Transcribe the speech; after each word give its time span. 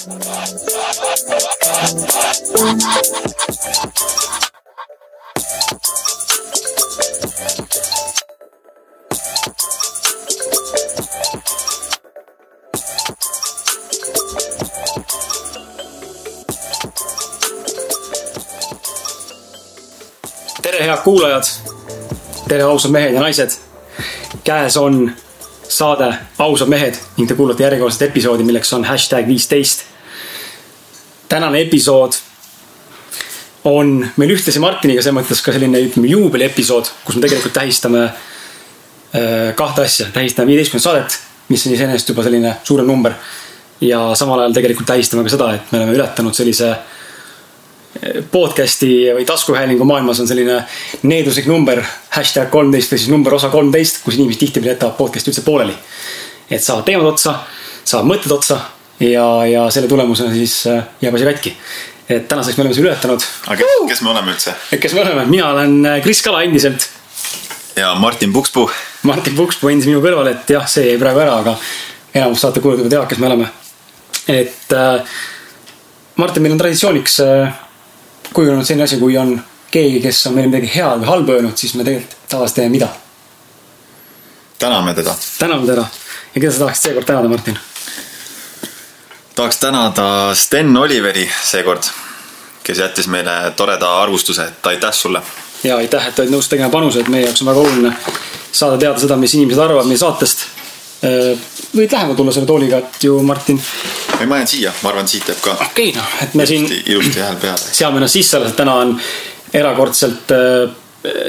tere, 0.00 0.12
head 20.84 20.98
kuulajad. 21.04 21.42
tere, 22.48 22.62
ausad 22.62 22.90
mehed 22.90 23.12
ja 23.14 23.20
naised. 23.20 23.50
käes 24.44 24.76
on 24.76 25.12
saade 25.68 26.14
Ausad 26.38 26.68
mehed 26.68 26.96
ning 27.16 27.28
te 27.28 27.34
kuulate 27.34 27.62
järjekordset 27.62 28.08
episoodi, 28.08 28.44
milleks 28.44 28.72
on 28.72 28.84
hashtag 28.84 29.26
viisteist. 29.26 29.89
Tänane 31.30 31.62
episood 31.64 32.18
on 33.70 33.98
meil 34.16 34.34
ühtlasi 34.34 34.60
Martiniga 34.62 35.02
selles 35.04 35.18
mõttes 35.20 35.42
ka 35.44 35.52
selline, 35.54 35.82
ütleme 35.86 36.10
juubeliepisood, 36.10 36.88
kus 37.04 37.18
me 37.18 37.24
tegelikult 37.26 37.54
tähistame 37.56 38.06
äh, 38.06 39.50
kahte 39.56 39.84
asja, 39.86 40.08
tähistame 40.14 40.50
viieteistkümnendat 40.52 40.88
saadet, 40.88 41.18
mis 41.52 41.66
on 41.66 41.76
iseenesest 41.76 42.12
juba 42.12 42.24
selline 42.26 42.56
suurem 42.64 42.88
number. 42.88 43.14
ja 43.80 44.10
samal 44.14 44.42
ajal 44.42 44.52
tegelikult 44.52 44.86
tähistame 44.86 45.22
ka 45.24 45.30
seda, 45.32 45.54
et 45.56 45.70
me 45.72 45.78
oleme 45.78 45.94
ületanud 45.96 46.36
sellise 46.36 46.74
podcast'i 48.30 48.90
või 49.14 49.24
taskuhäälingu 49.26 49.84
maailmas 49.84 50.20
on 50.20 50.28
selline 50.28 50.60
needuslik 51.02 51.46
number, 51.50 51.82
hashtag 52.14 52.50
kolmteist 52.50 52.92
või 52.92 53.00
siis 53.00 53.10
number 53.10 53.34
osa 53.34 53.48
kolmteist, 53.50 54.02
kus 54.04 54.18
inimesed 54.18 54.40
tihtipeale 54.40 54.76
jätavad 54.76 54.98
podcast'i 54.98 55.32
üldse 55.32 55.44
pooleli. 55.46 55.74
et 56.50 56.62
saavad 56.62 56.84
teemad 56.84 57.06
otsa, 57.06 57.34
saavad 57.84 58.06
mõtted 58.12 58.32
otsa 58.34 58.60
ja, 59.00 59.46
ja 59.46 59.70
selle 59.70 59.88
tulemusena 59.88 60.32
siis 60.34 60.66
äh, 60.66 60.84
jääb 61.00 61.14
asi 61.14 61.24
katki. 61.24 61.56
et 62.08 62.28
tänaseks 62.28 62.56
me 62.56 62.62
oleme 62.62 62.74
selle 62.74 62.90
ületanud. 62.90 63.26
aga 63.46 63.56
kes, 63.56 63.76
kes 63.88 64.02
me 64.02 64.10
oleme 64.10 64.32
üldse? 64.34 64.54
kes 64.80 64.94
me 64.94 65.04
oleme, 65.04 65.26
mina 65.26 65.50
olen 65.50 65.86
äh, 65.86 66.02
Kris 66.02 66.22
Kala 66.22 66.42
endiselt, 66.42 66.88
ja 67.76 67.94
Martin 67.94 68.32
Pukspuu. 68.32 68.70
Martin 69.02 69.36
Pukspuu 69.36 69.70
endis 69.70 69.88
minu 69.88 70.02
kõrval, 70.04 70.32
et 70.34 70.50
jah, 70.50 70.66
see 70.68 70.90
jäi 70.90 70.98
praegu 71.00 71.22
ära, 71.22 71.38
aga 71.40 71.56
enamus 72.14 72.42
saate 72.44 72.60
kuulata 72.60 72.82
juba 72.82 72.92
teavad, 72.92 73.08
kes 73.10 73.18
me 73.22 73.30
oleme. 73.30 73.50
et 74.28 74.72
äh, 74.72 75.18
Martin, 76.16 76.42
meil 76.42 76.56
on 76.56 76.60
traditsiooniks 76.60 77.20
äh, 77.24 77.54
kujunenud 78.32 78.66
selline 78.66 78.84
asi, 78.84 78.98
kui 79.00 79.16
on 79.18 79.38
keegi, 79.70 80.02
kes 80.04 80.26
on 80.28 80.36
meile 80.36 80.50
midagi 80.50 80.70
head 80.74 81.00
või 81.02 81.08
halba 81.08 81.38
öelnud, 81.38 81.56
siis 81.56 81.74
me 81.78 81.86
tegelikult 81.86 82.28
tavaliselt 82.28 82.60
teeme 82.60 82.76
mida? 82.76 82.90
täname 84.60 84.94
teda. 84.94 85.14
täname 85.38 85.66
teda. 85.66 85.86
ja 86.34 86.40
keda 86.40 86.52
sa 86.52 86.66
tahaksid 86.66 86.90
seekord 86.90 87.08
tänada, 87.08 87.32
Martin? 87.32 87.58
Tahaks 89.40 89.56
tänada 89.56 90.34
Sten 90.34 90.76
Oliveri 90.76 91.30
seekord, 91.42 91.82
kes 92.62 92.78
jättis 92.78 93.06
meile 93.08 93.52
toreda 93.56 94.02
arvustuse, 94.02 94.44
et 94.44 94.66
aitäh 94.66 94.92
sulle. 94.92 95.22
ja 95.64 95.76
aitäh, 95.76 96.08
et 96.08 96.18
olid 96.18 96.34
nõus 96.34 96.48
tegema 96.48 96.68
panuse, 96.68 97.00
et 97.00 97.08
meie 97.08 97.24
jaoks 97.24 97.40
on 97.40 97.48
väga 97.48 97.62
oluline 97.62 97.92
saada 98.52 98.76
teada 98.76 99.00
seda, 99.00 99.16
mis 99.16 99.34
inimesed 99.38 99.62
arvavad 99.64 99.88
meie 99.88 99.98
saatest. 99.98 100.44
võid 101.72 101.92
lähemale 101.92 102.18
tulla 102.18 102.34
selle 102.36 102.50
tooliga, 102.50 102.82
et 102.84 103.04
ju 103.04 103.16
Martin, 103.24 103.62
ei, 104.18 104.26
ma 104.28 104.42
jään 104.42 104.52
siia, 104.52 104.74
ma 104.82 104.92
arvan, 104.92 105.08
siit 105.08 105.32
jääb 105.32 105.40
ka 105.40 105.56
okei 105.56 105.88
okay, 105.88 105.96
noh, 105.96 106.12
et 106.22 106.36
me 106.36 106.46
siin 106.46 106.66
ilusti, 106.66 106.92
ilusti 106.92 107.24
hääl 107.24 107.40
peale. 107.40 107.72
seame 107.80 107.96
ennast 108.02 108.20
sisse 108.20 108.36
alles, 108.36 108.52
täna 108.60 108.74
on 108.82 108.92
erakordselt 109.52 110.36
äh, 110.36 110.76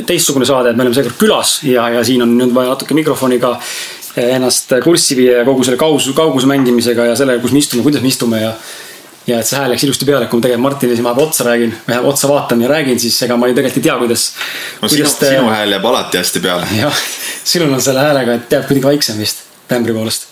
teistsugune 0.05 0.45
saade, 0.45 0.75
et 0.75 0.75
me 0.75 0.83
oleme 0.83 0.99
seekord 0.99 1.15
külas 1.15 1.61
ja, 1.63 1.87
ja 1.95 2.03
siin 2.03 2.27
on 2.27 2.35
nüüd 2.35 2.51
vaja 2.59 2.75
natuke 2.75 2.97
mikrofoniga 2.99 3.55
äh, 3.55 3.73
ennast 4.19 4.73
kurssi 4.83 5.15
viia 5.15 5.41
ja 5.41 5.47
kogu 5.47 5.63
selle 5.63 5.79
kauguse, 5.79 6.13
kauguse 6.15 6.49
mängimisega 6.49 7.11
ja 7.11 7.17
sellega, 7.19 7.41
kus 7.43 7.53
me 7.55 7.61
istume, 7.63 7.83
kuidas 7.85 8.03
me 8.03 8.11
istume 8.11 8.41
ja 8.41 8.55
ja 9.29 9.37
et 9.39 9.47
see 9.47 9.59
hääl 9.59 9.69
läks 9.69 9.83
ilusti 9.85 10.05
peale, 10.07 10.25
kui 10.27 10.39
ma 10.41 10.47
tegelikult 10.49 10.97
siin 10.97 11.05
vahepeal 11.05 11.27
otsa 11.29 11.45
räägin 11.45 11.73
või 11.85 11.99
otsa 12.09 12.29
vaatan 12.31 12.63
ja 12.63 12.71
räägin, 12.71 12.99
siis 12.99 13.19
ega 13.21 13.37
ma 13.37 13.47
ju 13.47 13.55
tegelikult 13.57 13.77
ei 13.77 13.85
tea, 13.85 13.97
kuidas. 14.01 14.23
no 14.81 14.89
sinu, 14.89 15.11
sinu 15.13 15.51
hääl 15.51 15.75
jääb 15.75 15.85
alati 15.85 16.17
hästi 16.17 16.41
peale. 16.41 16.67
jah, 16.81 17.03
sinul 17.43 17.73
on 17.73 17.83
selle 17.85 18.01
häälega, 18.01 18.39
et 18.39 18.55
jääb 18.57 18.65
kuidagi 18.67 18.87
vaiksem 18.87 19.21
vist 19.21 19.45
tämbri 19.69 19.93
poolest. 19.93 20.27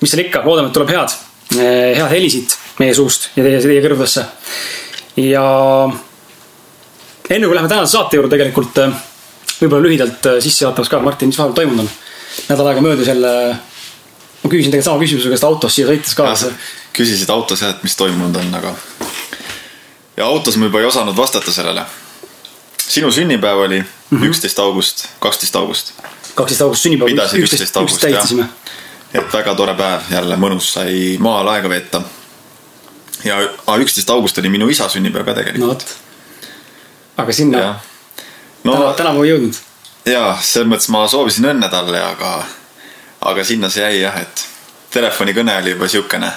mis 0.00 0.14
seal 0.14 0.24
ikka, 0.24 0.42
loodame, 0.46 0.72
et 0.72 0.78
tuleb 0.78 0.94
head, 0.96 1.18
head 1.60 2.08
helisid 2.14 2.56
meie 2.80 2.96
suust 2.96 3.28
ja 3.36 3.44
teie, 3.44 3.60
teie 3.60 3.84
kõrvadesse. 3.84 4.24
ja 5.20 5.44
enne 7.30 7.46
kui 7.46 7.54
läheme 7.54 7.68
tänase 7.68 7.92
saate 7.92 8.16
juurde 8.16 8.32
tegelikult 8.32 8.78
äh, 8.80 8.94
võib-olla 9.60 9.84
lühidalt 9.86 10.30
äh, 10.30 10.38
sissejuhatavaks 10.42 10.90
ka, 10.90 11.02
Martin, 11.04 11.30
mis 11.30 11.38
vahepeal 11.38 11.60
toimunud 11.60 11.84
on? 11.84 11.92
Nädal 12.48 12.66
aega 12.72 12.80
möödas 12.80 13.06
jälle. 13.06 13.56
ma 14.42 14.50
küsisin 14.50 14.70
tegelikult 14.72 14.84
sama 14.84 15.04
küsimuse 15.04 15.28
käest 15.28 15.44
autos 15.44 15.74
siia 15.74 15.86
sõites 15.86 16.14
ka. 16.16 16.34
küsisid 16.96 17.30
autos 17.30 17.62
jah, 17.62 17.70
et 17.70 17.82
mis 17.82 17.96
toimunud 17.96 18.36
on, 18.36 18.54
aga. 18.54 18.74
ja 20.16 20.26
autos 20.26 20.56
ma 20.56 20.70
juba 20.70 20.80
ei 20.80 20.90
osanud 20.90 21.16
vastata 21.16 21.52
sellele. 21.52 21.84
sinu 22.88 23.10
sünnipäev 23.10 23.66
oli 23.66 23.84
Mhm. 24.10 24.24
üksteist 24.24 24.58
august, 24.58 25.06
kaksteist 25.20 25.56
august. 25.56 25.92
kaksteist 26.34 26.62
august 26.62 26.82
sünnipäev. 26.82 27.10
pidasid 27.10 27.44
üksteist 27.44 27.76
august 27.76 28.02
jah 28.02 28.48
et 29.14 29.32
väga 29.32 29.54
tore 29.54 29.74
päev, 29.74 30.10
jälle 30.10 30.36
mõnus, 30.38 30.72
sai 30.74 31.16
maal 31.18 31.48
aega 31.48 31.68
veeta. 31.68 32.02
ja 33.24 33.40
üksteist 33.78 34.10
august 34.10 34.38
oli 34.38 34.48
minu 34.48 34.68
isa 34.68 34.88
sünnipäev 34.88 35.24
ka 35.24 35.30
no 35.30 35.36
tegelikult 35.36 35.68
vot. 35.68 35.96
aga 37.16 37.32
sinna 37.32 37.80
no. 38.64 38.74
no 38.74 38.92
tänavu 38.92 39.22
ei 39.24 39.30
jõudnud. 39.30 39.54
jaa, 40.04 40.36
selles 40.42 40.68
mõttes 40.70 40.88
ma 40.92 41.04
soovisin 41.08 41.50
õnne 41.52 41.68
talle, 41.72 42.00
aga, 42.02 42.36
aga 43.30 43.44
sinna 43.44 43.70
see 43.72 43.84
jäi 43.84 44.00
jah, 44.02 44.16
et 44.20 44.46
telefonikõne 44.94 45.56
oli 45.60 45.74
juba 45.74 45.88
siukene, 45.88 46.30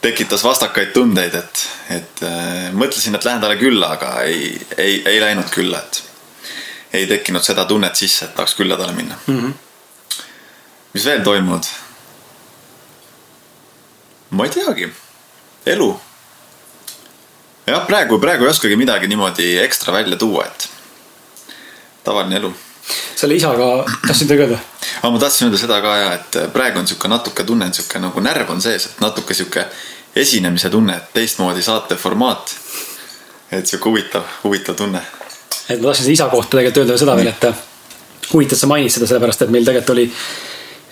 tekitas 0.00 0.44
vastakaid 0.44 0.92
tundeid, 0.94 1.34
et, 1.34 1.64
et 1.96 2.22
äh, 2.26 2.70
mõtlesin, 2.72 3.16
et 3.16 3.26
lähen 3.26 3.42
talle 3.42 3.58
külla, 3.60 3.94
aga 3.98 4.14
ei, 4.28 4.54
ei, 4.78 5.02
ei 5.06 5.20
läinud 5.20 5.50
külla, 5.52 5.82
et 5.82 6.02
ei 7.00 7.06
tekkinud 7.10 7.44
seda 7.44 7.66
tunnet 7.70 7.96
sisse, 7.96 8.26
et 8.26 8.34
tahaks 8.34 8.56
külla 8.58 8.78
talle 8.78 8.96
minna 8.96 9.18
mm. 9.26 9.40
-hmm. 9.40 10.24
mis 10.94 11.04
veel 11.06 11.22
toimunud? 11.22 11.66
ma 14.30 14.44
ei 14.44 14.50
teagi, 14.50 14.92
elu. 15.66 16.00
jah, 17.66 17.86
praegu, 17.86 18.18
praegu 18.18 18.44
ei 18.44 18.50
oskagi 18.50 18.76
midagi 18.76 19.08
niimoodi 19.08 19.58
ekstra 19.58 19.92
välja 19.92 20.16
tuua, 20.16 20.46
et 20.46 20.68
tavaline 22.04 22.36
elu 22.40 22.52
selle 23.16 23.36
isaga 23.36 23.70
tahtsin 24.06 24.28
teile 24.28 24.46
öelda 24.46 24.58
aga 25.02 25.10
ma 25.10 25.18
tahtsin 25.18 25.48
öelda 25.48 25.60
seda 25.60 25.80
ka 25.80 25.96
ja, 25.96 26.12
et 26.18 26.38
praegu 26.52 26.80
on 26.80 26.88
sihuke 26.88 27.08
natuke 27.08 27.44
tunne, 27.44 27.68
et 27.68 27.78
sihuke 27.78 28.00
nagu 28.02 28.24
närv 28.24 28.50
on 28.50 28.62
sees, 28.62 28.86
et 28.90 29.00
natuke 29.04 29.34
sihuke 29.36 29.64
esinemise 30.16 30.70
tunne, 30.70 30.96
et 30.96 31.12
teistmoodi 31.14 31.62
saate 31.62 31.96
formaat. 31.96 32.54
et 33.52 33.66
sihuke 33.66 33.88
huvitav, 33.88 34.22
huvitav 34.44 34.74
tunne. 34.74 35.02
et 35.68 35.80
ma 35.80 35.88
tahtsin 35.88 36.04
selle 36.04 36.18
isa 36.18 36.28
kohta 36.28 36.56
tegelikult 36.56 36.84
öelda 36.84 36.98
seda 36.98 37.16
veel, 37.16 37.28
et 37.28 37.46
huvitav, 38.32 38.56
et 38.56 38.60
sa 38.60 38.66
mainid 38.70 38.92
seda 38.92 39.06
sellepärast, 39.06 39.42
et 39.42 39.54
meil 39.54 39.64
tegelikult 39.64 39.96
oli 39.96 40.10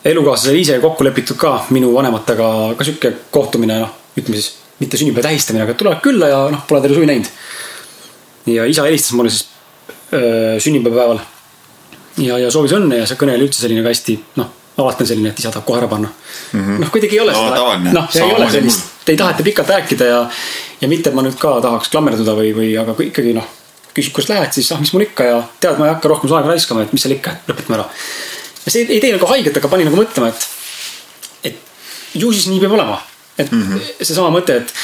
elukaaslasele 0.04 0.58
ise 0.58 0.78
kokku 0.80 1.04
lepitud 1.04 1.36
ka 1.36 1.52
minu 1.70 1.92
vanematega 1.94 2.48
ka 2.78 2.86
sihuke 2.86 3.12
kohtumine, 3.34 3.80
noh, 3.82 3.94
ütleme 4.16 4.40
siis 4.40 4.54
mitte 4.78 4.96
sünnipäeva 4.96 5.28
tähistamine, 5.28 5.64
aga 5.66 5.74
tulevad 5.74 6.02
külla 6.02 6.30
ja 6.30 6.42
noh, 6.52 6.64
pole 6.68 6.82
terve 6.84 6.94
suvi 6.94 7.10
näinud. 7.10 7.30
ja 8.46 8.64
isa 8.64 8.86
helistas 8.86 9.12
mulle 9.12 9.30
siis 9.30 9.48
sünnipäevapäeval 10.10 11.18
ja, 12.24 12.38
ja 12.38 12.50
soovis 12.50 12.72
õnne 12.76 13.02
ja 13.02 13.06
see 13.06 13.18
kõne 13.20 13.34
oli 13.36 13.48
üldse 13.48 13.60
selline 13.64 13.82
ka 13.84 13.92
hästi 13.92 14.16
noh, 14.40 14.52
alati 14.78 15.04
on 15.04 15.10
selline, 15.10 15.32
et 15.32 15.42
isa 15.42 15.50
tahab 15.52 15.66
kohe 15.68 15.80
ära 15.82 15.88
panna 15.90 16.08
mm 16.08 16.60
-hmm.. 16.60 16.78
noh, 16.84 16.90
kuidagi 16.94 17.18
ei 17.18 17.20
ole 17.20 17.32
No 17.32 17.42
seda 17.44 17.56
tavaline. 17.56 17.92
noh, 17.92 18.08
ei 18.14 18.32
ole 18.36 18.50
sellist 18.50 18.98
ei 19.08 19.16
taheta 19.16 19.42
pikalt 19.42 19.68
rääkida 19.68 20.04
ja, 20.04 20.30
ja 20.80 20.88
mitte, 20.88 21.10
et 21.10 21.16
ma 21.16 21.22
nüüd 21.24 21.38
ka 21.40 21.60
tahaks 21.64 21.88
klammerduda 21.92 22.34
või, 22.36 22.52
või 22.56 22.72
aga 22.80 22.94
ikkagi 23.04 23.32
noh, 23.36 23.46
küsid, 23.96 24.12
kus 24.14 24.28
lähed, 24.28 24.52
siis 24.52 24.70
ah, 24.72 24.80
mis 24.80 24.92
mul 24.92 25.06
ikka 25.06 25.24
ja 25.24 25.42
tead, 25.60 25.78
ma 25.80 25.88
ei 25.88 25.94
hakka 25.94 26.12
rohkem 26.12 26.32
aega 26.32 26.52
raiskama, 26.52 26.84
et 26.84 26.92
mis 26.92 27.04
seal 27.04 27.16
ikka, 27.16 27.38
lõpetame 27.48 27.78
ära. 27.78 27.88
ja 28.64 28.74
see 28.74 28.84
ei, 28.84 29.00
tee 29.00 29.14
nagu 29.16 29.30
haiget, 29.30 29.56
aga 29.56 29.70
pani 29.72 29.88
nagu 29.88 29.98
mõtlema, 29.98 30.28
et, 30.28 31.52
et 31.52 32.20
ju 32.20 32.32
siis 32.32 32.48
nii 32.52 32.60
peab 32.64 32.76
olema. 32.78 33.00
et 33.38 33.52
mm 33.52 33.62
-hmm. 33.62 33.92
seesama 34.02 34.30
mõte, 34.34 34.56
et 34.56 34.74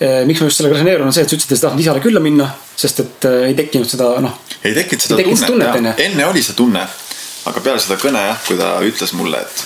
miks 0.00 0.40
ma 0.40 0.48
just 0.50 0.60
sellega 0.60 0.76
resoneerun, 0.76 1.08
on 1.08 1.14
see, 1.14 1.24
et 1.24 1.30
sa 1.30 1.36
ütlesid, 1.36 1.54
et 1.54 1.60
sa 1.60 1.68
tahad 1.68 1.80
isale 1.80 2.02
külla 2.04 2.20
minna, 2.20 2.50
sest 2.76 3.00
et 3.00 3.28
eh, 3.30 3.46
ei 3.50 3.54
tekkinud 3.56 3.88
seda 3.88 4.10
noh, 4.20 4.34
ei 4.60 4.74
tekkinud 4.76 5.06
seda 5.06 5.16
Ei 5.16 5.24
tekkinud 5.24 5.46
tunnet, 5.46 5.46
tunnet, 5.48 5.72
tunnet, 5.78 6.02
enne 6.04 6.26
oli 6.28 6.42
see 6.44 6.58
tunne, 6.58 6.82
aga 7.48 7.62
peale 7.64 7.80
seda 7.80 7.96
kõne 8.00 8.26
jah, 8.26 8.42
kui 8.44 8.60
ta 8.60 8.74
ütles 8.84 9.14
mulle, 9.16 9.40
et, 9.40 9.64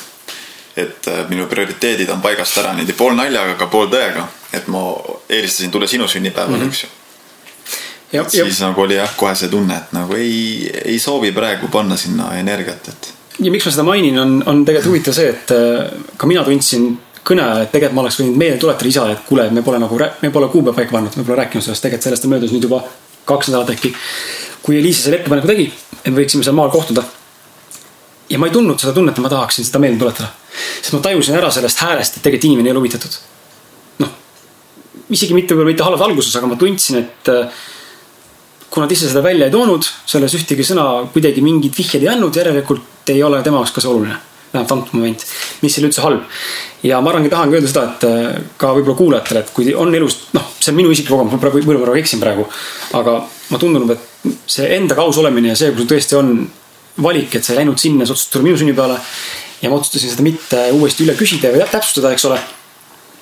et 0.84 1.10
äh, 1.10 1.24
minu 1.32 1.48
prioriteedid 1.50 2.12
on 2.14 2.22
paigast 2.22 2.62
ära 2.62 2.76
niimoodi 2.76 2.94
pool 2.98 3.18
naljaga, 3.18 3.56
aga 3.58 3.70
pool 3.72 3.90
tõega, 3.90 4.28
et 4.54 4.70
ma 4.70 4.84
eelistasin 5.26 5.74
tulla 5.74 5.90
sinu 5.90 6.06
sünnipäeval 6.08 6.54
mm, 6.54 6.62
-hmm. 6.62 6.68
eks 6.68 6.84
ju. 6.84 6.88
ja, 8.12 8.22
ja 8.22 8.44
siis 8.44 8.62
nagu 8.62 8.86
oli 8.86 9.00
jah, 9.00 9.16
kohe 9.16 9.34
see 9.34 9.50
tunne, 9.50 9.82
et 9.82 9.92
nagu 9.98 10.14
ei, 10.14 10.70
ei 10.84 10.98
soovi 10.98 11.32
praegu 11.32 11.68
panna 11.68 11.96
sinna 11.96 12.36
energiat, 12.38 12.88
et 12.94 13.14
ja 13.40 13.50
miks 13.50 13.66
ma 13.66 13.74
seda 13.74 13.82
mainin, 13.82 14.18
on, 14.18 14.42
on 14.46 14.64
tegelikult 14.64 14.94
huvitav 14.94 15.14
see, 15.16 15.30
et 15.34 15.54
ka 16.16 16.26
mina 16.26 16.44
tundsin 16.44 16.92
kõne 17.26 17.44
ajal, 17.44 17.62
et 17.64 17.72
tegelikult 17.72 17.96
ma 17.96 18.02
oleks 18.04 18.18
võinud 18.20 18.40
meelde 18.40 18.58
tuletada 18.62 18.88
isale, 18.88 19.14
et 19.16 19.22
kuule, 19.28 19.46
me 19.54 19.62
pole 19.62 19.78
nagu, 19.82 19.98
me 20.22 20.30
pole 20.34 20.48
kuupäeva 20.52 20.76
paika 20.76 20.96
pannud, 20.96 21.16
me 21.16 21.24
pole 21.24 21.38
rääkinud 21.42 21.64
sellest, 21.64 21.84
tegelikult 21.84 22.08
sellest 22.08 22.26
on 22.26 22.34
möödas 22.34 22.54
nüüd 22.54 22.66
juba 22.68 22.82
kaks 23.28 23.50
nädalat 23.50 23.74
äkki. 23.76 23.94
kui 24.62 24.78
Eliise 24.78 25.02
selle 25.02 25.16
ettepaneku 25.20 25.48
tegi, 25.48 25.66
et 26.04 26.12
me 26.12 26.20
võiksime 26.20 26.44
seal 26.44 26.56
maal 26.56 26.70
kohtuda. 26.70 27.02
ja 28.30 28.38
ma 28.38 28.46
ei 28.46 28.52
tundnud 28.52 28.78
seda 28.78 28.92
tunnet, 28.92 29.16
et 29.16 29.22
ma 29.22 29.28
tahaksin 29.28 29.64
seda 29.64 29.78
meelde 29.78 29.98
tuletada. 29.98 30.28
sest 30.80 30.92
ma 30.92 31.00
tajusin 31.00 31.36
ära 31.36 31.50
sellest 31.50 31.84
häälest, 31.84 32.16
et 32.16 32.22
tegelikult 32.22 32.48
inimene 32.50 32.68
ei 32.68 32.72
ole 32.72 32.80
huvitatud. 32.84 33.18
noh, 33.98 34.14
isegi 35.10 35.34
mitte 35.34 35.54
võib-olla 35.54 35.74
mitte 35.74 35.84
halvas 35.84 36.06
alguses, 36.06 36.36
aga 36.36 36.46
ma 36.46 36.56
tundsin, 36.56 37.04
et 37.04 37.28
äh, 37.28 37.60
kuna 38.70 38.86
ta 38.86 38.94
ise 38.94 39.10
seda 39.10 39.22
välja 39.22 39.46
ei 39.46 39.54
toonud, 39.54 39.86
selles 40.06 40.34
ühtegi 40.38 40.64
sõna 40.66 40.86
kuidagi 41.12 41.42
mingid 41.44 41.76
vihjed 41.76 42.02
ei 42.04 42.12
andnud, 42.12 42.36
järelikult 42.36 43.10
ei 43.10 43.22
ole 43.22 43.42
tema 43.42 43.60
jaoks 43.60 43.74
ka 43.74 43.82
see 43.82 43.90
oluline. 43.90 44.18
Vähemalt 44.52 44.72
antud 44.74 44.98
moment, 44.98 45.24
mis 45.62 45.76
ei 45.76 45.82
ole 45.82 45.90
üldse 45.90 46.04
halb. 46.04 46.22
ja 46.82 47.00
ma 47.00 47.10
arvangi, 47.12 47.30
tahangi 47.30 47.58
öelda 47.58 47.70
seda, 47.70 47.84
et 47.90 48.06
äh, 48.08 48.38
ka 48.60 48.72
võib-olla 48.76 48.98
kuulajatele, 48.98 49.44
et 49.44 49.52
kui 49.54 49.74
on 49.74 49.94
elus, 49.94 50.16
noh, 50.36 50.46
see 50.58 50.72
on 50.72 50.78
minu 50.78 50.92
isiklik 50.94 51.12
kogemus, 51.14 51.36
ma 51.36 51.42
praegu, 51.42 51.62
ma 51.70 51.98
eksin 52.00 52.22
praegu. 52.22 52.46
aga 52.98 53.16
ma 53.50 53.60
tundub, 53.62 53.94
et 53.94 54.32
see 54.50 54.68
endaga 54.76 55.06
aus 55.06 55.20
olemine 55.22 55.52
ja 55.52 55.58
see, 55.58 55.72
kui 55.74 55.84
sul 55.84 55.92
tõesti 55.94 56.18
on 56.18 56.34
valik, 57.02 57.34
et 57.36 57.46
sa 57.46 57.54
ei 57.54 57.62
läinud 57.62 57.78
sinna, 57.80 58.06
sa 58.06 58.14
otsustasid 58.14 58.36
tulla 58.36 58.48
minu 58.48 58.60
sünnipäevale. 58.60 59.00
ja 59.62 59.70
ma 59.70 59.76
otsustasin 59.76 60.14
seda 60.14 60.24
mitte 60.26 60.62
uuesti 60.76 61.04
üle 61.06 61.16
küsida 61.18 61.52
või 61.54 61.66
täpsustada, 61.70 62.14
eks 62.14 62.24
ole. 62.30 62.38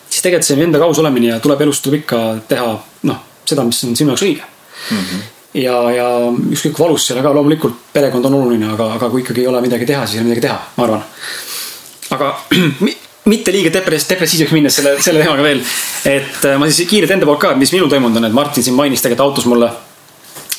siis 0.09 0.23
tegelikult 0.25 0.49
see 0.49 0.63
endaga 0.65 0.87
aus 0.89 1.01
olemine 1.03 1.35
ja 1.35 1.41
tuleb 1.41 1.67
elus 1.67 1.83
tuleb 1.85 2.03
ikka 2.03 2.23
teha, 2.49 2.71
noh, 3.11 3.25
seda, 3.45 3.65
mis 3.69 3.83
on 3.85 3.97
sinu 3.97 4.15
jaoks 4.15 4.25
õige 4.25 4.45
mm. 4.45 5.03
-hmm 5.03 5.27
ja, 5.55 5.77
ja 5.95 6.07
ükskõik 6.29 6.77
kui 6.77 6.85
valus 6.85 7.07
see 7.07 7.17
ole 7.17 7.25
ka, 7.25 7.33
loomulikult 7.35 7.91
perekond 7.93 8.29
on 8.29 8.39
oluline, 8.41 8.71
aga, 8.75 8.93
aga 8.99 9.11
kui 9.13 9.23
ikkagi 9.25 9.45
ei 9.45 9.51
ole 9.51 9.63
midagi 9.65 9.89
teha, 9.89 10.05
siis 10.07 10.19
ei 10.19 10.23
ole 10.23 10.31
midagi 10.31 10.47
teha, 10.47 10.59
ma 10.77 10.87
arvan. 10.87 11.05
aga 12.17 12.33
mitte 13.33 13.53
liiga 13.55 13.73
depres-, 13.73 14.09
depressiivseks 14.11 14.55
minnes 14.57 14.79
selle, 14.81 14.97
selle 15.05 15.25
teemaga 15.25 15.45
veel. 15.45 15.63
et 16.09 16.45
äh, 16.45 16.57
ma 16.61 16.69
siis 16.71 16.89
kiirelt 16.91 17.17
enda 17.17 17.29
poolt 17.29 17.43
ka, 17.45 17.55
mis 17.61 17.73
minul 17.75 17.93
toimunud 17.93 18.21
on, 18.21 18.29
et 18.29 18.37
Martin 18.37 18.67
siin 18.67 18.77
mainis 18.77 19.05
tegelikult 19.05 19.31
autos 19.31 19.49
mulle. 19.51 19.71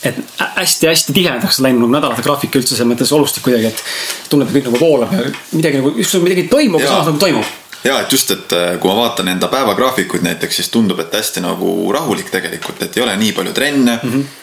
et 0.03 0.19
hästi-hästi 0.39 1.13
tihedaks 1.13 1.59
läinud 1.59 1.83
nagu 1.83 1.97
nädalate 1.97 2.25
graafik 2.25 2.53
üldse 2.55 2.75
selles 2.75 2.87
mõttes 2.89 3.13
olustik 3.13 3.43
kuidagi, 3.45 3.73
et 3.73 4.29
tunned, 4.31 4.47
et 4.47 4.55
kõik 4.55 4.69
nagu 4.71 4.79
voolab 4.79 5.15
ja 5.15 5.25
midagi 5.51 5.81
nagu, 5.81 5.91
ükskord 5.99 6.23
midagi 6.23 6.47
ei 6.47 6.51
toimu, 6.51 6.79
aga 6.79 6.93
samas 6.93 7.11
nagu 7.11 7.21
toimub 7.21 7.57
ja 7.83 7.99
et 8.01 8.11
just, 8.11 8.31
et 8.31 8.55
äh, 8.55 8.73
kui 8.79 8.91
ma 8.91 9.03
vaatan 9.03 9.29
enda 9.35 9.47
päevagraafikuid 9.51 10.23
näiteks, 10.23 10.61
siis 10.61 10.71
tundub, 10.71 10.99
et 11.03 11.13
hästi 11.15 11.43
nagu 11.43 11.73
rahulik 11.95 12.31
tegelikult, 12.31 12.81
et 12.83 12.97
ei 12.97 13.03
ole 13.03 13.15
nii 13.19 13.35
palju 13.37 13.55
trenne 13.55 13.99
mm. 14.01 14.13
-hmm 14.13 14.38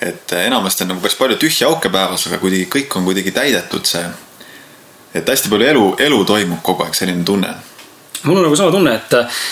et 0.00 0.32
äh, 0.32 0.46
enamasti 0.46 0.84
on 0.84 0.94
nagu 0.94 1.04
päris 1.04 1.18
palju 1.18 1.38
tühja 1.40 1.68
auke 1.68 1.92
päevas, 1.92 2.26
aga 2.28 2.40
kuidagi 2.42 2.68
kõik 2.72 2.96
on 2.96 3.06
kuidagi 3.08 3.32
täidetud 3.36 3.86
see. 3.86 4.04
et 5.14 5.28
hästi 5.28 5.50
palju 5.52 5.66
elu, 5.66 5.86
elu 6.06 6.20
toimub 6.24 6.62
kogu 6.62 6.86
aeg, 6.86 6.94
selline 6.94 7.24
tunne. 7.24 7.54
mul 8.22 8.36
on 8.36 8.48
nagu 8.48 8.56
sama 8.56 8.70
tunne, 8.70 8.94
et 8.94 9.14
äh, 9.18 9.42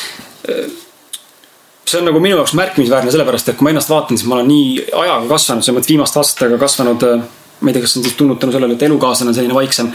see 1.89 2.00
on 2.00 2.09
nagu 2.11 2.21
minu 2.21 2.37
jaoks 2.37 2.55
märkimisväärne, 2.59 3.12
sellepärast 3.12 3.49
et 3.49 3.59
kui 3.59 3.67
ma 3.67 3.75
ennast 3.75 3.93
vaatan, 3.93 4.19
siis 4.19 4.29
ma 4.29 4.39
olen 4.39 4.49
nii 4.53 4.89
ajaga 4.93 5.29
kasvanud, 5.35 5.65
selles 5.65 5.79
mõttes 5.79 5.93
viimaste 5.93 6.21
aastatega 6.21 6.59
kasvanud. 6.61 7.06
Äh, 7.09 7.29
ma 7.61 7.71
ei 7.71 7.75
tea, 7.75 7.83
kas 7.83 7.95
see 7.95 8.00
on 8.00 8.06
siis 8.06 8.19
tulnud 8.19 8.39
tänu 8.39 8.55
sellele, 8.55 8.77
et 8.77 8.83
elukaaslane 8.87 9.33
on 9.33 9.37
selline 9.37 9.56
vaiksem 9.56 9.89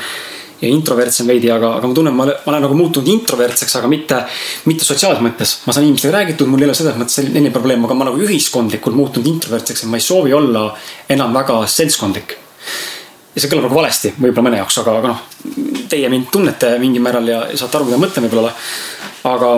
ja 0.64 0.72
introvertsem 0.72 1.28
veidi, 1.28 1.50
aga, 1.52 1.74
aga 1.80 1.90
ma 1.90 1.98
tunnen, 1.98 2.16
ma 2.16 2.26
olen, 2.26 2.40
ma 2.46 2.54
olen 2.54 2.64
nagu 2.68 2.78
muutunud 2.78 3.10
introvertseks, 3.14 3.76
aga 3.80 3.90
mitte, 3.92 4.20
mitte 4.70 4.88
sotsiaalses 4.88 5.24
mõttes. 5.26 5.56
ma 5.68 5.76
saan 5.76 5.88
inimestega 5.88 6.16
räägitud, 6.16 6.50
mul 6.50 6.64
ei 6.64 6.70
ole 6.70 6.78
selles 6.78 6.96
mõttes 7.00 7.20
selline 7.20 7.52
probleem, 7.54 7.84
aga 7.88 7.98
ma 8.00 8.08
nagu 8.10 8.22
ühiskondlikult 8.24 8.96
muutunud 8.98 9.28
introvertseks 9.34 9.84
ja 9.84 9.92
ma 9.92 10.00
ei 10.00 10.06
soovi 10.06 10.34
olla 10.34 10.70
enam 11.12 11.36
väga 11.36 11.60
seltskondlik. 11.68 12.38
ja 13.34 13.42
see 13.42 13.50
kõlab 13.50 13.68
nagu 13.68 13.80
valesti 13.82 14.14
võib-olla 14.16 14.48
mõne 14.48 14.62
jaoks, 14.62 14.80
aga, 14.84 14.98
aga 15.02 15.14
noh, 15.14 15.22
teie 15.92 16.10
mind 16.10 16.32
tunnete 16.32 16.78
mingil 16.80 17.04
määral 17.04 17.28
ja 17.28 17.44
saate 17.58 17.80
aru, 17.80 17.90
mida 17.90 18.00
ma 18.00 18.08
mõtlen 18.08 18.28
võib-olla. 18.30 18.56
aga 19.34 19.54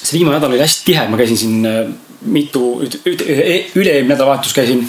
see 0.00 0.18
viimane 0.18 0.40
nädal 0.40 0.54
oli 0.54 0.62
hästi 0.64 0.86
tihe, 0.90 1.08
ma 1.10 1.20
käisin 1.20 1.38
siin 1.38 1.66
äh, 1.70 1.82
mitu, 2.26 2.80
üle-eelmine 2.82 4.14
nädalavahetus 4.14 4.56
käisin 4.56 4.86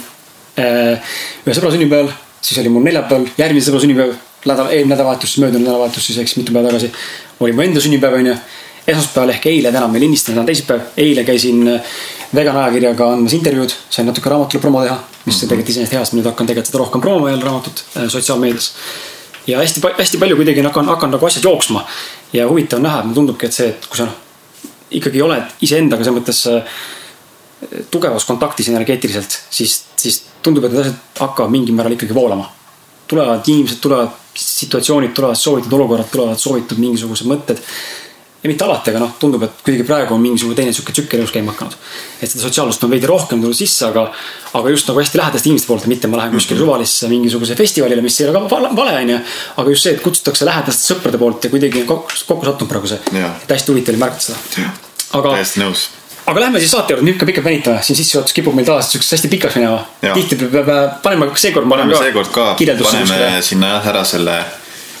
äh, 0.58 1.12
ühe 1.44 1.54
sõbra 1.54 1.70
sünnipäeval, 1.74 2.10
siis 2.40 2.58
oli 2.62 2.72
mul 2.72 2.86
neljapäeval 2.88 3.28
järgmise 3.38 3.70
sõbra 3.70 3.84
sünnipäev 3.84 4.16
nädal, 4.46 4.70
eelmine 4.70 4.94
nädalavahetus, 4.94 5.38
möödunud 5.38 5.66
nädalavahetus 5.66 6.06
siis 6.06 6.18
eks 6.18 6.36
mitu 6.36 6.52
päeva 6.52 6.68
tagasi. 6.68 6.92
oli 7.40 7.52
mu 7.52 7.62
enda 7.62 7.80
sünnipäev 7.80 8.14
onju. 8.14 8.34
esmaspäeval 8.86 9.30
ehk 9.34 9.46
eile, 9.46 9.72
täna 9.72 9.88
me 9.88 10.00
lindistame, 10.00 10.34
täna 10.34 10.40
on 10.40 10.46
teisipäev. 10.46 10.80
eile 10.96 11.24
käisin 11.24 11.68
äh, 11.68 11.80
vegan 12.34 12.56
ajakirjaga 12.56 13.12
andmas 13.12 13.32
intervjuud, 13.32 13.74
sain 13.90 14.06
natuke 14.06 14.30
raamatule 14.30 14.60
promo 14.60 14.82
teha. 14.82 14.98
mis 15.24 15.34
mm 15.34 15.38
-hmm. 15.38 15.48
tegelikult 15.48 15.68
iseenesest 15.68 15.92
hea, 15.92 16.04
sest 16.04 16.12
ma 16.12 16.20
nüüd 16.20 16.30
hakkan 16.30 16.46
tegelikult 16.46 16.66
seda 16.66 16.78
rohkem 16.78 17.00
promoma 17.00 17.30
jälle 17.30 17.44
raamatut 17.44 17.84
äh, 17.96 18.08
sotsiaalmeedias. 18.08 18.72
ja 19.46 19.58
hästi, 19.58 19.80
hästi 19.98 20.18
palju 20.18 20.36
kuidagi 20.36 20.62
hakkan, 20.62 20.86
hakkan 20.86 21.10
nagu 21.10 21.26
asjad 21.26 21.44
jooksma. 21.44 21.86
ja 22.32 22.48
huvitav 22.48 22.76
on 22.76 22.82
näha, 22.82 22.98
et 22.98 23.04
mulle 23.04 23.14
tundubki, 23.14 23.46
et 23.46 23.52
see, 23.52 23.68
et 23.68 23.86
kui 23.86 23.96
sa 23.96 24.04
noh, 24.04 24.14
ikkagi 24.90 25.22
oled 25.22 25.42
iseendaga 25.60 26.04
selles 26.04 26.20
mõttes 26.20 26.46
äh, 26.46 26.62
tugevas 27.90 28.24
kontaktis 28.24 28.68
energeetiliselt, 28.68 29.40
siis, 29.50 29.84
siis 29.96 30.22
tundub, 30.42 30.64
et 30.64 30.72
need 30.72 30.80
asjad 30.86 31.20
hakkavad 31.20 31.50
mingil 31.50 31.74
määral 31.74 31.96
ikkagi 31.96 32.14
voolama. 32.14 32.52
tulevad 33.08 33.46
inimesed, 33.48 33.78
tulevad 33.80 34.08
situatsioonid 34.38 35.14
tulevad, 35.14 35.36
soovitud 35.36 35.72
olukorrad 35.72 36.10
tulevad, 36.12 36.38
soovitud 36.38 36.78
mingisugused 36.78 37.26
mõtted. 37.28 37.62
ja 38.42 38.46
mitte 38.46 38.62
alati, 38.64 38.92
aga 38.92 39.00
noh, 39.02 39.14
tundub, 39.18 39.42
et 39.42 39.62
kuidagi 39.66 39.82
praegu 39.82 40.14
on 40.14 40.20
mingisugune 40.22 40.54
teine 40.54 40.70
sihuke 40.72 40.92
tsükkel 40.94 41.18
elus 41.18 41.32
käima 41.34 41.50
hakanud. 41.52 41.74
et 42.22 42.30
seda 42.30 42.44
sotsiaalsust 42.44 42.84
on 42.86 42.92
veidi 42.94 43.10
rohkem 43.10 43.40
tulnud 43.42 43.58
sisse, 43.58 43.88
aga, 43.88 44.06
aga 44.60 44.70
just 44.70 44.86
nagu 44.88 45.02
hästi 45.02 45.18
lähedaste 45.18 45.50
inimeste 45.50 45.72
poolt, 45.72 45.86
mitte 45.90 46.08
ma 46.08 46.22
lähen 46.22 46.36
kuskile 46.36 46.60
mhm. 46.60 46.66
suvalisse 46.66 47.10
mingisuguse 47.10 47.58
festivalile, 47.58 48.02
mis 48.02 48.20
ei 48.20 48.28
ole 48.28 48.38
ka 48.38 48.62
vale, 48.76 48.96
onju. 49.02 49.20
aga 49.56 49.74
just 49.74 49.88
see, 49.88 49.96
et 49.98 50.02
kutsutakse 50.06 50.46
lähedaste 50.46 50.92
sõprade 50.94 51.18
poolt 51.18 51.44
ja 51.48 51.50
kuidagi 51.50 51.82
kokku, 51.88 52.20
kokku 52.30 52.50
sattunud 52.52 52.70
praegu 52.70 52.94
see. 52.94 53.00
et 53.18 53.56
hästi 53.56 53.74
huvitav 53.74 53.96
oli 53.96 54.04
märgata 54.06 54.30
seda. 54.30 54.70
aga. 55.18 55.34
täiesti 55.40 55.66
nõus 55.66 55.88
aga 56.28 56.40
lähme 56.40 56.60
siis 56.60 56.72
saate 56.74 56.92
juurde, 56.92 57.06
nüüd 57.08 57.18
ka 57.20 57.26
pikalt 57.28 57.46
venitame, 57.48 57.82
siin 57.84 57.96
sissejuhatus 57.98 58.36
kipub 58.36 58.56
meil 58.56 58.66
taas 58.68 58.90
siukseks 58.92 59.16
hästi 59.16 59.30
pikaks 59.32 59.58
minema. 59.58 59.80
tihti 60.14 60.38
peab 60.40 60.70
panema, 61.04 61.28
seekord 61.34 61.68
paneme 61.70 61.96
seekord 61.96 62.32
ka, 62.34 62.48
paneme 62.58 63.42
sinna 63.44 63.74
jah 63.76 63.88
ära 63.92 64.02
selle, 64.08 64.36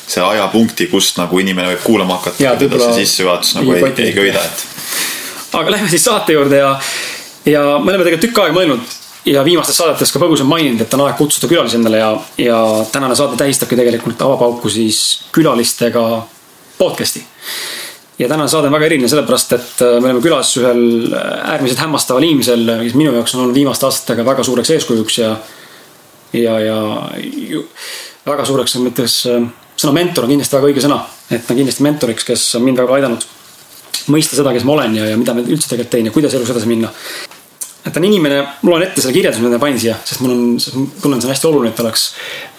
selle 0.06 0.28
ajapunkti, 0.36 0.88
kust 0.92 1.20
nagu 1.20 1.40
inimene 1.42 1.74
võib 1.74 1.84
kuulama 1.84 2.20
hakata. 2.20 2.54
seda 2.60 2.80
see 2.86 3.02
sissejuhatus 3.02 3.58
nagu 3.58 3.76
ei, 3.76 3.90
ei 4.06 4.14
köida, 4.16 4.44
et. 4.44 4.64
aga 5.60 5.76
lähme 5.76 5.90
siis 5.92 6.06
saate 6.08 6.36
juurde 6.38 6.62
ja, 6.62 6.72
ja 7.44 7.66
me 7.76 7.92
oleme 7.92 8.06
tegelikult 8.06 8.28
tükk 8.28 8.42
aega 8.44 8.56
mõelnud 8.56 8.96
ja 9.28 9.42
viimastes 9.44 9.76
saadetes 9.76 10.14
ka 10.14 10.22
põgusalt 10.22 10.48
maininud, 10.48 10.80
et 10.80 10.94
on 10.96 11.04
aeg 11.04 11.18
kutsuda 11.20 11.50
külalisi 11.50 11.76
endale 11.76 12.00
ja, 12.00 12.12
ja 12.40 12.62
tänane 12.92 13.16
saade 13.18 13.36
tähistabki 13.36 13.76
tegelikult 13.76 14.22
avapauku 14.24 14.72
siis 14.72 15.02
külalistega 15.34 16.06
podcast'i 16.78 17.26
ja 18.18 18.28
tänane 18.28 18.48
saade 18.48 18.66
on 18.66 18.74
väga 18.74 18.88
eriline 18.88 19.08
sellepärast, 19.08 19.52
et 19.52 19.82
äh, 19.84 19.94
me 20.00 20.10
oleme 20.10 20.22
külas 20.24 20.50
ühel 20.58 20.82
äh, 21.12 21.52
äärmiselt 21.54 21.82
hämmastaval 21.84 22.26
inimesel, 22.26 22.66
kes 22.82 22.98
minu 22.98 23.14
jaoks 23.14 23.34
on 23.36 23.44
olnud 23.44 23.58
viimaste 23.58 23.86
aastatega 23.86 24.26
väga 24.26 24.46
suureks 24.46 24.74
eeskujuks 24.74 25.18
ja, 25.18 25.30
ja, 26.32 26.58
ja 26.60 26.78
ju, 27.22 27.64
väga 28.26 28.46
suureks 28.48 28.78
mõttes 28.82 29.20
äh, 29.30 29.48
sõna 29.78 29.94
mentor 30.00 30.26
on 30.26 30.34
kindlasti 30.34 30.58
väga 30.58 30.72
õige 30.72 30.84
sõna. 30.84 31.02
et 31.30 31.46
ta 31.46 31.54
on 31.54 31.62
kindlasti 31.62 31.86
mentoriks, 31.86 32.26
kes 32.26 32.48
on 32.58 32.66
mind 32.66 32.82
väga 32.82 32.98
aidanud 32.98 33.26
mõista 34.08 34.38
seda, 34.38 34.52
kes 34.56 34.64
ma 34.66 34.78
olen 34.78 34.96
ja, 34.98 35.10
ja 35.12 35.18
mida 35.20 35.36
ma 35.36 35.44
üldse 35.44 35.70
tegelikult 35.70 35.94
teen 35.94 36.10
ja 36.10 36.14
kuidas 36.14 36.34
elus 36.34 36.50
edasi 36.54 36.70
minna 36.70 36.90
et 37.88 37.96
on 37.96 38.04
inimene, 38.04 38.42
mul 38.62 38.76
on 38.76 38.82
ette 38.84 39.00
selle 39.00 39.14
kirjelduse, 39.16 39.42
mida 39.42 39.56
ma 39.56 39.62
panin 39.62 39.78
siia, 39.80 39.96
sest 40.04 40.20
mul 40.20 40.32
on, 40.34 40.40
tunnen, 40.58 41.20
see 41.20 41.28
on 41.28 41.32
hästi 41.32 41.48
oluline, 41.48 41.72
et 41.72 41.82
oleks 41.82 42.04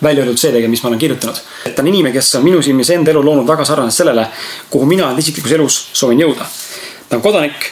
välja 0.03 0.23
öeldud 0.23 0.39
see 0.39 0.49
tegelikult, 0.49 0.73
mis 0.73 0.83
ma 0.83 0.89
olen 0.89 1.01
kirjutanud. 1.01 1.41
et 1.65 1.75
ta 1.75 1.83
on 1.83 1.89
inimene, 1.91 2.13
kes 2.15 2.31
on 2.39 2.45
minu 2.45 2.61
silmis 2.65 2.89
enda 2.95 3.13
elu 3.13 3.23
loonud 3.25 3.47
väga 3.47 3.65
sarnaselt 3.67 4.01
sellele, 4.01 4.25
kuhu 4.69 4.87
mina 4.89 5.11
isiklikus 5.21 5.53
elus 5.57 5.79
soovin 5.93 6.23
jõuda. 6.23 6.47
ta 7.09 7.19
on 7.19 7.25
kodanik, 7.25 7.67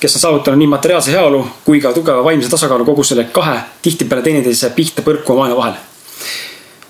kes 0.00 0.16
on 0.18 0.24
saavutanud 0.26 0.60
nii 0.60 0.72
materiaalse 0.74 1.14
heaolu 1.14 1.44
kui 1.64 1.80
ka 1.80 1.92
tugeva 1.96 2.24
vaimse 2.24 2.50
tasakaalu 2.52 2.84
kogu 2.88 3.04
selle 3.04 3.28
kahe 3.32 3.56
tihtipeale 3.82 4.24
teineteise 4.26 4.72
pihta 4.76 5.06
põrkuva 5.06 5.44
maailma 5.44 5.56
vahel. 5.56 5.78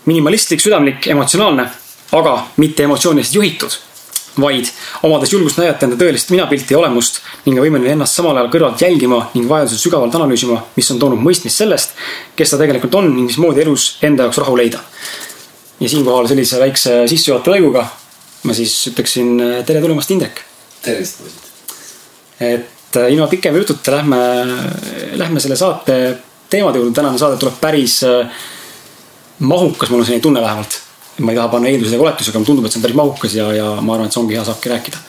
minimalistlik, 0.07 0.61
südamlik, 0.61 1.07
emotsionaalne, 1.07 1.69
aga 2.13 2.35
mitte 2.57 2.83
emotsioonidest 2.89 3.35
juhitud 3.35 3.79
vaid 4.39 4.69
omades 5.03 5.33
julgust 5.33 5.59
näidata 5.59 5.87
enda 5.87 5.99
tõelist 6.01 6.31
minapilti 6.31 6.75
ja 6.75 6.79
olemust 6.79 7.21
ning 7.47 7.59
on 7.59 7.65
võimeline 7.67 7.95
ennast 7.97 8.19
samal 8.19 8.37
ajal 8.37 8.51
kõrvalt 8.53 8.83
jälgima 8.83 9.23
ning 9.35 9.49
vajadusel 9.51 9.83
sügavalt 9.83 10.15
analüüsima, 10.15 10.61
mis 10.77 10.91
on 10.95 11.01
toonud 11.03 11.23
mõistmist 11.25 11.59
sellest, 11.63 11.97
kes 12.37 12.53
ta 12.53 12.61
tegelikult 12.61 12.95
on 13.01 13.11
ning 13.15 13.31
mismoodi 13.31 13.65
elus 13.65 13.97
enda 14.07 14.29
jaoks 14.29 14.39
rahu 14.43 14.57
leida. 14.57 14.81
ja 15.81 15.89
siinkohal 15.89 16.29
sellise 16.29 16.61
väikse 16.61 17.09
sissejuhatava 17.09 17.57
lõiguga 17.57 17.87
ma 18.45 18.57
siis 18.57 18.75
ütleksin 18.91 19.35
tere 19.67 19.81
tulemast, 19.81 20.11
Indrek. 20.11 20.43
tervist, 20.83 21.21
poisid. 21.21 21.49
et 22.41 22.97
äh, 22.97 23.13
ilma 23.13 23.27
pikema 23.27 23.59
jututa 23.59 23.93
lähme, 23.99 24.21
lähme 25.21 25.41
selle 25.41 25.57
saate 25.57 25.97
teemade 26.51 26.81
juurde, 26.81 26.95
tänane 26.97 27.19
saade 27.19 27.37
tuleb 27.41 27.59
päris 27.61 28.01
äh, 28.05 28.31
mahukas, 29.39 29.91
mul 29.91 30.01
on 30.01 30.07
selline 30.07 30.25
tunne 30.25 30.41
vähemalt 30.41 30.81
ma 31.21 31.33
ei 31.33 31.39
taha 31.39 31.49
panna 31.53 31.71
eeldusi 31.71 31.97
ega 31.97 32.07
oletusi, 32.07 32.31
aga 32.33 32.41
mulle 32.41 32.51
tundub, 32.51 32.67
et 32.67 32.75
see 32.75 32.81
on 32.81 32.87
päris 32.87 32.99
mahukas 32.99 33.37
ja, 33.37 33.51
ja 33.55 33.69
ma 33.81 33.95
arvan, 33.97 34.09
et 34.09 34.17
see 34.17 34.23
ongi 34.23 34.37
hea, 34.37 34.45
saabki 34.47 34.73
rääkida. 34.73 35.03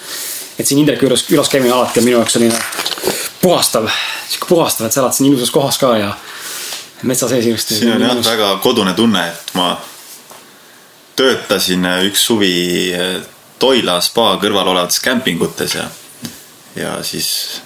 et 0.59 0.67
siin 0.67 0.81
Indreku 0.81 1.07
juures 1.07 1.23
külas 1.27 1.49
käimine 1.49 1.73
alati 1.73 2.01
on 2.01 2.07
minu 2.07 2.17
jaoks 2.19 2.37
selline 2.37 2.57
puhastav, 3.41 3.87
sihuke 4.29 4.49
puhastav, 4.49 4.87
et 4.87 4.93
sa 4.93 5.01
elad 5.01 5.15
siin 5.17 5.31
ilusas 5.31 5.53
kohas 5.53 5.79
ka 5.81 5.95
ja 5.97 6.11
metsa 7.07 7.29
sees 7.31 7.45
ilusti. 7.45 7.79
siin 7.79 7.95
on 7.95 8.05
jah 8.07 8.23
väga 8.25 8.51
kodune 8.63 8.93
tunne, 8.93 9.25
et 9.31 9.55
ma 9.57 9.73
töötasin 11.15 11.87
üks 12.09 12.27
suvi 12.29 12.53
Toila 13.61 13.99
spa 14.01 14.39
kõrval 14.41 14.71
olevates 14.71 14.99
kämpingutes 15.05 15.75
ja, 15.77 15.83
ja 16.75 16.95
siis 17.05 17.61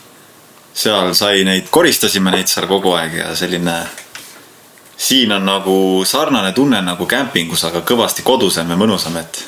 seal 0.75 1.13
sai 1.15 1.45
neid, 1.47 1.69
koristasime 1.71 2.33
neid 2.35 2.51
seal 2.51 2.67
kogu 2.67 2.91
aeg 2.99 3.15
ja 3.21 3.29
selline 3.35 3.77
siin 4.97 5.31
on 5.31 5.45
nagu 5.45 5.77
sarnane 6.05 6.51
tunne 6.55 6.81
nagu 6.81 7.05
kämpingus, 7.05 7.65
aga 7.67 7.81
kõvasti 7.87 8.23
kodusam 8.23 8.69
ja 8.71 8.77
mõnusam, 8.79 9.17
et. 9.19 9.41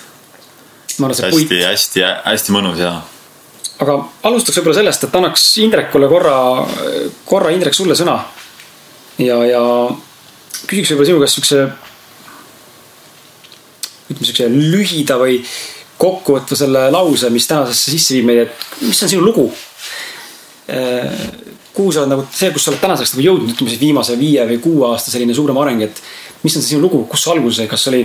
hästi, 1.00 1.62
hästi, 1.64 2.04
hästi 2.26 2.56
mõnus 2.56 2.82
ja. 2.82 2.96
aga 3.80 3.98
alustaks 4.28 4.60
võib-olla 4.60 4.80
sellest, 4.82 5.08
et 5.08 5.16
annaks 5.16 5.48
Indrekule 5.64 6.10
korra, 6.12 6.38
korra 7.26 7.54
Indrek 7.56 7.78
sulle 7.78 7.96
sõna. 7.96 8.20
ja, 9.18 9.40
ja 9.46 9.64
küsiks 10.68 10.92
võib-olla 10.92 11.10
sinu 11.12 11.24
käest 11.24 11.40
siukse, 11.40 11.64
ütleme 14.12 14.30
siukse 14.30 14.52
lühida 14.52 15.20
või 15.22 15.42
kokkuvõtva 15.98 16.58
selle 16.58 16.88
lause, 16.94 17.30
mis 17.34 17.48
tänasesse 17.50 17.92
sisse 17.94 18.18
viib 18.18 18.28
meid, 18.30 18.46
et 18.46 18.82
mis 18.86 19.04
on 19.04 19.16
sinu 19.16 19.26
lugu? 19.26 19.50
Kuhu 21.78 21.94
sa 21.94 22.04
oled 22.04 22.14
nagu 22.16 22.26
see, 22.34 22.50
kus 22.54 22.66
sa 22.66 22.74
oled 22.74 22.82
tänaseks 22.82 23.14
nagu 23.14 23.26
jõudnud, 23.26 23.54
ütleme 23.54 23.74
siis 23.74 23.82
viimase 23.82 24.18
viie 24.20 24.46
või 24.50 24.62
kuue 24.64 24.88
aasta 24.90 25.14
selline 25.14 25.36
suurem 25.38 25.60
areng, 25.62 25.84
et 25.86 26.02
mis 26.44 26.56
on 26.58 26.64
see 26.64 26.74
sinu 26.74 26.84
lugu, 26.88 27.04
kus 27.10 27.26
see 27.26 27.34
alguse, 27.36 27.68
kas 27.70 27.88
oli 27.92 28.04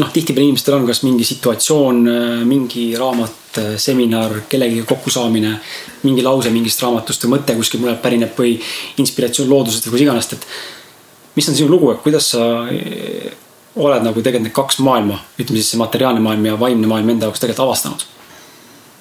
noh, 0.00 0.10
tihtipeale 0.12 0.46
inimestel 0.48 0.76
on 0.76 0.88
kas 0.88 1.02
mingi 1.04 1.26
situatsioon, 1.28 2.02
mingi 2.48 2.90
raamat, 2.98 3.60
seminar, 3.82 4.36
kellegiga 4.48 4.86
kokkusaamine, 4.92 5.56
mingi 6.06 6.24
lause 6.24 6.52
mingist 6.54 6.82
raamatust 6.84 7.26
või 7.26 7.38
mõte 7.38 7.56
kuskilt 7.58 7.82
mujalt 7.82 8.02
pärineb 8.04 8.36
või 8.38 8.54
inspiratsioon 9.02 9.50
loodusest 9.50 9.88
või 9.88 9.96
kus 9.96 10.04
iganes, 10.06 10.30
et 10.36 10.46
mis 11.36 11.48
on 11.50 11.58
sinu 11.58 11.72
lugu, 11.72 11.90
et 11.92 12.04
kuidas 12.04 12.30
sa 12.34 12.44
eh, 12.70 13.32
oled 13.80 14.06
nagu 14.06 14.22
tegelikult 14.22 14.48
need 14.48 14.56
kaks 14.56 14.80
maailma, 14.86 15.18
ütleme 15.38 15.60
siis 15.60 15.74
see 15.74 15.82
materiaalne 15.82 16.22
maailm 16.22 16.48
ja 16.48 16.56
vaimne 16.60 16.90
maailm 16.90 17.16
enda 17.16 17.28
jaoks 17.28 17.42
tegelikult 17.42 17.68
avastanud? 17.68 18.08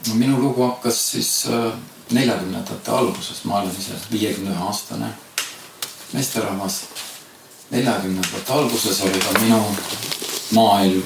no 0.08 0.15
minu 0.15 0.38
lugu 0.39 0.63
hakkas 0.63 1.00
siis 1.12 1.32
äh, 1.51 1.74
neljakümnendate 2.12 2.92
alguses, 2.92 3.44
ma 3.46 3.62
olen 3.62 3.75
ise 3.80 3.98
viiekümne 4.12 4.51
ühe 4.51 4.63
aastane 4.63 5.13
meesterahvas. 6.13 6.84
neljakümnendate 7.72 8.54
alguses 8.54 9.01
oli 9.01 9.20
ka 9.20 9.39
minu 9.39 9.63
maailm, 10.51 11.04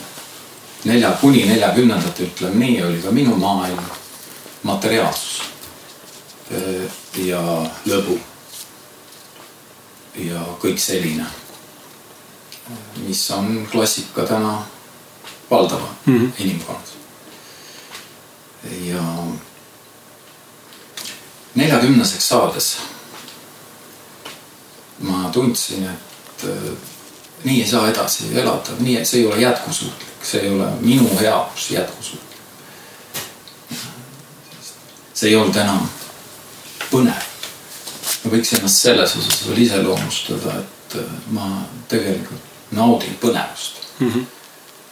nelja, 0.85 1.11
kuni 1.21 1.45
neljakümnendate, 1.47 2.23
ütleme 2.23 2.65
nii, 2.65 2.83
oli 2.83 3.01
ka 3.01 3.11
minu 3.11 3.35
maailm 3.35 3.83
materiaalsus 4.63 5.41
ja 7.15 7.41
lõbu. 7.85 8.19
ja 10.15 10.41
kõik 10.61 10.77
selline, 10.77 11.25
mis 13.07 13.21
on 13.33 13.67
klassika 13.71 14.23
täna 14.29 14.61
valdava 15.49 15.87
mm 16.05 16.19
-hmm. 16.19 16.31
inimkonnas. 16.37 16.93
ja 18.85 19.03
neljakümneseks 21.55 22.27
saades 22.27 22.77
ma 25.03 25.29
tundsin, 25.33 25.83
et 25.89 26.45
nii 27.43 27.61
ei 27.61 27.67
saa 27.69 27.89
edasi 27.89 28.29
elada, 28.33 28.77
nii, 28.79 29.05
see 29.05 29.19
ei 29.19 29.25
ole 29.27 29.41
jätkusuutlik, 29.41 30.23
see 30.23 30.41
ei 30.41 30.49
ole 30.49 30.69
minu 30.79 31.09
heaus 31.19 31.69
jätkusuutlik. 31.71 32.37
see 35.13 35.29
ei 35.29 35.35
olnud 35.35 35.55
enam 35.55 35.89
põnev. 36.91 37.27
ma 38.23 38.31
võiks 38.31 38.55
ennast 38.57 38.81
selles 38.85 39.15
osas 39.19 39.43
veel 39.47 39.61
iseloomustada, 39.65 40.57
et 40.59 40.97
äh, 41.01 41.13
ma 41.35 41.49
tegelikult 41.91 42.51
naudin 42.71 43.17
põnevust 43.21 43.83
mm. 43.99 44.11
-hmm. 44.11 44.25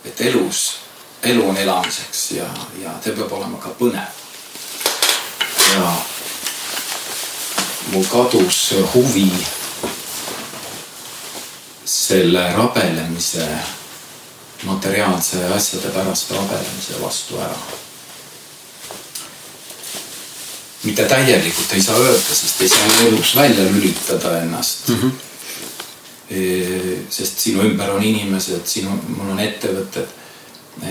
et 0.06 0.22
elus, 0.22 0.77
elu 1.24 1.50
on 1.50 1.58
elamiseks 1.58 2.32
ja, 2.32 2.50
ja 2.84 2.91
ta 3.03 3.15
peab 3.15 3.32
olema 3.32 3.58
ka 3.58 3.70
põnev. 3.80 4.12
ja 5.74 5.96
mul 7.89 8.05
kadus 8.05 8.73
huvi 8.93 9.31
selle 11.85 12.53
rabelemise, 12.53 13.47
materiaalse 14.63 15.45
asjade 15.55 15.89
pärast 15.89 16.31
rabelemise 16.31 17.01
vastu 17.01 17.39
ära. 17.39 17.57
mitte 20.83 21.05
täielikult 21.05 21.73
ei 21.73 21.81
saa 21.81 21.97
öelda, 21.97 22.35
sest 22.35 22.61
ei 22.61 22.69
saa 22.69 23.01
elus 23.07 23.35
välja 23.35 23.63
lülitada 23.63 24.41
ennast 24.41 24.88
mm. 24.89 24.95
-hmm. 25.01 25.11
sest 27.09 27.39
sinu 27.39 27.61
ümber 27.61 27.89
on 27.89 28.03
inimesed, 28.03 28.65
sinu, 28.65 28.89
mul 29.07 29.29
on 29.29 29.39
ettevõtted. 29.39 30.07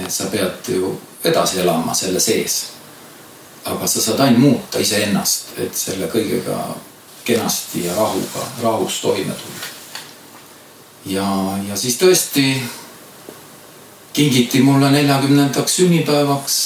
sa 0.09 0.25
pead 0.25 0.69
ju 0.69 1.01
edasi 1.25 1.61
elama 1.61 1.95
selle 1.95 2.21
sees. 2.21 2.67
Aga 3.65 3.87
sa 3.87 4.01
saad 4.01 4.21
ainult 4.21 4.41
muuta 4.41 4.79
iseennast, 4.79 5.59
et 5.59 5.75
selle 5.77 6.07
kõigega 6.07 6.57
kenasti 7.25 7.85
ja 7.85 7.95
rahuga, 7.95 8.47
rahus 8.63 9.01
toime 9.01 9.35
tulla 9.35 9.81
ja, 11.07 11.27
ja 11.69 11.77
siis 11.77 11.97
tõesti 12.01 12.55
kingiti 14.13 14.63
mulle 14.63 14.91
neljakümnendaks 14.91 15.77
sünnipäevaks 15.77 16.61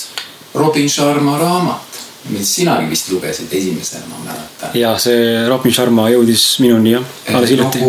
Robin 0.55 0.91
Sharma 0.91 1.39
raamat, 1.39 2.01
mis 2.31 2.55
sinagi 2.57 2.91
vist 2.91 3.11
lugesid 3.13 3.53
esimesena, 3.53 4.07
ma 4.09 4.23
mäletan. 4.25 4.71
ja 4.79 4.95
see 4.99 5.47
Robin 5.49 5.73
Sharma 5.75 6.09
jõudis 6.11 6.47
minuni 6.63 6.95
jah, 6.95 7.05
alles 7.35 7.51
hiljuti. 7.51 7.83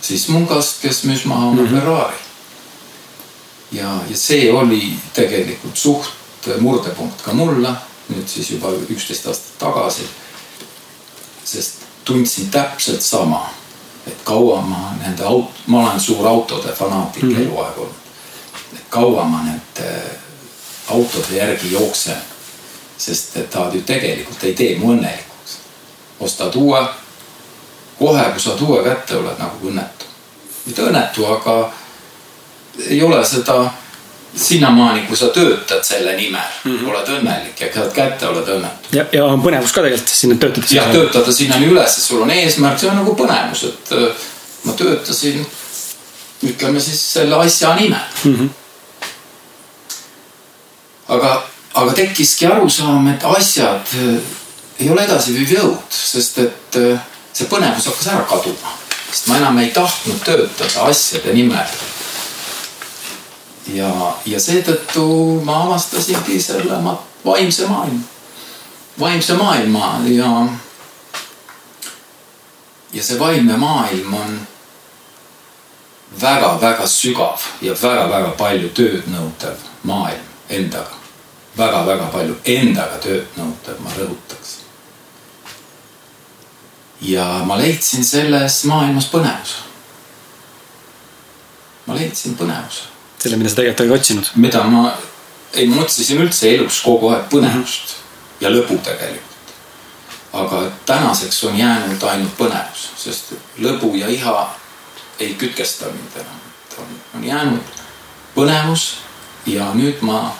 siis 0.00 0.28
mungast, 0.28 0.80
kes 0.82 1.04
müüs 1.04 1.26
maha 1.26 1.46
oma 1.46 1.62
mm 1.62 1.66
-hmm. 1.66 1.80
Ferrari. 1.80 2.16
ja, 3.72 3.98
ja 4.10 4.16
see 4.16 4.52
oli 4.52 4.94
tegelikult 5.14 5.76
suht 5.76 6.10
murdepunkt 6.60 7.22
ka 7.22 7.32
mulle, 7.32 7.74
nüüd 8.08 8.28
siis 8.28 8.50
juba 8.50 8.72
üksteist 8.88 9.26
aastat 9.26 9.58
tagasi. 9.58 10.08
sest 11.44 11.74
tundsin 12.04 12.50
täpselt 12.50 13.02
sama 13.02 13.50
et 14.08 14.24
kaua 14.24 14.60
ma 14.60 14.94
nende 15.02 15.24
aut-, 15.24 15.66
ma 15.66 15.82
olen 15.82 16.00
suur 16.00 16.26
autode 16.26 16.72
fanaatik 16.72 17.22
mm 17.22 17.34
-hmm. 17.34 17.42
eluaeg 17.42 17.78
olnud. 17.78 17.94
et 18.72 18.84
kaua 18.88 19.24
ma 19.24 19.42
nende 19.42 19.92
autode 20.88 21.36
järgi 21.36 21.72
jooksen. 21.72 22.16
sest 22.98 23.36
et 23.36 23.54
nad 23.54 23.74
ju 23.74 23.80
tegelikult 23.80 24.44
ei 24.44 24.54
tee 24.54 24.78
mu 24.78 24.92
õnnelikuks. 24.92 25.52
ostad 26.20 26.54
uue, 26.54 26.86
kohe 27.98 28.24
kui 28.24 28.40
saad 28.40 28.60
uue 28.60 28.84
kätte, 28.84 29.16
oled 29.16 29.38
nagu 29.38 29.68
õnnetu. 29.68 30.04
mitte 30.66 30.82
õnnetu, 30.82 31.26
aga 31.26 31.72
ei 32.88 33.02
ole 33.02 33.24
seda 33.24 33.70
sinnamaani, 34.36 35.00
kui 35.00 35.16
sa 35.16 35.28
töötad 35.28 35.84
selle 35.84 36.16
nimel 36.16 36.40
mm, 36.64 36.76
-hmm. 36.76 36.90
oled 36.90 37.08
õnnelik 37.08 37.60
ja 37.60 37.72
saad 37.74 37.92
kätte, 37.92 38.28
oled 38.28 38.48
õnnetu. 38.48 38.92
ja, 38.92 39.04
ja 39.12 39.24
on 39.24 39.42
põnevus 39.42 39.72
ka 39.72 39.82
tegelikult 39.82 40.08
sinna 40.08 40.36
töötada. 40.36 40.66
jah, 40.70 40.90
töötada 40.92 41.32
sinnani 41.32 41.66
üles, 41.66 41.98
et 41.98 42.04
sul 42.04 42.22
on 42.22 42.30
eesmärk, 42.30 42.78
see 42.78 42.90
on 42.90 42.96
nagu 43.00 43.14
põnevus, 43.14 43.64
et 43.64 43.92
äh, 43.92 44.26
ma 44.64 44.72
töötasin, 44.72 45.46
ütleme 46.44 46.80
siis 46.80 47.12
selle 47.12 47.36
asja 47.36 47.74
nimel 47.74 48.00
mm. 48.24 48.34
-hmm. 48.34 48.48
aga, 51.08 51.44
aga 51.74 51.92
tekkiski 51.92 52.46
arusaam, 52.46 53.08
et 53.08 53.24
asjad 53.24 53.94
äh, 53.94 54.18
ei 54.80 54.90
ole 54.90 55.04
edasiviiv 55.04 55.56
jõud, 55.58 55.90
sest 55.90 56.38
et 56.38 56.76
äh, 56.76 56.98
see 57.32 57.48
põnevus 57.48 57.86
hakkas 57.86 58.06
ära 58.06 58.24
kaduma, 58.28 58.76
sest 59.10 59.26
ma 59.26 59.36
enam 59.36 59.58
ei 59.58 59.70
tahtnud 59.70 60.20
töötada 60.24 60.90
asjade 60.90 61.32
nimel 61.32 61.78
ja, 63.74 64.14
ja 64.26 64.40
seetõttu 64.40 65.06
ma 65.44 65.62
avastasingi 65.66 66.40
selle 66.42 66.80
ma, 66.82 66.94
vaimse 67.24 67.66
maailma, 67.66 68.02
vaimse 69.00 69.36
maailma 69.36 69.90
ja. 70.12 70.30
ja 72.92 73.02
see 73.04 73.18
vaimne 73.20 73.56
maailm 73.56 74.14
on 74.14 74.38
väga-väga 76.20 76.86
sügav 76.88 77.44
ja 77.62 77.76
väga-väga 77.82 78.30
palju 78.40 78.72
tööd 78.74 79.10
nõudev 79.12 79.68
maailm 79.82 80.24
endaga 80.48 80.88
väga,. 80.88 80.96
väga-väga 81.58 82.10
palju 82.12 82.36
endaga 82.44 82.98
tööd 83.02 83.36
nõudev, 83.36 83.80
ma 83.84 83.92
rõhutaks. 83.98 84.58
ja 87.00 87.26
ma 87.44 87.58
leidsin 87.60 88.04
selles 88.04 88.64
maailmas 88.64 89.10
põnevuse. 89.12 89.66
ma 91.86 91.94
leidsin 91.94 92.36
põnevuse 92.36 92.97
selle, 93.18 93.36
mida 93.36 93.50
sa 93.50 93.56
tegelikult 93.56 93.80
olid 93.80 94.00
otsinud? 94.00 94.30
mida 94.34 94.62
ma, 94.62 94.92
ei 95.52 95.66
ma 95.66 95.82
otsisin 95.82 96.22
üldse 96.22 96.54
elus 96.54 96.80
kogu 96.84 97.10
aeg 97.14 97.28
põnevust 97.32 97.94
mm 97.94 97.96
-hmm. 97.96 98.44
ja 98.44 98.50
lõbu 98.50 98.78
tegelikult. 98.78 99.24
aga 100.32 100.62
tänaseks 100.86 101.44
on 101.44 101.58
jäänud 101.58 102.02
ainult 102.02 102.38
põnevus, 102.38 102.88
sest 102.96 103.32
lõbu 103.58 103.96
ja 103.96 104.08
iha 104.08 104.54
ei 105.18 105.34
kütkesta 105.34 105.86
mind 105.86 106.16
enam. 106.16 106.40
on, 106.78 106.86
on 107.14 107.24
jäänud 107.24 107.62
põnevus 108.34 108.94
ja 109.46 109.72
nüüd 109.74 109.96
ma, 110.00 110.34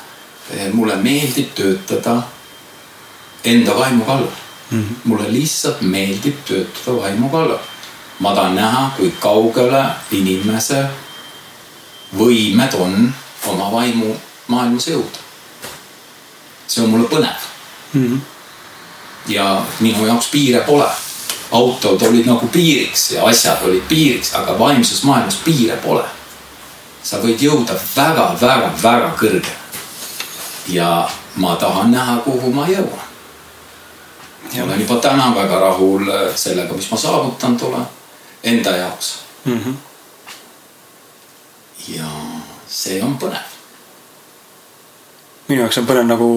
eh, 0.50 0.72
mulle 0.72 0.96
meeldib 0.96 1.54
töötada 1.54 2.22
enda 3.44 3.78
vaimu 3.78 4.04
kallal 4.04 4.30
mm. 4.70 4.82
-hmm. 4.82 4.94
mulle 5.04 5.32
lihtsalt 5.32 5.80
meeldib 5.80 6.36
töötada 6.44 6.96
vaimu 6.96 7.28
kallal. 7.28 7.58
ma 8.18 8.34
tahan 8.34 8.54
näha, 8.54 8.90
kui 8.96 9.14
kaugele 9.20 9.84
inimese 10.10 10.86
võimed 12.16 12.74
on 12.74 13.14
oma 13.46 13.72
vaimu 13.72 14.14
maailmas 14.48 14.88
jõuda. 14.88 15.18
see 16.66 16.84
on 16.84 16.90
mulle 16.90 17.08
põnev 17.08 17.44
mm. 17.92 18.06
-hmm. 18.06 18.20
ja 19.32 19.62
minu 19.80 20.06
jaoks 20.06 20.28
piire 20.28 20.60
pole. 20.60 20.88
autod 21.50 22.02
olid 22.02 22.26
nagu 22.26 22.46
piiriks 22.46 23.10
ja 23.10 23.24
asjad 23.24 23.62
olid 23.64 23.82
piiriks, 23.88 24.34
aga 24.34 24.58
vaimses 24.58 25.02
maailmas 25.02 25.36
piire 25.44 25.76
pole. 25.76 26.04
sa 27.02 27.16
võid 27.16 27.40
jõuda 27.40 27.74
väga-väga-väga 27.96 29.12
kõrgele. 29.20 29.56
ja 30.68 31.10
ma 31.36 31.56
tahan 31.56 31.90
näha, 31.90 32.16
kuhu 32.16 32.52
ma 32.52 32.66
jõuan. 32.68 33.08
olen 34.62 34.80
juba 34.80 34.96
täna 34.96 35.34
väga 35.34 35.60
rahul 35.60 36.04
sellega, 36.34 36.74
mis 36.74 36.90
ma 36.90 36.96
saavutanud 36.96 37.62
olen 37.62 37.86
enda 38.42 38.70
jaoks 38.70 39.18
mm. 39.44 39.60
-hmm. 39.60 39.87
Ja 41.94 42.08
see 42.68 43.00
on 43.02 43.16
põnev. 43.20 43.56
minu 45.48 45.62
jaoks 45.62 45.80
on 45.80 45.88
põnev 45.88 46.08
nagu 46.08 46.28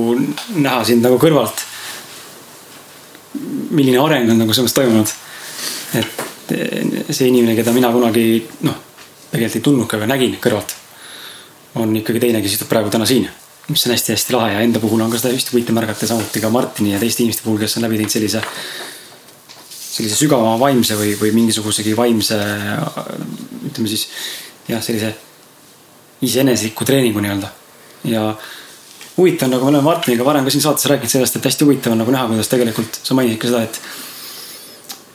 näha 0.55 0.84
sind 0.88 1.03
nagu 1.05 1.20
kõrvalt. 1.22 1.65
milline 3.72 4.00
areng 4.00 4.31
on 4.31 4.41
nagu 4.43 4.53
selles 4.53 4.74
toimunud. 4.74 5.12
et 6.00 7.12
see 7.12 7.27
inimene, 7.27 7.55
keda 7.55 7.72
mina 7.75 7.91
kunagi 7.91 8.48
noh, 8.67 8.75
tegelikult 9.31 9.55
ei 9.55 9.67
tundnudki, 9.67 10.00
aga 10.00 10.10
nägin 10.13 10.39
kõrvalt. 10.43 10.75
on 11.75 11.96
ikkagi 11.96 12.20
teine, 12.20 12.41
kes 12.41 12.58
istub 12.58 12.72
praegu 12.72 12.91
täna 12.91 13.05
siin 13.05 13.29
mis 13.72 13.86
on 13.86 13.93
hästi-hästi 13.93 14.34
lahe 14.36 14.53
ja 14.53 14.62
enda 14.65 14.79
puhul 14.79 15.01
on 15.01 15.12
ka 15.12 15.20
seda 15.22 15.34
just 15.34 15.51
huvitav 15.53 15.75
märgata 15.77 16.08
samuti 16.08 16.41
ka 16.41 16.50
Martini 16.50 16.93
ja 16.93 17.00
teiste 17.00 17.24
inimeste 17.24 17.46
puhul, 17.46 17.60
kes 17.62 17.77
on 17.77 17.86
läbi 17.86 18.00
teinud 18.00 18.13
sellise, 18.13 18.41
sellise 19.70 20.17
sügavama 20.17 20.58
vaimse 20.60 20.98
või, 21.00 21.13
või 21.20 21.31
mingisugusegi 21.36 21.93
vaimse, 21.98 22.39
ütleme 23.70 23.91
siis 23.91 24.08
jah, 24.67 24.81
sellise 24.84 25.13
iseenesliku 26.22 26.86
treeningu 26.86 27.20
nii-öelda. 27.20 27.48
ja 28.04 28.36
huvitav 29.18 29.48
on, 29.48 29.51
nagu 29.51 29.66
me 29.66 29.70
oleme 29.70 29.84
Martiniga 29.84 30.25
varem 30.25 30.46
ka 30.46 30.54
siin 30.54 30.62
saates 30.62 30.86
rääkinud 30.86 31.12
sellest, 31.12 31.36
et 31.36 31.46
hästi 31.46 31.66
huvitav 31.66 31.94
on 31.94 32.01
nagu 32.04 32.12
näha, 32.12 32.28
kuidas 32.28 32.50
tegelikult 32.50 33.00
sa 33.04 33.18
mainisid 33.18 33.42
ka 33.42 33.51
seda, 33.51 33.63
et 33.63 33.82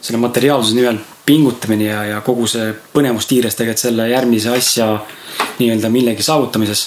selle 0.06 0.20
materiaalsuse 0.22 0.76
nimel 0.76 0.98
pingutamine 1.26 1.88
ja, 1.88 2.04
ja 2.04 2.20
kogu 2.22 2.46
see 2.46 2.70
põnevustiires 2.94 3.58
tegelikult 3.58 3.82
selle 3.88 4.08
järgmise 4.10 4.52
asja 4.54 4.92
nii-öelda 5.58 5.90
millegi 5.90 6.22
saavutamises 6.22 6.86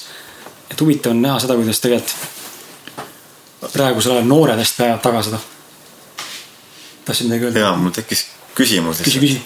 et 0.71 0.81
huvitav 0.81 1.11
on 1.11 1.21
näha 1.21 1.39
seda, 1.41 1.55
kuidas 1.57 1.81
tegelikult 1.83 2.27
praegusel 3.73 4.15
ajal 4.15 4.27
noored 4.29 4.59
hästi 4.61 4.83
ajavad 4.85 5.01
taga 5.03 5.23
seda. 5.25 5.39
tahtsid 7.05 7.27
midagi 7.27 7.49
öelda? 7.49 7.59
jaa, 7.65 7.75
mul 7.77 7.93
tekkis 7.95 8.25
küsimus. 8.55 9.01
küsi, 9.03 9.19
küsi. 9.19 9.41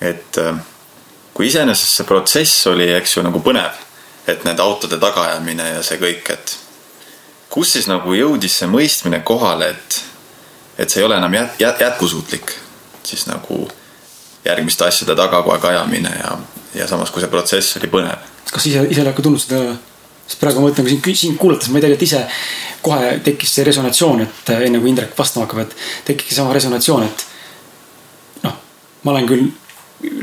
et 0.00 0.38
äh, 0.38 0.60
kui 1.40 1.48
iseenesest 1.48 1.94
see 1.96 2.04
protsess 2.04 2.66
oli, 2.68 2.84
eks 2.92 3.14
ju, 3.14 3.22
nagu 3.24 3.40
põnev, 3.40 3.76
et 4.28 4.42
nende 4.44 4.60
autode 4.60 4.98
tagaajamine 5.00 5.70
ja 5.70 5.78
see 5.80 5.96
kõik, 5.96 6.26
et 6.34 6.50
kus 7.48 7.70
siis 7.78 7.86
nagu 7.88 8.12
jõudis 8.12 8.58
see 8.60 8.66
mõistmine 8.68 9.22
kohale, 9.24 9.70
et, 9.72 9.96
et 10.84 10.92
see 10.92 11.00
ei 11.00 11.06
ole 11.06 11.16
enam 11.16 11.32
jät-, 11.32 11.54
jät-, 11.62 11.80
jätkusuutlik 11.80 12.52
siis 13.08 13.24
nagu 13.24 13.62
järgmiste 14.44 14.84
asjade 14.84 15.16
taga 15.16 15.40
kogu 15.40 15.54
aeg 15.54 15.64
ajamine 15.70 16.12
ja, 16.18 16.34
ja 16.82 16.90
samas, 16.92 17.08
kui 17.08 17.24
see 17.24 17.32
protsess 17.32 17.80
oli 17.80 17.88
põnev. 17.96 18.28
kas 18.50 18.68
ise, 18.68 18.84
ise 18.92 19.06
oled 19.06 19.16
ka 19.16 19.24
tundnud 19.24 19.40
seda 19.40 19.62
sest 20.26 20.42
praegu 20.44 20.60
ma 20.60 20.68
mõtlen, 20.68 20.84
kui 20.84 20.92
sind, 20.92 21.10
sind 21.22 21.40
kuulates 21.40 21.72
ma 21.72 21.80
tegelikult 21.80 22.04
ise 22.04 22.20
kohe 22.84 23.16
tekkis 23.24 23.56
see 23.56 23.64
resonatsioon, 23.70 24.26
et 24.28 24.54
enne 24.58 24.84
kui 24.84 24.92
Indrek 24.92 25.16
vastama 25.16 25.48
hakkab, 25.48 25.64
et 25.64 26.12
tekkis 26.12 26.36
sama 26.36 26.52
resonatsioon, 26.52 27.08
et 27.08 27.26
noh, 28.44 28.62
ma 29.08 29.16
olen 29.16 29.32
küll 29.32 29.48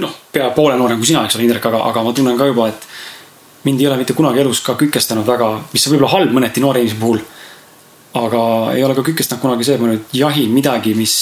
noh, 0.05 0.16
pea 0.37 0.49
poole 0.55 0.77
noorem 0.79 1.01
kui 1.01 1.09
sina, 1.09 1.25
eks 1.25 1.37
ole, 1.37 1.47
Indrek, 1.47 1.65
aga, 1.69 1.83
aga 1.89 2.03
ma 2.05 2.13
tunnen 2.15 2.37
ka 2.39 2.47
juba, 2.49 2.69
et 2.71 2.87
mind 3.67 3.81
ei 3.81 3.89
ole 3.89 3.99
mitte 3.99 4.15
kunagi 4.17 4.41
elus 4.43 4.61
ka 4.65 4.77
kükestanud 4.79 5.27
väga, 5.27 5.49
mis 5.73 5.87
on 5.87 5.95
võib-olla 5.95 6.13
halb 6.13 6.33
mõneti 6.37 6.63
noore 6.63 6.83
inimese 6.83 7.01
puhul. 7.01 7.21
aga 8.17 8.41
ei 8.73 8.83
ole 8.83 8.95
ka 8.97 9.03
kükestanud 9.05 9.43
kunagi 9.43 9.65
see, 9.67 9.75
et 9.77 9.81
ma 9.83 9.91
nüüd 9.91 10.15
jahin 10.15 10.53
midagi, 10.53 10.95
mis, 10.97 11.13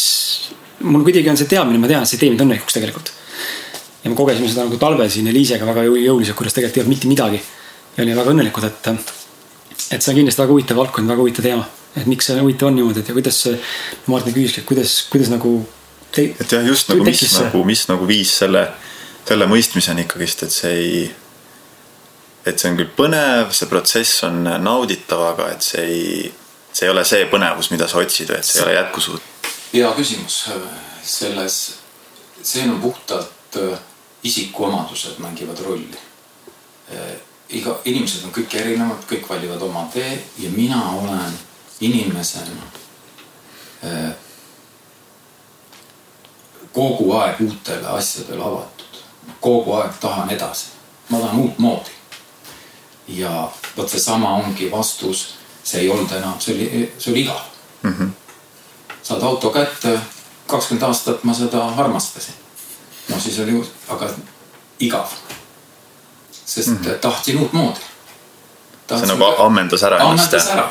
mul 0.85 1.03
kuidagi 1.03 1.31
on 1.31 1.39
see 1.39 1.49
teadmine, 1.51 1.81
ma 1.81 1.89
tean, 1.91 2.05
et 2.05 2.11
see 2.11 2.19
ei 2.19 2.23
tee 2.23 2.31
mind 2.31 2.45
õnnelikuks 2.45 2.77
tegelikult. 2.77 3.11
ja 4.03 4.11
me 4.11 4.15
kogesime 4.15 4.47
seda 4.51 4.67
nagu 4.67 4.77
talvel 4.79 5.09
siin 5.09 5.27
Eliisega 5.31 5.65
väga 5.65 5.87
jõuliselt, 5.89 6.37
kuidas 6.37 6.53
tegelikult 6.53 6.77
ei 6.77 6.83
olnud 6.83 6.95
mitte 6.95 7.09
midagi 7.09 7.41
ja 7.95 8.03
olime 8.03 8.19
väga 8.19 8.33
õnnelikud, 8.35 8.67
et, 8.67 8.89
et 9.95 10.03
see 10.03 10.11
on 10.11 10.19
kindlasti 10.19 10.43
väga 10.43 10.53
huvitav 10.53 10.79
valdkond, 10.81 11.09
väga 11.09 11.23
huvitav 11.23 11.47
teema. 11.47 11.65
et 11.95 12.07
miks 12.11 12.27
see 12.27 12.41
huvitav 12.41 12.67
on 12.67 12.75
niimoodi, 12.75 12.99
et 12.99 13.09
ja 13.09 13.15
kuidas 13.15 13.37
see, 13.45 13.57
Martin 14.11 14.35
küsiski, 14.35 14.61
et 14.61 14.67
kuidas, 14.67 14.95
kuidas 15.11 15.31
nagu 15.31 15.51
te,. 16.11 16.27
et 16.35 16.51
jah, 16.51 16.65
just 16.67 16.91
nagu, 16.91 17.05
mis 17.07 17.21
see? 17.23 17.45
nagu, 17.45 17.63
mis 17.67 17.85
nagu 17.87 18.07
viis 18.09 18.33
selle, 18.43 18.65
selle 19.25 19.47
mõistmiseni 19.49 20.05
ikkagist, 20.05 20.43
et 20.45 20.53
see 20.53 20.73
ei, 20.79 21.05
et 22.45 22.59
see 22.59 22.71
on 22.71 22.79
küll 22.79 22.91
põnev, 22.97 23.53
see 23.55 23.69
protsess 23.71 24.23
on 24.27 24.43
nauditav, 24.61 25.23
aga 25.33 25.49
et 25.55 25.65
see 25.65 25.85
ei, 25.85 26.33
see 26.71 26.87
ei 26.87 26.93
ole 26.93 27.05
see 27.07 27.25
põnevus, 27.31 27.71
mida 27.73 27.89
sa 27.89 28.01
otsid 28.03 28.29
või 28.29 28.41
et 28.41 28.49
see 28.49 28.61
ei 28.61 28.67
ole 28.67 28.77
jätkusuutlik. 28.79 29.51
hea 29.73 29.93
küsimus 29.97 30.41
selles, 31.05 31.59
see 32.41 32.65
on 32.69 32.81
puhtalt 32.81 33.57
äh, 33.61 33.79
isikuomadused 34.23 35.19
mängivad 35.19 35.59
rolli 35.65 35.97
äh, 36.93 37.15
iga, 37.49 37.79
inimesed 37.85 38.25
on 38.25 38.33
kõik 38.33 38.55
erinevad, 38.57 39.03
kõik 39.09 39.27
valivad 39.29 39.61
oma 39.61 39.85
tee 39.93 40.17
ja 40.41 40.49
mina 40.53 40.81
olen 40.97 41.37
inimesena 41.85 42.69
äh, 43.85 44.13
kogu 46.75 47.11
aeg 47.15 47.39
uutele 47.45 47.87
asjadele 47.87 48.43
avatud. 48.43 48.74
Kogu 49.45 49.73
aeg 49.77 49.99
tahan 50.01 50.29
edasi, 50.33 50.65
ma 51.09 51.19
tahan 51.21 51.39
uutmoodi. 51.39 51.89
ja 53.07 53.49
vot 53.77 53.89
seesama 53.89 54.31
ongi 54.35 54.71
vastus, 54.71 55.35
see 55.63 55.81
ei 55.81 55.89
olnud 55.89 56.11
enam, 56.11 56.39
see 56.41 56.55
oli, 56.55 56.93
see 56.97 57.11
oli 57.11 57.21
igav 57.21 57.41
mm. 57.83 57.95
-hmm. 57.99 58.09
saad 59.03 59.21
auto 59.21 59.49
kätte, 59.49 59.99
kakskümmend 60.47 60.87
aastat 60.87 61.23
ma 61.23 61.33
seda 61.33 61.65
armastasin. 61.65 62.33
no 63.09 63.19
siis 63.19 63.39
oli, 63.39 63.61
aga 63.87 64.09
igav 64.79 65.07
sest 66.45 66.67
mm 66.67 66.77
-hmm. 66.77 66.99
tahtsin 67.01 67.39
uutmoodi. 67.39 67.79
see 68.89 69.05
nagu 69.05 69.25
ammendas 69.37 69.83
ära 69.83 69.97
ennast. 69.97 70.33
ammendas 70.33 70.49
ära. 70.49 70.69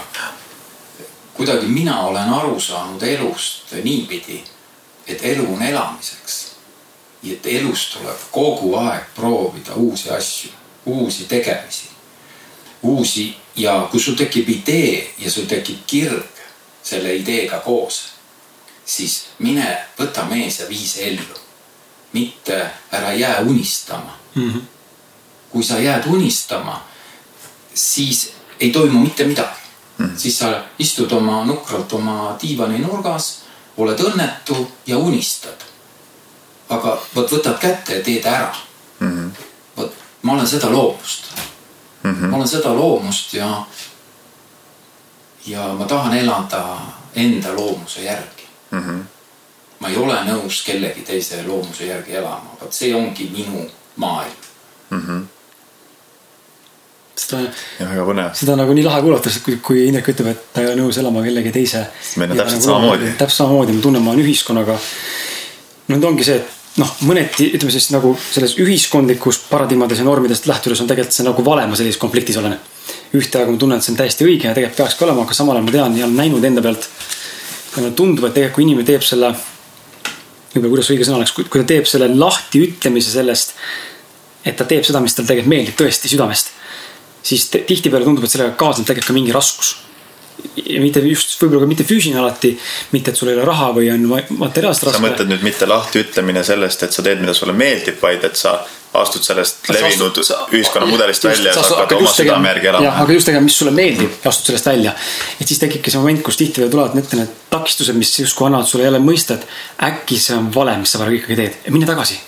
kuidagi 1.34 1.66
mina 1.66 2.00
olen 2.00 2.32
aru 2.32 2.60
saanud 2.60 3.02
elust 3.02 3.72
niipidi, 3.82 4.44
et 5.06 5.18
elu 5.22 5.54
on 5.54 5.62
elamiseks. 5.62 6.43
Et 7.32 7.46
elus 7.46 7.86
tuleb 7.92 8.20
kogu 8.30 8.74
aeg 8.76 9.04
proovida 9.14 9.74
uusi 9.74 10.10
asju, 10.10 10.50
uusi 10.86 11.24
tegemisi, 11.24 11.88
uusi 12.82 13.36
ja 13.56 13.88
kui 13.90 14.00
sul 14.00 14.14
tekib 14.14 14.48
idee 14.48 15.14
ja 15.18 15.30
sul 15.30 15.46
tekib 15.48 15.86
kirg 15.86 16.42
selle 16.82 17.16
ideega 17.16 17.58
koos, 17.64 18.02
siis 18.84 19.24
mine 19.38 19.78
võta 19.98 20.26
mees 20.28 20.60
ja 20.60 20.68
vii 20.68 20.86
see 20.86 21.08
ellu. 21.08 21.40
mitte 22.14 22.70
ära 22.92 23.12
jää 23.12 23.40
unistama 23.40 24.18
mm. 24.34 24.50
-hmm 24.50 24.62
kui 25.54 25.62
sa 25.62 25.78
jääd 25.78 26.06
unistama, 26.10 26.82
siis 27.74 28.32
ei 28.60 28.70
toimu 28.70 28.98
mitte 28.98 29.24
midagi 29.24 29.60
mm. 29.98 30.06
-hmm. 30.06 30.18
siis 30.18 30.38
sa 30.38 30.64
istud 30.78 31.12
oma 31.12 31.44
nukralt 31.44 31.92
oma 31.92 32.36
diivani 32.42 32.78
nurgas, 32.78 33.38
oled 33.76 33.98
õnnetu 33.98 34.66
ja 34.86 34.98
unistad. 34.98 35.62
Aga 36.68 36.98
vot 37.14 37.32
võtad 37.32 37.58
kätte 37.60 37.98
ja 37.98 38.04
teed 38.04 38.26
ära 38.26 38.54
mm. 39.00 39.08
-hmm. 39.08 39.30
vot 39.76 39.92
ma 40.22 40.32
olen 40.32 40.46
seda 40.46 40.70
loomust 40.70 41.32
mm. 42.02 42.14
-hmm. 42.14 42.30
ma 42.30 42.36
olen 42.36 42.48
seda 42.48 42.74
loomust 42.74 43.34
ja, 43.34 43.64
ja 45.46 45.68
ma 45.78 45.84
tahan 45.84 46.18
elada 46.18 46.78
enda 47.14 47.54
loomuse 47.54 48.00
järgi 48.00 48.48
mm. 48.70 48.80
-hmm. 48.80 49.02
ma 49.78 49.88
ei 49.88 49.96
ole 49.96 50.24
nõus 50.24 50.64
kellegi 50.66 51.00
teise 51.00 51.42
loomuse 51.46 51.86
järgi 51.86 52.12
elama, 52.12 52.56
vot 52.60 52.72
see 52.72 52.94
ongi 52.94 53.30
minu 53.32 53.70
maailm 53.96 54.36
mm. 54.90 55.06
-hmm 55.06 55.24
seda, 57.14 58.30
seda 58.34 58.56
nagu 58.58 58.74
nii 58.74 58.84
lahe 58.84 59.02
kuulata, 59.04 59.30
sest 59.30 59.44
kui, 59.46 59.58
kui 59.62 59.84
Indrek 59.88 60.10
ütleb, 60.14 60.32
et 60.32 60.46
ta 60.54 60.62
ei 60.62 60.70
ole 60.70 60.76
nõus 60.82 60.98
elama 61.00 61.22
kellegi 61.24 61.52
teise. 61.54 61.86
meil 62.20 62.34
on 62.34 62.40
täpselt 62.40 62.60
nagu, 62.60 62.66
samamoodi. 62.66 63.12
täpselt 63.18 63.38
samamoodi, 63.42 63.76
ma 63.76 63.84
tunnen, 63.86 64.02
ma 64.02 64.14
olen 64.14 64.24
ühiskonnaga. 64.24 64.78
Nüüd 65.88 66.04
ongi 66.08 66.26
see, 66.26 66.40
et 66.40 66.80
noh, 66.80 66.90
mõneti 67.08 67.50
ütleme 67.54 67.72
siis 67.74 67.90
nagu 67.94 68.14
selles 68.18 68.56
ühiskondlikus 68.62 69.42
paradigmades 69.50 70.00
ja 70.00 70.06
normidest 70.06 70.48
lähtudes 70.50 70.82
on 70.82 70.90
tegelikult 70.90 71.16
see 71.16 71.26
nagu 71.26 71.44
vale, 71.46 71.66
ma 71.70 71.78
sellises 71.78 72.00
konfliktis 72.00 72.38
olen. 72.40 72.56
ühtaegu 73.14 73.52
ma 73.52 73.58
tunnen, 73.58 73.78
et 73.78 73.86
see 73.86 73.92
on 73.94 73.98
täiesti 74.00 74.26
õige 74.26 74.48
ja 74.48 74.54
tegelikult 74.56 74.80
peakski 74.82 75.04
olema, 75.06 75.22
aga 75.22 75.34
samal 75.36 75.56
ajal 75.56 75.66
ma 75.68 75.74
tean 75.74 75.98
ja 75.98 76.06
olen 76.06 76.16
näinud 76.18 76.44
enda 76.44 76.62
pealt. 76.62 76.88
ja 77.76 77.82
mulle 77.82 77.94
tundub, 77.94 78.24
et 78.24 78.34
tegelikult 78.34 78.56
kui 78.58 78.66
inimene 78.66 78.86
teeb 78.86 79.06
selle, 79.06 79.30
võib-olla 80.54 80.72
kuidas 80.74 80.90
õige 80.90 81.06
sõna 81.06 81.20
oleks, 81.20 81.32
kui 81.36 81.60
ta 81.60 81.68
teeb 81.68 81.86
selle 81.90 82.10
lahti 82.14 82.64
ütlemise 82.66 83.14
sellest, 83.14 83.54
et 84.44 84.56
ta 84.56 84.66
teeb 84.68 84.84
seda, 84.84 85.00
mis 85.00 85.14
talle 85.14 85.30
tegelikult 85.30 85.54
meeldib 85.54 85.78
tõesti 85.78 86.10
südamest 86.10 86.54
siis 87.24 87.48
tihtipeale 87.50 88.04
tundub, 88.04 88.26
et 88.26 88.32
sellega 88.32 88.54
kaasneb 88.60 88.86
tegelikult 88.86 89.10
ka 89.12 89.16
mingi 89.16 89.34
raskus. 89.34 89.74
Ja 90.56 90.80
mitte 90.82 91.02
just, 91.04 91.36
võib-olla 91.40 91.64
ka 91.64 91.70
mitte 91.70 91.86
füüsiline 91.88 92.20
alati, 92.22 92.52
mitte 92.94 93.12
et 93.12 93.18
sul 93.18 93.30
ei 93.30 93.36
ole 93.36 93.44
raha 93.48 93.72
või 93.76 93.90
on 93.94 94.06
materiaalselt 94.38 94.88
raske. 94.88 94.98
sa 94.98 95.04
mõtled 95.04 95.30
nüüd 95.30 95.44
mitte 95.46 95.68
lahtiütlemine 95.70 96.44
sellest, 96.46 96.86
et 96.86 96.96
sa 96.96 97.04
teed, 97.06 97.20
mida 97.22 97.34
sulle 97.36 97.54
meeldib, 97.56 98.00
vaid 98.02 98.24
et 98.26 98.38
sa 98.38 98.58
astud 98.94 99.24
sellest 99.26 99.66
sa 99.66 99.74
levinud 99.74 100.18
ühiskonnamudelist 100.54 101.26
välja 101.26 101.50
ja 101.50 101.62
sa 101.62 101.80
hakkad 101.80 101.96
oma 101.98 102.12
südame 102.14 102.50
järgi 102.52 102.70
elama. 102.70 102.86
jah, 102.86 103.00
aga 103.02 103.16
just 103.16 103.28
tegema, 103.30 103.46
mis 103.48 103.56
sulle 103.58 103.72
meeldib 103.74 104.20
ja 104.22 104.30
astud 104.30 104.50
sellest 104.50 104.68
välja. 104.70 104.92
et 105.40 105.48
siis 105.50 105.62
tekibki 105.62 105.90
see 105.90 106.02
moment, 106.02 106.22
kus 106.26 106.38
tihtipeale 106.40 106.70
tulevad 106.70 106.98
ette 107.02 107.18
need 107.18 107.32
takistused, 107.50 107.98
mis 107.98 108.12
justkui 108.20 108.46
annavad 108.46 108.70
sulle 108.70 108.86
jälle 108.86 109.02
mõista, 109.02 109.38
et 109.38 109.48
äkki 109.88 110.18
see 110.22 110.36
on 110.38 110.50
vale, 110.54 110.76
mis 110.82 110.94
sa 110.94 111.02
praegu 111.02 111.18
ikkagi 111.18 111.40
teed. 111.42 111.72
mine 111.74 111.90
tagasi. 111.90 112.20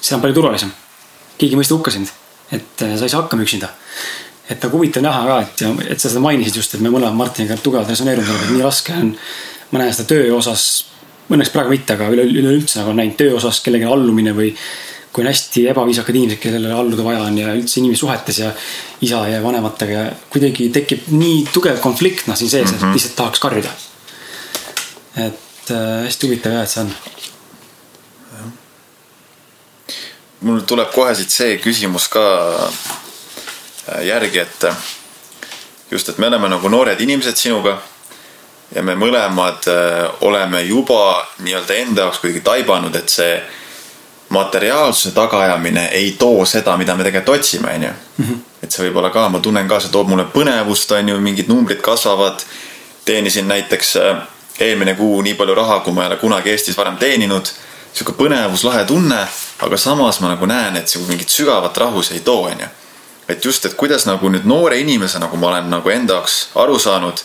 see 0.00 0.16
on 0.16 0.24
palju 0.24 0.40
turvalisem. 0.40 0.72
keegi 1.36 1.52
ei 1.52 1.60
mõista 1.60 1.76
hukka 1.76 1.92
sind. 1.92 2.12
et 2.52 2.82
äh, 2.82 2.96
sa 2.96 3.04
ei 3.04 3.12
saa 3.12 3.22
hakkama 3.26 3.44
üksinda 3.44 3.72
et 4.50 4.62
nagu 4.62 4.78
huvitav 4.78 5.02
näha 5.02 5.22
ka, 5.26 5.38
et 5.42 5.92
et 5.92 6.00
sa 6.00 6.10
seda 6.10 6.22
mainisid 6.22 6.58
just, 6.60 6.74
et 6.74 6.82
me 6.84 6.92
mõlemad 6.92 7.18
Martiniga 7.18 7.56
tugevalt 7.58 7.90
resoneerume 7.90 8.26
sellega, 8.26 8.44
et 8.46 8.54
nii 8.54 8.66
raske 8.66 8.92
on. 8.94 9.14
ma 9.72 9.80
näen 9.82 9.94
seda 9.94 10.08
töö 10.12 10.34
osas, 10.36 10.66
õnneks 11.30 11.50
praegu 11.50 11.72
mitte, 11.74 11.96
aga 11.96 12.10
üle, 12.14 12.22
üleüldse 12.30 12.78
nagu 12.78 12.92
näinud 12.94 13.16
töö 13.18 13.34
osas 13.40 13.58
kellelegi 13.64 13.88
allumine 13.90 14.34
või 14.36 14.52
kui 15.16 15.24
on 15.24 15.30
hästi 15.30 15.64
ebaviisakad 15.72 16.14
inimesed, 16.14 16.38
kellele 16.42 16.70
alluda 16.76 17.04
vaja 17.04 17.24
on 17.24 17.38
ja 17.40 17.54
üldse 17.56 17.80
inimsuhetes 17.80 18.38
ja 18.42 18.50
isa 19.02 19.22
ja 19.30 19.40
vanematega 19.42 19.92
ja 19.96 20.10
kuidagi 20.30 20.68
tekib 20.74 21.08
nii 21.08 21.38
tugev 21.54 21.80
konflikt 21.80 22.28
noh 22.28 22.36
siin 22.36 22.52
sees 22.52 22.68
mm, 22.68 22.78
-hmm. 22.78 22.88
et 22.90 22.98
lihtsalt 22.98 23.16
tahaks 23.16 23.40
karjuda. 23.40 23.70
et 25.16 25.70
äh, 25.70 26.04
hästi 26.04 26.26
huvitav 26.26 26.52
jah, 26.52 26.62
et 26.62 26.70
see 26.70 26.82
on. 26.84 26.92
mul 30.40 30.60
tuleb 30.68 30.92
kohe 30.92 31.14
siit 31.14 31.30
see 31.32 31.56
küsimus 31.64 32.08
ka 32.12 32.22
järgi, 34.02 34.38
et 34.38 34.64
just, 35.90 36.08
et 36.08 36.18
me 36.18 36.26
oleme 36.26 36.48
nagu 36.48 36.68
noored 36.68 37.00
inimesed 37.00 37.36
sinuga 37.36 37.78
ja 38.74 38.82
me 38.82 38.94
mõlemad 38.98 39.68
äh, 39.70 40.10
oleme 40.26 40.62
juba 40.62 41.26
nii-öelda 41.38 41.74
enda 41.74 42.06
jaoks 42.06 42.18
kuidagi 42.22 42.42
taibanud, 42.44 42.96
et 42.96 43.08
see 43.08 43.36
materiaalsuse 44.28 45.14
tagaajamine 45.14 45.88
ei 45.94 46.14
too 46.18 46.44
seda, 46.46 46.76
mida 46.76 46.96
me 46.96 47.04
tegelikult 47.06 47.38
otsime, 47.38 47.74
onju. 47.74 47.90
Mhm. 48.18 48.44
et 48.62 48.72
see 48.72 48.88
võib 48.88 48.96
olla 48.98 49.10
ka, 49.14 49.28
ma 49.28 49.38
tunnen 49.40 49.68
ka, 49.68 49.80
see 49.80 49.92
toob 49.92 50.08
mulle 50.10 50.24
põnevust, 50.32 50.90
onju, 50.98 51.20
mingid 51.20 51.48
numbrid 51.48 51.80
kasvavad. 51.82 52.42
teenisin 53.04 53.48
näiteks 53.48 53.96
äh, 53.96 54.16
eelmine 54.60 54.94
kuu 54.94 55.22
nii 55.22 55.34
palju 55.34 55.54
raha, 55.54 55.80
kui 55.80 55.92
ma 55.92 56.02
ei 56.02 56.06
ole 56.06 56.16
kunagi 56.16 56.50
Eestis 56.50 56.76
varem 56.76 56.96
teeninud. 56.96 57.46
sihuke 57.92 58.12
põnevus, 58.12 58.64
lahe 58.64 58.84
tunne, 58.84 59.26
aga 59.58 59.76
samas 59.76 60.20
ma 60.20 60.28
nagu 60.28 60.46
näen, 60.46 60.76
et 60.76 60.88
see 60.88 61.00
mingit 61.08 61.28
sügavat 61.28 61.76
rahu 61.76 62.02
see 62.02 62.18
ei 62.18 62.20
too, 62.20 62.42
onju. 62.42 62.66
Et 63.28 63.44
just, 63.44 63.66
et 63.66 63.74
kuidas 63.74 64.06
nagu 64.06 64.28
nüüd 64.30 64.44
noore 64.44 64.78
inimesena, 64.80 65.26
nagu 65.26 65.36
ma 65.36 65.48
olen 65.48 65.70
nagu 65.70 65.90
enda 65.90 66.20
jaoks 66.20 66.36
aru 66.54 66.78
saanud, 66.78 67.22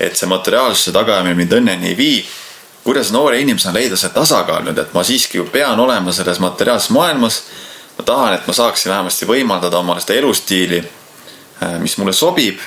et 0.00 0.16
see 0.16 0.28
materiaalsuse 0.30 0.92
tagaajamine 0.96 1.34
mind 1.36 1.58
õnneni 1.58 1.92
ei 1.92 1.96
vii 1.98 2.20
kuidas 2.84 3.10
noore 3.10 3.40
inimesena 3.40 3.74
leida 3.74 3.96
see 3.96 4.10
tasakaal 4.14 4.64
nüüd, 4.64 4.78
et 4.80 4.94
ma 4.96 5.04
siiski 5.04 5.38
ju 5.38 5.46
pean 5.52 5.80
olema 5.80 6.12
selles 6.12 6.40
materiaalses 6.40 6.90
maailmas. 6.90 7.42
ma 7.98 8.04
tahan, 8.04 8.34
et 8.34 8.46
ma 8.46 8.52
saaksin 8.52 8.90
vähemasti 8.90 9.26
võimaldada 9.28 9.76
omale 9.76 10.00
seda 10.00 10.14
elustiili, 10.18 10.78
äh, 11.62 11.78
mis 11.78 11.98
mulle 11.98 12.12
sobib. 12.12 12.58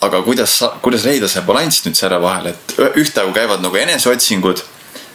aga 0.00 0.22
kuidas, 0.22 0.60
kuidas 0.82 1.04
leida 1.04 1.28
see 1.28 1.42
balanss 1.46 1.84
nüüd 1.84 1.94
selle 1.94 2.18
vahel, 2.22 2.46
et 2.46 2.72
ühtaegu 2.98 3.32
käivad 3.32 3.62
nagu 3.62 3.76
eneseotsingud 3.76 4.62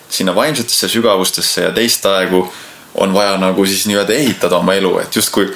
sinna 0.09 0.35
vaimsetesse 0.35 0.87
sügavustesse 0.87 1.61
ja 1.61 1.71
teist 1.71 2.05
aegu 2.05 2.47
on 2.95 3.13
vaja 3.13 3.37
nagu 3.37 3.65
siis 3.65 3.83
nii-öelda 3.85 4.13
ehitada 4.13 4.57
oma 4.57 4.73
elu, 4.73 4.99
et 4.99 5.15
justkui 5.15 5.51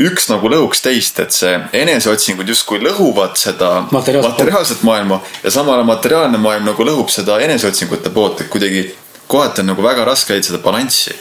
üks 0.00 0.28
nagu 0.30 0.48
lõhuks 0.48 0.80
teist, 0.84 1.18
et 1.20 1.34
see 1.36 1.52
eneseotsingud 1.76 2.48
justkui 2.48 2.80
lõhuvad 2.80 3.36
seda 3.40 3.82
materiaalset, 3.90 4.30
materiaalset 4.30 4.82
maailma 4.88 5.20
ja 5.42 5.52
samal 5.52 5.76
ajal 5.76 5.88
materiaalne 5.88 6.40
maailm 6.40 6.70
nagu 6.70 6.86
lõhub 6.86 7.12
seda 7.12 7.38
eneseotsingute 7.44 8.12
poolt, 8.14 8.40
et 8.40 8.52
kuidagi 8.52 8.86
kohati 9.28 9.60
on 9.60 9.72
nagu 9.72 9.84
väga 9.84 10.06
raske 10.08 10.32
leida 10.32 10.48
seda 10.48 10.62
balanssi. 10.64 11.14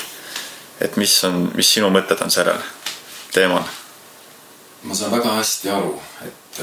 et 0.82 0.96
mis 0.98 1.24
on, 1.24 1.52
mis 1.56 1.68
sinu 1.74 1.92
mõtted 1.94 2.24
on 2.24 2.32
sellel 2.32 2.62
teemal? 3.34 3.64
ma 4.84 4.96
saan 4.96 5.12
väga 5.12 5.36
hästi 5.36 5.70
aru, 5.70 6.00
et, 6.26 6.62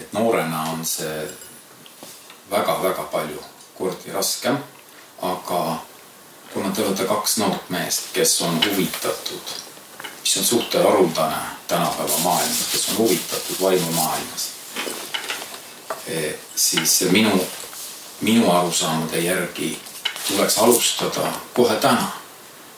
et 0.00 0.12
noorena 0.12 0.68
on 0.72 0.84
see 0.86 1.26
väga-väga 2.50 3.08
palju 3.10 3.42
kordi 3.78 4.12
raskem, 4.14 4.56
aga 5.22 5.60
kuna 6.54 6.70
te 6.70 6.86
olete 6.86 7.04
kaks 7.08 7.36
noort 7.42 7.70
meest, 7.74 8.12
kes 8.14 8.38
on 8.46 8.60
huvitatud 8.62 9.71
mis 10.22 10.36
on 10.36 10.44
suht 10.44 10.74
haruldane 10.74 11.36
tänapäeva 11.68 12.18
maailmas, 12.18 12.68
kes 12.72 12.88
on 12.88 12.96
huvitatud 12.96 13.56
vaimumaailmas 13.62 14.50
e,. 16.06 16.34
siis 16.56 17.00
minu, 17.10 17.46
minu 18.20 18.50
arusaamade 18.50 19.18
järgi 19.18 19.78
tuleks 20.28 20.58
alustada 20.58 21.32
kohe 21.54 21.76
täna. 21.76 22.12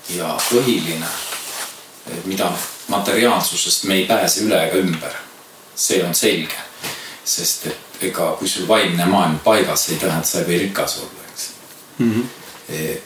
ja 0.09 0.39
põhiline, 0.51 1.07
mida 2.25 2.53
materiaalsusest 2.89 3.85
me 3.85 3.95
ei 3.95 4.07
pääse 4.07 4.41
üle 4.41 4.59
ega 4.67 4.77
ümber. 4.77 5.13
see 5.77 6.05
on 6.05 6.15
selge, 6.15 6.57
sest 7.25 7.67
et 7.67 8.03
ega 8.09 8.37
kui 8.39 8.49
sul 8.49 8.69
vaimne 8.69 9.05
maailm 9.05 9.39
paigas, 9.39 9.89
ei 9.89 9.97
tähenda, 9.97 10.27
sa 10.27 10.39
ei 10.39 10.47
või 10.47 10.59
rikas 10.59 10.99
olla, 10.99 11.25
eks 11.33 11.49
mm. 11.99 12.13
-hmm. 12.13 12.25
E, 12.69 13.03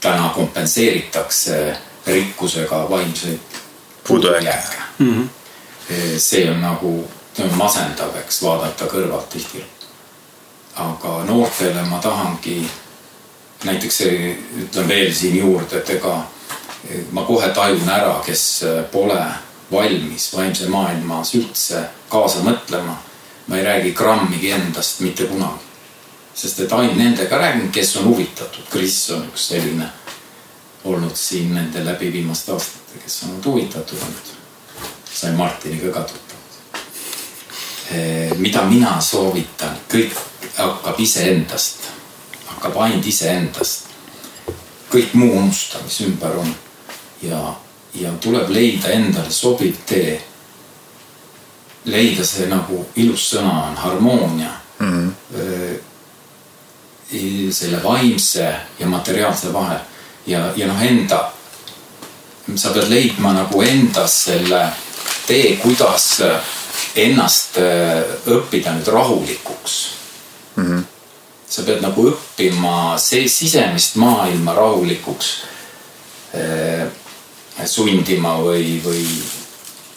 täna 0.00 0.28
kompenseeritakse 0.28 1.76
rikkusega 2.06 2.90
vaimseid 2.90 3.40
puudujääke 4.08 4.76
mm. 4.98 5.28
-hmm. 5.28 5.28
see 6.18 6.50
on 6.50 6.60
nagu, 6.60 7.08
see 7.34 7.46
on 7.46 7.54
masendav, 7.54 8.16
eks 8.16 8.42
vaadata 8.42 8.84
kõrvalt 8.84 9.28
tihti. 9.28 9.64
aga 10.76 11.24
noortele 11.24 11.82
ma 11.82 11.98
tahangi, 11.98 12.70
näiteks 13.64 14.00
ütlen 14.62 14.88
veel 14.88 15.14
siin 15.14 15.36
juurde, 15.36 15.76
et 15.76 15.90
ega 15.90 16.22
ma 17.10 17.22
kohe 17.22 17.48
tajun 17.48 17.88
ära, 17.88 18.22
kes 18.26 18.64
pole 18.92 19.24
valmis 19.72 20.36
vaimse 20.36 20.68
maailmas 20.68 21.34
üldse 21.34 21.84
kaasa 22.08 22.38
mõtlema. 22.38 22.96
ma 23.46 23.56
ei 23.56 23.64
räägi 23.64 23.92
grammigi 23.92 24.50
endast 24.50 25.00
mitte 25.00 25.24
kunagi. 25.24 25.64
sest 26.34 26.60
et 26.60 26.72
ainult 26.72 26.96
nendega 26.96 27.38
räägin, 27.38 27.72
kes 27.72 27.96
on 27.96 28.04
huvitatud. 28.04 28.64
Kris 28.70 29.10
on 29.10 29.22
üks 29.22 29.48
selline 29.48 29.90
olnud 30.86 31.16
siin 31.16 31.54
nende 31.54 31.84
läbi 31.84 32.12
viimaste 32.12 32.52
aastate, 32.52 32.98
kes 33.04 33.22
on 33.22 33.30
olnud 33.30 33.44
huvitatud 33.44 33.98
olnud. 33.98 34.34
sain 35.14 35.34
Martiniga 35.34 35.92
ka 35.92 36.00
tuttavad. 36.00 36.82
Eh, 37.90 38.38
mida 38.38 38.62
mina 38.62 39.00
soovitan, 39.00 39.76
kõik 39.92 40.12
hakkab 40.56 41.00
iseendast, 41.00 41.76
hakkab 42.46 42.76
ainult 42.76 43.06
iseendast. 43.06 43.86
kõik 44.90 45.14
muu 45.14 45.38
unusta, 45.38 45.78
mis 45.84 46.00
ümber 46.00 46.36
on 46.38 46.54
ja, 47.22 47.54
ja 47.94 48.12
tuleb 48.20 48.48
leida 48.50 48.88
endale 48.88 49.30
sobiv 49.30 49.74
tee. 49.86 50.22
leida 51.84 52.24
see 52.24 52.46
nagu 52.46 52.86
ilus 52.96 53.30
sõna 53.34 53.68
on 53.68 53.76
harmoonia 53.76 54.50
mm. 54.78 55.12
-hmm. 55.32 55.80
selle 57.52 57.82
vaimse 57.82 58.54
ja 58.78 58.86
materiaalse 58.86 59.52
vahel 59.52 59.78
ja, 60.26 60.52
ja 60.56 60.66
noh, 60.66 60.82
enda, 60.82 61.32
sa 62.54 62.72
pead 62.74 62.90
leidma 62.90 63.32
nagu 63.36 63.62
endas 63.62 64.24
selle 64.26 64.66
tee, 65.26 65.56
kuidas 65.62 66.20
ennast 66.96 67.58
äh, 67.60 68.02
õppida 68.32 68.74
nüüd 68.76 68.88
rahulikuks 68.92 69.74
mm. 70.56 70.64
-hmm. 70.64 70.84
sa 71.48 71.62
pead 71.62 71.82
nagu 71.84 72.08
õppima 72.10 72.98
see 72.98 73.28
sisemist 73.28 73.96
maailma 73.96 74.54
rahulikuks 74.54 75.32
eh, 76.34 76.86
sundima 77.64 78.36
või, 78.40 78.80
või 78.84 79.04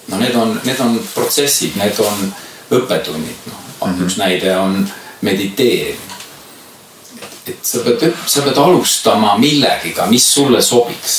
no 0.08 0.18
need 0.18 0.36
on, 0.36 0.60
need 0.64 0.80
on 0.80 1.00
protsessid, 1.14 1.76
need 1.76 2.00
on 2.00 2.34
õppetunnid, 2.72 3.50
noh 3.50 3.60
mm 3.88 3.94
-hmm. 3.94 4.06
üks 4.06 4.18
näide 4.18 4.58
on 4.58 4.90
mediteerimine 5.22 6.10
et 7.50 7.66
sa 7.66 7.80
pead, 7.86 8.06
sa 8.26 8.42
pead 8.46 8.58
alustama 8.58 9.38
millegiga, 9.38 10.06
mis 10.06 10.34
sulle 10.34 10.62
sobiks. 10.62 11.18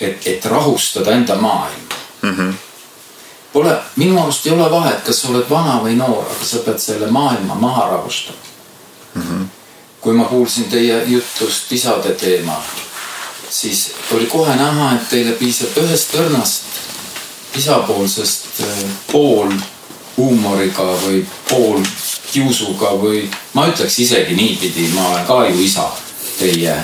et, 0.00 0.26
et 0.26 0.44
rahustada 0.44 1.12
enda 1.12 1.34
maailma 1.34 1.94
mm. 2.22 2.36
-hmm. 2.36 2.54
Pole, 3.52 3.78
minu 3.96 4.22
arust 4.22 4.46
ei 4.46 4.52
ole 4.52 4.70
vahet, 4.70 5.04
kas 5.04 5.20
sa 5.22 5.28
oled 5.28 5.50
vana 5.50 5.80
või 5.84 5.96
noor, 5.96 6.24
aga 6.24 6.44
sa 6.44 6.58
pead 6.64 6.78
selle 6.78 7.06
maailma 7.06 7.54
maha 7.54 7.88
rahustama 7.88 8.38
mm. 9.14 9.22
-hmm. 9.22 9.46
kui 10.00 10.12
ma 10.12 10.24
kuulsin 10.24 10.64
teie 10.64 11.04
jutust 11.06 11.72
isade 11.72 12.14
teemal, 12.14 12.62
siis 13.50 13.92
oli 14.14 14.26
kohe 14.26 14.56
näha, 14.56 14.94
et 14.94 15.08
teile 15.08 15.32
piisab 15.32 15.76
ühest 15.84 16.14
õrnast 16.14 16.62
isapoolsest 17.56 18.60
äh, 18.60 18.84
pool 19.12 19.52
huumoriga 20.16 20.82
või 21.04 21.24
pool 21.48 21.80
kiusuga 22.32 22.94
või 23.00 23.22
ma 23.54 23.66
ütleks 23.68 23.98
isegi 24.02 24.36
niipidi, 24.36 24.88
ma 24.94 25.08
olen 25.10 25.26
ka 25.28 25.38
ju 25.48 25.60
isa, 25.62 25.86
teie, 26.38 26.74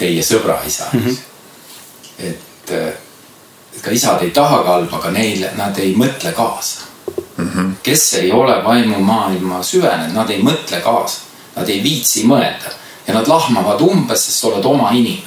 teie 0.00 0.22
sõbra 0.24 0.60
isa 0.66 0.88
mm. 0.92 1.00
-hmm. 1.00 1.16
et, 2.28 2.70
et 2.70 3.82
ka 3.82 3.90
isad 3.90 4.22
ei 4.22 4.30
taha 4.30 4.62
halba, 4.64 4.96
aga 4.96 5.10
neile, 5.10 5.52
nad 5.56 5.78
ei 5.78 5.94
mõtle 5.96 6.32
kaasa 6.32 6.86
mm. 7.36 7.50
-hmm. 7.50 7.72
kes 7.82 8.14
ei 8.14 8.32
ole 8.32 8.64
vaimumaailma 8.64 9.62
süvenenud, 9.62 10.14
nad 10.14 10.30
ei 10.30 10.42
mõtle 10.42 10.80
kaasa, 10.80 11.20
nad 11.56 11.68
ei 11.68 11.82
viitsi 11.82 12.24
mõelda 12.24 12.72
ja 13.06 13.14
nad 13.14 13.28
lahmavad 13.28 13.80
umbes, 13.80 14.26
sest 14.26 14.38
sa 14.38 14.46
oled 14.48 14.64
oma 14.64 14.90
inimene. 14.90 15.26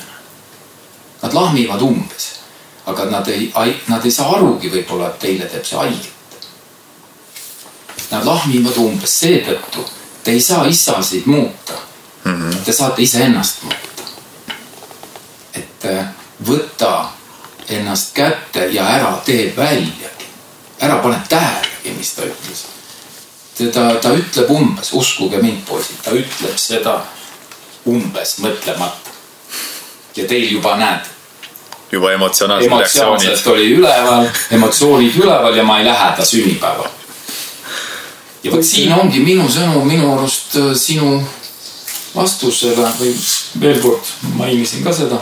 Nad 1.22 1.34
lahmivad 1.34 1.82
umbes, 1.82 2.30
aga 2.86 3.06
nad 3.06 3.28
ei, 3.28 3.52
nad 3.88 4.06
ei 4.06 4.12
saa 4.12 4.36
arugi 4.36 4.70
võib-olla, 4.70 5.10
et 5.10 5.20
teile 5.20 5.46
teeb 5.46 5.66
see 5.66 5.78
haiget 5.78 6.13
Nad 8.14 8.26
lahmivad 8.26 8.78
umbes 8.78 9.16
seetõttu, 9.20 9.82
te 10.24 10.32
ei 10.32 10.42
saa 10.42 10.68
isasid 10.70 11.26
muuta 11.26 11.74
mm. 12.24 12.32
-hmm. 12.32 12.58
Te 12.66 12.72
saate 12.72 13.02
iseennast 13.02 13.64
muuta. 13.64 14.04
et 15.54 15.86
äh, 15.86 16.06
võta 16.48 17.06
ennast 17.70 18.14
kätte 18.14 18.66
ja 18.66 18.88
ära 18.88 19.22
tee 19.26 19.54
väljagi. 19.58 20.28
ära 20.82 20.96
pane 20.96 21.22
tähelegi, 21.30 21.96
mis 21.98 22.14
ta 22.14 22.22
ütles. 22.22 22.66
ta, 23.74 23.96
ta 24.02 24.10
ütleb 24.10 24.50
umbes, 24.50 24.94
uskuge 24.94 25.38
mind, 25.42 25.66
poisid, 25.68 25.96
ta 26.04 26.12
ütleb 26.12 26.58
seda 26.58 27.02
umbes 27.86 28.38
mõtlemata. 28.40 29.10
ja 30.16 30.28
teil 30.28 30.52
juba 30.52 30.78
näed. 30.78 31.06
juba 31.92 32.12
emotsionaalsed 32.12 32.70
reaktsioonid. 32.70 33.10
emotsionaalselt 33.10 33.48
oli 33.48 33.74
üleval, 33.74 34.28
emotsioonid 34.52 35.16
üleval 35.16 35.56
ja 35.56 35.64
ma 35.64 35.80
ei 35.80 35.86
lähe 35.86 36.12
ta 36.18 36.26
sünnipäeval. 36.26 37.03
Ja 38.44 38.52
vot 38.52 38.66
siin 38.66 38.94
ongi 38.94 39.20
minu 39.20 39.48
sõnum 39.50 39.88
minu 39.88 40.14
arust 40.14 40.58
äh, 40.60 40.74
sinu 40.76 41.18
vastusele 42.16 42.90
või 43.00 43.14
veel 43.62 43.80
kord 43.82 44.12
mainisin 44.38 44.84
ka 44.84 44.94
seda. 44.94 45.22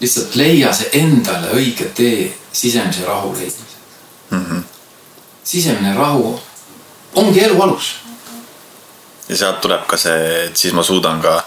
lihtsalt 0.00 0.34
leia 0.34 0.72
see 0.74 0.90
endale 0.98 1.52
õige 1.54 1.90
tee 1.94 2.32
sisemise 2.52 3.04
rahu 3.06 3.32
leidmiseks 3.32 3.76
mm. 4.30 4.46
-hmm. 4.46 4.62
sisemine 5.44 5.94
rahu 5.94 6.40
ongi 7.14 7.44
elu 7.44 7.62
alus. 7.62 7.94
ja 9.28 9.36
sealt 9.36 9.60
tuleb 9.60 9.86
ka 9.86 9.96
see, 9.96 10.44
et 10.46 10.56
siis 10.56 10.74
ma 10.74 10.82
suudan 10.82 11.20
ka 11.22 11.42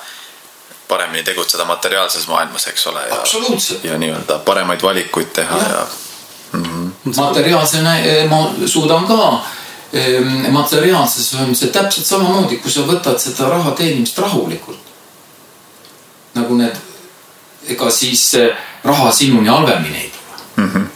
paremini 0.88 1.24
tegutseda 1.24 1.66
materiaalses 1.66 2.28
maailmas, 2.28 2.68
eks 2.68 2.88
ole. 2.88 3.02
absoluutselt. 3.12 3.84
ja 3.84 3.98
nii-öelda 3.98 4.40
paremaid 4.40 4.82
valikuid 4.82 5.34
teha 5.34 5.58
ja, 5.58 5.70
ja. 5.70 5.88
Mm 6.52 6.64
-hmm. 6.64 6.92
Materiaalsena 7.06 7.96
ma 8.30 8.40
suudan 8.66 9.06
ka 9.08 9.44
Ehm, 9.96 10.52
materiaalses 10.52 11.34
on 11.34 11.56
see 11.56 11.70
täpselt 11.72 12.08
samamoodi, 12.08 12.58
kui 12.60 12.72
sa 12.72 12.84
võtad 12.84 13.16
seda 13.22 13.48
raha 13.48 13.72
teenimist 13.78 14.18
rahulikult. 14.20 14.82
nagu 16.36 16.58
need, 16.60 16.76
ega 17.72 17.88
siis 17.96 18.26
raha 18.84 19.12
sinuni 19.16 19.48
halvemini 19.48 20.02
ei 20.02 20.10
tule 20.12 20.66
mm. 20.66 20.74
-hmm. 20.74 20.88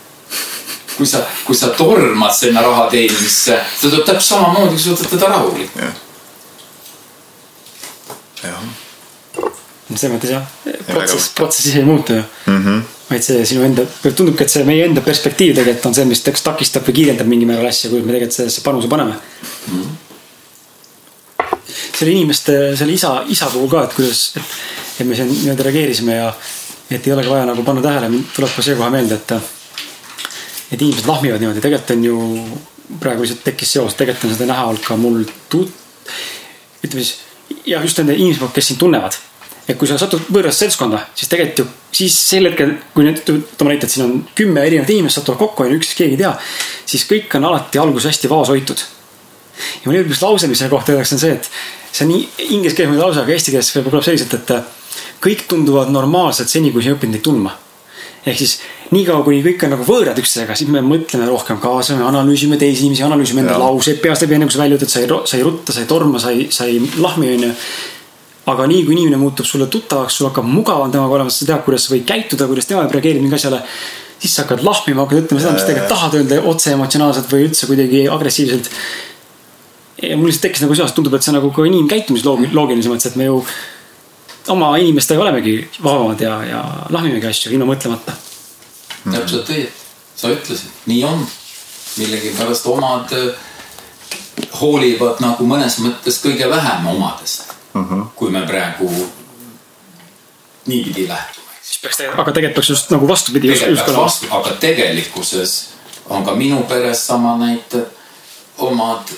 kui 0.97 1.07
sa, 1.07 1.21
kui 1.45 1.55
sa 1.55 1.67
tormad 1.67 2.35
sinna 2.35 2.61
raha 2.61 2.89
teenimisse, 2.91 3.55
ta 3.55 3.89
tuleb 3.89 4.05
täpselt 4.05 4.27
samamoodi, 4.27 4.75
kui 4.75 4.83
sa 4.83 4.89
võtad 4.89 5.09
teda 5.09 5.27
rahulikult. 5.27 5.83
jah. 8.43 8.59
selles 9.95 10.15
mõttes 10.15 10.31
jah, 10.31 10.43
protsess, 10.87 11.29
protsessis 11.35 11.75
ei 11.75 11.83
muutu 11.83 12.13
ju 12.13 12.23
mm. 12.45 12.63
-hmm 12.65 12.98
vaid 13.09 13.25
see 13.25 13.45
sinu 13.49 13.63
enda, 13.65 13.85
tundubki, 14.03 14.45
et 14.45 14.53
see 14.53 14.65
meie 14.67 14.85
enda 14.85 15.01
perspektiiv 15.05 15.55
tegelikult 15.57 15.89
on 15.89 15.97
see, 15.97 16.05
mis 16.09 16.21
takistab 16.23 16.85
või 16.87 16.97
kiirendab 16.99 17.29
mingil 17.29 17.49
määral 17.49 17.69
asja, 17.71 17.89
kuidas 17.89 18.05
me 18.05 18.13
tegelikult 18.13 18.37
sellesse 18.37 18.63
panuse 18.65 18.91
paneme 18.91 19.15
mm. 19.15 19.81
-hmm. 19.81 19.87
selle 21.99 22.11
inimeste, 22.11 22.57
selle 22.77 22.93
isa, 22.93 23.15
isa 23.27 23.49
puhul 23.53 23.69
ka, 23.71 23.83
et 23.87 23.95
kuidas, 23.97 24.25
et, 24.37 25.05
me 25.07 25.15
siin 25.15 25.31
nii-öelda 25.31 25.63
reageerisime 25.69 26.17
ja 26.19 26.33
et 26.91 27.07
ei 27.07 27.13
olegi 27.13 27.29
vaja 27.29 27.45
nagu 27.49 27.63
panna 27.63 27.81
tähele, 27.81 28.11
tuleb 28.35 28.51
ka 28.55 28.61
see 28.65 28.75
kohe 28.75 28.89
meelde, 28.93 29.15
et 29.15 29.31
et 30.69 30.81
inimesed 30.81 31.07
lahmivad 31.07 31.41
niimoodi, 31.41 31.61
tegelikult 31.61 31.95
on 31.95 32.03
ju 32.03 32.17
praegu 32.99 33.25
lihtsalt 33.25 33.43
tekkis 33.43 33.71
seos, 33.77 33.95
tegelikult 33.97 34.29
on 34.29 34.35
seda 34.37 34.51
näha 34.51 34.67
olnud 34.69 34.85
ka 34.85 34.97
mul 34.97 35.23
tut-, 35.49 35.73
ütleme 36.83 37.03
siis 37.03 37.17
ja 37.65 37.81
just 37.81 37.97
nende 37.97 38.13
inimeste 38.17 38.43
poolt, 38.43 38.53
kes 38.53 38.67
sind 38.71 38.79
tunnevad 38.81 39.17
et 39.69 39.77
kui 39.77 39.87
sa 39.89 39.99
satud 40.01 40.29
võõrasse 40.33 40.65
seltskonda, 40.65 41.03
siis 41.17 41.29
tegelikult 41.29 41.61
ju, 41.61 41.65
siis 41.99 42.15
sel 42.31 42.49
hetkel, 42.49 42.73
kui 42.95 43.05
nüüd 43.05 43.21
ütleme 43.21 43.75
näite, 43.75 43.85
et 43.85 43.93
siin 43.93 44.05
on 44.07 44.15
kümme 44.37 44.63
erinevat 44.65 44.89
inimest 44.89 45.19
satuvad 45.19 45.39
kokku 45.43 45.67
ja 45.67 45.75
üksteist 45.77 45.99
keegi 45.99 46.17
ei 46.17 46.21
tea, 46.23 46.31
siis 46.89 47.05
kõik 47.09 47.35
on 47.37 47.45
alati 47.51 47.81
alguses 47.81 48.09
hästi 48.09 48.31
vaoshoitud. 48.31 48.81
ja 49.83 49.91
mul 49.91 49.99
üks 50.01 50.23
lause, 50.23 50.49
mis 50.49 50.61
selle 50.61 50.73
kohta 50.73 50.95
öeldakse, 50.95 51.15
on 51.19 51.21
see, 51.21 51.37
et 51.37 51.49
see 51.91 52.05
on 52.05 52.13
nii 52.15 52.49
inglise 52.55 52.75
keeles 52.75 52.93
muidu 52.93 53.05
lause, 53.05 53.21
aga 53.21 53.35
eesti 53.35 53.53
keeles 53.53 53.71
võib-olla 53.75 54.05
selliselt, 54.07 54.33
et 54.39 55.21
kõik 55.21 55.45
tunduvad 55.51 55.93
normaalsed 55.93 56.49
seni, 56.49 56.73
kui 56.73 56.81
sa 56.81 56.89
ei 56.89 56.97
õppinud 56.97 57.17
neid 57.17 57.25
tundma. 57.25 57.53
ehk 58.25 58.37
siis 58.37 58.57
niikaua, 58.91 59.21
kuni 59.23 59.43
kõik 59.45 59.63
on 59.63 59.71
nagu 59.75 59.85
võõrad 59.85 60.17
üksteisega, 60.19 60.55
siis 60.57 60.69
me 60.73 60.81
mõtleme 60.81 61.29
rohkem 61.29 61.61
kaasa, 61.61 61.95
me 61.95 62.03
analüüsime 62.09 62.57
teisi 62.57 62.83
inimesi, 62.87 63.05
analüüsime 63.05 63.45
enda 63.45 63.59
lauseid 63.61 64.01
peast 64.01 64.25
läbi, 64.25 64.35
enne 64.35 64.49
kui 64.49 64.57
sa 64.57 64.63
välja 64.63 64.79
ütled, 64.79 64.91
sa 64.91 64.99
ei, 65.03 65.07
sa 65.29 65.37
ei 65.37 65.45
rutta, 65.45 65.75
sa 65.75 65.83
ei 65.83 65.89
torma, 65.89 66.19
sa 66.19 66.33
ei, 66.33 66.49
sa 66.53 66.67
ei 66.67 66.81
lahmi, 66.97 67.31
onju 67.37 67.53
aga 68.49 68.67
nii 68.69 68.83
kui 68.85 68.95
inimene 68.95 69.19
muutub 69.21 69.47
sulle 69.47 69.67
tuttavaks, 69.71 70.19
sul 70.19 70.29
hakkab 70.29 70.47
mugavam 70.47 70.91
temaga 70.93 71.17
olema, 71.17 71.33
sa 71.33 71.47
tead, 71.47 71.63
kuidas 71.65 71.85
sa 71.85 71.93
võid 71.93 72.05
käituda, 72.07 72.47
kuidas 72.49 72.69
tema 72.69 72.85
reageerib 72.89 73.23
mingi 73.23 73.37
asjale. 73.37 73.61
siis 74.19 74.33
sa 74.35 74.43
hakkad 74.43 74.63
lahmima, 74.67 75.05
hakkad 75.05 75.23
ütlema 75.23 75.41
seda, 75.41 75.53
mis 75.55 75.67
tegelikult 75.67 75.93
tahad 75.93 76.15
öelda 76.19 76.39
otse 76.51 76.73
emotsionaalselt 76.75 77.29
või 77.31 77.45
üldse 77.47 77.67
kuidagi 77.69 78.05
agressiivselt. 78.11 78.69
mul 80.15 80.27
lihtsalt 80.27 80.47
tekkis 80.47 80.63
nagu 80.65 80.75
seos, 80.75 80.95
tundub, 80.95 81.13
et 81.13 81.23
see 81.23 81.33
on 81.33 81.39
nagu 81.39 81.51
ka 81.55 81.65
inimkäitumis 81.67 82.25
loogiline 82.25 82.93
mõttes, 82.93 83.11
et 83.11 83.19
me 83.19 83.27
ju 83.29 83.43
oma 84.49 84.71
inimestega 84.77 85.21
olemegi 85.21 85.59
vabamad 85.83 86.21
ja, 86.21 86.39
ja 86.47 86.63
lahmimegi 86.89 87.27
asju 87.27 87.53
ilma 87.53 87.67
mõtlemata 87.69 88.15
mm.. 88.15 89.13
täpselt 89.13 89.51
õieti, 89.53 89.85
sa 90.15 90.31
ütlesid, 90.33 90.81
nii 90.89 91.03
on. 91.07 91.27
millegipärast 91.99 92.67
omad 92.71 93.13
hoolivad 94.61 95.19
nagu 95.23 95.45
mõnes 95.47 95.79
mõttes 95.83 96.19
kõige 96.23 96.47
vähem 96.49 96.87
omadest 96.87 97.58
mm, 97.79 97.89
-hmm. 97.89 98.05
kui 98.15 98.31
me 98.31 98.45
praegu 98.47 99.09
niipidi 100.65 101.07
lähtume. 101.07 101.45
siis 101.61 101.81
peaks 101.81 101.97
tegelikult, 101.97 102.27
aga 102.27 102.31
tegelikult 102.31 102.55
peaks 102.55 102.69
just 102.69 102.89
nagu 102.89 103.07
vastupidi. 103.07 103.49
Vastu, 103.95 104.27
aga 104.29 104.49
tegelikkuses 104.49 105.69
on 106.09 106.25
ka 106.25 106.35
minu 106.35 106.63
peres 106.63 107.07
sama 107.07 107.37
näited, 107.37 107.85
omad 108.57 109.11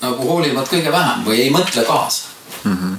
nagu 0.00 0.28
hoolivad 0.28 0.68
kõige 0.68 0.92
vähem 0.92 1.24
või 1.26 1.40
ei 1.40 1.50
mõtle 1.50 1.84
kaasa 1.84 2.22
mm. 2.64 2.76
-hmm. 2.76 2.96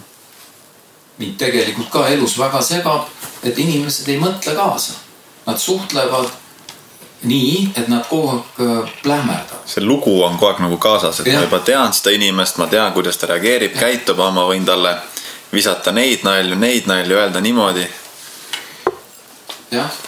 mind 1.18 1.38
tegelikult 1.38 1.90
ka 1.90 2.08
elus 2.08 2.38
väga 2.40 2.62
segab, 2.62 3.08
et 3.44 3.60
inimesed 3.60 4.08
ei 4.08 4.20
mõtle 4.20 4.56
kaasa. 4.56 4.94
Nad 5.46 5.58
suhtlevad 5.58 6.30
nii, 7.24 7.72
et 7.76 7.88
nad 7.88 8.06
kogu 8.10 8.30
aeg 8.30 8.62
äh, 8.62 8.90
plähmerdavad. 9.04 9.66
see 9.66 9.84
lugu 9.84 10.24
on 10.24 10.38
kogu 10.38 10.52
aeg 10.52 10.60
nagu 10.62 10.78
kaasas, 10.78 11.20
et 11.20 11.28
ja. 11.28 11.40
ma 11.40 11.46
juba 11.46 11.60
tean 11.60 11.94
seda 11.94 12.14
inimest, 12.16 12.58
ma 12.58 12.68
tean, 12.68 12.94
kuidas 12.94 13.18
ta 13.18 13.28
reageerib, 13.32 13.78
käitub, 13.80 14.22
ma 14.22 14.46
võin 14.50 14.66
talle 14.66 14.98
visata 15.54 15.92
neid 15.92 16.26
nalju, 16.28 16.56
neid 16.56 16.86
nalju, 16.88 17.18
öelda 17.18 17.42
niimoodi. 17.42 17.88
jah, 19.72 20.02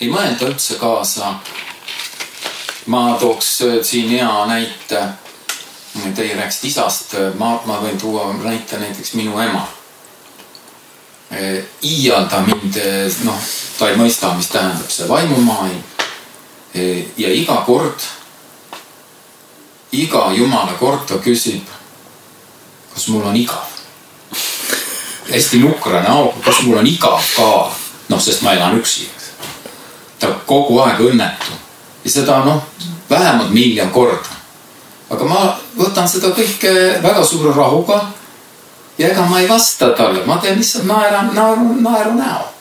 ei 0.00 0.10
mõelda 0.10 0.50
üldse 0.50 0.78
kaasa. 0.82 1.34
ma 2.86 3.04
tooks 3.20 3.60
äh, 3.62 3.78
siin 3.82 4.10
hea 4.10 4.46
näite. 4.46 5.08
Teie 6.16 6.32
rääkisite 6.34 6.66
isast, 6.66 7.14
ma, 7.36 7.58
ma 7.68 7.76
võin 7.82 7.98
tuua 8.00 8.30
näite 8.32 8.78
näiteks 8.80 9.12
minu 9.14 9.36
ema. 9.38 9.66
Äh, 11.32 11.60
iial 11.84 12.24
ta 12.32 12.40
mind, 12.40 12.78
noh, 13.28 13.48
ta 13.78 13.90
ei 13.90 14.00
mõista, 14.00 14.32
mis 14.34 14.48
tähendab 14.48 14.88
see 14.90 15.08
vaimumaailm 15.08 15.91
ja 17.16 17.32
iga 17.32 17.62
kord, 17.66 18.00
iga 19.92 20.32
jumala 20.32 20.72
kord 20.80 21.04
ta 21.08 21.20
küsib, 21.20 21.68
kas 22.94 23.08
mul 23.08 23.26
on 23.26 23.36
igav. 23.36 23.68
hästi 25.32 25.58
nukrane 25.58 26.08
auk, 26.08 26.40
kas 26.44 26.62
mul 26.62 26.78
on 26.78 26.86
igav 26.86 27.20
ka, 27.36 27.72
noh, 28.08 28.20
sest 28.20 28.42
ma 28.42 28.52
elan 28.52 28.78
üksi, 28.80 29.08
ta 30.18 30.32
kogu 30.46 30.80
aeg 30.80 31.00
õnnetu 31.00 31.60
ja 32.04 32.10
seda 32.10 32.40
noh, 32.44 32.64
vähemalt 33.10 33.52
miljon 33.52 33.90
korda. 33.90 34.40
aga 35.10 35.24
ma 35.24 35.40
võtan 35.76 36.08
seda 36.08 36.32
kõike 36.32 36.72
väga 37.02 37.24
suure 37.24 37.52
rahuga. 37.56 38.00
ja 38.98 39.08
ega 39.08 39.26
ma 39.28 39.40
ei 39.40 39.48
vasta 39.48 39.92
talle, 39.96 40.24
ma 40.26 40.38
teen 40.40 40.58
lihtsalt 40.58 40.88
naeran, 40.88 41.34
naeru, 41.34 41.76
naeru 41.80 42.16
näo 42.16 42.51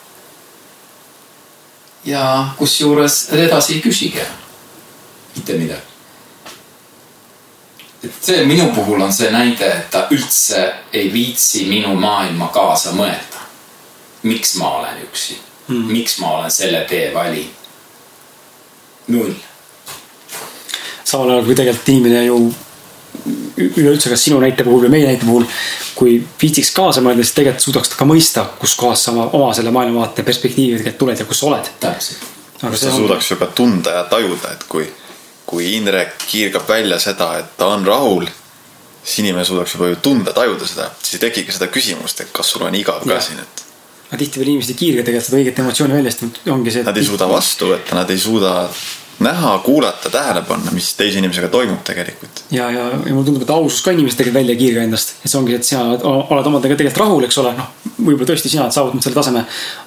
ja 2.05 2.47
kusjuures 2.57 3.29
edasi 3.33 3.73
ei 3.73 3.81
küsigi 3.81 4.19
enam 4.19 4.41
mitte 5.35 5.53
midagi. 5.53 5.81
et 8.03 8.13
see 8.21 8.45
minu 8.45 8.71
puhul 8.75 9.01
on 9.01 9.13
see 9.13 9.29
näide, 9.31 9.67
et 9.67 9.89
ta 9.91 10.07
üldse 10.11 10.63
ei 10.93 11.13
viitsi 11.13 11.67
minu 11.69 11.93
maailma 11.95 12.47
kaasa 12.47 12.91
mõelda. 12.97 13.45
miks 14.23 14.55
ma 14.55 14.75
olen 14.79 15.03
üksi 15.05 15.37
hmm., 15.67 15.91
miks 15.91 16.17
ma 16.19 16.37
olen 16.37 16.51
selle 16.51 16.85
tee 16.89 17.13
valinud? 17.13 17.61
null. 19.07 19.33
samal 21.03 21.29
ajal 21.29 21.45
kui 21.45 21.55
tegelikult 21.55 21.89
inimene 21.89 22.25
ju 22.25 22.41
üleüldse, 23.57 24.09
kas 24.09 24.23
sinu 24.25 24.39
näite 24.41 24.63
puhul 24.65 24.85
või 24.85 24.95
meie 24.95 25.09
näite 25.09 25.27
puhul, 25.27 25.45
kui 25.95 26.17
viitsiks 26.41 26.71
kaasa 26.75 27.03
mõelda, 27.03 27.25
siis 27.25 27.35
tegelikult 27.37 27.65
suudaks 27.65 27.95
ka 27.97 28.07
mõista, 28.07 28.45
kuskohast 28.61 29.07
sa 29.07 29.13
oma, 29.13 29.27
oma 29.37 29.51
selle 29.57 29.73
maailmavaate 29.75 30.25
perspektiivi 30.27 30.79
tegelikult 30.79 31.01
tuled 31.03 31.23
ja 31.23 31.27
kus 31.29 31.41
sa 31.41 31.49
oled. 31.51 31.71
täpselt. 31.79 32.27
sa 32.61 32.91
suudaks 32.95 33.31
ju 33.31 33.37
ka 33.37 33.49
tunda 33.55 33.97
ja 33.99 34.03
tajuda, 34.09 34.53
et 34.55 34.63
kui, 34.69 34.87
kui 35.45 35.73
Indrek 35.75 36.15
kiirgab 36.27 36.69
välja 36.69 36.99
seda, 36.99 37.33
et 37.39 37.57
ta 37.57 37.73
on 37.75 37.85
rahul, 37.85 38.25
siis 39.03 39.19
inimene 39.25 39.45
suudaks 39.45 39.75
juba 39.75 39.91
ju 39.91 39.99
tunda, 40.01 40.33
tajuda 40.33 40.67
seda, 40.67 40.89
siis 41.01 41.19
ei 41.19 41.27
tekigi 41.27 41.57
seda 41.57 41.67
küsimust, 41.73 42.23
et 42.23 42.31
kas 42.33 42.55
sul 42.55 42.65
on 42.65 42.75
igav 42.75 43.03
ka 43.05 43.19
siin, 43.21 43.43
et. 43.43 43.65
aga 44.09 44.23
tihtipeale 44.23 44.55
inimesed 44.55 44.73
ei 44.73 44.81
kiirga 44.85 45.05
tegelikult 45.05 45.29
seda 45.29 45.41
õiget 45.43 45.61
emotsiooni 45.65 45.99
väljast, 45.99 46.25
ongi 46.49 46.73
see. 46.73 46.87
Nad 46.87 46.97
ei 46.97 47.05
suuda 47.05 47.29
vastu 47.29 47.73
võtta, 47.75 47.99
nad 47.99 48.09
ei 48.09 48.19
suuda 48.21 48.55
näha, 49.19 49.57
kuulata, 49.65 50.09
tähele 50.09 50.41
panna, 50.47 50.71
mis 50.71 50.93
teise 50.97 51.19
inimesega 51.19 51.47
toimub 51.53 51.83
tegelikult. 51.85 52.43
ja, 52.51 52.71
ja, 52.71 52.87
ja 52.89 53.13
mulle 53.13 53.25
tundub, 53.25 53.45
et 53.45 53.53
ausus 53.53 53.81
ka 53.85 53.93
inimesed 53.95 54.17
tegelikult 54.17 54.39
välja 54.39 54.55
ei 54.55 54.61
kiirga 54.63 54.83
endast, 54.87 55.15
et 55.21 55.31
see 55.31 55.39
ongi, 55.39 55.55
et 55.57 55.67
sina 55.67 55.83
oled 55.85 56.49
omadega 56.51 56.77
tegelikult 56.79 57.03
rahul, 57.03 57.27
eks 57.27 57.39
ole, 57.43 57.53
noh, 57.57 57.71
võib-olla 57.99 58.31
tõesti 58.33 58.51
sina 58.51 58.65
oled 58.65 58.75
saavutanud 58.75 59.05
selle 59.05 59.19
taseme. 59.19 59.45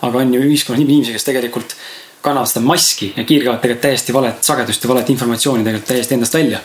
aga 0.08 0.22
on 0.22 0.34
ju 0.34 0.42
ühiskonnas 0.46 0.82
nii 0.82 0.90
inimesi, 0.90 1.16
kes 1.16 1.28
tegelikult 1.30 1.76
kannavad 2.24 2.48
seda 2.48 2.64
maski 2.64 3.12
ja 3.16 3.24
kiirgavad 3.28 3.60
tegelikult 3.60 3.84
täiesti 3.84 4.16
valet 4.16 4.44
sagedust 4.44 4.84
ja 4.84 4.92
valet 4.92 5.10
informatsiooni 5.12 5.64
tegelikult 5.64 5.90
täiesti 5.92 6.18
endast 6.18 6.34
välja. 6.34 6.60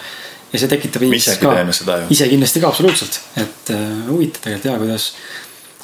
ja 0.54 0.60
see 0.60 0.70
tekitab 0.72 1.04
seda 1.20 1.98
ju. 2.04 2.10
ise 2.16 2.28
kindlasti 2.30 2.62
ka 2.62 2.72
absoluutselt, 2.72 3.20
et 3.38 3.74
äh, 3.76 3.86
huvitav 4.08 4.46
tegelikult 4.46 4.72
ja 4.72 4.78
kuidas, 4.80 5.14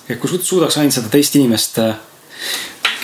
et 0.10 0.20
kui 0.20 0.38
suudaks 0.42 0.78
ainult 0.82 0.96
seda 0.96 1.12
teist 1.14 1.36
inimest 1.36 1.82
äh, 1.84 1.98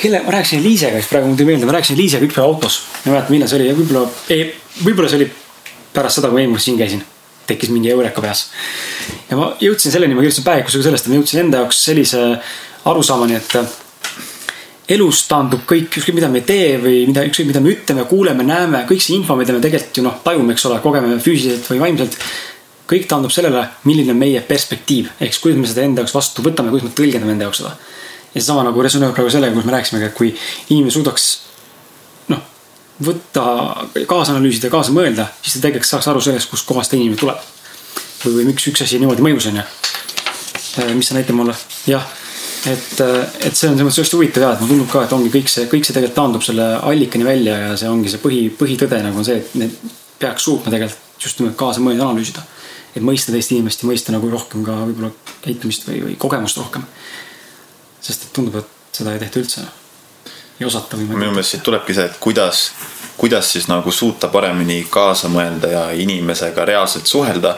kelle, 0.02 0.24
ma 0.26 0.34
rääkisin 0.36 0.64
Liisega, 0.64 1.00
siis 1.00 1.10
praegu 1.12 1.30
mul 1.30 1.38
tuli 1.40 1.52
meelde, 1.52 1.70
ma 1.70 1.78
rääkisin 1.78 2.00
Liisega 2.00 2.26
ükspäev 2.26 2.48
autos. 2.48 2.82
ma 3.04 3.12
ei 3.12 3.16
mäleta, 3.16 3.34
millal 3.36 3.52
see 3.52 3.60
oli 3.60 3.74
võib-olla, 3.78 4.04
võib-olla 4.86 5.12
see 5.12 5.22
oli 5.22 5.30
pärast 5.94 6.20
seda, 6.20 6.32
kui 6.32 6.42
eelmine 6.42 6.58
kord 6.58 6.66
siin 6.66 6.80
käisin. 6.80 7.06
tekkis 7.48 7.70
mingi 7.74 7.90
eureka 7.92 8.22
peas. 8.22 8.48
ja 9.30 9.38
ma 9.38 9.54
jõudsin 9.62 9.94
selleni, 9.94 10.16
ma 10.16 10.26
kirjutasin 10.26 10.48
päevikusega 10.48 10.90
sellest, 10.90 11.08
et 11.08 11.14
ma 11.14 11.22
jõudsin 11.22 11.46
enda 11.46 11.64
jaoks 11.64 11.86
sellise 11.86 12.26
arusaamani, 12.90 13.38
et 13.38 13.58
elus 14.92 15.24
taandub 15.30 15.64
kõik, 15.70 15.92
ükskõik 16.00 16.18
mida 16.18 16.30
me 16.32 16.42
ei 16.42 16.48
tee 16.48 16.72
või 16.82 16.96
mida, 17.08 17.24
ükskõik 17.28 17.52
mida 17.52 17.62
me 17.64 17.74
ütleme, 17.76 18.06
kuuleme, 18.10 18.46
näeme, 18.48 18.84
kõik 18.90 19.04
see 19.04 19.16
info, 19.16 19.38
mida 19.40 19.56
me 19.56 19.62
tegelikult 19.64 20.00
ju 20.02 20.06
noh, 20.06 20.18
tajume, 20.24 20.56
eks 20.56 20.66
ole, 20.70 20.80
kogeme 20.84 21.20
füüsiliselt 21.22 21.70
või 21.72 21.84
vaimselt. 21.86 22.18
kõik 22.92 23.06
taandub 23.08 23.32
sellele, 23.32 23.62
milline 23.88 24.12
on 24.12 24.18
meie 24.20 24.42
perspektiiv, 24.44 25.14
ehk 25.16 25.32
siis 25.32 25.40
kuidas 25.40 25.60
me 25.62 25.68
seda 25.70 25.86
enda 25.88 26.04
jaoks 26.04 26.16
vastu 26.16 26.44
võtame, 26.44 26.74
kuidas 26.74 26.90
me 26.90 26.96
tõlgendame 26.98 27.38
enda 27.38 27.48
jaoks 27.48 27.62
seda. 27.62 27.78
Ja 28.34 28.40
seesama 28.40 28.66
nagu 28.68 28.84
resoneerub 28.84 29.16
praegu 29.16 29.34
sellega, 29.34 29.56
kus 29.56 29.68
me 29.68 29.76
rääkisimegi, 29.76 30.10
et 30.10 30.18
kui 30.18 30.32
inimene 30.70 30.94
suudaks 30.94 31.28
noh, 32.32 32.46
võtta, 33.08 33.44
kaasa 34.08 34.36
analüüsida, 34.36 34.72
kaasa 34.74 34.96
mõelda, 34.96 35.28
siis 35.42 35.58
ta 35.58 35.68
tegelikult 35.68 35.92
saaks 35.92 36.10
aru 36.12 36.24
sellest, 36.24 36.52
kustkohast 36.52 36.96
inimene 36.98 37.20
tuleb. 37.20 37.44
või, 38.24 38.40
või 38.40 38.50
miks 38.52 38.68
üks 38.72 38.86
asi 38.86 39.00
niimoodi 39.02 39.26
mõjus 39.26 39.52
on 39.52 39.62
ju. 39.62 39.68
mis 40.96 41.08
sa 41.12 41.20
näitad 41.20 41.36
mulle? 41.36 41.56
jah 41.90 42.08
et, 42.70 43.02
et 43.42 43.56
see 43.58 43.70
on 43.70 43.76
selles 43.76 43.86
mõttes 43.88 44.04
hästi 44.04 44.18
huvitav 44.18 44.44
ja, 44.46 44.52
et 44.54 44.62
mulle 44.62 44.76
tundub 44.76 44.92
ka, 44.92 45.06
et 45.06 45.16
ongi 45.16 45.32
kõik 45.34 45.50
see, 45.50 45.66
kõik 45.72 45.88
see 45.88 45.96
tegelikult 45.96 46.18
taandub 46.20 46.46
selle 46.46 46.68
allikani 46.78 47.26
välja 47.26 47.58
ja 47.64 47.72
see 47.80 47.90
ongi 47.90 48.12
see 48.12 48.22
põhi, 48.22 48.42
põhitõde 48.58 49.02
nagu 49.06 49.22
on 49.22 49.28
see, 49.28 49.40
et 49.42 49.56
need 49.58 49.78
peaks 50.22 50.46
suutma 50.46 50.74
tegelikult 50.74 51.26
just 51.26 51.42
nimelt 51.42 51.58
kaasa 51.58 51.82
mõelda, 51.84 52.06
analüüsida. 52.06 52.44
et 52.96 53.04
mõista 53.06 53.34
teist 53.34 53.54
inimest 53.54 53.84
ja 53.84 53.90
mõista 53.90 54.14
nagu 54.14 54.30
rohkem 54.30 54.66
ka 54.68 54.78
võib-olla 54.84 55.12
käitumist 55.42 55.88
või, 55.88 56.02
või 56.06 56.16
kogemust 56.22 56.58
rohkem. 56.60 56.86
Sest 58.02 58.28
et 58.28 58.34
tundub, 58.34 58.60
et 58.62 58.98
seda 58.98 59.14
ei 59.14 59.20
tehta 59.20 59.40
üldse. 59.40 59.66
ei 60.60 60.66
osata 60.66 60.98
või. 60.98 61.10
minu 61.14 61.32
meelest 61.32 61.58
siit 61.58 61.64
tulebki 61.64 61.94
see, 61.98 62.06
et 62.06 62.18
kuidas, 62.20 62.64
kuidas 63.18 63.52
siis 63.54 63.68
nagu 63.72 63.92
suuta 63.92 64.28
paremini 64.28 64.86
kaasa 64.90 65.30
mõelda 65.30 65.68
ja 65.72 65.84
inimesega 65.92 66.66
reaalselt 66.66 67.08
suhelda. 67.08 67.58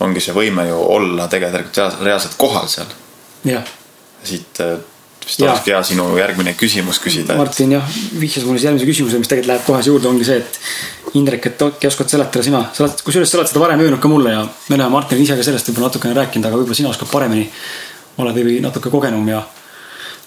ongi 0.00 0.20
see 0.20 0.34
võime 0.34 0.68
ju 0.68 0.78
olla 0.78 1.28
tegelikult 1.28 2.00
reaalselt 2.04 2.34
kohal 2.38 2.68
seal. 2.68 2.96
jah 3.44 3.76
siit 4.24 4.60
äh, 4.60 4.78
vist 5.24 5.42
olekski 5.42 5.72
hea 5.72 5.80
sinu 5.86 6.06
järgmine 6.18 6.54
küsimus 6.58 7.00
küsida. 7.02 7.36
Martin 7.38 7.74
jah, 7.76 7.98
vihjas 8.20 8.46
mulle 8.48 8.62
järgmise 8.62 8.88
küsimuse, 8.88 9.20
mis 9.20 9.30
tegelikult 9.30 9.52
läheb 9.52 9.66
kohe 9.66 9.82
siia 9.82 9.92
juurde, 9.92 10.10
ongi 10.10 10.28
see, 10.28 10.40
et 10.42 11.16
Indrek, 11.16 11.46
et 11.48 11.62
äkki 11.64 11.88
oskad 11.88 12.10
seletada 12.12 12.44
sina, 12.44 12.66
sa 12.76 12.84
oled, 12.84 12.98
kusjuures 13.04 13.30
sa 13.32 13.38
oled 13.38 13.48
seda 13.48 13.62
varem 13.62 13.80
öelnud 13.80 14.00
ka 14.02 14.10
mulle 14.12 14.34
ja 14.34 14.42
me 14.44 14.76
oleme 14.76 14.90
Martin 14.92 15.22
ise 15.22 15.38
ka 15.38 15.46
sellest 15.46 15.70
võib-olla 15.70 15.88
natukene 15.88 16.16
rääkinud, 16.18 16.48
aga 16.48 16.58
võib-olla 16.60 16.76
sina 16.76 16.90
oskad 16.92 17.08
paremini. 17.12 17.46
oled 18.18 18.40
või 18.44 18.58
natuke 18.60 18.90
kogenum 18.92 19.28
ja 19.30 19.40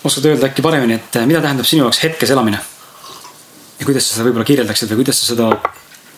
oskad 0.04 0.26
öelda 0.26 0.48
äkki 0.50 0.62
paremini, 0.62 0.94
et 0.94 1.16
äh, 1.16 1.26
mida 1.30 1.42
tähendab 1.42 1.66
sinu 1.66 1.86
jaoks 1.86 2.04
hetkes 2.04 2.32
elamine? 2.34 2.60
ja 3.80 3.86
kuidas 3.86 4.08
sa 4.08 4.16
seda 4.16 4.28
võib-olla 4.30 4.46
kirjeldaksid 4.46 4.92
või 4.92 5.02
kuidas 5.02 5.22
sa 5.22 5.34
seda 5.34 5.50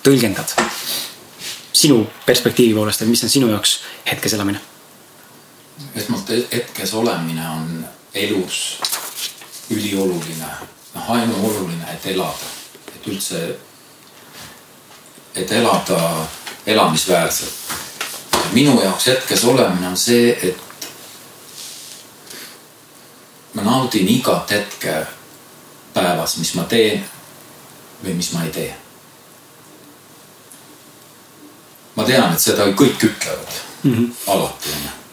tõlgendad? 0.04 0.56
sinu 1.74 2.04
perspektiivi 2.26 2.76
poolest, 2.78 3.02
et 3.02 3.12
mis 3.12 3.24
on 3.24 3.32
sinu 3.32 3.50
jaoks 3.52 3.80
hetkes 4.08 4.38
elamine? 4.38 4.62
esmalt 5.96 6.30
hetkes 6.52 6.94
olemine 6.94 7.50
on 7.50 7.86
elus 8.14 8.80
ülioluline, 9.72 10.50
noh 10.94 11.10
ainuoluline, 11.10 11.86
et 11.94 12.06
elada, 12.14 12.52
et 12.96 13.08
üldse, 13.08 13.40
et 15.36 15.52
elada 15.52 16.00
elamisväärselt. 16.66 17.54
minu 18.54 18.82
jaoks 18.84 19.08
hetkes 19.08 19.44
olemine 19.44 19.88
on 19.88 19.98
see, 19.98 20.38
et 20.44 20.73
ma 23.54 23.62
naudin 23.62 24.08
igat 24.08 24.52
hetke 24.52 25.06
päevas, 25.94 26.38
mis 26.38 26.56
ma 26.56 26.64
teen 26.64 27.04
või 28.04 28.18
mis 28.18 28.32
ma 28.34 28.44
ei 28.44 28.52
tee. 28.52 28.74
ma 31.96 32.04
tean, 32.04 32.34
et 32.34 32.42
seda 32.42 32.66
kõik 32.74 33.04
ütlevad 33.06 33.64
mm 33.84 33.94
-hmm. 33.94 34.12
alati 34.28 34.70
onju 34.70 35.04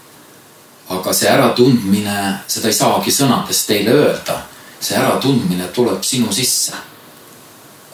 aga 0.90 1.12
see 1.14 1.30
äratundmine, 1.30 2.16
seda 2.50 2.70
ei 2.70 2.74
saagi 2.74 3.12
sõnades 3.14 3.64
teile 3.66 3.94
öelda. 3.94 4.42
see 4.80 4.96
äratundmine 4.96 5.68
tuleb 5.68 6.02
sinu 6.04 6.32
sisse. 6.32 6.72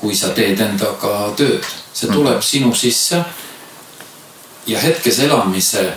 kui 0.01 0.15
sa 0.15 0.29
teed 0.29 0.61
endaga 0.61 1.33
tööd, 1.37 1.65
see 1.93 2.09
tuleb 2.13 2.43
sinu 2.43 2.75
sisse. 2.75 3.25
ja 4.67 4.81
hetkes 4.81 5.19
elamise 5.19 5.93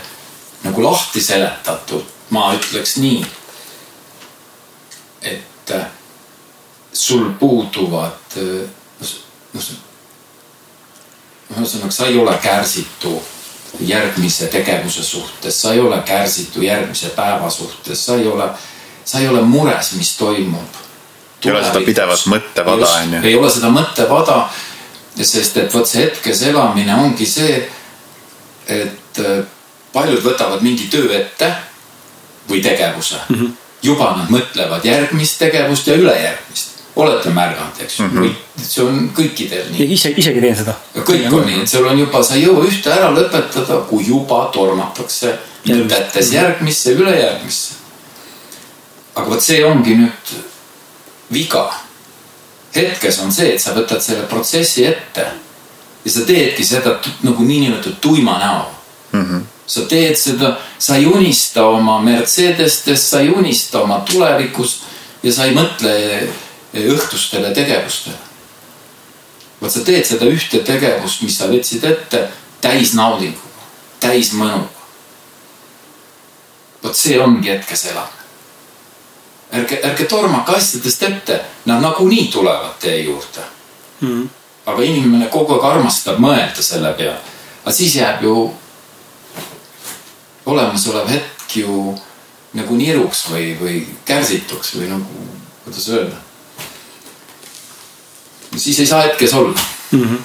nagu 0.64 0.84
lahti 0.84 1.22
seletatud, 1.22 2.04
ma 2.30 2.54
ütleks 2.56 2.98
nii. 2.98 3.26
Et 5.70 5.76
äh, 5.76 5.86
sul 6.94 7.30
puuduvad, 7.40 8.38
noh, 9.54 9.68
ühesõnaga, 11.58 11.92
sa 11.92 12.08
ei 12.10 12.18
ole 12.18 12.34
kärsitu 12.42 13.14
järgmise 13.86 14.48
tegevuse 14.48 15.04
suhtes, 15.04 15.62
sa 15.62 15.74
ei 15.74 15.80
ole 15.80 16.02
kärsitu 16.06 16.62
järgmise 16.62 17.10
päeva 17.16 17.50
suhtes, 17.50 18.06
sa 18.06 18.16
ei 18.16 18.28
ole, 18.28 18.50
sa 19.06 19.20
ei 19.20 19.28
ole 19.28 19.42
mures, 19.42 19.94
mis 19.98 20.16
toimub. 20.18 20.82
ei 21.46 21.52
ole 21.52 21.64
seda 21.64 21.82
pidevat 21.86 22.26
mõttevada, 22.26 22.90
on 23.04 23.14
ju. 23.14 23.22
ei 23.24 23.36
ole 23.36 23.52
seda 23.52 23.70
mõttevada, 23.74 24.42
sest 25.22 25.58
et 25.58 25.74
vot 25.74 25.88
see 25.88 26.04
hetkes 26.06 26.42
elamine 26.50 26.96
ongi 26.96 27.26
see, 27.26 27.62
et 28.68 29.22
äh, 29.24 29.42
paljud 29.94 30.22
võtavad 30.24 30.62
mingi 30.66 30.90
töö 30.92 31.10
ette 31.18 31.54
või 32.50 32.62
tegevuse 32.66 33.18
mm. 33.30 33.36
-hmm. 33.36 33.69
Juba 33.82 34.12
nad 34.18 34.30
mõtlevad 34.34 34.86
järgmist 34.86 35.40
tegevust 35.40 35.88
ja 35.88 35.96
ülejärgmist 35.96 36.80
olete 37.00 37.30
märganud, 37.30 37.80
eks 37.80 38.00
ju 38.00 38.06
mm 38.06 38.24
-hmm., 38.24 38.64
see 38.64 38.84
on 38.84 39.12
kõikidel 39.16 39.72
nii. 39.72 39.94
ise, 39.94 40.14
isegi 40.18 40.42
teen 40.42 40.56
seda. 40.56 40.74
kõik 40.96 41.34
on 41.34 41.46
nii, 41.46 41.62
et 41.62 41.70
sul 41.70 41.88
on 41.88 42.00
juba, 42.00 42.24
sa 42.24 42.36
ei 42.36 42.44
jõua 42.44 42.66
ühte 42.68 42.92
ära 42.92 43.12
lõpetada, 43.16 43.82
kui 43.90 44.08
juba 44.08 44.50
tormatakse 44.54 45.36
mõtetes 45.66 46.34
järgmisse, 46.34 46.92
ülejärgmisse. 46.92 47.74
aga 49.16 49.30
vot 49.30 49.42
see 49.42 49.64
ongi 49.66 49.96
nüüd 49.96 50.34
viga. 51.32 51.74
hetkes 52.76 53.20
on 53.20 53.32
see, 53.32 53.54
et 53.54 53.62
sa 53.62 53.74
võtad 53.74 54.02
selle 54.02 54.24
protsessi 54.24 54.86
ette 54.86 55.26
ja 56.06 56.12
sa 56.12 56.26
teedki 56.26 56.64
seda 56.64 57.00
nagu 57.24 57.44
niinimetatud 57.44 57.96
tuima 58.02 58.38
näo 58.40 58.66
mm. 59.12 59.24
-hmm 59.24 59.59
sa 59.70 59.86
teed 59.86 60.18
seda, 60.18 60.56
sa 60.82 60.96
ei 60.98 61.06
unista 61.06 61.68
oma 61.70 62.00
Mercedestest, 62.02 63.06
sa 63.06 63.20
ei 63.22 63.30
unista 63.30 63.84
oma 63.84 64.00
tulevikust 64.06 64.88
ja 65.24 65.34
sa 65.34 65.46
ei 65.46 65.54
mõtle 65.54 65.94
õhtustele 66.74 67.54
tegevustele. 67.54 68.18
vot 69.62 69.72
sa 69.72 69.84
teed 69.86 70.06
seda 70.06 70.26
ühte 70.26 70.64
tegevust, 70.66 71.22
mis 71.22 71.38
sa 71.38 71.50
võtsid 71.52 71.84
ette 71.86 72.30
täis 72.62 72.94
naudinguga, 72.94 73.68
täis 74.00 74.32
mõnuga. 74.34 74.70
vot 76.84 76.96
see 76.96 77.20
ongi 77.20 77.52
hetkes 77.52 77.86
elamine. 77.92 78.26
ärge, 79.52 79.82
ärge 79.84 80.06
tormake 80.06 80.56
asjadest 80.56 81.04
ette, 81.04 81.42
nad 81.66 81.82
nagunii 81.82 82.28
tulevad 82.32 82.80
teie 82.80 83.04
juurde 83.04 83.46
mm.. 84.00 84.30
aga 84.66 84.82
inimene 84.82 85.30
kogu 85.30 85.54
aeg 85.54 85.70
armastab 85.74 86.18
mõelda 86.18 86.64
selle 86.64 86.94
peale, 86.94 87.22
aga 87.62 87.76
siis 87.76 87.96
jääb 87.96 88.24
ju 88.24 88.36
olemasolev 90.50 91.10
hetk 91.10 91.58
ju 91.62 91.94
nagu 92.58 92.76
niruks 92.76 93.28
või, 93.30 93.54
või 93.60 93.84
kärsituks 94.06 94.76
või 94.80 94.90
nagu, 94.92 95.28
kuidas 95.66 95.90
öelda 95.94 96.18
siis 98.58 98.80
ei 98.80 98.88
saa 98.90 99.02
hetkes 99.02 99.34
olla 99.34 99.60
mm. 99.92 100.04
-hmm. 100.04 100.24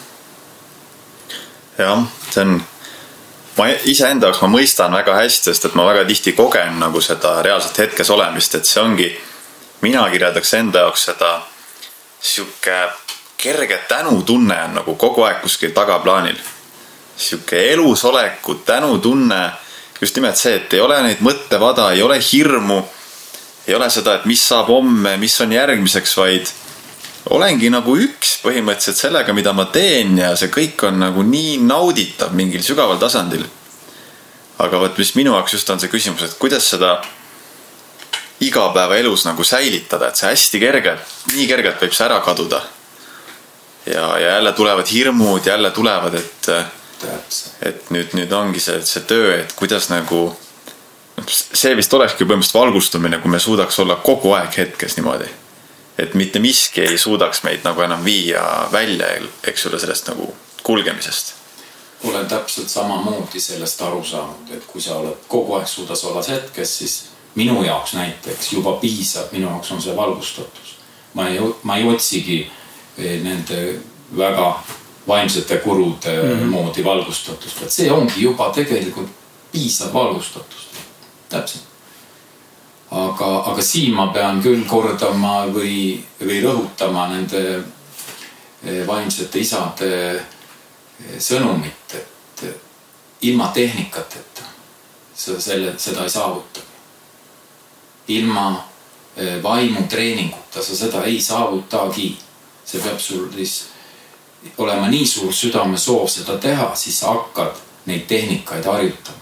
jah, 1.78 2.05
see 2.30 2.42
on, 2.42 2.62
ma 3.59 3.68
iseenda 3.84 4.26
jaoks 4.26 4.40
ma 4.42 4.49
mõistan 4.57 4.96
väga 4.96 5.14
hästi, 5.20 5.51
sest 5.53 5.68
et 5.68 5.74
ma 5.74 5.86
väga 5.86 6.05
tihti 6.09 6.32
kogen 6.32 6.80
nagu 6.80 7.01
seda 7.01 7.42
reaalselt 7.42 7.78
hetkes 7.78 8.11
olemist, 8.11 8.55
et 8.55 8.64
see 8.66 8.82
ongi, 8.82 9.11
mina 9.80 10.09
kirjeldaks 10.11 10.55
enda 10.55 10.86
jaoks 10.86 11.05
seda 11.11 11.34
sihuke 12.20 12.78
kerge 13.36 13.78
tänutunne 13.88 14.62
on 14.64 14.74
nagu 14.74 14.94
kogu 14.94 15.22
aeg 15.22 15.42
kuskil 15.42 15.70
tagaplaanil. 15.70 16.36
sihuke 17.16 17.72
elusoleku 17.72 18.55
tänutunne, 18.55 19.51
just 20.05 20.18
nimelt 20.20 20.38
see, 20.38 20.59
et 20.61 20.76
ei 20.76 20.82
ole 20.84 21.00
neid 21.02 21.22
mõttevada, 21.24 21.90
ei 21.94 22.02
ole 22.05 22.18
hirmu, 22.20 22.82
ei 23.66 23.74
ole 23.74 23.88
seda, 23.90 24.18
et 24.18 24.28
mis 24.28 24.42
saab 24.44 24.68
homme, 24.68 25.16
mis 25.20 25.34
on 25.40 25.52
järgmiseks, 25.57 26.16
vaid 26.20 26.52
olengi 27.32 27.70
nagu 27.72 27.96
üks 27.96 28.36
põhimõtteliselt 28.44 29.00
sellega, 29.00 29.32
mida 29.36 29.55
ma 29.57 29.64
teen 29.72 30.18
ja 30.20 30.34
see 30.36 30.52
kõik 30.52 30.82
on 30.88 31.00
nagu 31.00 31.24
nii 31.24 31.57
nauditav 31.64 32.34
mingil 32.36 32.62
sügaval 32.64 33.00
tasandil. 33.00 33.46
aga 34.59 34.78
vot, 34.78 34.98
mis 34.98 35.14
minu 35.16 35.32
jaoks 35.34 35.57
just 35.57 35.70
on 35.70 35.80
see 35.82 35.90
küsimus, 35.90 36.22
et 36.22 36.36
kuidas 36.38 36.68
seda 36.68 36.98
igapäevaelus 38.44 39.24
nagu 39.26 39.44
säilitada, 39.44 40.09
et 40.09 40.20
see 40.20 40.28
hästi 40.28 40.61
kergelt, 40.61 41.16
nii 41.32 41.46
kergelt 41.48 41.80
võib 41.82 41.96
see 41.96 42.05
ära 42.07 42.20
kaduda. 42.20 42.61
ja, 43.86 44.07
ja 44.18 44.36
jälle 44.36 44.52
tulevad 44.52 44.86
hirmud, 44.86 45.46
jälle 45.46 45.70
tulevad, 45.70 46.14
et, 46.14 46.48
et 47.62 47.90
nüüd, 47.90 48.14
nüüd 48.14 48.32
ongi 48.32 48.61
see, 48.61 48.80
see 48.86 49.05
töö, 49.09 49.36
et 49.40 49.52
kuidas 49.57 49.88
nagu. 49.92 50.36
see 51.28 51.76
vist 51.76 51.94
olekski 51.94 52.24
põhimõtteliselt 52.24 52.59
valgustumine, 52.59 53.18
kui 53.22 53.30
me 53.30 53.38
suudaks 53.38 53.78
olla 53.78 53.96
kogu 53.96 54.32
aeg 54.34 54.59
hetkes 54.59 54.96
niimoodi. 54.96 55.30
et 55.98 56.14
mitte 56.14 56.38
miski 56.38 56.80
ei 56.80 56.98
suudaks 56.98 57.42
meid 57.42 57.64
nagu 57.64 57.82
enam 57.82 58.05
viia 58.05 58.68
välja, 58.72 59.07
eks 59.46 59.66
ole, 59.66 59.78
sellest 59.78 60.09
nagu 60.11 60.34
kulgemisest 60.62 61.34
olen 62.05 62.26
täpselt 62.26 62.68
samamoodi 62.68 63.40
sellest 63.40 63.82
aru 63.82 64.05
saanud, 64.05 64.50
et 64.52 64.64
kui 64.68 64.80
sa 64.80 64.98
oled 65.00 65.24
kogu 65.28 65.55
aeg 65.57 65.68
suudas 65.68 66.05
olla 66.05 66.22
hetkes, 66.28 66.78
siis 66.78 66.96
minu 67.34 67.62
jaoks 67.64 67.94
näiteks 67.94 68.52
juba 68.52 68.72
piisab, 68.82 69.32
minu 69.32 69.48
jaoks 69.48 69.72
on 69.72 69.82
see 69.82 69.96
valgustatus. 69.96 70.74
ma 71.14 71.28
ei, 71.28 71.40
ma 71.62 71.76
ei 71.76 71.88
otsigi 71.88 72.50
eh, 72.98 73.20
nende 73.22 73.80
väga 74.16 74.64
vaimsete 75.09 75.57
kurude 75.57 76.22
mm 76.22 76.28
-hmm. 76.28 76.50
moodi 76.50 76.84
valgustatust, 76.84 77.62
et 77.62 77.72
see 77.72 77.92
ongi 77.92 78.22
juba 78.22 78.50
tegelikult 78.50 79.09
piisav 79.52 79.94
valgustatus. 79.94 80.68
täpselt. 81.28 81.64
aga, 82.90 83.42
aga 83.50 83.62
siin 83.62 83.94
ma 83.94 84.07
pean 84.07 84.42
küll 84.42 84.64
kordama 84.68 85.46
või, 85.46 86.05
või 86.20 86.42
rõhutama 86.42 87.09
nende 87.09 87.62
eh, 88.64 88.86
vaimsete 88.86 89.38
isade 89.38 89.90
eh, 90.14 91.18
sõnumit, 91.18 91.94
et 91.94 92.44
ilma 93.20 93.48
tehnikateta 93.48 94.42
sa 95.14 95.40
selle, 95.40 95.74
seda 95.78 96.02
ei 96.02 96.11
saavuta. 96.11 96.61
ilma 98.09 98.64
eh, 99.16 99.42
vaimutreeninguta 99.42 100.62
sa 100.62 100.76
seda 100.76 101.05
ei 101.05 101.20
saavutagi. 101.20 102.16
see 102.64 102.80
peab 102.80 102.98
sul 102.98 103.28
siis 103.34 103.74
olema 104.59 104.88
nii 104.88 105.07
suur 105.07 105.32
südamesoov 105.32 106.09
seda 106.09 106.38
teha, 106.38 106.74
siis 106.74 106.99
sa 106.99 107.07
hakkad 107.14 107.57
neid 107.86 108.07
tehnikaid 108.09 108.64
harjutama. 108.64 109.18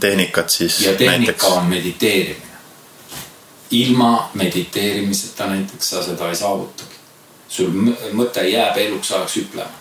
tehnikat 0.00 0.50
siis 0.50 0.80
ja 0.80 0.94
tehnika 0.94 1.18
näiteks 1.18 1.44
on 1.44 1.64
mediteerimine. 1.64 2.46
ilma 3.70 4.30
mediteerimiseta 4.34 5.46
näiteks 5.46 5.90
sa 5.90 6.02
seda 6.02 6.28
ei 6.28 6.36
saavutagi. 6.36 6.96
sul 7.48 7.70
mõ- 7.70 8.12
mõte 8.12 8.40
jääb 8.48 8.76
eluks 8.76 9.12
ajaks 9.12 9.36
hüplema. 9.36 9.76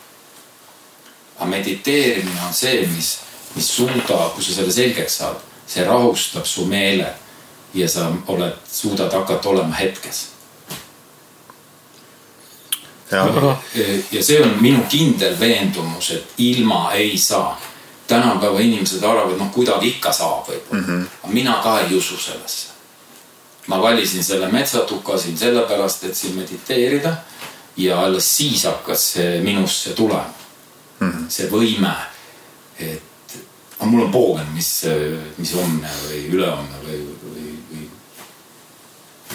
aga 1.36 1.46
mediteerimine 1.46 2.42
on 2.48 2.54
see, 2.54 2.88
mis, 2.96 3.20
mis 3.56 3.76
suudab, 3.76 4.34
kui 4.34 4.44
sa 4.44 4.54
selle 4.54 4.72
selgeks 4.72 5.18
saad, 5.18 5.36
see 5.68 5.84
rahustab 5.86 6.46
su 6.46 6.66
meele 6.66 7.14
ja 7.74 7.90
sa 7.90 8.12
oled, 8.28 8.54
suudad 8.72 9.14
hakata 9.14 9.50
olema 9.50 9.76
hetkes. 9.76 10.28
jah, 13.12 13.58
ja 14.12 14.24
see 14.24 14.42
on 14.42 14.58
minu 14.62 14.84
kindel 14.90 15.40
veendumus, 15.40 16.12
et 16.12 16.34
ilma 16.38 16.92
ei 16.94 17.18
saa. 17.18 17.62
tänapäeva 18.08 18.60
inimesed 18.60 19.04
arvavad, 19.04 19.38
noh 19.38 19.48
kuidagi 19.52 19.88
ikka 19.96 20.12
saab 20.14 20.46
võib-olla 20.46 20.82
mm. 20.82 20.88
-hmm. 20.88 21.06
aga 21.24 21.34
mina 21.34 21.54
ka 21.64 21.80
ei 21.80 21.96
usu 21.96 22.18
sellesse. 22.18 22.68
ma 23.68 23.82
valisin 23.82 24.24
selle 24.24 24.48
metsatuka 24.48 25.18
siin 25.18 25.38
sellepärast, 25.38 26.04
et 26.04 26.16
siin 26.16 26.36
mediteerida 26.36 27.16
ja 27.78 28.00
alles 28.02 28.38
siis 28.38 28.64
hakkas 28.64 29.12
see 29.14 29.42
minusse 29.42 29.94
tulema 29.94 30.34
mm. 31.00 31.12
-hmm. 31.12 31.30
see 31.30 31.50
võime, 31.50 31.96
et 32.80 33.02
aga 33.80 33.86
mul 33.86 34.06
on 34.06 34.12
poogen, 34.12 34.48
mis, 34.54 34.86
mis 35.38 35.54
homne 35.54 35.90
või 36.08 36.22
ülehomme 36.32 36.78
või, 36.86 37.02
või, 37.24 37.58
või 37.72 37.90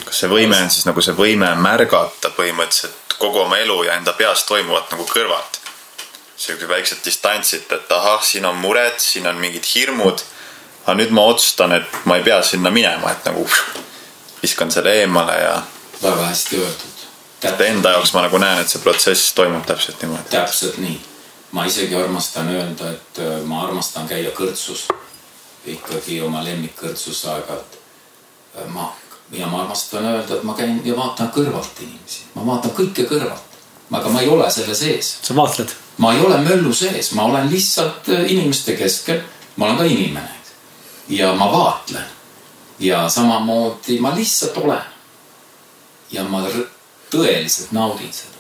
kas 0.05 0.21
see 0.21 0.31
võime 0.31 0.63
on 0.63 0.71
siis 0.71 0.87
nagu 0.87 1.03
see 1.03 1.15
võime 1.15 1.55
märgata 1.55 2.31
põhimõtteliselt 2.37 3.00
kogu 3.21 3.45
oma 3.45 3.59
elu 3.61 3.83
ja 3.85 3.95
enda 4.01 4.13
peas 4.17 4.45
toimuvat 4.49 4.91
nagu 4.91 5.07
kõrvalt. 5.09 5.61
siuke 6.41 6.69
väiksed 6.69 7.05
distantsid, 7.05 7.67
et 7.73 7.91
ahah, 7.93 8.23
siin 8.25 8.47
on 8.49 8.57
mured, 8.57 8.97
siin 8.99 9.27
on 9.27 9.37
mingid 9.37 9.67
hirmud. 9.75 10.23
aga 10.87 10.95
nüüd 10.97 11.13
ma 11.13 11.23
otsustan, 11.29 11.73
et 11.77 12.05
ma 12.05 12.17
ei 12.17 12.25
pea 12.25 12.43
sinna 12.43 12.71
minema, 12.71 13.13
et 13.13 13.25
nagu 13.25 13.45
viskan 14.43 14.71
selle 14.73 14.95
eemale 15.03 15.37
ja 15.41 15.63
väga 16.03 16.27
hästi 16.27 16.57
öeldud. 16.57 17.05
et 17.43 17.61
enda 17.61 17.91
jaoks 17.91 18.13
ma 18.13 18.23
nagu 18.23 18.39
näen, 18.39 18.61
et 18.61 18.69
see 18.69 18.81
protsess 18.81 19.35
toimub 19.35 19.67
täpselt 19.67 20.03
niimoodi. 20.03 20.31
täpselt 20.31 20.79
nii. 20.79 21.01
ma 21.53 21.65
isegi 21.65 21.95
armastan 21.95 22.49
öelda, 22.55 22.91
et 22.91 23.19
äh, 23.19 23.43
ma 23.45 23.65
armastan 23.67 24.09
käia 24.09 24.31
kõrtsus. 24.31 24.89
ikkagi 25.67 26.21
oma 26.21 26.45
lemmikkõrtsus 26.45 27.25
aeg-ajalt. 27.25 27.79
ma, 28.67 28.93
ja 29.33 29.47
ma 29.47 29.63
armastan 29.63 30.05
öelda, 30.05 30.37
et 30.37 30.43
ma 30.43 30.55
käin 30.59 30.81
ja 30.85 30.97
vaatan 30.97 31.31
kõrvalt 31.35 31.83
inimesi, 31.83 32.27
ma 32.35 32.47
vaatan 32.47 32.75
kõike 32.77 33.07
kõrvalt. 33.11 33.47
aga 33.91 34.09
ma 34.09 34.21
ei 34.21 34.29
ole 34.29 34.51
selle 34.51 34.75
sees, 34.75 35.19
sa 35.23 35.37
vaatled. 35.37 35.75
ma 35.99 36.15
ei 36.15 36.21
ole 36.21 36.39
möllu 36.39 36.73
sees, 36.75 37.13
ma 37.13 37.25
olen 37.25 37.51
lihtsalt 37.51 38.09
äh, 38.09 38.33
inimeste 38.33 38.77
keskel. 38.77 39.23
ma 39.57 39.67
olen 39.67 39.79
ka 39.79 39.85
inimene. 39.85 40.35
ja 41.09 41.35
ma 41.35 41.53
vaatlen. 41.53 42.05
ja 42.79 43.09
samamoodi 43.09 44.01
ma 44.01 44.15
lihtsalt 44.17 44.57
olen. 44.57 44.83
ja 46.11 46.25
ma 46.25 46.45
tõeliselt 47.11 47.73
naudin 47.73 48.13
seda 48.13 48.39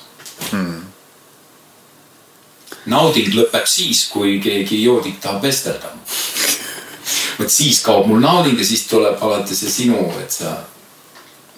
nauding 2.86 3.34
lõpeb 3.34 3.66
siis, 3.68 4.06
kui 4.08 4.38
keegi 4.42 4.82
joodik 4.82 5.20
tahab 5.20 5.42
vestelda. 5.44 5.92
vot 7.38 7.52
siis 7.52 7.80
kaob 7.84 8.08
mul 8.08 8.20
nauding 8.22 8.58
ja 8.58 8.66
siis 8.66 8.86
tuleb 8.88 9.22
alati 9.22 9.56
see 9.56 9.70
sinu, 9.70 10.00
et 10.22 10.32
sa 10.32 10.56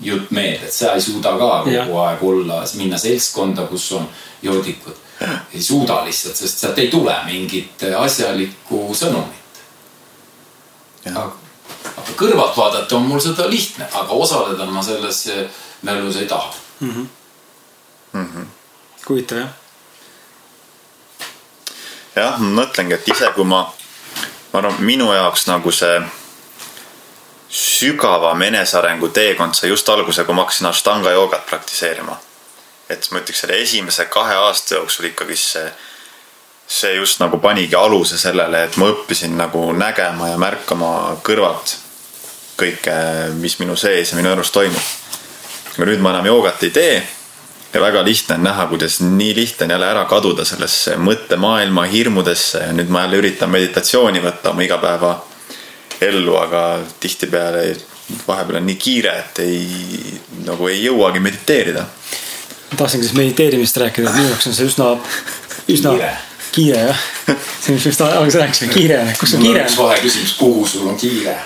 jutt 0.03 0.30
meelde, 0.30 0.66
et 0.66 0.72
sa 0.74 0.94
ei 0.96 1.00
suuda 1.03 1.36
ka 1.38 1.50
kogu 1.66 1.98
aeg 2.03 2.24
olla, 2.26 2.62
minna 2.74 2.98
seltskonda, 2.98 3.66
kus 3.70 3.92
on 3.98 4.09
joodikud. 4.42 4.96
ei 5.55 5.62
suuda 5.62 6.05
lihtsalt, 6.05 6.36
sest 6.36 6.59
sealt 6.59 6.78
ei 6.78 6.88
tule 6.90 7.14
mingit 7.26 7.84
asjalikku 7.98 8.88
sõnumit. 8.98 9.62
aga 11.07 11.30
aga 12.03 12.14
kõrvalt 12.18 12.57
vaadata 12.57 12.96
on 12.96 13.07
mul 13.09 13.20
seda 13.22 13.48
lihtne, 13.50 13.86
aga 13.92 14.12
osaleda 14.12 14.66
ma 14.70 14.82
selles 14.82 15.24
mällus 15.82 16.16
ei 16.16 16.26
taha. 16.26 16.55
huvitav 19.09 19.38
jah. 19.38 19.53
jah, 22.16 22.40
ma 22.40 22.62
mõtlengi, 22.62 22.98
et 22.98 23.09
ise 23.09 23.30
kui 23.36 23.44
ma, 23.44 23.64
ma 24.53 24.61
arvan, 24.62 24.82
minu 24.84 25.12
jaoks 25.12 25.46
nagu 25.48 25.72
see 25.72 26.03
sügavam 27.53 28.42
enesearengu 28.42 29.09
teekond 29.12 29.55
sai 29.55 29.68
just 29.68 29.88
alguse, 29.92 30.24
kui 30.24 30.34
ma 30.34 30.46
hakkasin 30.46 30.66
Ashtanga 30.66 31.11
joogat 31.12 31.46
praktiseerima. 31.46 32.16
et 32.90 33.09
ma 33.11 33.20
ütleks, 33.22 33.40
selle 33.40 33.57
esimese 33.62 34.05
kahe 34.12 34.34
aasta 34.36 34.74
jooksul 34.74 35.07
ikkagi 35.09 35.36
see, 35.36 35.68
see 36.68 36.94
just 36.94 37.20
nagu 37.20 37.38
panigi 37.40 37.76
aluse 37.76 38.18
sellele, 38.18 38.64
et 38.64 38.76
ma 38.76 38.90
õppisin 38.92 39.36
nagu 39.36 39.70
nägema 39.72 40.28
ja 40.28 40.36
märkama 40.40 40.90
kõrvalt 41.24 41.76
kõike, 42.61 42.96
mis 43.40 43.57
minu 43.61 43.76
sees 43.76 44.12
ja 44.12 44.18
minu 44.18 44.32
elus 44.32 44.53
toimub. 44.53 44.92
aga 45.76 45.88
nüüd 45.88 46.05
ma 46.05 46.12
enam 46.12 46.28
joogat 46.28 46.62
ei 46.68 46.70
tee 46.70 46.96
ja 47.72 47.80
väga 47.80 48.05
lihtne 48.05 48.34
on 48.34 48.48
näha, 48.48 48.66
kuidas 48.66 49.00
nii 49.00 49.34
lihtne 49.36 49.64
on 49.64 49.76
jälle 49.76 49.88
ära 49.88 50.05
kaduda 50.05 50.44
sellesse 50.44 50.96
mõttemaailma 50.96 51.84
hirmudesse 51.84 52.64
ja 52.66 52.72
nüüd 52.76 52.92
ma 52.92 53.07
jälle 53.07 53.20
üritan 53.24 53.50
meditatsiooni 53.50 54.20
võtta 54.24 54.53
oma 54.53 54.64
igapäeva 54.68 55.14
ellu, 56.09 56.36
aga 56.36 56.80
tihtipeale 57.00 57.76
vahepeal 58.26 58.57
on 58.61 58.66
nii 58.66 58.76
kiire, 58.80 59.12
et 59.18 59.38
ei, 59.44 60.18
nagu 60.46 60.68
ei 60.68 60.82
jõuagi 60.84 61.20
mediteerida. 61.22 61.86
ma 62.70 62.76
tahtsingi 62.76 63.07
siis 63.07 63.16
mediteerimisest 63.16 63.76
rääkida, 63.84 64.11
et 64.11 64.16
minu 64.16 64.28
jaoks 64.30 64.46
on 64.50 64.55
see 64.57 64.68
üsna, 64.68 64.86
üsna 65.72 65.90
Kiire. 65.96 66.12
kiire 66.53 66.80
jah. 66.88 67.00
see, 67.26 67.74
mis 67.74 67.84
me 67.84 67.90
just 67.90 68.00
alguses 68.07 68.40
rääkisime, 68.40 68.72
kiire 68.74 69.00
on, 69.00 69.12
kus 69.20 69.34
see 69.34 69.42
mul 69.42 69.46
on 69.46 69.53
kiire 69.53 69.66
üks 69.66 69.78
on? 69.78 69.84
vaheküsimus, 69.84 70.32
kuhu 70.38 70.66
sul 70.66 70.88
on 70.92 70.96
kiire? 71.00 71.36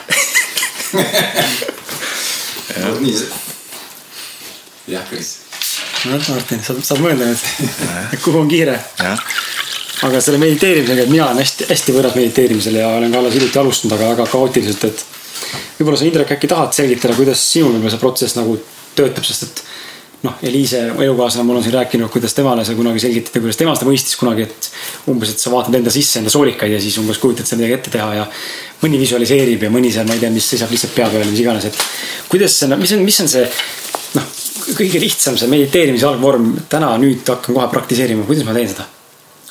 nii 3.00 3.18
see. 3.18 3.30
jah, 4.94 5.04
Kris. 5.10 5.34
noh, 6.10 6.30
Martin, 6.30 6.64
sa 6.64 6.70
saad 6.80 7.00
mõelda 7.04 7.32
nüüd, 7.32 8.18
kuhu 8.24 8.44
on 8.44 8.50
kiire. 8.50 8.76
jah, 9.02 9.18
aga 10.04 10.20
selle 10.20 10.40
mediteerimisega, 10.42 11.06
mina 11.08 11.30
olen 11.30 11.40
hästi, 11.40 11.68
hästi 11.70 11.94
võõras 11.96 12.16
mediteerimisele 12.18 12.82
ja 12.82 12.88
olen 12.98 13.12
ka 13.12 13.22
alles 13.22 13.36
hiljuti 13.38 13.60
alustanud, 13.62 13.94
aga 13.96 14.10
väga 14.12 14.26
kaootiliselt, 14.32 14.84
et 14.90 15.04
võib-olla 15.78 16.00
sa, 16.00 16.08
Indrek, 16.08 16.34
äkki 16.36 16.50
tahad 16.52 16.76
selgitada, 16.76 17.16
kuidas 17.16 17.44
sinul 17.52 17.76
võib-olla 17.76 17.94
see 17.94 18.02
protsess 18.02 18.36
nagu 18.36 18.58
töötab, 18.96 19.24
sest 19.24 19.46
et 19.46 19.62
noh, 20.26 20.36
Eliise 20.44 20.82
elukaaslane 20.90 21.46
mul 21.46 21.60
on 21.60 21.64
siin 21.64 21.74
rääkinud, 21.76 22.10
kuidas 22.12 22.34
temale 22.36 22.64
sa 22.66 22.74
kunagi 22.76 23.00
selgitati, 23.02 23.40
kuidas 23.40 23.60
tema 23.60 23.74
seda 23.76 23.88
mõistis 23.88 24.16
kunagi, 24.20 24.46
et 24.46 24.70
umbes, 25.12 25.32
et 25.32 25.42
sa 25.42 25.52
vaatad 25.52 25.76
enda 25.78 25.92
sisse, 25.92 26.18
enda 26.20 26.32
soolikaid 26.32 26.72
ja 26.72 26.80
siis 26.82 26.96
umbes 27.00 27.20
kujutad 27.22 27.48
seal 27.48 27.60
midagi 27.60 27.76
ette 27.78 27.92
teha 27.94 28.08
ja 28.18 28.26
mõni 28.82 29.00
visualiseerib 29.00 29.68
ja 29.68 29.72
mõni 29.72 29.92
seal, 29.94 30.08
ma 30.08 30.16
ei 30.16 30.24
tea, 30.24 30.32
mis 30.34 30.48
seisab 30.52 30.72
lihtsalt 30.72 30.96
pea 30.96 31.08
peal, 31.12 31.28
mis 31.30 31.44
iganes, 31.44 31.68
et 31.68 31.80
kuidas 32.32 32.56
see, 32.58 32.72
mis 32.74 32.96
on, 32.96 33.06
mis 33.06 33.22
on 33.22 33.32
see 33.32 33.46
noh, 34.16 34.28
kõige 34.80 35.00
lihtsam 35.04 35.38
see 35.38 35.52
mediteerimise 35.52 36.08
algvorm, 36.08 36.54
täna 36.72 36.94
nüüd 37.00 37.24
hakkan 37.28 37.56
kohe 37.56 37.70
praktiseerima, 37.72 38.26
kuidas 38.28 38.48
ma 38.48 38.56
teen 38.56 38.72
seda? 38.72 38.88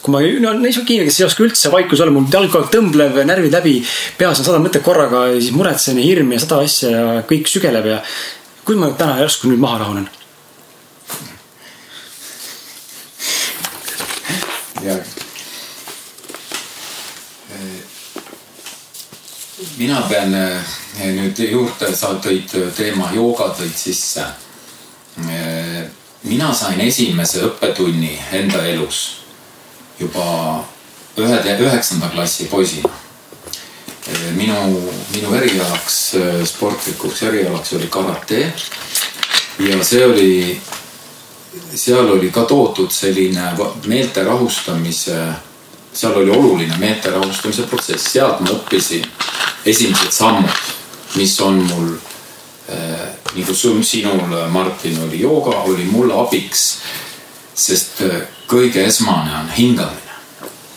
Kui 0.06 0.14
ma, 0.14 0.22
no 0.22 0.53
niisugune 0.60 0.99
inimene, 0.99 1.10
kes 1.10 1.20
ei 1.20 1.26
oska 1.26 1.45
üldse 1.45 1.72
vaikus 1.74 2.01
olla, 2.03 2.14
mul 2.14 2.28
jalg 2.30 2.51
kogu 2.53 2.68
aeg 2.68 2.74
tõmblev, 2.76 3.18
närvid 3.26 3.56
läbi, 3.56 3.80
peas 4.20 4.41
on 4.41 4.45
sada 4.45 4.62
mõtet 4.62 4.86
korraga 4.86 5.26
ja 5.32 5.39
siis 5.39 5.56
muretsen 5.56 5.97
ja 5.97 6.06
hirm 6.06 6.36
ja 6.36 6.41
sada 6.43 6.62
asja 6.62 6.91
ja 6.93 7.24
kõik 7.26 7.49
sügeleb 7.49 7.89
ja. 7.89 8.03
kuidas 8.68 8.84
ma 8.84 8.91
täna 8.99 9.18
järsku 9.24 9.49
nüüd 9.49 9.64
maha 9.64 9.82
rahunen? 9.82 10.08
ja 14.86 14.99
mina 19.82 20.06
pean 20.06 20.38
eh, 20.38 20.74
nüüd 21.18 21.41
juurde, 21.49 21.89
sa 21.97 22.14
tõid 22.22 22.53
teema 22.78 23.10
jooga 23.16 23.49
tõid 23.58 23.74
sisse. 23.74 24.24
Mina 26.26 26.53
sain 26.53 26.80
esimese 26.86 27.41
õppetunni 27.49 28.14
enda 28.38 28.62
elus 28.70 29.25
juba 30.00 30.26
ühe, 31.18 31.39
üheksanda 31.60 32.10
klassi 32.14 32.50
poisina. 32.52 32.89
Minu, 34.36 34.58
minu 35.14 35.32
erialaks, 35.34 35.96
sportlikuks 36.46 37.24
erialaks 37.26 37.74
oli 37.74 37.88
karate 37.89 38.41
ja 39.66 39.80
see 39.82 40.04
oli, 40.06 40.36
seal 41.74 42.12
oli 42.14 42.30
ka 42.32 42.43
toodud 42.46 42.93
selline 42.93 43.48
meelte 43.89 44.24
rahustamise 44.28 45.18
seal 45.96 46.18
oli 46.20 46.32
oluline 46.32 46.78
meelte 46.78 47.10
rahustamise 47.10 47.64
protsess, 47.70 48.12
sealt 48.14 48.41
ma 48.43 48.52
õppisin 48.52 49.06
esimesed 49.66 50.12
sammud, 50.12 50.64
mis 51.16 51.36
on 51.41 51.62
mul 51.64 51.93
äh, 52.70 53.06
nagu 53.36 53.56
sinul, 53.56 54.36
Martin, 54.52 55.00
oli 55.08 55.22
jooga, 55.22 55.64
oli 55.64 55.88
mulle 55.91 56.14
abiks. 56.20 56.66
Sest 57.56 58.01
äh, 58.01 58.22
kõige 58.47 58.86
esmane 58.86 59.36
on 59.39 59.49
hingamine 59.58 60.16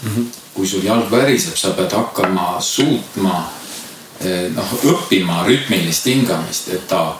mm. 0.02 0.10
-hmm. 0.10 0.26
kui 0.54 0.66
sul 0.66 0.84
jalg 0.84 1.10
väriseb, 1.10 1.56
sa 1.56 1.70
pead 1.70 1.92
hakkama 1.92 2.60
suutma 2.60 3.48
äh, 4.20 4.52
noh, 4.54 4.78
õppima 4.84 5.44
rütmilist 5.46 6.06
hingamist, 6.06 6.68
et 6.68 6.88
ta 6.88 7.16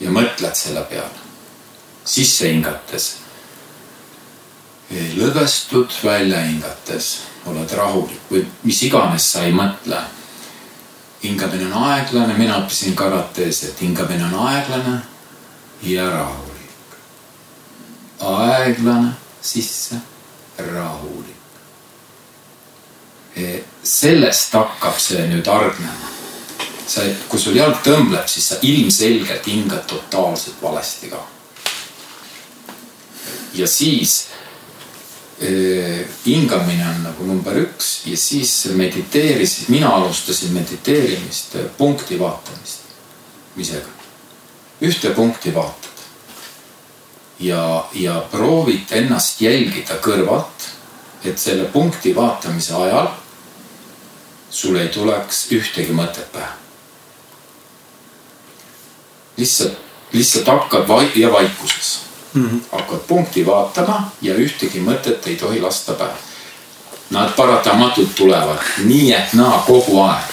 ja 0.00 0.10
mõtled 0.10 0.54
selle 0.54 0.82
peale 0.90 1.20
sisse 2.04 2.48
hingates 2.48 3.22
lõdvestud 5.16 5.92
välja 6.04 6.40
hingates, 6.44 7.22
oled 7.46 7.70
rahulik 7.76 8.30
või 8.30 8.44
mis 8.66 8.82
iganes 8.82 9.30
sa 9.32 9.44
ei 9.46 9.52
mõtle. 9.52 10.00
hingamine 11.22 11.66
on 11.66 11.84
aeglane, 11.86 12.34
mina 12.34 12.58
õppisin 12.58 12.94
karates, 12.94 13.62
et 13.64 13.80
hingamine 13.80 14.24
on 14.24 14.48
aeglane 14.48 15.00
ja 15.82 16.10
rahulik. 16.10 16.51
Aeglane 18.22 19.12
sisse, 19.42 19.98
rahulik. 20.56 21.36
E, 23.36 23.62
sellest 23.82 24.54
hakkab 24.54 24.98
see 25.00 25.26
nüüd 25.30 25.46
hargnema. 25.48 26.10
sa, 26.86 27.04
kui 27.28 27.40
sul 27.40 27.56
jalg 27.56 27.78
tõmbleb, 27.84 28.26
siis 28.28 28.48
sa 28.50 28.56
ilmselgelt 28.62 29.46
hingad 29.46 29.86
totaalselt 29.88 30.62
valesti 30.62 31.08
ka. 31.08 31.22
ja 33.54 33.66
siis 33.66 34.32
hingamine 36.26 36.84
on 36.86 37.02
nagu 37.02 37.26
number 37.26 37.56
üks 37.58 38.02
ja 38.06 38.16
siis 38.16 38.52
mediteeris, 38.78 39.68
mina 39.68 39.90
alustasin 39.96 40.52
mediteerimist 40.52 41.56
punkti 41.78 42.18
vaatamisega. 42.18 43.88
ühte 44.82 45.10
punkti 45.14 45.54
vaatad. 45.54 45.91
Ja, 47.42 47.84
ja 47.92 48.20
proovid 48.30 48.90
ennast 48.90 49.40
jälgida 49.40 49.98
kõrvalt, 50.02 50.68
et 51.24 51.38
selle 51.38 51.64
punkti 51.64 52.14
vaatamise 52.16 52.74
ajal 52.74 53.08
sul 54.50 54.76
ei 54.76 54.88
tuleks 54.88 55.46
ühtegi 55.52 55.94
mõtet 55.96 56.32
pähe. 56.32 56.52
lihtsalt, 59.36 59.78
lihtsalt 60.12 60.46
hakkad 60.46 60.88
vai- 60.88 61.12
ja 61.14 61.32
vaikuses 61.32 62.00
mm. 62.32 62.48
-hmm. 62.48 62.60
hakkad 62.72 62.98
punkti 63.08 63.46
vaatama 63.46 64.10
ja 64.22 64.34
ühtegi 64.34 64.80
mõtet 64.80 65.26
ei 65.26 65.36
tohi 65.36 65.60
lasta 65.60 65.92
pähe. 65.92 66.16
Nad 67.10 67.30
paratamatult 67.36 68.14
tulevad 68.14 68.58
nii 68.84 69.12
ehk 69.12 69.32
naa 69.32 69.64
kogu 69.66 70.00
aeg. 70.02 70.24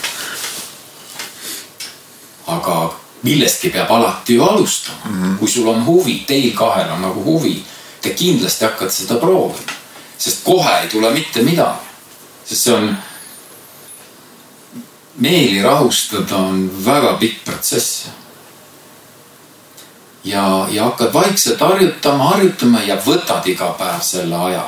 aga 2.47 2.93
millestki 3.23 3.69
peab 3.69 3.91
alati 3.91 4.35
ju 4.35 4.43
alustama 4.43 4.97
mm, 5.05 5.23
-hmm. 5.23 5.37
kui 5.37 5.47
sul 5.47 5.67
on 5.67 5.85
huvi, 5.85 6.23
teil 6.27 6.51
kahel 6.55 6.91
on 6.91 7.01
nagu 7.01 7.23
huvi, 7.23 7.63
te 8.01 8.09
kindlasti 8.09 8.65
hakkate 8.65 8.93
seda 8.93 9.15
proovima, 9.15 9.77
sest 10.17 10.43
kohe 10.43 10.79
ei 10.81 10.87
tule 10.87 11.11
mitte 11.11 11.41
midagi, 11.41 11.85
sest 12.45 12.61
see 12.61 12.73
on 12.73 12.97
meeli 15.19 15.61
rahustada 15.61 16.37
on 16.37 16.85
väga 16.85 17.13
pikk 17.19 17.43
protsess 17.45 18.07
ja, 20.23 20.67
ja 20.71 20.83
hakkad 20.83 21.13
vaikselt 21.13 21.59
harjutama, 21.59 22.23
harjutama 22.23 22.81
ja 22.87 22.97
võtad 23.05 23.47
iga 23.47 23.73
päev 23.79 24.01
selle 24.01 24.35
aja. 24.35 24.67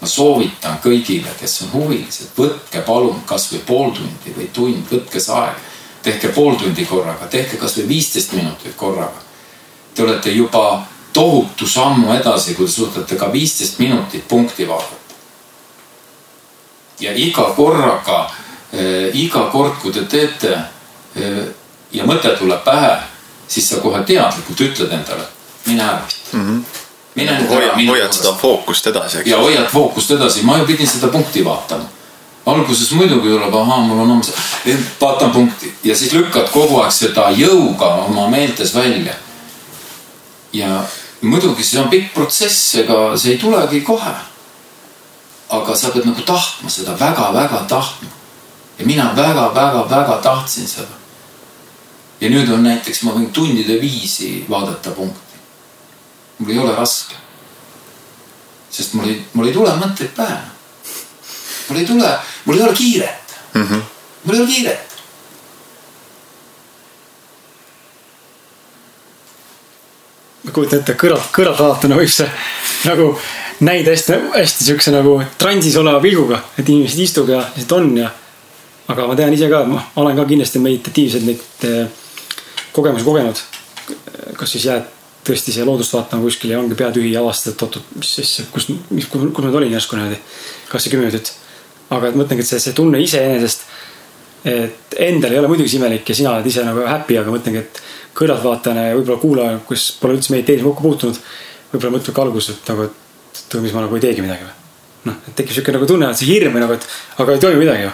ma 0.00 0.08
soovitan 0.08 0.78
kõigile, 0.80 1.28
kes 1.40 1.58
on 1.62 1.72
huvilised, 1.74 2.30
võtke 2.36 2.80
palun 2.86 3.18
kasvõi 3.28 3.58
pool 3.66 3.90
tundi 3.92 4.32
või 4.36 4.46
tund, 4.52 4.86
võtke 4.88 5.20
see 5.20 5.34
aeg. 5.36 5.58
Tehke 6.02 6.28
pool 6.28 6.54
tundi 6.54 6.84
korraga, 6.84 7.26
tehke 7.26 7.56
kasvõi 7.56 7.88
viisteist 7.88 8.32
minutit 8.32 8.76
korraga. 8.76 9.28
Te 9.94 10.02
olete 10.02 10.30
juba 10.30 10.82
tohutu 11.12 11.66
sammu 11.66 12.12
edasi, 12.14 12.54
kui 12.54 12.66
te 12.66 12.72
suudate 12.72 13.16
ka 13.16 13.32
viisteist 13.32 13.78
minutit 13.78 14.28
punkti 14.28 14.68
vaadata. 14.68 14.96
ja 17.00 17.12
iga 17.16 17.42
korraga 17.56 18.30
äh,, 18.74 19.08
iga 19.12 19.48
kord, 19.52 19.74
kui 19.82 19.92
te 19.92 20.02
teete 20.04 20.52
äh, 20.52 21.46
ja 21.92 22.04
mõte 22.04 22.36
tuleb 22.38 22.64
pähe 22.64 22.98
siis 23.50 23.68
sa 23.68 23.80
kohe 23.82 24.02
teadlikult 24.06 24.60
ütled 24.60 24.92
endale, 24.94 25.24
mine 25.66 25.82
ära 25.82 26.02
mm. 26.32 26.42
-hmm. 26.42 26.60
mine 27.14 27.38
nüüd 27.38 27.54
ära. 27.56 27.76
hoiad 27.88 28.12
seda 28.12 28.32
fookust 28.42 28.86
edasi, 28.86 29.18
eks. 29.18 29.30
ja 29.30 29.38
hoiad 29.38 29.66
fookust 29.72 30.10
edasi, 30.10 30.42
ma 30.42 30.58
ju 30.58 30.66
pidin 30.66 30.86
seda 30.86 31.08
punkti 31.08 31.44
vaatama. 31.44 31.84
Alguses 32.50 32.92
muidugi 32.98 33.28
tuleb, 33.28 33.54
ahaa, 33.54 33.80
mul 33.86 34.02
on 34.04 34.14
homme 34.14 34.24
see, 34.24 34.76
vaatan 35.00 35.30
punkti 35.34 35.72
ja 35.84 35.96
siis 35.96 36.12
lükkad 36.12 36.50
kogu 36.52 36.80
aeg 36.82 36.94
seda 36.94 37.30
jõuga 37.36 37.90
oma 38.06 38.28
meeltes 38.28 38.74
välja. 38.74 39.14
ja 40.52 40.84
muidugi 41.20 41.64
see 41.64 41.80
on 41.80 41.90
pikk 41.90 42.14
protsess, 42.14 42.74
ega 42.84 43.16
see 43.16 43.36
ei 43.36 43.38
tulegi 43.38 43.80
kohe. 43.80 44.14
aga 45.48 45.76
sa 45.76 45.90
pead 45.90 46.06
nagu 46.06 46.22
tahtma 46.22 46.70
seda 46.70 46.96
väga-väga 47.00 47.66
tahtma. 47.68 48.08
ja 48.78 48.86
mina 48.86 49.12
väga-väga-väga 49.16 50.22
tahtsin 50.22 50.68
seda 50.68 51.00
ja 52.20 52.28
nüüd 52.28 52.50
on 52.52 52.64
näiteks, 52.64 53.02
ma 53.06 53.14
võin 53.16 53.30
tundide 53.32 53.80
viisi 53.80 54.44
vaadata 54.48 54.92
punkti. 54.96 55.38
mul 56.38 56.50
ei 56.50 56.58
ole 56.58 56.74
raske. 56.76 57.14
sest 58.70 58.94
mul 58.94 59.08
ei, 59.08 59.24
mul 59.32 59.46
ei 59.46 59.52
tule 59.52 59.72
mõtteid 59.76 60.12
pähe. 60.16 60.38
Mul 61.70 61.80
ei 61.80 61.86
tule, 61.86 62.12
mul 62.44 62.58
ei 62.58 62.62
ole 62.62 62.74
kiiret 62.74 63.34
mm. 63.54 63.66
-hmm. 63.66 63.82
mul 64.24 64.34
ei 64.34 64.40
ole 64.40 64.48
kiiret. 64.50 64.96
ma 70.44 70.52
kujutan 70.52 70.80
ette, 70.80 70.96
kõrvalt, 70.98 71.30
kõrvalt 71.36 71.62
vaadatuna 71.62 71.96
võib 72.00 72.10
see 72.10 72.28
nagu 72.88 73.12
näida 73.60 73.92
hästi, 73.92 74.18
hästi 74.34 74.64
siukse 74.64 74.92
nagu 74.94 75.20
transis 75.38 75.76
oleva 75.76 76.00
pilguga, 76.00 76.40
et 76.58 76.68
inimesed 76.68 76.98
istuvad 76.98 77.34
ja 77.34 77.40
lihtsalt 77.56 77.72
on 77.78 77.90
ja. 77.98 78.10
aga 78.88 79.06
ma 79.06 79.16
tean 79.16 79.34
ise 79.36 79.50
ka, 79.52 79.64
ma 79.68 79.82
olen 79.96 80.16
ka 80.16 80.24
kindlasti 80.24 80.58
meditatiivseid 80.58 81.26
neid 81.28 81.66
eh, 81.68 81.84
kogemusi 82.72 83.04
kogenud. 83.04 83.42
kas 84.36 84.52
siis 84.52 84.64
jääd 84.64 84.88
tõesti 85.26 85.52
siia 85.52 85.66
loodust 85.68 85.92
vaatama 85.92 86.24
kuskile 86.24 86.54
ja 86.54 86.60
ongi 86.60 86.74
pea 86.78 86.88
tühi 86.94 87.12
ja 87.12 87.20
avastad, 87.20 87.52
et 87.52 87.62
oot-oot, 87.62 87.92
mis 88.00 88.14
siis, 88.16 88.32
kus, 88.52 88.68
mis, 88.90 89.06
kus 89.10 89.22
ma 89.26 89.52
olin 89.52 89.72
järsku 89.72 89.96
niimoodi. 89.96 90.20
kas 90.68 90.84
see 90.84 90.94
kümme 90.94 91.06
minutit. 91.06 91.32
Aga 91.90 92.10
et 92.10 92.18
mõtlengi, 92.18 92.44
et 92.44 92.50
see, 92.50 92.62
see 92.62 92.76
tunne 92.76 93.00
iseenesest, 93.02 93.64
et 94.50 94.96
endal 95.06 95.34
ei 95.34 95.40
ole 95.40 95.50
muidugi 95.50 95.76
imelik 95.76 96.08
ja 96.08 96.16
sina 96.16 96.34
oled 96.34 96.46
ise 96.48 96.64
nagu 96.64 96.86
happy, 96.88 97.18
aga 97.20 97.34
mõtlengi, 97.34 97.64
et 97.64 97.82
kõrvaltvaatajana 98.16 98.88
ja 98.88 98.96
võib-olla 98.98 99.20
kuulaja, 99.22 99.60
kes 99.68 99.86
pole 100.00 100.16
üldse 100.16 100.32
mediteerimisega 100.34 100.70
kokku 100.70 100.86
puutunud. 100.86 101.20
võib-olla 101.72 101.96
mõtleb 101.98 102.16
ka 102.16 102.24
alguses, 102.24 102.56
et 102.56 102.72
nagu, 102.72 102.88
et 102.88 103.58
mis 103.62 103.76
ma 103.76 103.84
nagu 103.84 103.98
ei 103.98 104.04
teegi 104.06 104.24
midagi 104.24 104.46
või. 104.46 104.56
noh, 105.10 105.20
et 105.28 105.36
tekib 105.36 105.56
sihuke 105.56 105.76
nagu 105.76 105.86
tunne, 105.86 106.10
et 106.10 106.18
see 106.18 106.30
hirm 106.32 106.58
nagu, 106.60 106.78
et 106.78 106.86
aga 107.22 107.36
ei 107.36 107.42
toimu 107.44 107.62
midagi 107.62 107.86
ju. 107.86 107.92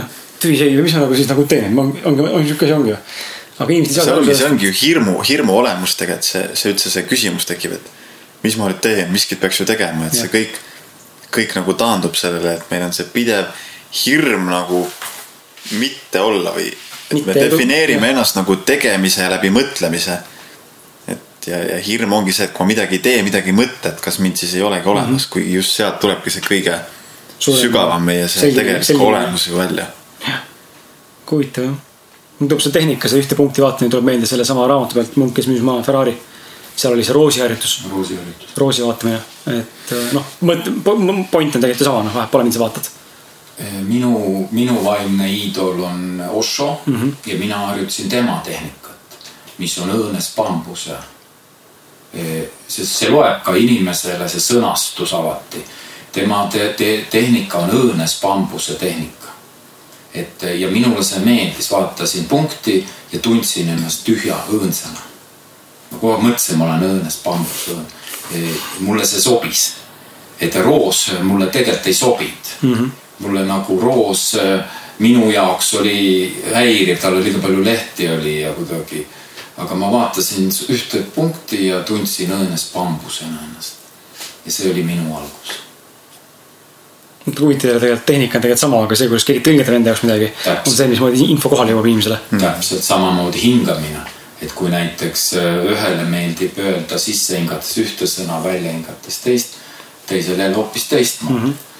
noh, 0.00 0.18
tühi 0.42 0.58
see, 0.58 0.74
mis 0.80 0.96
ma 0.96 1.04
nagu 1.04 1.18
siis 1.18 1.30
nagu 1.30 1.46
teen, 1.48 1.78
ongi, 1.78 2.02
ongi 2.06 2.48
sihuke 2.48 2.66
asi 2.68 2.78
ongi 2.78 2.94
ju 2.94 3.00
aga 3.58 3.72
inimesed 3.72 3.92
ei 3.92 3.96
saa. 3.96 4.04
see 4.04 4.20
ongi, 4.20 4.34
see 4.34 4.48
ongi 4.48 4.66
ju 4.66 4.76
hirmu, 4.80 5.14
hirmu 5.28 5.56
olemus 5.60 5.94
tegelikult 5.98 6.26
see, 6.26 6.44
see 6.58 6.72
üldse 6.74 6.90
see 6.90 7.06
küsimus 7.06 7.46
tekib, 7.48 7.76
et 7.78 8.44
mis 8.44 8.56
ma 8.58 8.70
nüüd 8.70 8.80
teen, 8.84 9.10
miskit 9.14 9.40
peaks 9.42 9.60
ju 9.60 9.66
tegema, 9.68 10.08
et 10.08 10.16
ja. 10.16 10.24
see 10.24 10.32
kõik, 10.32 10.58
kõik 11.34 11.54
nagu 11.58 11.74
taandub 11.78 12.14
sellele, 12.18 12.54
et 12.58 12.70
meil 12.70 12.86
on 12.86 12.92
see 12.96 13.06
pidev 13.12 13.50
hirm 14.04 14.48
nagu 14.50 14.84
mitte 15.78 16.20
olla 16.20 16.52
või. 16.54 16.68
et 16.68 17.12
mitte 17.18 17.30
me 17.30 17.34
defineerime 17.40 18.06
ja. 18.06 18.14
ennast 18.14 18.36
nagu 18.38 18.56
tegemise 18.56 19.28
läbi 19.30 19.50
mõtlemise. 19.54 20.18
et 21.08 21.46
ja, 21.46 21.60
ja 21.74 21.78
hirm 21.78 22.12
ongi 22.12 22.32
see, 22.32 22.48
et 22.48 22.52
kui 22.52 22.64
ma 22.64 22.72
midagi 22.72 22.98
ei 22.98 23.04
tee, 23.04 23.22
midagi 23.22 23.52
ei 23.52 23.56
mõtle, 23.56 23.92
et 23.92 24.00
kas 24.00 24.18
mind 24.18 24.40
siis 24.40 24.54
ei 24.54 24.62
olegi 24.62 24.88
olemas 24.88 25.10
mm, 25.10 25.16
-hmm. 25.16 25.32
kuigi 25.32 25.54
just 25.54 25.76
sealt 25.76 26.00
tulebki 26.00 26.30
see 26.30 26.44
kõige 26.44 26.78
Suurem, 27.38 27.60
sügavam 27.60 28.02
meie 28.02 28.28
see 28.28 28.52
tegelik 28.54 29.00
olemus 29.00 29.46
ju 29.48 29.58
välja. 29.58 29.86
jah, 30.26 30.40
huvitav 31.30 31.64
jah. 31.64 31.74
mul 32.38 32.48
tuleb 32.48 32.62
see 32.62 32.72
tehnika, 32.72 33.08
see 33.08 33.20
ühte 33.20 33.36
punkti 33.36 33.62
vaatamine 33.62 33.90
tuleb 33.90 34.04
meelde 34.04 34.26
sellesama 34.26 34.66
raamatu 34.66 34.94
pealt, 34.94 35.16
Munk, 35.16 35.34
kes 35.34 35.46
müüs 35.50 35.62
maha 35.62 35.82
Ferrari. 35.82 36.16
seal 36.76 36.92
oli 36.92 37.04
see 37.04 37.14
roosiharjutus. 37.14 37.82
roosiharjutus. 37.90 38.56
roosi 38.56 38.86
vaatamine, 38.86 39.20
et 39.46 39.94
noh, 40.12 40.24
mõt-, 40.42 40.70
point 41.30 41.56
on 41.56 41.60
tegelikult 41.60 41.80
ju 41.80 41.88
sama, 41.88 42.04
noh, 42.06 42.14
vahet 42.14 42.30
pole, 42.30 42.44
mida 42.44 42.58
sa 42.58 42.64
vaatad 42.64 42.92
minu, 43.82 44.48
minu 44.50 44.84
vaimne 44.84 45.28
iidol 45.30 45.82
on 45.82 46.24
Osho 46.30 46.80
mm 46.86 46.94
-hmm. 46.94 47.12
ja 47.26 47.38
mina 47.38 47.58
harjutasin 47.58 48.08
tema 48.08 48.40
tehnikat, 48.44 48.96
mis 49.58 49.78
on 49.78 49.90
õõnes 49.90 50.34
bambuse. 50.36 50.96
sest 52.68 52.96
see 52.96 53.10
loeb 53.10 53.42
ka 53.42 53.54
inimesele, 53.54 54.28
see 54.28 54.40
sõnastus 54.40 55.14
alati. 55.14 55.64
tema 56.12 56.48
te, 56.52 56.74
te, 56.76 57.06
tehnika 57.10 57.58
on 57.58 57.70
õõnes 57.70 58.20
bambuse 58.22 58.74
tehnika. 58.74 59.28
et 60.14 60.42
ja 60.42 60.70
minule 60.70 61.04
see 61.04 61.18
meeldis, 61.18 61.70
vaatasin 61.70 62.24
punkti 62.24 62.86
ja 63.12 63.18
tundsin 63.18 63.68
ennast 63.68 64.04
tühja 64.04 64.36
õõnsana. 64.50 65.00
ma 65.90 65.98
kogu 65.98 66.12
aeg 66.12 66.22
mõtlesin, 66.22 66.56
ma 66.56 66.64
olen 66.64 66.82
õõnes 66.82 67.22
bambus 67.24 67.68
õõn. 67.68 67.86
Mulle 68.80 69.06
see 69.06 69.20
sobis, 69.20 69.64
et 70.40 70.54
roos 70.56 71.10
mulle 71.22 71.46
tegelikult 71.46 71.86
ei 71.86 71.94
sobinud 71.94 72.52
mm. 72.62 72.74
-hmm 72.74 72.92
mulle 73.18 73.44
nagu 73.44 73.80
roos 73.80 74.34
äh, 74.34 74.64
minu 74.98 75.30
jaoks 75.30 75.74
oli 75.74 76.42
häiriv, 76.54 76.98
tal 76.98 77.14
oli 77.14 77.24
liiga 77.24 77.38
palju 77.38 77.64
lehti 77.64 78.08
oli 78.08 78.40
ja 78.40 78.52
kuidagi. 78.52 79.06
aga 79.56 79.74
ma 79.74 79.90
vaatasin 79.92 80.48
ühte 80.74 81.04
punkti 81.14 81.66
ja 81.66 81.82
tundsin 81.86 82.32
õõnes 82.34 82.72
bambusena 82.74 83.38
ennast. 83.48 83.74
ja 84.46 84.52
see 84.52 84.70
oli 84.70 84.82
minu 84.82 85.16
algus. 85.16 85.60
huvitav 87.40 87.78
tegelikult 87.80 88.06
tehnika 88.06 88.38
on 88.38 88.42
tegelikult 88.42 88.60
sama, 88.60 88.82
aga 88.84 88.96
see, 88.96 89.08
kuidas 89.08 89.24
keegi 89.30 89.44
tõlgendab 89.46 89.78
enda 89.78 89.92
jaoks 89.92 90.02
midagi, 90.02 90.32
on 90.66 90.76
see, 90.76 90.88
mismoodi 90.90 91.30
info 91.30 91.54
kohale 91.54 91.74
jõuab 91.74 91.90
inimesele. 91.90 92.20
täpselt 92.38 92.84
samamoodi 92.84 93.42
hingamine, 93.42 94.02
et 94.42 94.52
kui 94.52 94.70
näiteks 94.70 95.32
äh, 95.40 95.60
ühele 95.74 96.04
meeldib 96.08 96.58
öelda 96.58 96.98
sisse 96.98 97.38
hingates 97.38 97.76
ühte 97.78 98.06
sõna, 98.06 98.42
välja 98.44 98.72
hingates 98.72 99.18
teist, 99.24 99.54
teisele 100.06 100.42
jälle 100.42 100.56
hoopis 100.56 100.88
teistmoodi 100.88 101.40
mm. 101.40 101.46
-hmm 101.46 101.72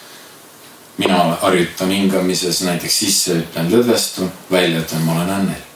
mina 0.97 1.37
harjutan 1.41 1.91
hingamises 1.91 2.63
näiteks 2.63 2.99
sisse 2.99 3.35
ütlen 3.35 3.71
lõdvestun, 3.73 4.31
välja 4.51 4.81
ütlen, 4.81 5.03
ma 5.03 5.17
olen 5.17 5.31
õnnelik. 5.39 5.71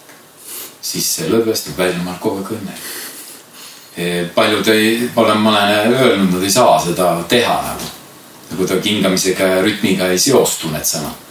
sisse 0.82 1.26
lõdvestun, 1.28 1.74
välja 1.78 1.98
ma 2.02 2.10
olen 2.10 2.20
kogu 2.22 2.42
aeg 2.42 2.52
õnnelik. 2.54 2.84
E, 3.96 4.04
paljud 4.34 4.68
ei, 4.70 5.10
olen, 5.16 5.40
ma 5.42 5.50
olen 5.50 5.94
öelnud, 5.94 6.36
nad 6.36 6.42
ei 6.46 6.50
saa 6.50 6.78
seda 6.84 7.16
teha 7.28 7.56
nagu. 7.62 7.94
kuidagi 8.56 8.94
hingamisega 8.94 9.46
ja 9.46 9.62
rütmiga 9.62 10.06
ei 10.08 10.18
seostu 10.18 10.70
need 10.70 10.86
sõnad. 10.86 11.26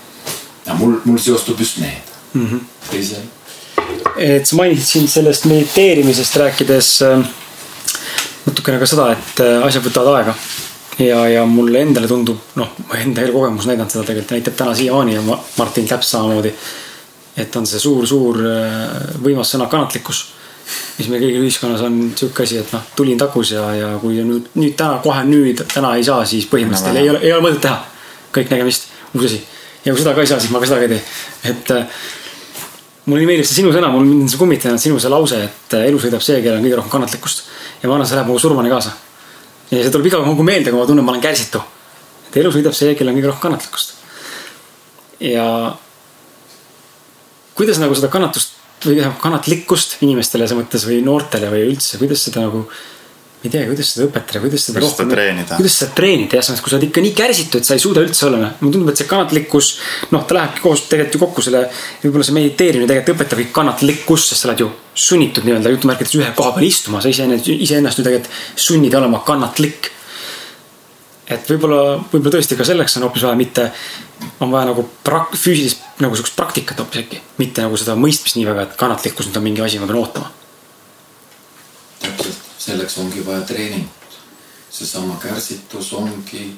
aga 0.66 0.76
mul, 0.76 1.00
mul 1.06 1.18
seostub 1.18 1.60
just 1.60 1.78
need 1.78 2.12
mm 2.34 2.48
-hmm. 2.48 2.60
teisel. 2.91 3.24
Et 4.18 4.45
sa 4.45 4.56
mainisid 4.60 4.88
siin 4.88 5.12
sellest 5.12 5.45
mediteerimisest 5.50 6.39
rääkides 6.43 6.93
äh, 7.08 7.28
natukene 8.48 8.80
ka 8.80 8.89
seda, 8.89 9.12
et 9.16 9.43
äh, 9.43 9.60
asjad 9.66 9.86
võtavad 9.88 10.16
aega 10.16 10.36
ja, 11.00 11.28
ja 11.30 11.45
mulle 11.45 11.82
endale 11.86 12.08
tundub, 12.08 12.39
noh, 12.56 12.74
enda 12.98 13.22
elukogemus 13.26 13.68
näidanud 13.70 13.93
seda 13.93 14.06
tegelikult 14.08 14.36
näitab 14.38 14.58
täna 14.58 14.76
siiamaani 14.76 15.18
ja 15.18 15.22
Martin 15.58 15.88
täpselt 15.88 16.12
samamoodi. 16.12 16.54
et 17.38 17.56
on 17.56 17.68
see 17.70 17.80
suur-suur 17.80 18.39
äh, 18.50 18.93
võimas 19.22 19.52
sõna 19.54 19.68
kannatlikkus, 19.70 20.24
mis 20.98 21.10
meil 21.12 21.22
kõigil 21.22 21.43
ühiskonnas 21.45 21.84
on 21.86 22.00
sihuke 22.18 22.48
asi, 22.48 22.58
et 22.58 22.72
noh, 22.74 22.88
tulin 22.98 23.20
takus 23.20 23.52
ja, 23.54 23.68
ja 23.78 23.91
kui 24.02 24.18
nüüd, 24.26 24.50
nüüd 24.58 24.74
täna, 24.80 24.98
kohe 25.04 25.22
nüüd, 25.28 25.62
täna 25.74 25.93
ei 26.00 26.08
saa, 26.08 26.26
siis 26.26 26.48
põhimõtteliselt 26.50 26.98
no, 26.98 27.04
ei 27.04 27.12
ole, 27.14 27.22
ei 27.22 27.36
ole 27.36 27.45
mõtet 27.45 27.62
teha. 27.68 27.78
kõik 28.34 28.50
nägemist, 28.54 28.89
uus 29.14 29.30
asi. 29.30 29.43
ja 29.86 29.93
kui 29.93 30.02
seda 30.02 30.16
ka 30.18 30.26
ei 30.26 30.32
saa, 30.34 30.39
siis 30.41 30.52
ma 30.56 30.64
ka 30.64 30.72
seda 30.72 30.82
ka 30.82 30.89
ei 30.89 30.95
tee, 30.95 31.04
et 31.52 31.76
äh, 31.76 32.02
mulle 33.08 33.24
nii 33.24 33.30
meeldib 33.30 33.47
see 33.47 33.62
sinu 33.62 33.72
sõna, 33.72 33.89
mul 33.91 34.05
mind 34.08 34.32
see 34.32 34.39
kummitanud, 34.39 34.82
sinu 34.84 34.99
see 34.99 35.12
lause, 35.12 35.39
et 35.47 35.76
äh, 35.78 35.88
elu 35.88 35.99
sõidab 36.03 36.24
see, 36.24 36.41
kellel 36.43 36.60
on 36.60 36.66
kõige 36.66 36.80
rohkem 36.82 36.93
kannatlikkust. 36.97 37.45
ja 37.82 37.89
ma 37.89 37.95
arvan, 37.95 38.10
see 38.10 38.20
läheb 38.20 38.32
mu 38.32 38.39
surmani 38.41 38.72
kaasa 38.74 38.93
ja 39.72 39.82
see 39.84 39.93
tuleb 39.93 40.10
iga 40.10 40.22
kord 40.24 40.43
meelde, 40.47 40.72
kui 40.72 40.80
ma 40.80 40.88
tunnen, 40.89 41.08
ma 41.08 41.14
olen 41.16 41.24
kärsitu. 41.24 41.62
et 42.28 42.39
elu 42.41 42.51
sõidab 42.55 42.76
see, 42.76 42.95
kellel 42.99 43.14
on 43.14 43.20
kõige 43.20 43.32
rohkem 43.32 43.45
kannatlikkust. 43.47 43.95
ja 45.24 45.47
kuidas 47.58 47.80
nagu 47.82 47.95
seda 47.97 48.12
kannatust 48.12 48.55
või 48.86 48.99
kannatlikkust 49.24 49.97
inimestele 50.05 50.45
selles 50.45 50.60
mõttes 50.60 50.86
või 50.86 50.99
noortele 51.05 51.49
või 51.53 51.64
üldse, 51.72 51.97
kuidas 52.01 52.28
seda 52.28 52.43
nagu 52.43 52.68
ei 53.43 53.51
tea, 53.53 53.65
kuidas 53.69 53.91
seda 53.93 54.07
õpetada, 54.07 54.39
kuidas 54.41 54.63
seda 54.65 54.79
kuidas 54.79 54.95
rohkem, 54.97 55.11
kuidas 55.51 55.75
seda 55.77 55.93
treenida, 55.97 56.39
jah, 56.39 56.61
kui 56.63 56.71
sa 56.71 56.77
oled 56.77 56.85
ikka 56.88 57.03
nii 57.05 57.13
kärsitu, 57.17 57.59
et 57.59 57.67
sa 57.67 57.75
ei 57.77 57.81
suuda 57.83 58.01
üldse 58.01 58.25
olla, 58.25 58.39
noh. 58.41 58.55
mulle 58.61 58.73
tundub, 58.73 58.89
et 58.89 59.01
see 59.01 59.09
kannatlikkus, 59.09 59.67
noh, 60.13 60.23
ta 60.25 60.39
lähebki 60.39 60.63
koos 60.63 60.88
tegelikult 60.89 61.17
ju 61.17 61.21
kokku 61.21 61.43
selle, 61.45 61.61
võib-olla 62.01 62.25
see 62.25 62.38
mediteerimine 62.38 62.89
tegelikult 62.89 63.21
õpetabki 63.21 63.51
kannatlikkust, 63.53 64.33
sest 64.33 64.41
sa 64.41 64.49
oled 64.49 64.63
ju 64.65 64.69
sunnitud 65.07 65.45
nii-öelda 65.45 65.73
jutumärkides 65.75 66.15
ühe 66.17 66.31
koha 66.38 66.55
peal 66.55 66.65
istuma, 66.65 67.03
sa 67.03 67.11
iseennast, 67.13 67.51
iseennast 67.53 68.01
ju 68.01 68.07
tegelikult 68.07 68.65
sunnid 68.67 68.97
olema 68.97 69.21
kannatlik. 69.27 69.91
et 71.27 71.49
võib-olla, 71.51 71.99
võib-olla 72.09 72.38
tõesti 72.39 72.57
ka 72.57 72.65
selleks 72.65 72.97
on 72.97 73.05
hoopis 73.05 73.27
vaja 73.27 73.38
mitte, 73.38 73.67
on 74.39 74.49
vaja 74.49 74.71
nagu 74.71 74.88
prak-, 75.05 75.38
füüsilist 75.38 76.01
nagu 76.01 76.15
sihukest 76.15 76.39
praktikat 76.39 76.81
hoopis 76.81 77.03
äkki, 77.03 77.21
mitte 77.38 77.67
nagu 77.67 77.77
seda 77.77 77.99
mõistmist 77.99 78.39
nii 78.39 78.49
väga, 78.49 78.65
et 78.65 78.79
kannatlikkus 78.79 79.29
nüüd 79.29 79.38
on 79.38 79.47
mingi 79.51 79.65
asi, 79.65 79.83
ma 79.83 79.91
pean 79.91 80.01
ootama 80.01 80.33
selleks 82.68 82.97
ongi 82.97 83.26
vaja 83.26 83.41
treeningut. 83.41 83.93
seesama 84.70 85.15
kärsitus 85.22 85.93
ongi, 85.93 86.55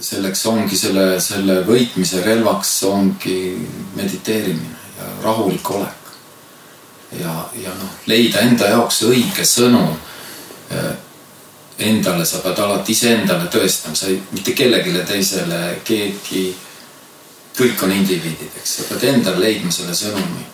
selleks 0.00 0.46
ongi 0.46 0.76
selle, 0.76 1.20
selle 1.20 1.60
võitmise 1.66 2.22
relvaks 2.24 2.72
ongi 2.90 3.36
mediteerimine 3.94 4.80
ja 4.98 5.10
rahulik 5.22 5.70
olek. 5.70 6.10
ja, 7.20 7.34
ja 7.62 7.74
noh, 7.78 7.92
leida 8.10 8.42
enda 8.48 8.72
jaoks 8.74 9.02
õige 9.06 9.46
sõnum 9.46 9.94
endale, 11.78 12.24
sa 12.26 12.40
pead 12.42 12.58
alati 12.58 12.92
iseendale 12.92 13.46
tõestama, 13.50 13.94
sa 13.98 14.10
ei, 14.10 14.18
mitte 14.32 14.54
kellelegi 14.54 15.06
teisele, 15.06 15.60
keegi, 15.86 16.48
kõik 17.58 17.86
on 17.86 17.94
indiviidid, 17.94 18.58
eks, 18.58 18.76
sa 18.80 18.88
pead 18.90 19.08
endale 19.14 19.42
leidma 19.46 19.70
selle 19.74 19.94
sõnumi 19.94 20.53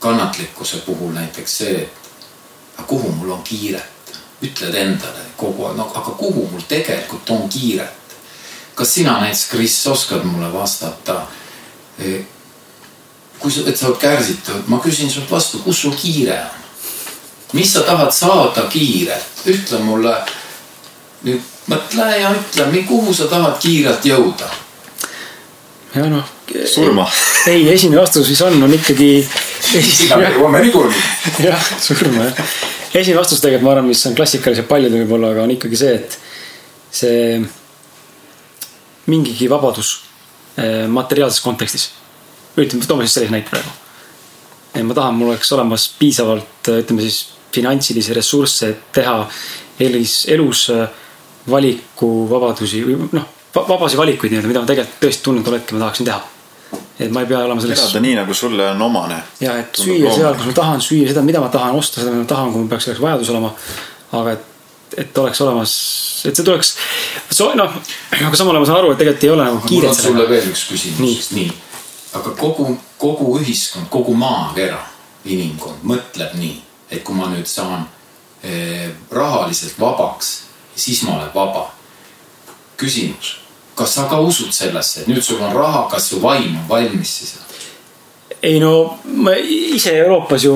kannatlikkuse 0.00 0.82
puhul 0.86 1.12
näiteks 1.12 1.58
see, 1.58 1.82
et 1.82 2.78
aga 2.78 2.86
kuhu 2.88 3.12
mul 3.12 3.30
on 3.36 3.42
kiiret, 3.42 4.14
ütled 4.42 4.74
endale 4.74 5.24
kogu 5.36 5.66
aeg, 5.66 5.76
no 5.76 5.90
aga 5.94 6.14
kuhu 6.16 6.48
mul 6.52 6.64
tegelikult 6.68 7.30
on 7.30 7.48
kiiret. 7.48 8.16
kas 8.74 8.94
sina 8.94 9.18
näiteks, 9.20 9.46
Kris, 9.50 9.86
oskad 9.86 10.24
mulle 10.24 10.52
vastata? 10.52 11.26
E, 11.98 12.24
kui 13.38 13.52
sa, 13.52 13.60
et 13.68 13.76
sa 13.76 13.88
oled 13.88 14.00
kärsitud, 14.00 14.64
ma 14.66 14.78
küsin 14.80 15.10
sult 15.10 15.30
vastu, 15.30 15.58
kus 15.64 15.82
sul 15.82 15.94
kiire 15.94 16.38
on? 16.40 16.60
mis 17.52 17.72
sa 17.72 17.80
tahad 17.82 18.12
saada 18.14 18.62
kiirelt, 18.70 19.44
ütle 19.46 19.78
mulle 19.84 20.14
nüüd 21.26 21.40
mõtle 21.68 22.06
ja 22.20 22.30
ütle, 22.32 22.66
kuhu 22.88 23.14
sa 23.14 23.26
tahad 23.28 23.58
kiirelt 23.60 24.04
jõuda 24.06 24.48
ja 25.94 26.06
noh. 26.06 26.24
Surma. 26.66 27.06
ei, 27.46 27.68
esimene 27.72 28.00
vastus, 28.00 28.28
mis 28.28 28.40
on, 28.42 28.62
on 28.62 28.74
ikkagi. 28.74 29.10
sinna 29.60 30.18
me 30.20 30.28
jõuame 30.34 30.62
niikuinii. 30.64 31.02
jah, 31.46 31.70
surma 31.82 32.26
jah. 32.28 32.42
esimene 32.94 33.20
vastus 33.20 33.42
tegelikult 33.42 33.68
ma 33.68 33.74
arvan, 33.76 33.88
mis 33.90 34.02
on 34.08 34.16
klassikalised 34.18 34.68
paljudel 34.70 35.04
võib-olla, 35.04 35.32
aga 35.34 35.46
on 35.46 35.54
ikkagi 35.54 35.80
see, 35.80 35.96
et 36.00 36.18
see 37.00 37.40
mingigi 39.10 39.48
vabadus 39.50 39.96
eh, 40.58 40.86
materiaalses 40.90 41.42
kontekstis. 41.44 41.90
ütleme, 42.56 42.86
toome 42.86 43.06
siis 43.06 43.18
sellise 43.18 43.34
näite 43.34 43.52
praegu. 43.52 43.76
ma 44.86 44.96
tahan, 44.96 45.18
mul 45.18 45.34
oleks 45.34 45.52
olemas 45.56 45.90
piisavalt, 45.98 46.72
ütleme 46.76 47.06
siis 47.06 47.26
finantsilisi 47.54 48.14
ressursse, 48.14 48.68
et 48.70 48.90
teha 49.00 49.18
elus, 49.82 50.24
elus 50.30 50.68
valikuvabadusi 51.50 52.84
või 52.86 52.98
noh 53.16 53.36
vabasid 53.54 53.98
valikuid 53.98 54.32
nii-öelda, 54.32 54.50
mida 54.50 54.62
ma 54.62 54.68
tegelikult 54.68 55.00
tõesti 55.02 55.24
tunnen 55.24 55.44
tol 55.44 55.56
hetkel 55.58 55.78
ma 55.78 55.86
tahaksin 55.86 56.06
teha. 56.06 56.20
Et 57.00 57.12
ma 57.12 57.24
ei 57.24 57.28
pea 57.30 57.38
olema 57.44 57.60
selleks. 57.60 57.80
elada 57.86 58.02
nii, 58.04 58.14
nagu 58.20 58.34
sulle 58.34 58.66
on 58.74 58.82
omane. 58.82 59.22
ja, 59.40 59.56
et 59.62 59.80
süüa 59.80 60.12
seal, 60.14 60.34
kus 60.36 60.50
ma 60.50 60.54
tahan, 60.56 60.84
süüa 60.84 61.08
seda, 61.08 61.24
mida 61.24 61.40
ma 61.40 61.48
tahan, 61.52 61.76
osta 61.78 62.02
seda, 62.02 62.12
mida 62.12 62.26
ma 62.26 62.30
tahan, 62.34 62.52
kui 62.52 62.62
mul 62.62 62.70
peaks 62.72 62.88
selleks 62.88 63.02
vajadus 63.04 63.32
olema. 63.32 63.52
aga 64.20 64.34
et, 64.36 64.46
et 65.04 65.18
oleks 65.22 65.40
olemas, 65.46 65.72
et 66.28 66.36
see 66.36 66.44
tuleks, 66.44 66.74
noh, 67.56 67.80
aga 68.18 68.36
samal 68.36 68.54
ajal 68.54 68.64
ma 68.66 68.70
saan 68.70 68.80
aru, 68.82 68.92
et 68.92 69.02
tegelikult 69.02 69.26
ei 69.28 69.34
ole 69.36 69.48
nagu 69.48 69.62
kiiret. 69.64 69.88
mul 69.88 69.96
on 69.96 70.02
sulle 70.02 70.28
veel 70.34 70.52
üks 70.52 70.66
küsimus, 70.68 71.00
nii, 71.00 71.18
nii., 71.38 71.50
aga 72.20 72.34
kogu, 72.38 72.68
kogu 73.00 73.32
ühiskond, 73.40 73.88
kogu 73.92 74.14
maakera, 74.18 74.82
inimkond 75.24 75.86
mõtleb 75.86 76.36
nii, 76.40 76.56
et 76.90 77.04
kui 77.06 77.16
ma 77.16 77.30
nüüd 77.32 77.48
saan 77.48 77.86
eh, 78.44 78.88
rahaliselt 79.14 79.78
vabaks, 79.80 80.34
siis 80.74 81.04
ma 81.06 81.16
olen 81.16 81.30
vaba 81.34 81.68
küsimus, 82.80 83.39
kas 83.80 83.94
sa 83.96 84.06
ka 84.10 84.20
usud 84.20 84.52
sellesse, 84.52 85.02
et 85.02 85.08
nüüd 85.08 85.24
sul 85.24 85.40
on 85.40 85.54
raha, 85.56 85.86
kas 85.92 86.10
su 86.12 86.20
vaim 86.22 86.58
on 86.60 86.68
valmis 86.68 87.16
siis? 87.18 87.38
ei 88.42 88.60
no 88.60 89.00
ma 89.04 89.34
ise 89.40 89.96
Euroopas 89.98 90.44
ju 90.44 90.54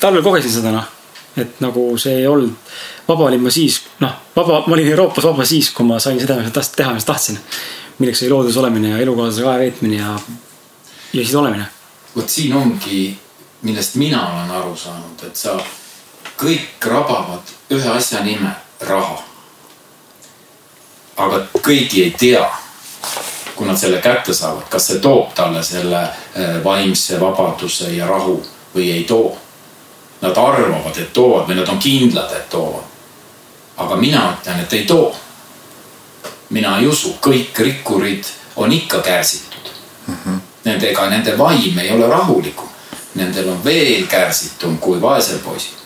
talvel 0.00 0.22
kogesin 0.22 0.52
seda 0.52 0.72
noh. 0.72 0.88
et 1.36 1.60
nagu 1.60 1.86
see 1.98 2.20
ei 2.20 2.26
olnud, 2.30 2.52
vaba 3.08 3.28
olin 3.28 3.42
ma 3.42 3.50
siis, 3.50 3.80
noh, 4.00 4.12
vaba, 4.36 4.62
ma 4.66 4.76
olin 4.76 4.90
Euroopas 4.92 5.24
vaba 5.26 5.44
siis, 5.48 5.70
kui 5.74 5.86
ma 5.86 5.98
sain 5.98 6.20
seda, 6.20 6.36
mis 6.38 6.46
ma 6.46 6.54
tahtsin 6.54 6.76
teha, 6.78 6.92
mis 6.94 7.08
tahtsin. 7.08 7.38
milleks 7.98 8.22
oli 8.22 8.30
loodus 8.30 8.56
olemine 8.56 8.88
ja 8.88 8.98
elukaaslasega 9.02 9.50
aja 9.50 9.58
veetmine 9.58 9.96
ja, 9.96 10.14
ja 11.12 11.24
siis 11.24 11.34
olemine. 11.34 11.66
vot 12.16 12.28
siin 12.30 12.54
ongi, 12.54 13.18
millest 13.62 13.94
mina 13.94 14.22
olen 14.32 14.50
aru 14.60 14.76
saanud, 14.76 15.26
et 15.26 15.36
sa 15.36 15.58
kõik 16.38 16.86
rabavad 16.86 17.54
ühe 17.70 17.90
asja 17.90 18.22
nime, 18.24 18.54
raha. 18.80 19.22
Aga 21.16 21.40
kõigi 21.62 22.02
ei 22.02 22.14
tea, 22.18 22.44
kui 23.54 23.66
nad 23.66 23.78
selle 23.78 24.00
kätte 24.02 24.34
saavad, 24.34 24.66
kas 24.70 24.88
see 24.88 25.00
toob 25.02 25.34
talle 25.34 25.62
selle 25.62 26.02
eh, 26.34 26.56
vaimse 26.64 27.20
vabaduse 27.20 27.92
ja 27.94 28.06
rahu 28.06 28.40
või 28.74 28.90
ei 28.92 29.04
too. 29.04 29.36
Nad 30.20 30.36
arvavad, 30.40 30.96
et 30.98 31.12
toovad 31.12 31.48
või 31.48 31.58
nad 31.58 31.68
on 31.68 31.78
kindlad, 31.78 32.32
et 32.32 32.48
toovad. 32.50 32.90
aga 33.76 33.96
mina 33.96 34.22
ütlen, 34.32 34.60
et 34.60 34.72
ei 34.72 34.84
too. 34.86 35.14
mina 36.50 36.78
ei 36.78 36.86
usu, 36.86 37.16
kõik 37.20 37.58
rikkurid 37.58 38.24
on 38.56 38.72
ikka 38.72 38.98
kärsitud 38.98 39.70
mm. 40.06 40.16
-hmm. 40.24 40.38
Nendega, 40.64 41.08
nende 41.10 41.38
vaim 41.38 41.78
ei 41.78 41.90
ole 41.90 42.06
rahulikum. 42.06 42.68
Nendel 43.14 43.48
on 43.48 43.64
veel 43.64 44.06
kärsitum 44.06 44.78
kui 44.78 45.00
vaesel 45.00 45.38
poisil. 45.38 45.83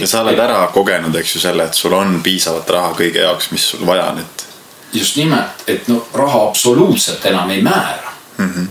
Ja 0.00 0.06
sa 0.06 0.22
oled 0.22 0.38
ära 0.38 0.66
kogenud, 0.74 1.14
eks 1.16 1.36
ju, 1.36 1.40
selle, 1.40 1.64
et 1.68 1.74
sul 1.74 1.92
on 1.92 2.20
piisavalt 2.22 2.70
raha 2.70 2.92
kõige 2.98 3.24
jaoks, 3.24 3.50
mis 3.50 3.70
sul 3.72 3.86
vaja 3.86 4.10
on, 4.12 4.18
et 4.18 4.46
just 4.92 5.16
nimelt, 5.16 5.64
et 5.66 5.88
no 5.88 6.02
raha 6.14 6.48
absoluutselt 6.48 7.24
enam 7.26 7.50
ei 7.50 7.62
määra 7.62 8.12
mm. 8.38 8.52
-hmm. 8.52 8.66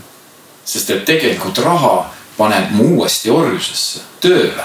sest 0.65 0.89
et 0.89 1.05
tegelikult 1.05 1.57
raha 1.57 2.09
paneb 2.38 2.71
mu 2.71 2.97
uuesti 2.97 3.30
orjusesse, 3.30 3.99
tööle. 4.21 4.63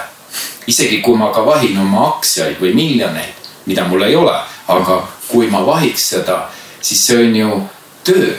isegi 0.67 1.01
kui 1.01 1.17
ma 1.17 1.31
ka 1.33 1.45
vahin 1.45 1.77
oma 1.79 2.07
aktsiaid 2.07 2.55
või 2.61 2.73
miljoneid, 2.73 3.33
mida 3.65 3.83
mul 3.83 4.01
ei 4.01 4.15
ole, 4.15 4.35
aga 4.67 5.07
kui 5.27 5.47
ma 5.47 5.65
vahiks 5.65 6.09
seda, 6.09 6.49
siis 6.81 7.07
see 7.07 7.17
on 7.17 7.35
ju 7.35 7.61
töö. 8.03 8.35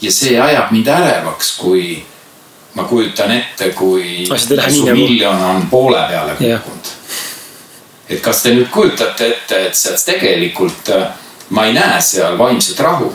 ja 0.00 0.12
see 0.12 0.40
ajab 0.40 0.70
mind 0.70 0.86
ärevaks, 0.86 1.56
kui 1.58 2.04
ma 2.74 2.84
kujutan 2.84 3.30
ette, 3.30 3.70
kui 3.70 4.26
su 4.36 4.54
nagu- 4.56 4.92
miljon 4.92 5.44
on 5.44 5.66
poole 5.70 6.08
peale 6.08 6.32
kukkunud 6.32 6.91
et 8.12 8.20
kas 8.20 8.42
te 8.42 8.52
nüüd 8.54 8.68
kujutate 8.70 9.28
ette, 9.32 9.58
et 9.68 9.76
sealt 9.76 10.04
tegelikult 10.04 10.92
äh, 10.92 11.06
ma 11.50 11.66
ei 11.66 11.76
näe 11.76 12.00
seal 12.00 12.38
vaimset 12.38 12.80
rahu. 12.80 13.12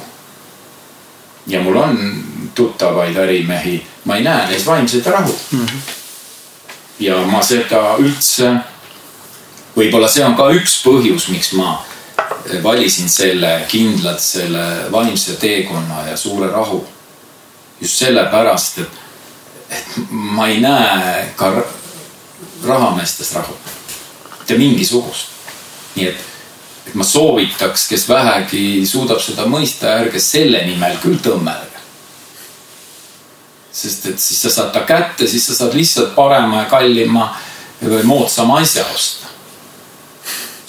ja 1.48 1.62
mul 1.62 1.76
on 1.76 2.24
tuttavaid 2.56 3.16
ärimehi, 3.16 3.88
ma 4.06 4.16
ei 4.16 4.24
näe 4.24 4.48
neis 4.50 4.66
vaimset 4.66 5.06
rahu 5.06 5.40
mm. 5.52 5.66
-hmm. 5.66 5.80
ja 7.00 7.18
ma 7.18 7.44
seda 7.44 7.96
üldse, 8.00 8.56
võib-olla 9.78 10.10
see 10.10 10.26
on 10.26 10.36
ka 10.36 10.50
üks 10.52 10.82
põhjus, 10.84 11.30
miks 11.30 11.54
ma 11.54 11.86
valisin 12.64 13.10
selle 13.10 13.66
kindlalt 13.68 14.20
selle 14.20 14.92
vaimse 14.92 15.34
teekonna 15.34 16.08
ja 16.10 16.18
suure 16.18 16.52
rahu. 16.52 16.88
just 17.82 17.94
sellepärast, 17.94 18.78
et, 18.78 18.90
et 19.70 19.86
ma 20.10 20.48
ei 20.48 20.60
näe 20.62 21.34
ka 21.36 21.52
ra- 21.52 21.74
rahameestes 22.66 23.36
rahu 23.36 23.54
mitte 24.48 24.58
mingisugust. 24.58 25.28
nii 25.96 26.08
et, 26.08 26.20
et 26.88 26.94
ma 26.96 27.04
soovitaks, 27.04 27.88
kes 27.90 28.06
vähegi 28.10 28.86
suudab 28.86 29.20
seda 29.20 29.48
mõista, 29.50 29.98
ärge 29.98 30.22
selle 30.22 30.62
nimel 30.66 30.96
küll 31.02 31.20
tõmmelge. 31.24 31.82
sest 33.72 34.06
et 34.06 34.20
siis 34.20 34.42
sa 34.42 34.50
saad 34.50 34.72
ta 34.74 34.86
kätte, 34.88 35.28
siis 35.28 35.46
sa 35.48 35.56
saad 35.56 35.74
lihtsalt 35.76 36.16
parema 36.16 36.64
ja 36.64 36.70
kallima 36.70 37.28
või 37.84 38.04
moodsama 38.04 38.62
asja 38.62 38.86
osta. 38.96 39.28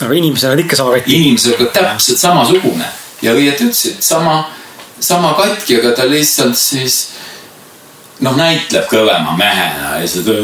aga 0.01 0.14
inimesena 0.14 0.53
oled 0.53 0.64
ikka 0.64 0.76
sama 0.76 0.97
katki. 0.97 1.16
inimesega 1.16 1.70
täpselt 1.72 2.18
samasugune 2.18 2.89
ja 3.22 3.33
õieti 3.33 3.68
ütlesid, 3.68 4.01
sama, 4.01 4.49
sama 5.01 5.35
katki, 5.39 5.79
aga 5.79 5.93
ta 5.93 6.09
lihtsalt 6.11 6.59
siis 6.59 7.12
noh, 8.20 8.35
näitleb 8.35 8.91
kõvema 8.91 9.37
mehena 9.39 10.01
ja 10.01 10.09
seda 10.09 10.35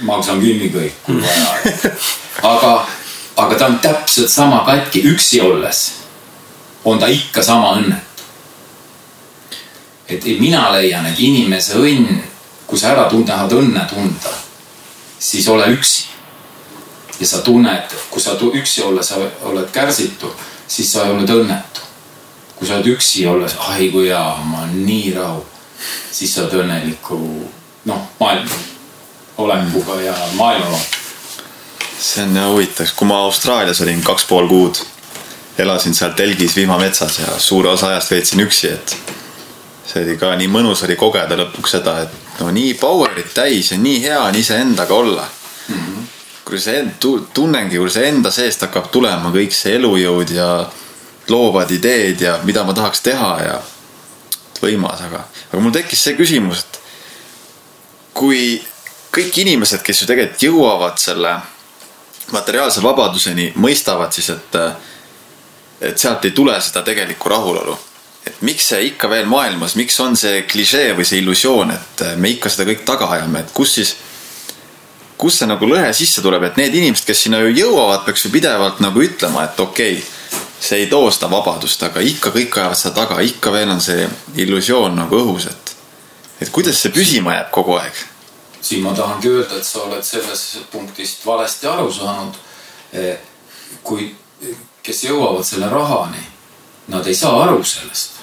maksan 0.00 0.40
kinni 0.40 0.70
kõik, 0.72 0.94
kui 1.06 1.22
vaja. 1.22 1.92
aga, 2.42 2.86
aga 3.36 3.54
ta 3.58 3.66
on 3.66 3.78
täpselt 3.78 4.30
sama 4.30 4.62
katki, 4.66 5.04
üksi 5.12 5.40
olles 5.40 5.82
on 6.84 6.98
ta 6.98 7.06
ikka 7.06 7.42
sama 7.42 7.76
õnnetu. 7.76 8.22
et 10.08 10.24
mina 10.40 10.72
leian, 10.72 11.06
et 11.06 11.18
inimese 11.18 11.78
õnn, 11.78 12.18
kui 12.66 12.78
sa 12.78 12.92
ära 12.92 13.08
tahad 13.26 13.52
õnne 13.52 13.86
tunda, 13.88 14.32
siis 15.18 15.48
ole 15.48 15.66
üksi. 15.72 16.04
ja 17.20 17.26
sa 17.26 17.38
tunned, 17.38 17.94
kui 18.10 18.20
sa 18.20 18.34
üksi 18.34 18.82
olles 18.82 19.08
sa 19.08 19.16
oled 19.42 19.70
kärsitu, 19.72 20.34
siis 20.68 20.92
sa 20.92 21.04
oled 21.04 21.30
õnnetu. 21.30 21.80
kui 22.56 22.68
sa 22.68 22.74
oled 22.74 22.86
üksi 22.86 23.26
olles, 23.26 23.56
ai 23.58 23.88
kui 23.90 24.08
hea, 24.08 24.36
ma 24.44 24.64
olen 24.64 24.86
nii 24.86 25.14
rahul, 25.14 25.44
siis 26.10 26.34
sa 26.34 26.42
oled 26.42 26.60
õnneliku 26.64 27.18
noh, 27.84 28.08
maailma 28.20 28.71
olekuga 29.44 30.00
ja 30.00 30.16
maailma 30.38 30.78
see 32.02 32.24
on 32.24 32.36
jah 32.36 32.48
huvitav, 32.50 32.90
kui 32.96 33.06
ma 33.06 33.20
Austraalias 33.26 33.80
olin 33.80 34.02
kaks 34.02 34.24
pool 34.26 34.48
kuud, 34.50 34.80
elasin 35.58 35.94
seal 35.94 36.14
telgis 36.18 36.56
vihmametsas 36.56 37.18
ja 37.18 37.38
suure 37.38 37.70
osa 37.70 37.92
ajast 37.92 38.10
veetsin 38.10 38.42
üksi, 38.42 38.72
et 38.72 38.96
see 39.86 40.02
oli 40.02 40.16
ka 40.18 40.32
nii 40.38 40.50
mõnus 40.50 40.82
oli 40.86 40.96
kogeda 40.98 41.38
lõpuks 41.38 41.76
seda, 41.76 41.98
et 42.06 42.40
no 42.40 42.50
nii 42.54 42.74
power'it 42.80 43.34
täis 43.34 43.70
ja 43.72 43.78
nii 43.78 44.00
hea 44.02 44.20
on 44.24 44.38
iseendaga 44.38 44.94
olla 44.94 45.26
mm. 45.68 45.74
-hmm. 45.74 46.06
kui 46.44 46.60
see 46.60 46.84
tunnengi, 47.34 47.78
kui 47.78 47.90
see 47.90 48.08
enda 48.08 48.30
seest 48.30 48.66
hakkab 48.66 48.90
tulema 48.90 49.30
kõik 49.30 49.54
see 49.54 49.76
elujõud 49.76 50.34
ja 50.34 50.48
loovad 51.28 51.70
ideed 51.70 52.20
ja 52.20 52.38
mida 52.44 52.64
ma 52.64 52.74
tahaks 52.74 53.00
teha 53.00 53.32
ja 53.42 53.60
võimas, 54.62 55.00
aga, 55.06 55.24
aga 55.52 55.62
mul 55.62 55.72
tekkis 55.72 56.02
see 56.02 56.14
küsimus, 56.18 56.58
et 56.58 56.80
kui 58.14 58.62
kõik 59.12 59.38
inimesed, 59.44 59.82
kes 59.84 60.02
ju 60.02 60.08
tegelikult 60.08 60.42
jõuavad 60.46 61.00
selle 61.00 61.36
materiaalse 62.32 62.82
vabaduseni, 62.82 63.50
mõistavad 63.60 64.14
siis, 64.14 64.30
et, 64.32 64.56
et 65.90 65.98
sealt 65.98 66.24
ei 66.24 66.32
tule 66.36 66.54
seda 66.60 66.84
tegelikku 66.86 67.28
rahulolu. 67.28 67.76
et 68.26 68.36
miks 68.46 68.68
see 68.70 68.84
ikka 68.86 69.08
veel 69.10 69.26
maailmas, 69.26 69.72
miks 69.74 69.96
on 70.00 70.14
see 70.16 70.44
klišee 70.46 70.92
või 70.94 71.04
see 71.04 71.18
illusioon, 71.18 71.72
et 71.74 72.02
me 72.22 72.30
ikka 72.30 72.52
seda 72.54 72.68
kõik 72.68 72.84
taga 72.86 73.08
ajame, 73.16 73.40
et 73.42 73.50
kus 73.52 73.72
siis, 73.74 73.96
kus 75.18 75.40
see 75.40 75.48
nagu 75.50 75.66
lõhe 75.66 75.88
sisse 75.92 76.22
tuleb, 76.22 76.46
et 76.46 76.60
need 76.60 76.76
inimesed, 76.78 77.04
kes 77.08 77.24
sinna 77.26 77.40
ju 77.42 77.50
jõuavad, 77.50 78.04
peaks 78.06 78.22
ju 78.24 78.30
pidevalt 78.30 78.78
nagu 78.78 79.02
ütlema, 79.02 79.48
et 79.50 79.58
okei 79.60 79.98
okay, 79.98 80.38
see 80.60 80.84
ei 80.84 80.86
too 80.86 81.10
seda 81.10 81.32
vabadust, 81.34 81.82
aga 81.82 82.00
ikka 82.12 82.30
kõik 82.30 82.60
ajavad 82.62 82.78
seda 82.78 82.94
taga, 83.02 83.18
ikka 83.26 83.52
veel 83.58 83.74
on 83.74 83.82
see 83.82 84.06
illusioon 84.46 84.94
nagu 85.02 85.18
õhus, 85.18 85.50
et, 85.50 85.76
et 86.46 86.54
kuidas 86.54 86.78
see 86.78 86.94
püsima 86.94 87.34
jääb 87.40 87.50
kogu 87.50 87.74
aeg 87.82 88.04
siin 88.62 88.82
ma 88.82 88.94
tahangi 88.94 89.28
öelda, 89.28 89.56
et 89.58 89.66
sa 89.66 89.82
oled 89.82 90.04
sellest 90.04 90.58
punktist 90.70 91.26
valesti 91.26 91.66
aru 91.66 91.92
saanud. 91.92 92.34
kui, 93.82 94.14
kes 94.82 95.04
jõuavad 95.04 95.44
selle 95.48 95.68
rahani, 95.72 96.20
nad 96.92 97.06
ei 97.06 97.14
saa 97.14 97.42
aru 97.42 97.64
sellest. 97.64 98.18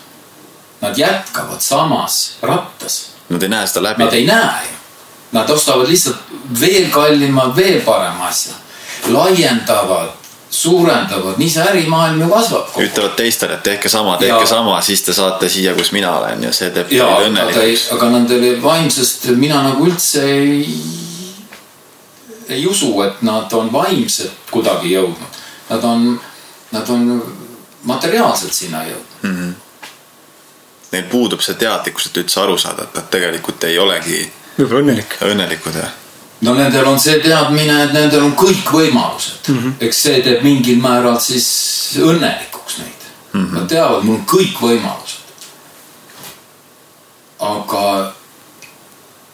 Nad 0.82 0.98
jätkavad 0.98 1.62
samas 1.62 2.38
rattas. 2.42 3.10
Nad 3.30 3.44
ei 3.44 3.50
näe 3.50 3.68
seda 3.68 3.84
läbi. 3.84 4.04
Nad 4.04 4.14
ei 4.14 4.26
näe 4.28 4.68
ju. 4.68 4.76
Nad 5.32 5.50
ostavad 5.50 5.90
lihtsalt 5.90 6.30
veel 6.60 6.90
kallima, 6.92 7.50
veel 7.56 7.82
parema 7.82 8.28
asja. 8.28 8.54
laiendavad, 9.08 10.12
suurendavad, 10.50 11.38
nii 11.38 11.50
see 11.50 11.64
ärimaailm 11.64 12.22
ju 12.22 12.30
kasvab. 12.30 12.68
ütlevad 12.78 13.16
teistele, 13.16 13.54
et 13.54 13.64
tehke 13.64 13.90
sama, 13.90 14.18
tehke 14.18 14.40
Ja- 14.40 14.46
sama, 14.46 14.82
siis 14.82 15.02
te 15.02 15.14
saate 15.14 15.50
siia, 15.50 15.74
kus 15.74 15.92
mina 15.92 16.18
olen 16.18 16.44
ja 16.44 16.52
see 16.54 16.70
teeb 16.70 16.92
ja, 16.92 17.06
teid 17.06 17.28
õnnelikuks. 17.28 17.94
aga 17.94 18.10
nendele 18.10 18.56
vaimsest 18.64 19.26
mina 19.38 19.62
nagu 19.64 19.86
üldse 19.86 20.24
ei, 20.24 20.66
ei 22.50 22.66
usu, 22.68 23.02
et 23.02 23.22
nad 23.22 23.54
on 23.54 23.72
vaimselt 23.74 24.32
kuidagi 24.52 24.94
jõudnud. 24.94 25.38
Nad 25.70 25.84
on, 25.84 26.20
nad 26.72 26.90
on 26.90 27.24
materiaalselt 27.84 28.54
sinna 28.54 28.84
jõudnud. 28.84 29.54
Neil 30.92 31.04
puudub 31.12 31.42
see 31.46 31.54
teadlikkus, 31.54 32.08
et 32.10 32.18
üldse 32.18 32.40
aru 32.42 32.58
saada, 32.58 32.84
et 32.84 32.96
nad 32.96 33.10
tegelikult 33.14 33.64
ei 33.64 33.78
olegi 33.80 34.24
võib-olla 34.58 34.80
õnnelik. 34.82 35.18
õnnelikud 35.22 35.76
ja 35.78 35.86
no 36.42 36.54
nendel 36.54 36.88
on 36.88 37.00
see 37.00 37.20
teadmine, 37.24 37.84
et 37.84 37.94
nendel 37.94 38.24
on 38.24 38.36
kõik 38.38 38.72
võimalused 38.72 39.50
mm. 39.50 39.58
-hmm. 39.58 39.74
eks 39.88 40.04
see 40.04 40.22
teeb 40.24 40.44
mingil 40.44 40.80
määral 40.82 41.20
siis 41.20 41.48
õnnelikuks 42.00 42.78
neid 42.78 43.10
mm. 43.34 43.46
-hmm. 43.46 43.58
Nad 43.58 43.68
teavad, 43.68 44.04
mul 44.04 44.16
on 44.16 44.26
kõik 44.26 44.62
võimalused. 44.62 45.18
aga, 47.40 48.14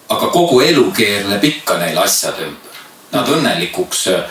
aga 0.10 0.28
kogu 0.28 0.62
elu 0.62 0.91
keerleb 0.91 1.43
ikka 1.43 1.78
neil 1.78 1.97
asjade 1.97 2.43
ümber. 2.45 2.82
Nad 3.12 3.30
õnnelikuks 3.30 4.08
eh, 4.08 4.24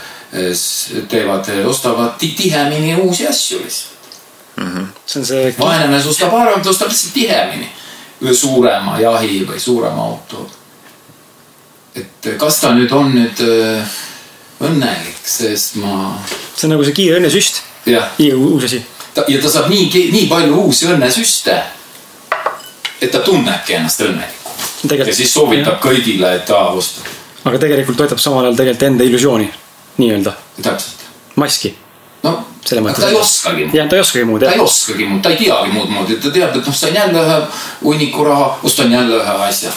teevad, 1.09 1.49
ostavad 1.66 2.18
ti- 2.18 2.35
tihemini 2.37 2.95
uusi 2.97 3.27
asju 3.27 3.59
lihtsalt. 3.59 3.91
see 5.07 5.20
on 5.20 5.27
see 5.27 5.55
vaene 5.59 5.87
mees 5.87 6.07
ostab 6.07 6.31
harvemalt, 6.31 6.66
ostab 6.66 6.89
lihtsalt 6.89 7.14
tihemini. 7.14 7.68
või 8.22 8.35
suurema 8.35 9.01
jahi 9.01 9.47
või 9.47 9.61
suurema 9.61 10.03
auto. 10.03 10.47
Et 11.95 12.30
kas 12.38 12.61
ta 12.62 12.72
nüüd 12.74 12.92
on 12.95 13.12
nüüd 13.14 13.42
äh, 13.45 13.97
õnnelik, 14.64 15.20
sest 15.24 15.78
ma. 15.82 16.14
see 16.55 16.66
on 16.68 16.74
nagu 16.74 16.86
see 16.86 16.97
kiire 16.97 17.20
õnnesüst. 17.20 17.62
iga 17.86 18.38
uus 18.38 18.66
asi. 18.68 18.82
ja 19.16 19.42
ta 19.42 19.51
saab 19.51 19.70
nii, 19.72 19.90
nii 20.14 20.26
palju 20.30 20.64
uusi 20.64 20.88
õnnesüste, 20.90 21.59
et 23.01 23.12
ta 23.12 23.22
tunnebki 23.26 23.78
ennast 23.78 24.03
õnnelikuna. 24.07 25.05
ja 25.05 25.14
siis 25.14 25.32
soovitab 25.34 25.76
jah. 25.76 25.84
kõigile, 25.84 26.34
et 26.40 26.51
aa, 26.55 26.72
osta. 26.74 27.07
aga 27.45 27.62
tegelikult 27.66 28.01
toetab 28.03 28.22
samal 28.22 28.49
ajal 28.49 28.59
tegelikult 28.62 28.88
enda 28.90 29.09
illusiooni, 29.11 29.49
nii-öelda. 30.03 30.34
täpselt. 30.62 31.09
maski 31.36 31.76
no 32.24 32.38
selles 32.64 32.84
mõttes. 32.84 33.05
ta 33.05 33.11
ei 33.12 33.18
oskagi 33.20 33.64
muud. 33.64 33.76
jah, 33.76 33.88
ta 33.88 33.97
ei 33.97 34.03
oskagi 34.05 34.28
muud, 34.28 34.42
jah. 34.42 34.53
ta 34.53 34.59
ei 34.59 34.64
oskagi 34.64 35.09
muud, 35.09 35.22
ta 35.22 35.32
ei 35.32 35.40
teagi 35.40 35.72
muud 35.74 35.90
moodi, 35.92 36.18
ta 36.22 36.32
teab, 36.34 36.57
et 36.59 36.70
noh, 36.70 36.76
sain 36.76 36.97
jälle 36.97 37.24
ühe 37.24 37.40
hunniku 37.82 38.24
raha, 38.26 38.49
ostan 38.62 38.92
jälle 38.92 39.20
ühe 39.20 39.36
asja. 39.49 39.72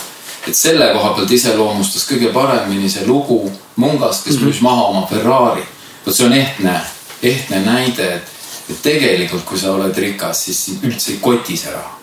Et 0.47 0.55
selle 0.55 0.87
koha 0.93 1.13
pealt 1.15 1.31
iseloomustas 1.31 2.05
kõige 2.09 2.31
paremini 2.33 2.89
see 2.89 3.05
lugu 3.07 3.51
Mungast, 3.77 4.23
kes 4.25 4.39
müüs 4.39 4.41
mm 4.41 4.51
-hmm. 4.51 4.63
maha 4.63 4.83
oma 4.83 5.07
Ferrari. 5.07 5.63
vot 6.05 6.15
see 6.15 6.25
on 6.25 6.33
ehtne, 6.33 6.81
ehtne 7.23 7.59
näide, 7.59 8.13
et, 8.13 8.23
et 8.69 8.81
tegelikult, 8.81 9.43
kui 9.45 9.59
sa 9.59 9.71
oled 9.71 9.97
rikas, 9.97 10.45
siis 10.45 10.65
sind 10.65 10.83
üldse 10.83 11.11
ei 11.11 11.17
koti 11.21 11.57
see 11.57 11.71
raha. 11.71 11.99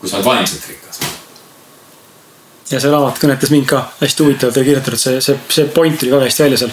kui 0.00 0.08
sa 0.08 0.16
oled 0.16 0.24
vaimselt 0.24 0.68
rikas 0.68 1.00
ja 2.70 2.80
see 2.80 2.90
raamat 2.90 3.18
kõnetas 3.18 3.50
mind 3.50 3.66
ka 3.66 3.92
hästi 4.00 4.22
huvitavalt 4.22 4.56
ja 4.56 4.64
kirjutatud, 4.64 4.98
see, 4.98 5.20
see, 5.20 5.38
see 5.48 5.64
point 5.64 5.98
tuli 5.98 6.10
väga 6.10 6.24
hästi 6.24 6.42
välja 6.42 6.58
seal 6.58 6.70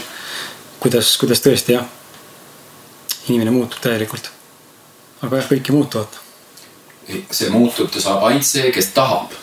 kuidas, 0.81 1.13
kuidas 1.21 1.41
tõesti 1.43 1.75
jah, 1.75 1.85
inimene 3.29 3.53
muutub 3.53 3.81
täielikult. 3.83 4.31
aga 5.21 5.41
jah, 5.41 5.49
kõik 5.51 5.69
ei 5.69 5.75
muutu, 5.75 6.01
vaata. 6.01 6.17
see 7.31 7.49
muutub, 7.53 7.91
ta 7.93 8.01
saab 8.01 8.25
ainult 8.29 8.47
see, 8.47 8.71
kes 8.73 8.91
tahab. 8.95 9.35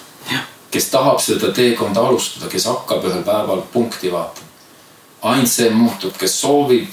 Kes 0.71 0.91
tahab 0.93 1.21
seda 1.21 1.53
teekonda 1.53 2.01
alustada, 2.01 2.51
kes 2.53 2.67
hakkab 2.69 3.05
ühel 3.05 3.23
päeval 3.25 3.63
punkti 3.73 4.13
vaatama. 4.13 4.47
ainult 5.23 5.51
see 5.51 5.71
muutub, 5.71 6.17
kes 6.19 6.41
soovib 6.41 6.89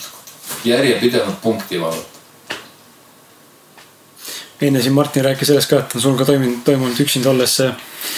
järjepidevalt 0.65 1.41
punkti 1.41 1.81
vaadata 1.81 2.15
enne 4.61 4.81
siin 4.81 4.93
Martin 4.93 5.25
rääkis 5.25 5.47
sellest 5.47 5.69
ka, 5.69 5.79
et 5.79 5.95
on 5.95 6.01
sul 6.01 6.15
ka 6.17 6.25
toimunud, 6.25 6.61
toimunud 6.65 6.99
üksinda 6.99 7.29
olles 7.29 7.55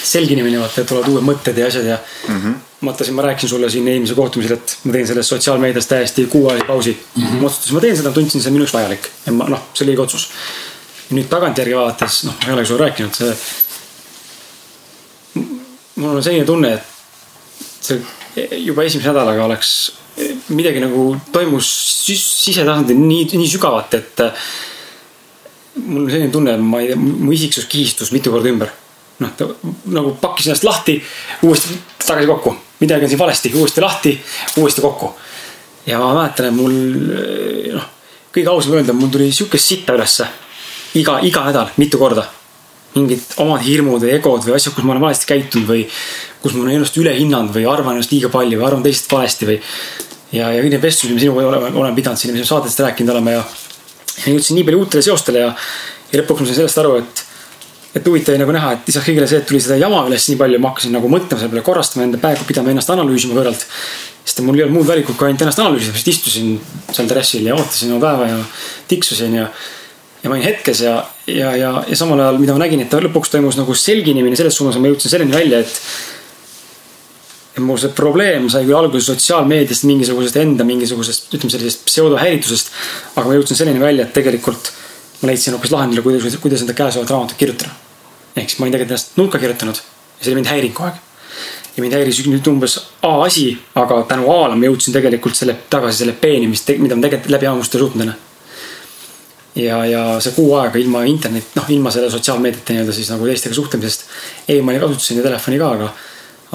selginemine, 0.03 0.59
vaata, 0.61 0.81
et 0.81 0.89
tulevad 0.89 1.09
uued 1.11 1.25
mõtted 1.25 1.57
ja 1.57 1.67
asjad 1.67 1.85
ja 1.89 1.97
mm. 2.27 2.41
-hmm. 2.41 2.55
mõtlesin, 2.87 3.17
ma 3.17 3.25
rääkisin 3.25 3.49
sulle 3.49 3.69
siin 3.69 3.87
eelmisel 3.87 4.15
kohtumisel, 4.15 4.57
et 4.57 4.77
ma 4.83 4.93
teen 4.93 5.07
sellest 5.07 5.29
sotsiaalmeedias 5.29 5.87
täiesti 5.87 6.25
kuuajalise 6.25 6.67
pausi 6.67 6.97
mm. 7.15 7.23
-hmm. 7.23 7.41
ma 7.41 7.47
otsustasin, 7.47 7.75
ma 7.75 7.81
teen 7.81 7.97
seda, 7.97 8.11
tundsin, 8.11 8.41
see 8.41 8.49
on 8.49 8.53
minu 8.53 8.65
jaoks 8.65 8.73
vajalik 8.73 9.09
ja 9.25 9.31
ma 9.31 9.49
noh, 9.49 9.63
see 9.73 9.85
oli 9.85 9.95
õige 9.95 10.01
otsus. 10.01 10.29
nüüd 11.09 11.29
tagantjärgi 11.31 11.75
vaadates, 11.75 12.23
noh, 12.23 12.33
ma 12.41 12.47
ei 12.47 12.53
olegi 12.53 12.67
sulle 12.67 12.85
rääkinud, 12.85 13.13
see. 13.15 13.35
Mul 15.97 16.17
on 16.17 16.23
selline 16.23 16.45
tunne, 16.45 16.73
et 16.77 17.87
see 17.87 18.01
juba 18.65 18.85
esimese 18.85 19.09
nädalaga 19.09 19.45
oleks 19.47 19.71
midagi 20.53 20.81
nagu 20.81 21.11
toimus 21.33 21.67
sisetasandil 22.07 22.97
nii, 22.97 23.27
nii 23.37 23.49
sügavalt, 23.49 23.97
et 23.97 24.23
mul 25.83 26.05
on 26.05 26.11
selline 26.11 26.33
tunne, 26.33 26.57
ma 26.61 26.81
ei 26.81 26.91
tea, 26.91 26.99
mu 26.99 27.33
isiksus 27.33 27.67
kihistus 27.69 28.13
mitu 28.15 28.33
korda 28.33 28.49
ümber. 28.51 28.73
noh, 29.17 29.31
ta 29.33 29.47
nagu 29.89 30.11
pakkis 30.21 30.45
ennast 30.45 30.65
lahti, 30.65 30.99
uuesti 31.41 31.73
tagasi 32.05 32.27
kokku, 32.29 32.51
midagi 32.83 33.07
on 33.07 33.09
siin 33.09 33.19
valesti, 33.19 33.51
uuesti 33.57 33.81
lahti, 33.81 34.11
uuesti 34.61 34.81
kokku. 34.81 35.13
ja 35.85 35.99
ma 35.99 36.13
mäletan, 36.13 36.51
et 36.51 36.57
mul 36.57 36.75
noh, 37.73 37.87
kõige 38.33 38.51
ausam 38.53 38.77
öelda, 38.77 38.93
mul 38.93 39.09
tuli 39.13 39.31
sihuke 39.33 39.57
sitta 39.57 39.97
ülesse 39.97 40.27
iga, 40.97 41.19
iga 41.25 41.45
nädal 41.49 41.73
mitu 41.77 41.97
korda. 41.97 42.27
Mingid 42.97 43.37
omad 43.43 43.63
hirmud 43.65 44.03
või 44.03 44.15
egod 44.17 44.43
või 44.47 44.57
asjad, 44.57 44.75
kus 44.75 44.87
ma 44.87 44.95
olen 44.95 45.05
valesti 45.07 45.29
käitunud 45.29 45.69
või 45.69 45.85
kus 46.41 46.57
ma 46.57 46.65
olen 46.65 46.79
ennast 46.79 46.97
üle 46.99 47.13
hinnanud 47.15 47.55
või 47.55 47.69
arvan 47.69 47.95
ennast 47.95 48.11
liiga 48.13 48.33
palju 48.33 48.59
või 48.59 48.67
arvan 48.67 48.83
teisest 48.83 49.13
valesti 49.13 49.49
või. 49.53 49.61
ja, 50.33 50.51
ja 50.51 50.59
kõik 50.59 50.75
need 50.75 50.83
vestlused, 50.83 51.15
mis 51.15 51.25
sinuga 51.25 51.47
olen, 51.47 51.79
olen 51.83 51.95
pidanud 51.95 52.19
siin, 52.19 52.35
mis 52.35 52.43
me 52.43 52.51
saatest 52.51 52.83
rääkinud 52.83 53.15
oleme 53.15 53.37
ja 53.37 53.45
ja 54.25 54.33
jõudsin 54.33 54.57
nii 54.57 54.65
palju 54.67 54.83
uutele 54.83 55.05
seostele 55.05 55.43
ja, 55.43 55.53
ja 56.11 56.21
lõpuks 56.21 56.43
ma 56.43 56.49
sain 56.49 56.59
sellest 56.59 56.81
aru, 56.81 56.97
et, 57.01 57.23
et 57.99 58.09
huvitav 58.09 58.33
oli 58.33 58.41
nagu 58.41 58.55
näha, 58.55 58.73
et 58.77 58.89
lisaks 58.89 59.07
kõigele 59.09 59.29
see, 59.29 59.41
et 59.43 59.49
tuli 59.49 59.61
seda 59.63 59.77
jama 59.79 60.03
üles 60.09 60.27
nii 60.31 60.39
palju, 60.39 60.61
ma 60.63 60.73
hakkasin 60.73 60.95
nagu 60.97 61.11
mõtlema 61.11 61.41
selle 61.41 61.53
peale, 61.53 61.65
korrastama 61.65 62.05
enda 62.07 62.21
päevi, 62.21 62.45
pidama 62.49 62.73
ennast 62.73 62.93
analüüsima 62.93 63.37
kõrvalt. 63.37 63.65
sest 64.27 64.41
mul 64.43 64.57
ei 64.59 64.65
olnud 64.65 64.81
muud 64.81 64.89
valikut, 64.89 65.15
kui 65.15 65.29
ainult 65.29 65.45
ennast 65.45 65.61
analüüsida, 65.63 65.93
lihtsalt 65.95 66.13
istusin 66.13 66.55
seal 66.91 67.07
terrassil 67.07 67.45
ja 67.47 67.55
ootasin 67.55 67.93
oma 67.95 68.03
päeva 68.03 68.31
ja 68.33 68.39
tiksusin 68.89 69.41
ja. 69.41 69.49
Ja 70.23 70.29
ma 70.29 70.35
olin 70.35 70.45
hetkes 70.45 70.81
ja, 70.81 70.99
ja, 71.27 71.55
ja, 71.55 71.71
ja 71.87 71.97
samal 71.97 72.19
ajal, 72.19 72.39
mida 72.41 72.55
ma 72.55 72.65
nägin, 72.65 72.83
et 72.83 72.93
lõpuks 72.93 73.31
toimus 73.33 73.57
nagu 73.59 73.75
selginemine 73.77 74.37
selles 74.39 74.57
suunas, 74.57 74.79
ma 74.81 74.89
jõudsin 74.89 75.13
selleni 75.13 75.35
välja, 75.35 75.61
et 75.61 75.81
ja 77.57 77.63
mu 77.65 77.77
see 77.81 77.93
probleem 77.97 78.45
sai 78.53 78.65
küll 78.67 78.77
alguse 78.77 79.11
sotsiaalmeediast, 79.11 79.87
mingisugusest 79.89 80.37
enda 80.41 80.65
mingisugusest, 80.67 81.31
ütleme 81.33 81.53
sellisest 81.53 81.87
pseudohäiritusest. 81.89 82.71
aga 83.15 83.25
ma 83.27 83.37
jõudsin 83.37 83.57
selleni 83.57 83.81
välja, 83.81 84.05
et 84.05 84.13
tegelikult 84.13 84.71
ma 85.21 85.31
leidsin 85.31 85.57
hoopis 85.57 85.73
lahendile, 85.73 86.03
kuidas, 86.05 86.37
kuidas 86.41 86.61
enda 86.61 86.77
käesolevat 86.77 87.13
raamatut 87.15 87.37
kirjutada. 87.37 87.73
ehk 88.35 88.49
siis 88.49 88.59
ma 88.59 88.65
olin 88.65 88.77
tegelikult 88.77 88.93
ennast 88.93 89.17
nurka 89.17 89.41
kirjutanud 89.41 89.81
ja 89.81 90.23
see 90.23 90.31
oli 90.31 90.41
mind 90.41 90.51
häirinud 90.53 90.75
kogu 90.77 90.89
aeg. 90.89 91.01
ja 91.77 91.83
mind 91.83 91.97
häiris 91.97 92.21
nüüd 92.27 92.47
umbes 92.53 92.77
A 93.01 93.23
asi, 93.23 93.49
aga 93.75 94.03
tänu 94.09 94.29
A-le 94.33 94.55
ma 94.55 94.69
jõudsin 94.69 94.93
tegelikult 94.93 95.37
selle 95.37 95.57
tagasi 95.69 96.03
selle 96.03 96.13
B-ni, 96.21 96.47
mis, 96.47 96.65
mida 96.77 96.95
ma 96.95 97.05
tegelikult 97.05 97.33
läbi 97.37 97.49
hammustada 97.49 97.85
suutnud 97.85 98.05
enne 98.05 98.26
ja, 99.57 99.79
ja 99.85 100.03
see 100.23 100.35
kuu 100.35 100.53
aega 100.59 100.79
ilma 100.81 101.03
internet, 101.09 101.55
noh 101.57 101.69
ilma 101.73 101.91
selle 101.93 102.11
sotsiaalmeediata 102.13 102.75
nii-öelda 102.75 102.93
siis 102.95 103.09
nagu 103.13 103.25
teistega 103.25 103.55
suhtlemisest. 103.55 104.05
emaili 104.57 104.81
kasutasin 104.83 105.21
ja 105.21 105.23
telefoni 105.23 105.59
ka, 105.61 105.71
aga 105.77 105.91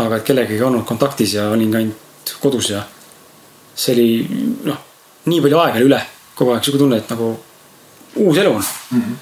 aga 0.03 0.18
et 0.18 0.24
kellegagi 0.24 0.62
olnud 0.64 0.86
kontaktis 0.88 1.34
ja 1.36 1.50
olin 1.53 1.72
ka 1.72 1.80
ainult 1.82 2.34
kodus 2.40 2.70
ja 2.70 2.82
see 3.74 3.94
oli 3.94 4.07
noh, 4.68 4.78
nii 5.28 5.40
palju 5.44 5.59
aega 5.61 5.80
oli 5.80 5.90
üle 5.90 6.00
kogu 6.38 6.55
aeg 6.55 6.64
sihuke 6.64 6.80
tunne, 6.80 7.00
et 7.03 7.11
nagu 7.12 7.32
uus 8.22 8.38
elu 8.38 8.55
on 8.55 8.62
mm. 8.62 9.00
-hmm. 9.03 9.16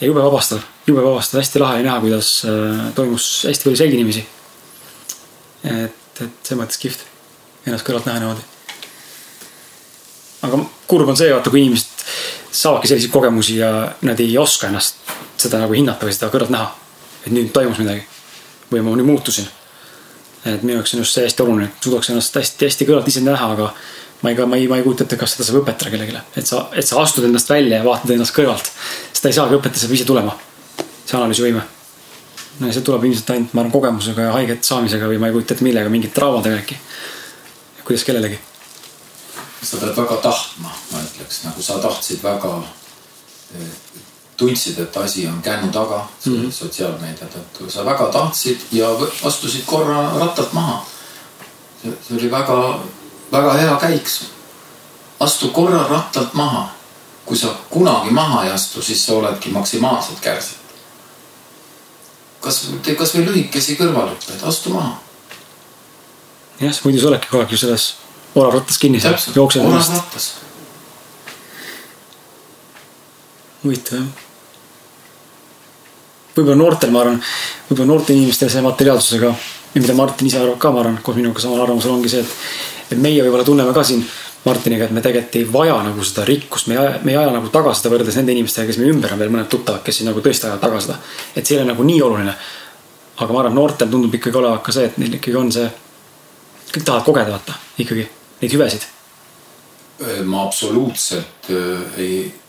ja 0.00 0.06
jube 0.06 0.22
vabastav, 0.22 0.60
jube 0.86 1.04
vabastav, 1.04 1.40
hästi 1.40 1.58
lahe 1.58 1.82
näha, 1.82 2.00
kuidas 2.00 2.42
äh, 2.44 2.92
toimus 2.94 3.46
hästi 3.48 3.64
palju 3.64 3.76
selginemisi. 3.76 4.26
et, 5.64 6.20
et 6.20 6.30
selles 6.42 6.62
mõttes 6.62 6.80
kihvt 6.80 7.06
ennast 7.66 7.86
kõrvalt 7.86 8.06
näha 8.06 8.18
niimoodi. 8.18 8.40
aga 10.42 10.64
kurb 10.86 11.08
on 11.08 11.16
see, 11.16 11.32
vaata, 11.32 11.50
kui 11.50 11.60
inimesed 11.60 11.99
saavadki 12.52 12.88
selliseid 12.88 13.12
kogemusi 13.12 13.56
ja 13.56 13.70
nad 14.02 14.20
ei 14.20 14.38
oska 14.38 14.66
ennast 14.66 15.02
seda 15.40 15.62
nagu 15.62 15.72
hinnata 15.72 16.06
või 16.06 16.16
seda 16.16 16.30
kõrvalt 16.32 16.50
näha. 16.50 16.74
et 17.26 17.32
nüüd 17.32 17.52
toimus 17.52 17.78
midagi 17.78 18.04
või 18.72 18.82
ma 18.82 18.96
nüüd 18.96 19.06
muutusin 19.06 19.48
et 20.44 20.62
minu 20.62 20.78
jaoks 20.78 20.94
on 20.94 21.02
just 21.02 21.16
see 21.16 21.24
hästi 21.26 21.44
oluline, 21.44 21.68
et 21.68 21.84
suudaks 21.84 22.10
ennast 22.12 22.36
hästi-hästi 22.40 22.86
kõrvalt 22.88 23.08
ise 23.10 23.22
näha, 23.24 23.50
aga 23.54 23.68
ma 24.22 24.32
ei, 24.32 24.38
ma 24.46 24.56
ei, 24.56 24.68
ma 24.70 24.78
ei 24.80 24.84
kujuta 24.84 25.04
ette, 25.04 25.18
kas 25.20 25.34
seda 25.34 25.48
saab 25.48 25.60
õpetada 25.60 25.92
kellelegi, 25.92 26.16
et 26.40 26.48
sa, 26.48 26.62
et 26.72 26.86
sa 26.86 27.00
astud 27.02 27.26
endast 27.28 27.50
välja 27.52 27.80
ja 27.80 27.86
vaatad 27.86 28.14
ennast 28.14 28.34
kõrvalt. 28.36 28.70
seda 29.12 29.32
ei 29.32 29.36
saagi 29.36 29.58
õpetada, 29.58 29.80
see 29.80 29.90
peab 29.90 29.98
ise 29.98 30.08
tulema. 30.08 30.36
see 31.04 31.18
analüüsivõime. 31.18 31.64
no 32.60 32.70
ja 32.70 32.76
see 32.76 32.86
tuleb 32.86 33.04
ilmselt 33.08 33.34
ainult, 33.34 33.52
ma 33.54 33.64
arvan, 33.64 33.72
kogemusega 33.72 34.28
ja 34.28 34.36
haiget 34.38 34.64
saamisega 34.64 35.08
või 35.10 35.18
ma 35.20 35.28
ei 35.28 35.36
kujuta 35.36 35.54
ette 35.54 35.64
millega, 35.64 35.92
mingite 35.92 36.16
traumadega 36.16 36.62
äkki. 36.62 36.78
kuidas 37.84 38.04
kellelegi. 38.08 38.40
Sa 39.62 39.76
pead 39.76 39.96
väga 39.96 40.16
tahtma, 40.16 40.70
ma 40.92 40.98
ütleks, 41.04 41.44
nagu 41.44 41.62
sa 41.62 41.78
tahtsid 41.78 42.22
väga 42.22 42.54
tundsid, 44.40 44.78
et 44.78 44.96
asi 44.96 45.26
on 45.28 45.42
kännu 45.42 45.72
taga 45.72 46.08
mm 46.26 46.36
-hmm. 46.36 46.52
sotsiaalmeedia 46.52 47.26
tõttu. 47.26 47.70
sa 47.70 47.84
väga 47.84 48.04
tahtsid 48.04 48.60
ja 48.72 48.88
astusid 49.24 49.64
korra 49.66 50.18
rattalt 50.18 50.52
maha. 50.52 50.84
see 51.82 52.16
oli 52.16 52.30
väga, 52.30 52.80
väga 53.32 53.52
hea 53.52 53.76
käik. 53.76 54.08
astu 55.20 55.48
korra 55.48 55.88
rattalt 55.88 56.34
maha. 56.34 56.68
kui 57.24 57.36
sa 57.36 57.48
kunagi 57.70 58.10
maha 58.10 58.44
ei 58.44 58.50
astu, 58.50 58.82
siis 58.82 59.06
sa 59.06 59.12
oledki 59.12 59.50
maksimaalselt 59.50 60.20
kärsinud. 60.20 60.60
kas, 62.40 62.68
tee 62.82 62.94
kasvõi 62.94 63.24
lühikesi 63.24 63.76
kõrvalhüppeid, 63.76 64.42
astu 64.42 64.70
maha. 64.70 64.98
jah, 66.60 66.80
muidu 66.84 67.00
sa 67.00 67.08
oledki 67.08 67.28
kogu 67.30 67.42
aeg 67.42 67.52
ju 67.52 67.58
selles 67.58 67.94
oravrattas 68.34 68.78
kinni. 68.78 69.00
täpselt, 69.00 69.36
oravrattas 69.36 70.32
huvitav 73.64 73.98
jah 74.00 74.28
võib-olla 76.36 76.58
noortel, 76.58 76.92
ma 76.94 77.04
arvan, 77.04 77.20
võib-olla 77.68 77.90
noorte 77.90 78.14
inimestel 78.14 78.50
see 78.52 78.62
materiaalsusega 78.64 79.30
ja 79.74 79.82
mida 79.82 79.94
Martin 79.98 80.30
ise 80.30 80.40
arvab 80.40 80.58
ka, 80.62 80.72
ma 80.74 80.82
arvan, 80.84 80.98
koos 81.04 81.18
minuga 81.18 81.42
samal 81.42 81.62
arvamusel 81.64 81.92
ongi 81.92 82.10
see, 82.12 82.22
et, 82.24 82.94
et 82.94 83.00
meie 83.00 83.22
võib-olla 83.24 83.46
tunneme 83.46 83.74
ka 83.76 83.84
siin 83.86 84.04
Martiniga, 84.40 84.86
et 84.86 84.94
me 84.96 85.02
tegelikult 85.04 85.36
ei 85.36 85.48
vaja 85.52 85.74
nagu 85.84 86.04
seda 86.06 86.24
rikkust, 86.24 86.70
me 86.70 86.78
ei 86.78 86.80
aja, 86.80 86.94
me 87.04 87.12
ei 87.12 87.18
aja 87.20 87.34
nagu 87.34 87.50
taga 87.52 87.74
seda 87.76 87.92
võrreldes 87.92 88.16
nende 88.16 88.32
inimestega, 88.32 88.70
kes 88.70 88.78
meie 88.80 88.94
ümber 88.94 89.12
on 89.12 89.20
veel 89.20 89.34
mõned 89.34 89.50
tuttavad, 89.52 89.82
kes 89.84 90.00
siis 90.00 90.08
nagu 90.08 90.22
tõesti 90.24 90.48
ajavad 90.48 90.62
taga 90.64 90.80
seda. 90.80 90.96
et 91.34 91.44
see 91.44 91.58
ei 91.58 91.60
ole 91.60 91.68
nagu 91.74 91.84
nii 91.84 92.00
oluline. 92.06 92.34
aga 93.20 93.36
ma 93.36 93.42
arvan, 93.42 93.58
noortel 93.58 93.90
tundub 93.92 94.16
ikkagi 94.16 94.40
olevat 94.40 94.62
ka 94.64 94.72
see, 94.72 94.86
et 94.88 94.96
neil 94.98 95.18
ikkagi 95.18 95.36
on 95.36 95.52
see, 95.52 95.68
kõik 96.70 96.86
tahavad 96.86 97.04
kogeda, 97.04 97.36
vaata 97.36 97.58
ikkagi 97.84 98.08
neid 98.40 98.52
hüvesid. 98.52 98.86
ma 100.24 100.46
absoluutselt 100.46 101.50
äh, 101.50 101.98
ei 102.00 102.40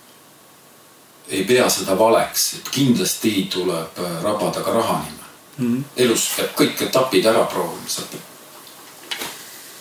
ei 1.32 1.44
pea 1.44 1.70
seda 1.70 1.96
valeks, 2.00 2.54
et 2.54 2.70
kindlasti 2.72 3.48
tuleb 3.52 4.00
äh, 4.00 4.24
rabada 4.24 4.64
ka 4.64 4.72
raha 4.72 5.00
nimel 5.04 5.22
mm. 5.58 5.78
-hmm. 5.78 5.84
elus 6.04 6.30
peab 6.36 6.56
kõik 6.56 6.84
etapid 6.88 7.26
ära 7.26 7.44
proovima, 7.46 7.88
sa 7.88 8.02
pead, 8.12 8.22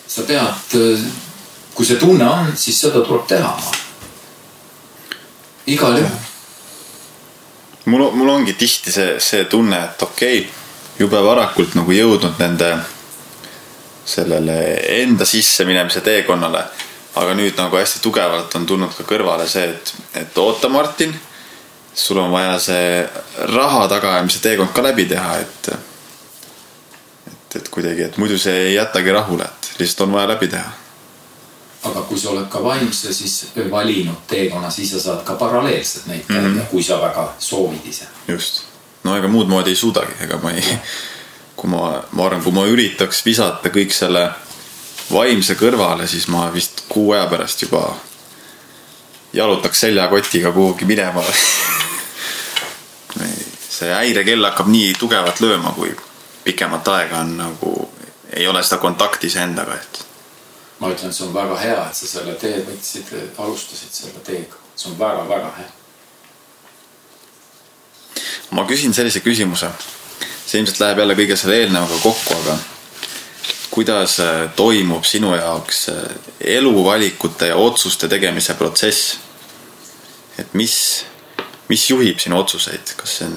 sa 0.07 0.21
pead, 0.21 1.05
kui 1.73 1.85
see 1.85 1.99
tunne 1.99 2.27
on, 2.27 2.51
siis 2.55 2.79
seda 2.81 3.01
tuleb 3.01 3.27
teha. 3.27 3.57
igal 5.67 5.97
juhul. 5.97 6.17
mul, 7.85 8.11
mul 8.11 8.29
ongi 8.29 8.53
tihti 8.53 8.91
see, 8.91 9.19
see 9.19 9.45
tunne, 9.45 9.83
et 9.83 10.01
okei 10.01 10.39
okay,, 10.39 10.51
jube 10.99 11.23
varakult 11.23 11.75
nagu 11.75 11.91
jõudnud 11.91 12.39
nende 12.39 12.77
sellele 14.05 14.55
enda 15.01 15.25
sisseminemise 15.25 16.01
teekonnale. 16.01 16.63
aga 17.15 17.33
nüüd 17.35 17.57
nagu 17.59 17.75
hästi 17.75 17.99
tugevalt 17.99 18.55
on 18.55 18.65
tulnud 18.65 18.93
ka 18.95 19.03
kõrvale 19.03 19.43
see, 19.47 19.65
et, 19.67 19.93
et 20.15 20.37
oota, 20.37 20.69
Martin 20.69 21.11
sul 21.93 22.17
on 22.17 22.31
vaja 22.31 22.59
see 22.59 23.09
raha 23.51 23.87
tagaajamise 23.87 24.39
teekond 24.39 24.71
ka 24.73 24.83
läbi 24.83 25.05
teha, 25.05 25.37
et 25.37 25.71
et, 27.27 27.55
et 27.55 27.69
kuidagi, 27.69 28.03
et 28.07 28.17
muidu 28.17 28.37
see 28.39 28.55
ei 28.67 28.75
jätagi 28.75 29.11
rahule, 29.11 29.43
et 29.43 29.73
lihtsalt 29.79 30.07
on 30.07 30.15
vaja 30.15 30.31
läbi 30.31 30.47
teha. 30.47 30.71
aga 31.83 32.01
kui 32.07 32.19
sa 32.19 32.29
oled 32.29 32.47
ka 32.49 32.63
vaimse, 32.63 33.13
siis 33.13 33.47
valinud 33.71 34.27
teekonna, 34.27 34.69
siis 34.69 34.91
sa 34.91 34.99
saad 34.99 35.23
ka 35.25 35.33
paralleelselt 35.35 36.05
neid 36.05 36.23
mm, 36.29 36.35
-hmm. 36.37 36.65
kui 36.71 36.83
sa 36.83 37.01
väga 37.01 37.33
soovid 37.39 37.85
ise. 37.85 38.07
just, 38.27 38.63
no 39.03 39.17
ega 39.17 39.27
muud 39.27 39.47
moodi 39.47 39.69
ei 39.69 39.75
suudagi, 39.75 40.13
ega 40.21 40.37
ma 40.37 40.51
ei, 40.51 40.63
kui 41.61 41.69
ma, 41.69 42.01
ma 42.17 42.25
arvan, 42.25 42.41
kui 42.41 42.55
ma 42.55 42.65
üritaks 42.65 43.21
visata 43.25 43.69
kõik 43.69 43.93
selle 43.93 44.25
vaimse 45.11 45.53
kõrvale, 45.59 46.07
siis 46.09 46.25
ma 46.33 46.47
vist 46.53 46.87
kuu 46.89 47.11
aja 47.13 47.27
pärast 47.29 47.61
juba 47.61 47.83
jalutaks 49.33 49.85
seljakotiga 49.85 50.51
kuhugi 50.55 50.85
minema 50.89 51.23
see 53.81 53.93
häirekell 53.93 54.45
hakkab 54.45 54.67
nii 54.73 54.93
tugevalt 54.99 55.39
lööma, 55.43 55.71
kui 55.77 55.93
pikemat 56.45 56.87
aega 56.95 57.21
on 57.21 57.37
nagu, 57.37 57.71
ei 58.33 58.47
ole 58.47 58.63
seda 58.65 58.81
kontakti 58.81 59.29
iseendaga, 59.29 59.77
et. 59.77 60.01
ma 60.79 60.89
ütlen, 60.93 61.13
see 61.13 61.27
on 61.27 61.33
väga 61.33 61.57
hea, 61.61 61.79
et 61.89 61.97
sa 61.97 62.09
selle 62.09 62.35
tee 62.41 62.57
võtsid, 62.67 63.13
alustasid 63.37 64.01
selle 64.01 64.25
teega, 64.25 64.59
see 64.75 64.91
on 64.91 64.99
väga-väga 64.99 65.53
hea. 65.59 65.71
ma 68.51 68.65
küsin 68.69 68.93
sellise 68.93 69.21
küsimuse, 69.25 69.69
see 70.51 70.59
ilmselt 70.59 70.81
läheb 70.83 70.99
jälle 70.99 71.15
kõige 71.15 71.37
selle 71.39 71.61
eelnevaga 71.63 71.99
kokku, 72.03 72.35
aga 72.41 72.57
kuidas 73.71 74.17
äh, 74.19 74.49
toimub 74.55 75.05
sinu 75.07 75.31
jaoks 75.35 75.85
äh, 75.93 76.01
eluvalikute 76.57 77.53
ja 77.53 77.55
otsuste 77.55 78.09
tegemise 78.11 78.57
protsess? 78.59 79.17
et 80.39 80.53
mis 80.57 80.75
mis 81.71 81.89
juhib 81.89 82.19
sinu 82.19 82.41
otsuseid, 82.41 82.95
kas 82.99 83.17
see 83.19 83.27
on 83.29 83.35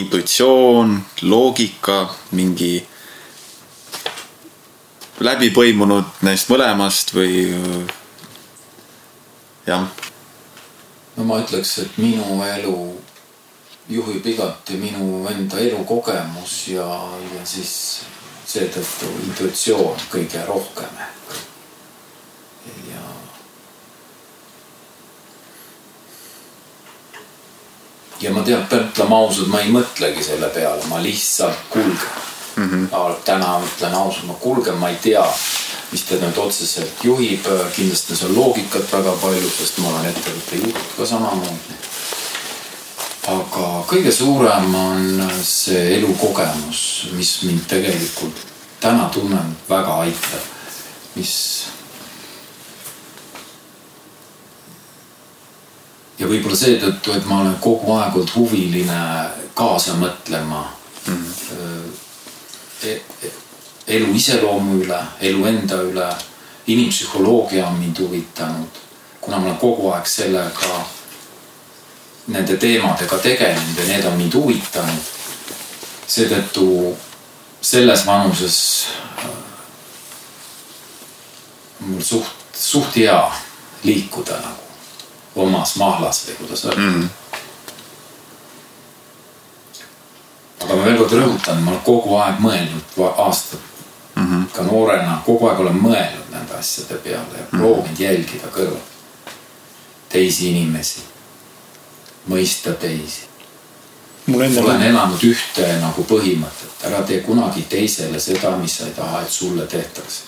intuitsioon, 0.00 0.96
loogika, 1.30 2.00
mingi 2.34 2.80
läbi 5.22 5.52
põimunud 5.54 6.24
neist 6.26 6.50
mõlemast 6.50 7.14
või 7.14 7.44
jah? 9.68 9.86
no 11.16 11.28
ma 11.28 11.38
ütleks, 11.44 11.76
et 11.84 12.00
minu 12.02 12.40
elu 12.48 12.76
juhib 13.88 14.26
igati 14.26 14.78
minu 14.80 15.26
enda 15.30 15.58
elukogemus 15.62 16.68
ja, 16.74 16.86
ja 17.36 17.44
siis 17.46 17.74
seetõttu 18.46 19.10
intuitsioon 19.26 20.08
kõige 20.10 20.42
rohkem 20.46 21.04
ehk 21.04 21.16
ja 28.20 28.32
ma 28.32 28.42
tean, 28.42 28.66
pean 28.66 28.88
ütlema 28.88 29.18
ausalt, 29.20 29.50
ma 29.52 29.60
ei 29.60 29.72
mõtlegi 29.72 30.24
selle 30.24 30.48
peale, 30.54 30.84
ma 30.90 31.00
lihtsalt 31.02 31.66
kulgen 31.70 31.96
mm. 32.56 32.70
-hmm. 32.70 33.16
täna 33.24 33.58
ütlen 33.64 33.94
ausalt, 33.94 34.26
ma 34.26 34.34
kulgen, 34.40 34.78
ma 34.80 34.88
ei 34.88 34.96
tea, 35.02 35.24
mis 35.92 36.02
teda 36.08 36.26
nüüd 36.26 36.38
otseselt 36.46 37.04
juhib, 37.04 37.46
kindlasti 37.76 38.12
on 38.12 38.18
seal 38.22 38.34
loogikat 38.34 38.92
väga 38.92 39.12
palju, 39.22 39.50
sest 39.58 39.78
ma 39.78 39.88
olen 39.88 40.08
ettevõtte 40.12 40.62
juht 40.62 40.96
ka 40.96 41.06
samamoodi. 41.06 41.85
Aga 43.26 43.68
kõige 43.90 44.12
suurem 44.12 44.74
on 44.74 45.22
see 45.42 45.96
elukogemus, 45.98 46.82
mis 47.16 47.32
mind 47.46 47.64
tegelikult 47.68 48.44
täna 48.80 49.08
tunnen 49.10 49.56
väga 49.68 49.96
aitab, 50.04 50.44
mis 51.16 51.32
ja 56.18 56.28
võib-olla 56.28 56.56
seetõttu, 56.56 57.12
et 57.16 57.26
ma 57.28 57.40
olen 57.42 57.58
kogu 57.60 57.92
aeg 57.96 58.14
olnud 58.16 58.34
huviline 58.36 59.00
kaasa 59.56 59.96
mõtlema 60.00 60.62
mm. 61.06 61.26
-hmm. 61.50 61.84
elu 63.86 64.14
iseloomu 64.14 64.80
üle, 64.84 65.00
elu 65.20 65.46
enda 65.46 65.82
üle, 65.82 66.08
inimpsühholoogia 66.66 67.66
on 67.66 67.78
mind 67.78 67.98
huvitanud, 67.98 68.80
kuna 69.20 69.38
ma 69.38 69.46
olen 69.50 69.58
kogu 69.58 69.90
aeg 69.90 70.06
sellega, 70.06 70.80
nende 72.26 72.56
teemadega 72.56 73.18
tegelenud 73.18 73.78
ja 73.78 73.86
need 73.86 74.04
on 74.04 74.16
mind 74.18 74.34
huvitanud. 74.34 75.12
seetõttu 76.06 76.96
selles 77.60 78.06
vanuses 78.06 78.86
äh, 79.18 79.30
mul 81.80 82.02
suht, 82.02 82.26
suht 82.54 82.96
hea 82.96 83.32
liikuda 83.82 84.38
nagu 84.42 85.46
omas 85.46 85.76
mahlas 85.76 86.24
või 86.28 86.36
kuidas 86.40 86.64
öelda 86.64 86.80
mm.. 86.80 87.08
aga 90.64 90.74
ma 90.74 90.84
veel 90.84 91.00
kord 91.02 91.16
rõhutan, 91.20 91.62
ma 91.62 91.74
olen 91.74 91.82
kogu 91.84 92.16
aeg 92.22 92.38
mõelnud 92.40 93.00
aastad 93.26 93.60
mm, 94.14 94.22
-hmm. 94.22 94.46
ka 94.52 94.62
noorena 94.62 95.20
kogu 95.26 95.50
aeg 95.50 95.60
olen 95.60 95.82
mõelnud 95.82 96.30
nende 96.32 96.54
asjade 96.58 96.94
peale 96.94 97.18
ja 97.18 97.42
mm 97.42 97.48
-hmm. 97.50 97.58
proovinud 97.58 98.00
jälgida 98.00 98.52
kõrvalt 98.54 98.94
teisi 100.08 100.50
inimesi, 100.50 101.02
mõista 102.28 102.72
teisi. 102.72 103.22
olen 104.34 104.82
elanud 104.82 105.22
ühte 105.22 105.66
nagu 105.80 106.02
põhimõtet, 106.02 106.86
ära 106.88 107.02
tee 107.06 107.20
kunagi 107.22 107.62
teisele 107.70 108.20
seda, 108.20 108.56
mis 108.56 108.78
sa 108.78 108.86
ei 108.86 108.94
taha, 108.94 109.22
et 109.22 109.30
sulle 109.30 109.66
tehtakse. 109.66 110.22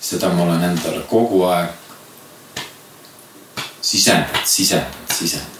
seda 0.00 0.28
ma 0.28 0.42
olen 0.42 0.62
endale 0.62 1.02
kogu 1.08 1.42
aeg 1.44 1.70
sisendad, 3.80 4.42
sisendad, 4.44 5.14
sisendad. 5.14 5.56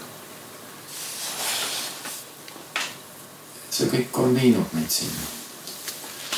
see 3.71 3.87
kõik 3.93 4.19
on 4.19 4.35
viinud 4.35 4.73
meid 4.73 4.89
sinna. 4.91 5.25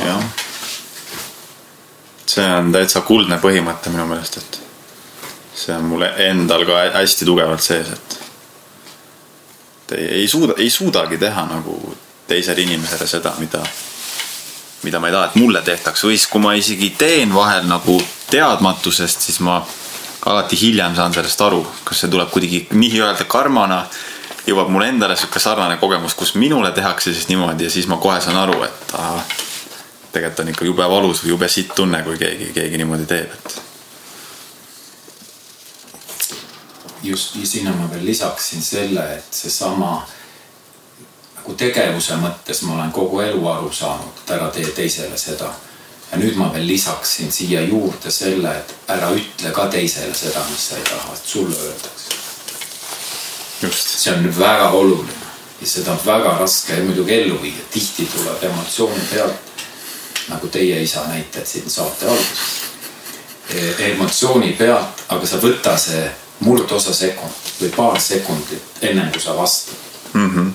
jah. 0.05 0.23
see 2.25 2.45
on 2.45 2.71
täitsa 2.71 3.01
kuldne 3.01 3.39
põhimõte 3.41 3.89
minu 3.89 4.05
meelest, 4.05 4.37
et 4.37 4.61
see 5.55 5.75
on 5.75 5.89
mul 5.89 6.05
endal 6.05 6.65
ka 6.69 6.83
hästi 6.99 7.25
tugevalt 7.25 7.63
sees, 7.63 7.89
et 7.89 8.18
et 9.89 9.97
ei, 9.97 10.07
ei 10.21 10.27
suuda, 10.27 10.53
ei 10.57 10.69
suudagi 10.69 11.17
teha 11.17 11.45
nagu 11.49 11.95
teisele 12.27 12.61
inimesele 12.61 13.07
seda, 13.07 13.33
mida, 13.39 13.63
mida 14.83 14.99
ma 14.99 15.09
ei 15.09 15.13
taha, 15.13 15.25
et 15.31 15.35
mulle 15.41 15.61
tehtaks 15.65 16.03
või 16.05 16.17
siis, 16.17 16.29
kui 16.29 16.41
ma 16.43 16.53
isegi 16.57 16.91
teen 16.97 17.33
vahel 17.33 17.65
nagu 17.69 17.97
teadmatusest, 18.29 19.25
siis 19.25 19.39
ma 19.45 19.59
alati 20.25 20.59
hiljem 20.61 20.95
saan 20.95 21.13
sellest 21.13 21.41
aru, 21.41 21.63
kas 21.83 22.03
see 22.03 22.11
tuleb 22.11 22.29
kuidagi 22.33 22.65
nii-öelda 22.75 23.25
karmana, 23.29 23.83
jõuab 24.47 24.69
mulle 24.73 24.89
endale 24.93 25.15
sihuke 25.17 25.41
sarnane 25.41 25.77
kogemus, 25.81 26.15
kus 26.17 26.35
minule 26.35 26.71
tehakse 26.75 27.13
siis 27.13 27.29
niimoodi 27.31 27.65
ja 27.67 27.73
siis 27.73 27.87
ma 27.87 27.97
kohe 27.97 28.19
saan 28.21 28.37
aru, 28.37 28.61
et 28.67 28.93
ahah, 28.97 29.23
tegelikult 30.11 30.43
on 30.45 30.53
ikka 30.53 30.69
jube 30.69 30.89
valus 30.89 31.23
või 31.23 31.33
jube 31.35 31.49
sitt 31.49 31.73
tunne, 31.75 32.03
kui 32.03 32.17
keegi, 32.17 32.51
keegi 32.53 32.81
niimoodi 32.81 33.09
teeb, 33.09 33.33
et. 33.33 33.68
Just, 37.03 37.37
sinna 37.43 37.73
ma 37.75 37.89
veel 37.91 38.05
lisaksin 38.05 38.61
selle, 38.61 39.03
et 39.17 39.33
seesama 39.33 40.05
nagu 41.35 41.55
tegevuse 41.57 42.17
mõttes 42.19 42.61
ma 42.67 42.75
olen 42.75 42.91
kogu 42.91 43.21
elu 43.23 43.47
aru 43.47 43.71
saanud, 43.73 44.23
et 44.23 44.31
ära 44.35 44.49
tee 44.53 44.71
teisele 44.75 45.17
seda 45.17 45.53
ja 46.11 46.17
nüüd 46.17 46.37
ma 46.39 46.49
veel 46.53 46.67
lisaksin 46.67 47.31
siia 47.31 47.61
juurde 47.61 48.11
selle, 48.11 48.51
et 48.59 48.91
ära 48.91 49.11
ütle 49.15 49.51
ka 49.55 49.67
teisele 49.71 50.13
seda, 50.15 50.43
mis 50.49 50.69
sa 50.69 50.77
ei 50.77 50.85
taha, 50.89 51.13
et 51.13 51.25
sulle 51.25 51.55
öeldakse. 51.55 52.17
see 53.75 54.13
on 54.13 54.39
väga 54.39 54.69
oluline 54.69 55.27
ja 55.61 55.67
seda 55.67 55.91
on 55.91 55.99
väga 56.05 56.37
raske 56.39 56.79
muidugi 56.83 57.13
ellu 57.13 57.41
viia, 57.41 57.65
tihti 57.71 58.07
tuleb 58.13 58.43
emotsiooni 58.43 59.01
pealt, 59.11 59.63
nagu 60.29 60.47
teie 60.47 60.81
isa 60.83 61.03
näited 61.07 61.45
siin 61.45 61.69
saate 61.69 62.07
alguses 62.07 62.69
e. 63.49 63.91
emotsiooni 63.91 64.53
pealt, 64.53 65.03
aga 65.09 65.27
sa 65.27 65.41
võta 65.41 65.77
see 65.77 66.07
murdosa 66.39 66.93
sekundit 66.93 67.61
või 67.61 67.71
paar 67.75 68.01
sekundit 68.01 68.81
ennem 68.81 69.11
kui 69.11 69.21
sa 69.21 69.35
vastad 69.37 69.75
mm. 70.13 70.29
-hmm. 70.35 70.51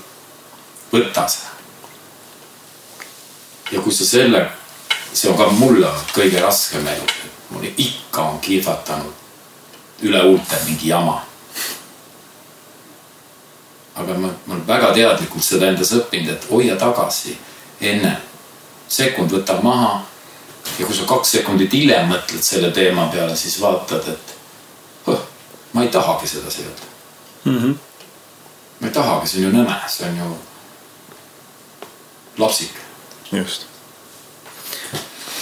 võta 0.93 1.29
see. 1.29 1.49
ja 3.73 3.81
kui 3.81 3.93
sa 3.93 4.07
selle 4.07 4.47
see 5.15 5.31
on 5.31 5.37
ka 5.39 5.47
mulle 5.47 5.89
kõige 6.15 6.41
raskem 6.43 6.87
elus, 6.87 7.21
et 7.25 7.51
mul 7.51 7.69
ikka 7.77 8.23
on 8.23 8.41
kihvatanud 8.41 10.03
üle 10.03 10.23
huulte 10.23 10.59
mingi 10.67 10.89
jama. 10.89 11.21
aga 13.95 14.15
ma, 14.19 14.29
ma 14.47 14.55
olen 14.55 14.67
väga 14.67 14.93
teadlikult 14.95 15.45
seda 15.45 15.69
endas 15.71 15.93
õppinud, 15.95 16.33
et 16.33 16.47
hoia 16.51 16.77
tagasi 16.77 17.39
enne. 17.81 18.17
sekund 18.89 19.31
võtab 19.31 19.63
maha. 19.63 20.03
ja 20.79 20.87
kui 20.87 20.97
sa 20.97 21.07
kaks 21.07 21.31
sekundit 21.39 21.73
hiljem 21.73 22.11
mõtled 22.11 22.43
selle 22.43 22.71
teema 22.71 23.07
peale, 23.13 23.37
siis 23.37 23.61
vaatad, 23.61 24.09
et 24.09 24.34
ma 25.75 25.83
ei 25.83 25.93
tahagi 25.93 26.29
sedasi 26.29 26.63
öelda 26.63 26.89
mm. 27.45 27.59
-hmm. 27.59 27.77
ma 28.81 28.87
ei 28.87 28.93
tahagi, 28.93 29.29
see 29.29 29.45
on 29.45 29.53
ju 29.53 29.59
nõme, 29.59 29.77
see 29.89 30.09
on 30.09 30.19
ju 30.19 30.33
lapsik. 32.39 32.71
just. 33.33 33.67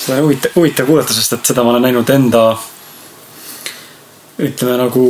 seda 0.05 0.19
on 0.19 0.25
huvitav, 0.25 0.51
huvitav 0.57 0.87
kuulata, 0.87 1.15
sest 1.15 1.33
et 1.33 1.47
seda 1.53 1.65
ma 1.65 1.71
olen 1.71 1.83
näinud 1.89 2.11
enda 2.11 2.45
ütleme 4.43 4.77
nagu 4.81 5.05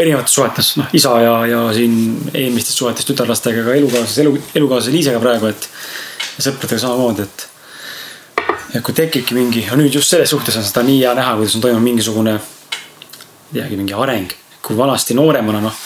erinevates 0.00 0.34
suhetes, 0.34 0.74
noh 0.76 0.92
isa 0.92 1.14
ja, 1.22 1.34
ja 1.46 1.60
siin 1.72 1.94
eelmistes 2.34 2.76
suhetes 2.76 3.06
tütarlastega, 3.08 3.64
ka 3.64 3.74
elukaaslase, 3.78 4.22
elu, 4.22 4.36
elukaaslase 4.54 4.94
Liisega 4.94 5.20
praegu, 5.22 5.50
et. 5.52 5.68
sõpradega 6.34 6.80
samamoodi, 6.82 7.22
et. 7.24 7.46
et 8.74 8.82
kui 8.84 8.94
tekibki 8.96 9.36
mingi, 9.36 9.64
nüüd 9.78 9.94
just 9.94 10.10
selles 10.10 10.30
suhtes 10.34 10.56
on 10.58 10.66
seda 10.66 10.82
nii 10.86 11.00
hea 11.00 11.14
näha, 11.16 11.36
kuidas 11.38 11.54
on 11.56 11.64
toimunud 11.64 11.86
mingisugune. 11.86 12.34
ei 12.34 13.60
teagi, 13.60 13.78
mingi 13.78 13.94
areng, 13.94 14.34
kui 14.64 14.76
vanasti 14.76 15.14
nooremana 15.14 15.60
noh. 15.64 15.80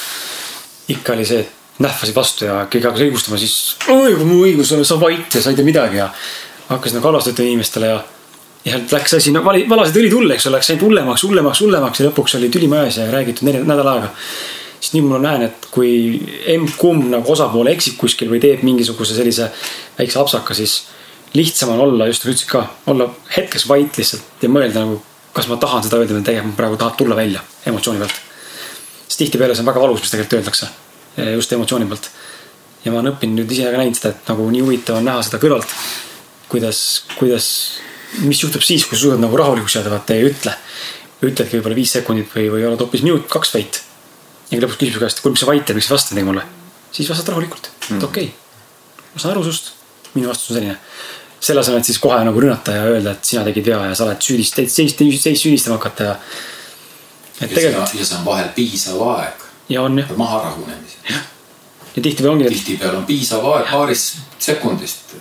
ikka 0.89 1.13
oli 1.13 1.27
see, 1.29 1.41
et 1.45 1.83
nähvasid 1.83 2.15
vastu 2.15 2.47
ja 2.49 2.61
keegi 2.71 2.87
hakkas 2.89 3.07
õigustama, 3.07 3.39
siis. 3.39 3.57
oi, 3.89 4.15
kui 4.15 4.27
mu 4.27 4.43
õigus 4.47 4.73
on, 4.75 4.85
sa 4.87 4.99
vait 5.01 5.35
ja 5.35 5.43
sa 5.43 5.53
ei 5.53 5.59
tea 5.59 5.67
midagi 5.67 6.01
ja. 6.01 6.09
hakkasid 6.69 6.99
nagu 6.99 7.11
halvasti 7.11 7.35
ütlema 7.35 7.55
inimestele 7.55 7.91
ja 7.93 7.99
ja 8.69 8.79
läks 8.93 9.15
asi, 9.15 9.33
no 9.33 9.43
vali, 9.45 9.65
valasid 9.71 9.97
õli 10.01 10.11
tulle, 10.13 10.37
eks 10.37 10.49
ole, 10.49 10.59
läks 10.59 10.71
ainult 10.73 10.87
hullemaks, 10.89 11.25
hullemaks, 11.27 11.63
hullemaks 11.65 12.01
ja 12.01 12.09
lõpuks 12.09 12.37
oli 12.39 12.51
tüli 12.53 12.69
majas 12.71 12.99
ja 13.01 13.07
räägitud 13.13 13.49
nädal 13.49 13.93
aega. 13.95 14.11
siis 14.81 14.93
nüüd 14.95 15.15
on 15.15 15.25
näen, 15.25 15.47
et 15.49 15.69
kui 15.75 15.91
emb-kumb 16.55 17.09
nagu 17.11 17.33
osapool 17.33 17.71
eksib 17.73 17.97
kuskil 17.99 18.31
või 18.31 18.43
teeb 18.43 18.63
mingisuguse 18.67 19.17
sellise 19.17 19.51
väikse 19.99 20.21
apsaka, 20.21 20.55
siis 20.55 20.85
lihtsam 21.35 21.75
on 21.75 21.83
olla, 21.87 22.07
just 22.07 22.25
nagu 22.25 22.35
ütlesid 22.35 22.51
ka, 22.51 22.65
olla 22.87 23.09
hetkeks 23.37 23.69
vait 23.69 23.99
lihtsalt 23.99 24.43
ja 24.45 24.51
mõelda 24.53 24.85
nagu, 24.85 25.01
kas 25.35 25.49
ma 25.51 25.59
tahan 25.61 25.87
seda 25.87 26.01
öelda 26.03 26.19
või 26.19 26.27
tegelikult 26.27 26.59
praegu 26.59 26.81
tahab 26.81 26.99
tulla 26.99 27.19
välja 27.19 27.43
emotsiooni 27.67 28.03
pealt. 28.05 28.28
Sest 29.09 29.25
tihtipeale 29.25 29.57
see 29.57 29.65
on 29.65 29.73
väga 29.73 29.83
valus, 29.83 30.05
mis 30.05 30.15
tegelikult 30.15 30.39
öeldakse, 30.39 30.71
just 31.35 31.53
emotsiooni 31.57 31.89
pealt. 31.91 32.11
ja 32.85 32.93
ma 32.93 33.01
olen 33.01 33.15
õppinud 33.15 33.43
nüüd 33.43 33.57
ise 33.57 33.73
ka 33.73 33.81
näinud 33.81 33.99
seda, 33.99 34.15
et 34.15 34.31
nagu 34.31 34.47
nii 34.53 34.63
huvitav 34.63 35.01
on 35.01 35.09
näha 35.09 35.25
seda 35.27 35.41
kõrvalt, 35.43 35.73
kuidas, 36.53 36.83
kuidas 37.19 37.49
mis 38.25 38.43
juhtub 38.43 38.63
siis, 38.65 38.87
kui 38.87 38.97
sa 38.97 39.05
suudad 39.05 39.23
nagu 39.23 39.37
rahulikuks 39.37 39.77
jääda, 39.79 39.93
vaata 39.93 40.17
ei 40.17 40.29
ütle. 40.31 40.55
ütledki 41.19 41.59
võib-olla 41.59 41.75
viis 41.75 41.93
sekundit 41.93 42.31
või, 42.31 42.47
või 42.53 42.65
oled 42.69 42.81
hoopis 42.81 43.03
minut, 43.03 43.27
kaks 43.31 43.55
vait. 43.55 43.81
ja 44.51 44.61
lõpuks 44.63 44.81
küsib 44.81 44.95
su 44.97 45.03
käest, 45.03 45.23
kuule, 45.23 45.35
mis 45.35 45.43
sa 45.45 45.51
vait 45.51 45.65
teed, 45.67 45.77
miks 45.77 45.89
sa 45.91 45.97
vastad 45.97 46.21
mulle? 46.25 46.45
siis 46.93 47.09
vastad 47.11 47.33
rahulikult, 47.33 47.69
et 47.69 47.91
mm. 47.91 48.05
okei 48.05 48.31
okay,, 48.31 49.09
ma 49.15 49.23
saan 49.23 49.35
aru 49.35 49.45
sust, 49.45 49.73
minu 50.15 50.31
vastus 50.31 50.53
on 50.53 50.61
selline. 50.61 50.79
selle 51.41 51.61
asemel, 51.61 51.83
et 51.83 51.91
siis 51.91 51.99
kohe 52.03 52.21
nagu 52.25 52.41
rünnata 52.41 52.77
ja 52.79 52.87
öelda, 52.89 53.17
et 53.17 53.25
sina 53.25 53.45
tegid 53.47 53.67
vea 53.69 53.83
ja 53.91 53.99
sa 53.99 54.07
oled 54.07 54.23
süüdist-, 54.25 54.63
seis 54.73 55.43
süüdistama 55.43 55.77
hakata 55.79 56.09
ja. 56.13 56.17
Et 57.41 57.55
tegelikult. 57.55 57.95
ja 57.95 58.07
see 58.07 58.19
on 58.19 58.25
vahel 58.25 58.49
piisav 58.55 59.03
aeg. 59.13 59.45
ja 59.69 59.83
on 59.83 59.99
jah. 59.99 60.17
maha 60.17 60.43
rahunemiseks. 60.43 61.21
ja 61.97 62.03
tihtipeale 62.03 62.33
ongi. 62.33 62.49
tihtipeale 62.57 62.99
on 63.03 63.07
piisav 63.07 63.47
aeg 63.53 63.71
paarist 63.71 64.19
sekundist. 64.39 65.15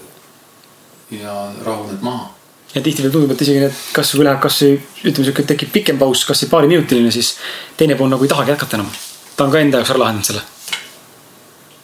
ja 1.11 1.37
rahuned 1.65 2.01
maha 2.01 2.33
ja 2.75 2.81
tihtipeale 2.81 3.13
tundub, 3.13 3.31
et 3.31 3.41
isegi 3.41 3.63
need 3.63 3.81
kasvõi 3.95 4.27
läheb 4.27 4.41
kasvõi 4.43 4.75
ütleme 5.03 5.25
sihuke 5.25 5.45
tekib 5.47 5.71
pikem 5.73 5.99
paus, 6.01 6.25
kasvõi 6.27 6.51
paariminutiline, 6.51 7.11
siis 7.15 7.35
teine 7.79 7.95
pool 7.99 8.11
nagu 8.11 8.25
ei 8.25 8.31
tahagi 8.31 8.53
jätkata 8.53 8.79
enam. 8.79 8.89
ta 9.35 9.45
on 9.45 9.53
ka 9.53 9.61
enda 9.61 9.81
jaoks 9.81 9.93
ära 9.93 10.03
lahendanud 10.03 10.27
selle 10.27 10.43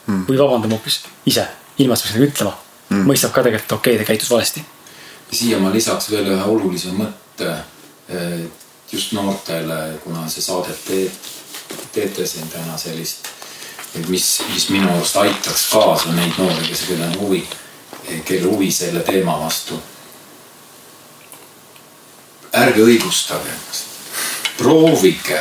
hmm.. 0.06 0.26
või 0.28 0.38
vabandab 0.38 0.76
hoopis 0.76 1.00
ise, 1.30 1.46
ilma 1.78 1.94
et 1.94 2.00
sa 2.00 2.08
peaks 2.08 2.18
nagu 2.18 2.28
ütlema 2.28 2.56
hmm.. 2.90 3.06
mõistab 3.10 3.32
ka 3.34 3.46
tegelikult, 3.46 3.78
okei 3.78 3.94
okay,, 3.94 4.04
ta 4.04 4.10
käitus 4.12 4.30
valesti. 4.30 4.64
siia 5.32 5.62
ma 5.62 5.72
lisaks 5.74 6.10
veel 6.12 6.28
ühe 6.34 6.50
olulise 6.56 6.92
mõtte 6.96 7.56
just 8.94 9.12
noortele, 9.12 9.98
kuna 10.04 10.28
see 10.30 10.42
saadet 10.42 10.84
teeb, 10.86 11.12
teete 11.92 12.26
siin 12.26 12.48
täna 12.52 12.78
sellist, 12.78 13.26
mis, 14.08 14.28
mis 14.52 14.68
minu 14.70 14.90
arust 14.92 15.16
aitaks 15.22 15.66
kaasa 15.72 16.14
neid 16.14 16.38
noori, 16.38 16.68
kes, 16.68 16.86
kellel 16.88 17.10
on 17.10 17.18
huvi, 17.24 17.42
kelle 18.24 18.46
huvi 18.46 18.70
selle 18.72 19.02
teema 19.06 19.36
vastu 19.40 19.80
ärge 22.54 22.82
õigustage 22.82 23.50
ennast. 23.50 23.84
proovige 24.58 25.40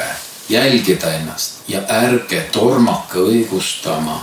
jälgida 0.49 1.13
ennast 1.13 1.51
ja 1.67 1.81
ärge 1.89 2.41
tormake 2.51 3.19
õigustama 3.19 4.19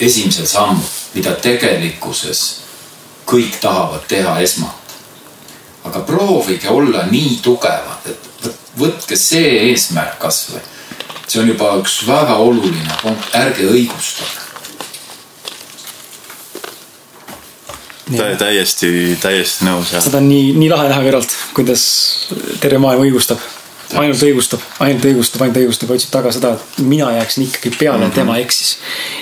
esimesel 0.00 0.46
sammul, 0.46 0.86
mida 1.14 1.34
tegelikkuses 1.34 2.40
kõik 3.26 3.60
tahavad 3.60 4.08
teha 4.08 4.38
esmalt. 4.40 4.83
Aga 5.84 6.00
proovige 6.00 6.68
olla 6.68 7.04
nii 7.10 7.38
tugevad, 7.42 8.06
et 8.06 8.48
võtke 8.78 9.16
see 9.16 9.70
eesmärk 9.70 10.18
kasvõi. 10.18 10.62
see 11.26 11.40
on 11.40 11.48
juba 11.48 11.74
üks 11.80 12.00
väga 12.06 12.36
oluline 12.36 12.96
punkt, 13.02 13.28
ärge 13.34 13.68
õigustage 13.70 14.44
täiesti, 18.38 19.16
täiesti 19.20 19.66
nõus 19.66 19.92
jah. 19.94 20.02
seda 20.04 20.20
on 20.20 20.28
nii, 20.28 20.52
nii 20.58 20.70
lahe 20.72 20.88
näha 20.90 21.04
kõrvalt, 21.06 21.36
kuidas 21.56 21.84
terve 22.60 22.80
maailm 22.82 23.04
õigustab. 23.06 23.40
ainult 24.00 24.22
õigustab, 24.26 24.62
ainult 24.84 25.04
õigustab, 25.08 25.44
ainult 25.44 25.60
õigustab 25.62 25.92
otsib 25.94 26.12
taga 26.12 26.32
seda, 26.34 26.54
et 26.56 26.84
mina 26.84 27.10
jääksin 27.14 27.46
ikkagi 27.46 27.74
peale 27.78 27.98
mm, 27.98 28.10
-hmm. 28.10 28.14
tema 28.14 28.38
eksis. 28.42 28.78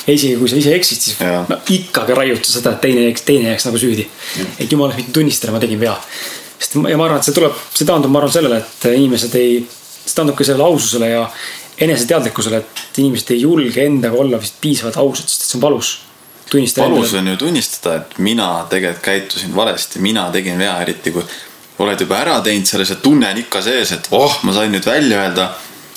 ja 0.07 0.15
isegi 0.15 0.37
kui 0.37 0.49
sa 0.49 0.57
ise 0.57 0.75
eksid, 0.75 1.01
siis 1.01 1.21
ja. 1.21 1.45
no 1.49 1.59
ikkagi 1.69 2.15
raiud 2.15 2.45
sa 2.45 2.59
seda, 2.59 2.73
et 2.73 2.81
teine, 2.81 3.09
teine 3.25 3.49
jääks 3.53 3.67
nagu 3.67 3.79
süüdi 3.79 4.07
mm. 4.07 4.43
-hmm. 4.43 4.63
et 4.65 4.73
jumal, 4.73 4.95
mitte 4.97 5.13
tunnistada, 5.13 5.53
ma 5.53 5.61
tegin 5.61 5.81
vea. 5.81 5.97
Sest 6.63 6.79
ja 6.79 6.97
ma 6.97 7.09
arvan, 7.09 7.19
et 7.19 7.27
see 7.29 7.37
tuleb, 7.37 7.59
see 7.75 7.89
taandub, 7.89 8.13
ma 8.15 8.23
arvan 8.23 8.37
sellele, 8.39 8.63
et 8.63 8.87
inimesed 8.93 9.35
ei, 9.41 9.59
see 9.67 10.15
taandubki 10.15 10.47
sellele 10.47 10.71
aususele 10.71 11.11
ja 11.11 11.27
eneseteadlikkusele, 11.83 12.63
et 12.63 13.03
inimesed 13.03 13.35
ei 13.35 13.43
julge 13.43 13.85
endaga 13.85 14.19
olla 14.23 14.41
vist 14.41 14.61
piisavalt 14.63 15.01
ausad, 15.03 15.27
sest 15.27 15.47
et 15.47 15.53
see 15.53 15.61
on 15.61 15.67
valus 15.67 15.93
valus 16.77 17.15
on 17.15 17.29
ju 17.29 17.37
tunnistada, 17.37 17.95
et 17.97 18.19
mina 18.19 18.67
tegelikult 18.71 19.05
käitusin 19.05 19.57
valesti, 19.57 19.99
mina 20.05 20.27
tegin 20.31 20.59
vea, 20.59 20.75
eriti 20.83 21.11
kui 21.11 21.25
oled 21.79 22.01
juba 22.01 22.19
ära 22.21 22.39
teinud 22.45 22.69
selle, 22.69 22.85
see 22.85 23.01
tunne 23.03 23.31
on 23.33 23.41
ikka 23.41 23.63
sees, 23.65 23.93
et 23.97 24.09
oh, 24.13 24.35
ma 24.45 24.53
sain 24.53 24.73
nüüd 24.75 24.87
välja 24.87 25.23
öelda. 25.23 25.49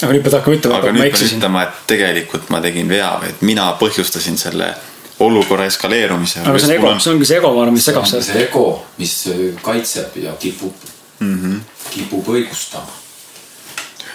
aga 0.02 0.12
nüüd 0.14 0.24
pead 0.24 0.38
hakkama 0.38 0.58
ütlema, 0.58 0.80
et 0.80 0.98
ma 0.98 1.08
eksisin. 1.10 1.40
ütlema, 1.40 1.64
et 1.68 1.82
tegelikult 1.92 2.50
ma 2.54 2.62
tegin 2.64 2.90
vea 2.90 3.12
või 3.22 3.34
et 3.34 3.42
mina 3.46 3.68
põhjustasin 3.80 4.40
selle 4.40 4.72
olukorra 5.20 5.66
eskaleerumise. 5.66 6.40
aga 6.40 6.60
see 6.60 6.68
on 6.68 6.76
ego, 6.76 7.00
see 7.00 7.14
ongi 7.14 7.26
see 7.26 7.38
ego, 7.38 7.54
ma 7.54 7.62
arvan, 7.62 7.74
mis 7.74 7.86
segab 7.86 8.06
seda. 8.10 8.24
see 8.24 8.44
ego, 8.44 8.66
mis 8.98 9.16
kaitseb 9.62 10.18
ja 10.24 10.34
kipub 10.40 10.74
mm, 11.20 11.40
-hmm. 11.40 11.60
kipub 11.90 12.28
õigustama. 12.28 13.00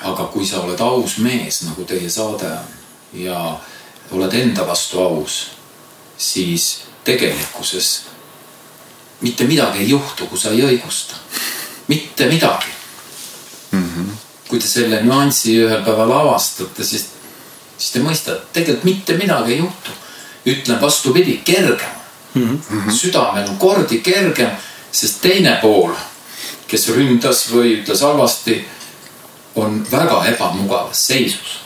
aga 0.03 0.25
kui 0.33 0.47
sa 0.47 0.61
oled 0.61 0.81
aus 0.81 1.19
mees, 1.19 1.63
nagu 1.63 1.85
teie 1.85 2.11
saade 2.11 2.47
on 2.47 2.81
ja 3.13 3.61
oled 4.11 4.35
enda 4.35 4.67
vastu 4.67 5.01
aus 5.03 5.47
siis 6.19 6.81
tegelikkuses 7.05 8.03
mitte 9.21 9.45
midagi 9.45 9.79
ei 9.79 9.89
juhtu, 9.91 10.27
kui 10.27 10.39
sa 10.39 10.51
ei 10.51 10.63
õigusta. 10.65 11.15
mitte 11.89 12.27
midagi 12.27 12.67
mm. 13.71 13.83
-hmm. 13.83 14.13
kui 14.49 14.59
te 14.59 14.67
selle 14.67 15.03
nüansi 15.03 15.57
ühel 15.65 15.83
päeval 15.85 16.13
avastate, 16.13 16.85
siis, 16.85 17.07
siis 17.79 17.91
te 17.93 17.99
mõistate, 17.99 18.41
tegelikult 18.53 18.85
mitte 18.85 19.17
midagi 19.17 19.53
ei 19.53 19.59
juhtu. 19.59 19.91
Ütlen 20.47 20.81
vastupidi, 20.81 21.41
kergem 21.45 21.95
mm. 22.35 22.61
-hmm. 22.71 22.93
südamel 22.93 23.49
on 23.49 23.57
kordi 23.57 23.99
kergem, 23.99 24.51
sest 24.93 25.21
teine 25.23 25.59
pool, 25.63 25.93
kes 26.69 26.89
ründas 26.89 27.49
või 27.53 27.81
ütles 27.81 28.01
halvasti, 28.03 28.65
on 29.55 29.87
väga 29.91 30.25
ebamugavas 30.27 31.07
seisus 31.07 31.61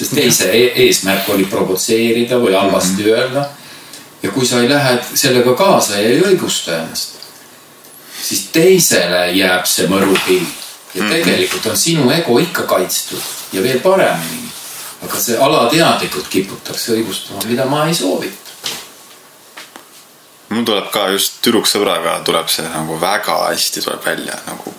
sest 0.00 0.14
teise 0.16 0.48
e 0.52 0.60
eesmärk 0.86 1.28
oli 1.34 1.44
provotseerida 1.44 2.38
või 2.40 2.54
halvasti 2.56 3.02
mm 3.02 3.08
-hmm. 3.08 3.18
öelda. 3.18 3.48
ja 4.22 4.30
kui 4.30 4.46
sa 4.46 4.60
ei 4.60 4.68
lähe 4.68 4.98
sellega 5.14 5.54
kaasa 5.54 5.96
ja 5.96 6.08
ei 6.08 6.20
õigusta 6.20 6.74
ennast, 6.76 7.14
siis 8.22 8.42
teisele 8.52 9.32
jääb 9.32 9.66
see 9.66 9.86
mõrupill 9.88 10.44
ja 10.94 11.02
mhm. 11.02 11.12
tegelikult 11.12 11.66
on 11.66 11.76
sinu 11.76 12.10
ego 12.10 12.38
ikka 12.38 12.62
kaitstud 12.62 13.22
ja 13.52 13.62
veel 13.62 13.80
paremini. 13.80 14.49
Aga 15.04 15.20
see 15.20 15.38
alateadlikult 15.38 16.28
kiputakse 16.28 16.92
õigustama, 16.98 17.46
mida 17.48 17.64
ma 17.64 17.86
ei 17.86 17.94
soovita 17.94 18.50
mul 20.50 20.66
tuleb 20.66 20.90
ka 20.92 21.08
just 21.14 21.40
tüdruksõbraga 21.44 22.20
tuleb 22.26 22.48
see 22.50 22.68
nagu 22.68 23.00
väga 23.00 23.40
hästi 23.48 23.82
tuleb 23.86 24.06
välja 24.06 24.38
nagu 24.46 24.74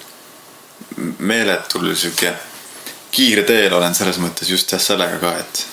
meeletul 1.18 1.94
sihuke 1.96 2.34
kiirteel 3.12 3.74
olen 3.74 3.96
selles 3.96 4.20
mõttes 4.24 4.50
just 4.50 4.72
jah 4.72 4.82
sellega 4.82 5.20
ka, 5.20 5.36
et 5.40 5.68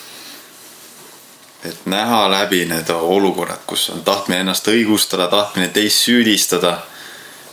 et 1.69 1.87
näha 1.91 2.29
läbi 2.31 2.63
need 2.71 2.91
olukorrad, 2.95 3.65
kus 3.67 3.89
on 3.91 4.05
tahtmine 4.07 4.41
ennast 4.45 4.69
õigustada, 4.71 5.27
tahtmine 5.29 5.69
teist 5.75 6.07
süüdistada. 6.07 6.79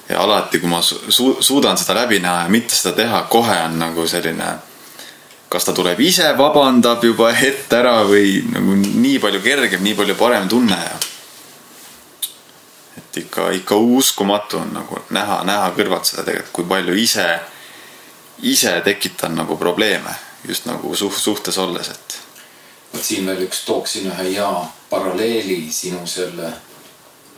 ja 0.09 0.19
alati, 0.21 0.59
kui 0.59 0.69
ma 0.69 0.81
su 0.81 1.37
suudan 1.39 1.77
seda 1.77 1.95
läbi 1.95 2.19
näha 2.19 2.43
ja 2.43 2.49
mitte 2.49 2.75
seda 2.75 2.91
teha, 2.95 3.21
kohe 3.21 3.55
on 3.65 3.79
nagu 3.79 4.07
selline 4.07 4.45
kas 5.55 5.65
ta 5.65 5.73
tuleb 5.73 5.99
ise, 6.03 6.33
vabandab 6.35 7.03
juba 7.07 7.29
ette 7.31 7.77
ära 7.79 8.01
või 8.03 8.41
nagu 8.51 8.75
nii 8.75 9.19
palju 9.23 9.39
kergem, 9.43 9.83
nii 9.85 9.95
palju 9.95 10.15
parem 10.19 10.49
tunne 10.51 10.75
ja. 10.75 10.97
et 12.99 13.19
ikka, 13.23 13.47
ikka 13.61 13.77
uskumatu 13.79 14.59
on 14.59 14.73
nagu 14.75 14.99
näha, 15.15 15.43
näha 15.47 15.71
kõrvalt 15.77 16.11
seda 16.11 16.25
tegelikult, 16.27 16.51
kui 16.57 16.67
palju 16.73 16.97
ise, 16.99 17.27
ise 18.51 18.75
tekitan 18.83 19.37
nagu 19.39 19.55
probleeme 19.55 20.17
just 20.43 20.67
nagu 20.67 20.91
suht-, 20.91 21.23
suhtes 21.23 21.57
olles, 21.63 21.93
et. 21.95 22.19
vot 22.91 23.07
siin 23.07 23.31
veel 23.31 23.47
üks, 23.47 23.63
tooksin 23.63 24.11
ühe 24.11 24.29
hea 24.33 24.51
paralleeli 24.91 25.61
sinu 25.71 26.03
selle 26.03 26.51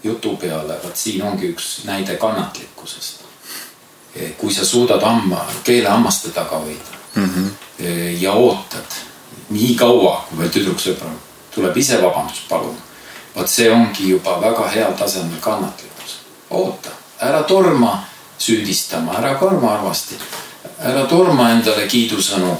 jutu 0.03 0.34
peale, 0.41 0.81
vot 0.81 0.98
siin 0.98 1.22
ongi 1.22 1.53
üks 1.53 1.84
näide 1.85 2.18
kannatlikkusest. 2.18 3.26
kui 4.38 4.53
sa 4.53 4.65
suudad 4.65 5.03
hamma, 5.06 5.45
keele 5.64 5.89
hammaste 5.89 6.34
taga 6.34 6.65
hoida 6.65 6.97
mm 7.18 7.30
-hmm. 7.30 8.22
ja 8.22 8.31
ootad 8.31 8.85
nii 9.49 9.76
kaua, 9.76 10.26
kui 10.30 10.39
veel 10.39 10.49
tüdruksõbra 10.49 11.10
tuleb 11.56 11.77
ise 11.77 12.02
vabandust 12.02 12.48
paluma. 12.49 12.81
vot 13.35 13.49
see 13.49 13.72
ongi 13.72 14.10
juba 14.10 14.41
väga 14.41 14.68
heal 14.68 14.94
tasemel 14.94 15.39
kannatlikkus. 15.41 16.18
oota, 16.49 16.89
ära 17.19 17.44
torma 17.44 18.03
süüdistama, 18.38 19.18
ära 19.18 19.35
torma 19.39 19.73
armasti, 19.73 20.15
ära 20.80 21.06
torma 21.06 21.52
endale 21.52 21.88
kiidusõnu 21.88 22.57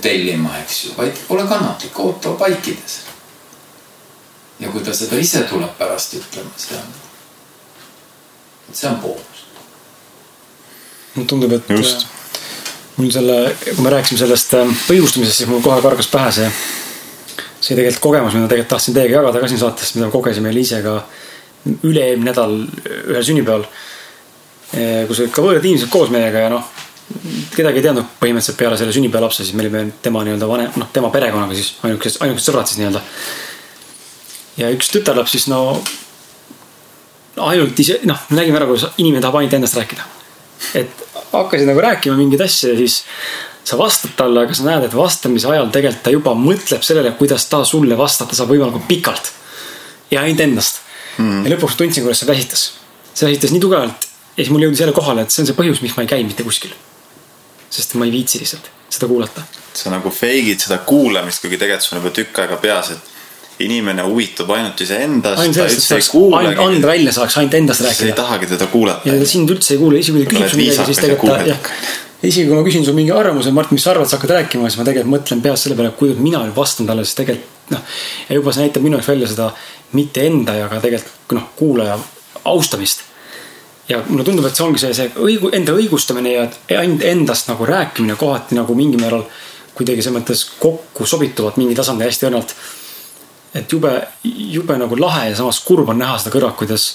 tellima, 0.00 0.58
eks 0.58 0.84
ju, 0.84 0.90
vaid 0.96 1.12
ole 1.28 1.46
kannatlik, 1.48 1.98
oota 1.98 2.38
vaikides. 2.38 2.98
ja 4.60 4.68
kui 4.68 4.80
ta 4.80 4.94
seda 4.94 5.16
ise 5.16 5.42
tuleb 5.42 5.78
pärast 5.78 6.14
ütlema, 6.14 6.50
see 6.56 6.76
on, 6.76 6.92
see 8.72 8.90
on 8.90 8.96
boonus. 8.96 9.46
mulle 11.14 11.28
tundub, 11.28 11.52
et 11.52 11.70
Just 11.70 12.06
mul 12.96 13.10
selle, 13.10 13.38
kui 13.64 13.84
me 13.84 13.92
rääkisime 13.94 14.20
sellest 14.20 14.54
ähm, 14.58 14.72
õigustamisest, 14.92 15.42
siis 15.42 15.50
mul 15.50 15.62
kohe 15.64 15.80
kargas 15.82 16.08
pähe 16.12 16.30
see, 16.34 16.50
see 17.58 17.74
tegelikult 17.74 18.02
kogemus, 18.08 18.36
mida 18.36 18.50
tegelikult 18.50 18.74
tahtsin 18.76 18.96
teiega 18.96 19.18
jagada 19.18 19.42
ka 19.42 19.50
siin 19.50 19.62
saates, 19.62 19.94
mida 19.96 20.08
me 20.08 20.14
kogesime 20.14 20.52
Liisega 20.54 21.00
üle-eelmine 21.64 22.30
nädal 22.30 22.58
ühel 22.84 23.24
sünnipäeval. 23.24 23.66
kus 25.08 25.20
olid 25.22 25.32
ka 25.32 25.42
võõrad 25.42 25.64
inimesed 25.64 25.90
koos 25.92 26.10
meiega 26.12 26.44
ja 26.44 26.52
noh, 26.52 26.66
kedagi 27.54 27.80
ei 27.80 27.84
teadnud 27.86 28.14
põhimõtteliselt 28.20 28.58
peale 28.58 28.78
selle 28.78 28.94
sünnipäevalapse, 28.96 29.44
siis 29.44 29.56
me 29.56 29.64
olime 29.64 29.84
tema 30.02 30.22
nii-öelda 30.26 30.48
vanem, 30.50 30.72
noh, 30.80 30.90
tema 30.92 31.10
perekonnaga 31.14 31.56
siis 31.56 31.74
ainukesed, 31.86 32.22
ainukesed 32.24 32.50
sõbrad 32.50 32.70
siis 32.70 32.80
nii-öelda. 32.80 33.02
ja 34.60 34.70
üks 34.74 34.90
tütarlaps 34.92 35.34
siis 35.36 35.48
no 35.52 35.60
ainult 37.42 37.80
ise, 37.80 38.00
noh, 38.08 38.20
nägime 38.34 38.60
ära, 38.60 38.68
kuidas 38.70 38.90
inimene 38.98 39.22
tahab 39.24 39.40
ainult 39.40 39.58
endast 39.58 39.78
rääkida. 39.78 40.06
et 40.80 41.03
hakkasid 41.42 41.68
nagu 41.68 41.82
rääkima 41.82 42.16
mingeid 42.18 42.44
asju 42.46 42.72
ja 42.72 42.78
siis 42.78 43.02
sa 43.64 43.78
vastad 43.80 44.12
talle, 44.16 44.44
aga 44.44 44.54
sa 44.56 44.66
näed, 44.66 44.86
et 44.88 44.96
vastamise 44.96 45.48
ajal 45.48 45.70
tegelikult 45.72 46.04
ta 46.04 46.12
juba 46.12 46.34
mõtleb 46.38 46.84
sellele, 46.84 47.14
kuidas 47.18 47.46
ta 47.50 47.62
sulle 47.68 47.96
vastata 47.98 48.36
saab 48.36 48.52
võimalikult 48.52 48.86
pikalt. 48.88 49.32
ja 50.10 50.22
ainult 50.22 50.40
endast 50.44 50.82
mm.. 51.18 51.44
ja 51.46 51.54
lõpuks 51.54 51.78
tundsin, 51.78 52.04
kuidas 52.04 52.20
see 52.22 52.28
väsitas. 52.28 52.66
see 53.14 53.28
väsitas 53.28 53.54
nii 53.54 53.62
tugevalt 53.62 54.08
ja 54.34 54.42
siis 54.42 54.52
mul 54.52 54.66
jõudis 54.66 54.84
jälle 54.84 54.94
kohale, 54.96 55.24
et 55.24 55.32
see 55.32 55.42
on 55.42 55.48
see 55.48 55.56
põhjus, 55.58 55.80
miks 55.84 55.96
ma 55.96 56.04
ei 56.04 56.10
käi 56.10 56.24
mitte 56.26 56.46
kuskil. 56.46 56.74
sest 57.70 57.96
ma 57.98 58.06
ei 58.08 58.12
viitsi 58.12 58.42
lihtsalt 58.42 58.70
seda 58.90 59.08
kuulata. 59.10 59.42
sa 59.74 59.90
nagu 59.90 60.10
fake'id 60.10 60.60
seda 60.60 60.78
kuulamist, 60.86 61.42
kuigi 61.42 61.58
tegelikult 61.58 61.88
sul 61.88 61.98
on 61.98 62.04
juba 62.04 62.14
tükk 62.20 62.44
aega 62.44 62.60
peas, 62.62 62.92
et 62.94 63.13
inimene 63.62 64.02
huvitub 64.02 64.50
ainult 64.50 64.80
iseendast. 64.80 65.40
ainult 65.40 65.58
sellest, 65.58 65.78
et 65.78 65.86
saaks 65.86 66.10
ainult 66.14 66.62
anda 66.64 66.88
välja 66.88 67.12
saaks, 67.14 67.36
ainult 67.38 67.54
endast 67.54 67.84
rääkida. 67.84 68.00
sa 68.00 68.06
ei 68.10 68.16
tahagi 68.18 68.48
teda 68.50 68.66
kuulata. 68.72 69.08
ja 69.08 69.26
sind 69.26 69.50
üldse 69.50 69.76
ei 69.76 69.78
kuule, 69.78 70.00
isegi 70.02 70.24
kui 70.24 70.26
ta 70.26 70.34
küsib 70.34 70.50
sul 70.50 70.62
midagi, 70.62 70.86
siis 70.90 71.02
tegelikult 71.02 71.38
ta 71.38 71.46
jah. 71.52 71.70
isegi 72.22 72.48
kui 72.48 72.58
ma 72.58 72.66
küsin 72.66 72.86
sul 72.86 72.98
mingi 72.98 73.14
arvamuse, 73.14 73.54
Mart, 73.54 73.70
mis 73.70 73.86
sa 73.86 73.94
arvad, 73.94 74.10
sa 74.10 74.18
hakkad 74.18 74.34
rääkima, 74.40 74.66
siis 74.66 74.80
ma 74.80 74.88
tegelikult 74.88 75.14
mõtlen 75.14 75.46
peas 75.46 75.66
selle 75.66 75.78
peale, 75.78 75.94
kuidas 75.98 76.18
mina 76.24 76.42
vastan 76.56 76.90
talle, 76.90 77.06
sest 77.06 77.22
tegelikult 77.22 77.72
noh. 77.76 77.96
ja 78.28 78.40
juba 78.40 78.52
see 78.52 78.66
näitab 78.66 78.86
minu 78.86 78.98
jaoks 78.98 79.14
välja 79.14 79.30
seda 79.30 79.50
mitte 79.94 80.26
enda 80.26 80.58
ja 80.58 80.68
ka 80.72 80.82
tegelikult 80.82 81.38
noh, 81.38 81.48
kuulaja 81.56 81.98
austamist. 82.50 83.06
ja 83.88 84.02
mulle 84.08 84.26
tundub, 84.26 84.50
et 84.50 84.58
see 84.58 84.66
ongi 84.66 84.82
see, 84.82 84.94
see 84.96 85.10
õigu-, 85.14 85.54
enda 85.54 85.78
õigustamine 85.78 86.34
ja 86.34 86.46
ainult 86.80 87.06
endast 87.06 87.54
nagu 87.54 87.66
rääkimine 87.68 88.18
kohati 88.18 88.58
nagu 88.58 88.74
mingil 88.74 88.98
määral 88.98 89.28
kuidagi 89.74 90.02
selles 90.02 90.20
mõttes 90.20 90.46
kokku 90.58 91.06
sobituvad 91.06 91.58
mingi 91.60 91.76
tasandil 91.78 92.08
hästi 92.08 92.28
õrnalt 92.30 92.54
et 93.54 93.72
jube, 93.72 93.92
jube 94.24 94.76
nagu 94.78 94.98
lahe 94.98 95.28
ja 95.30 95.36
samas 95.38 95.60
kurb 95.64 95.92
on 95.92 96.00
näha 96.02 96.18
seda 96.18 96.34
kõrvalt, 96.34 96.56
kuidas 96.58 96.88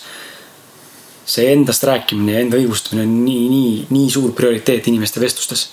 see 1.30 1.52
endast 1.53 1.86
rääkimine 1.88 2.36
ja 2.36 2.44
enda 2.44 2.57
õigustamine 2.60 3.06
on 3.06 3.19
nii, 3.23 3.44
nii, 3.52 3.73
nii 3.94 4.07
suur 4.11 4.34
prioriteet 4.36 4.90
inimeste 4.91 5.22
vestlustes. 5.22 5.69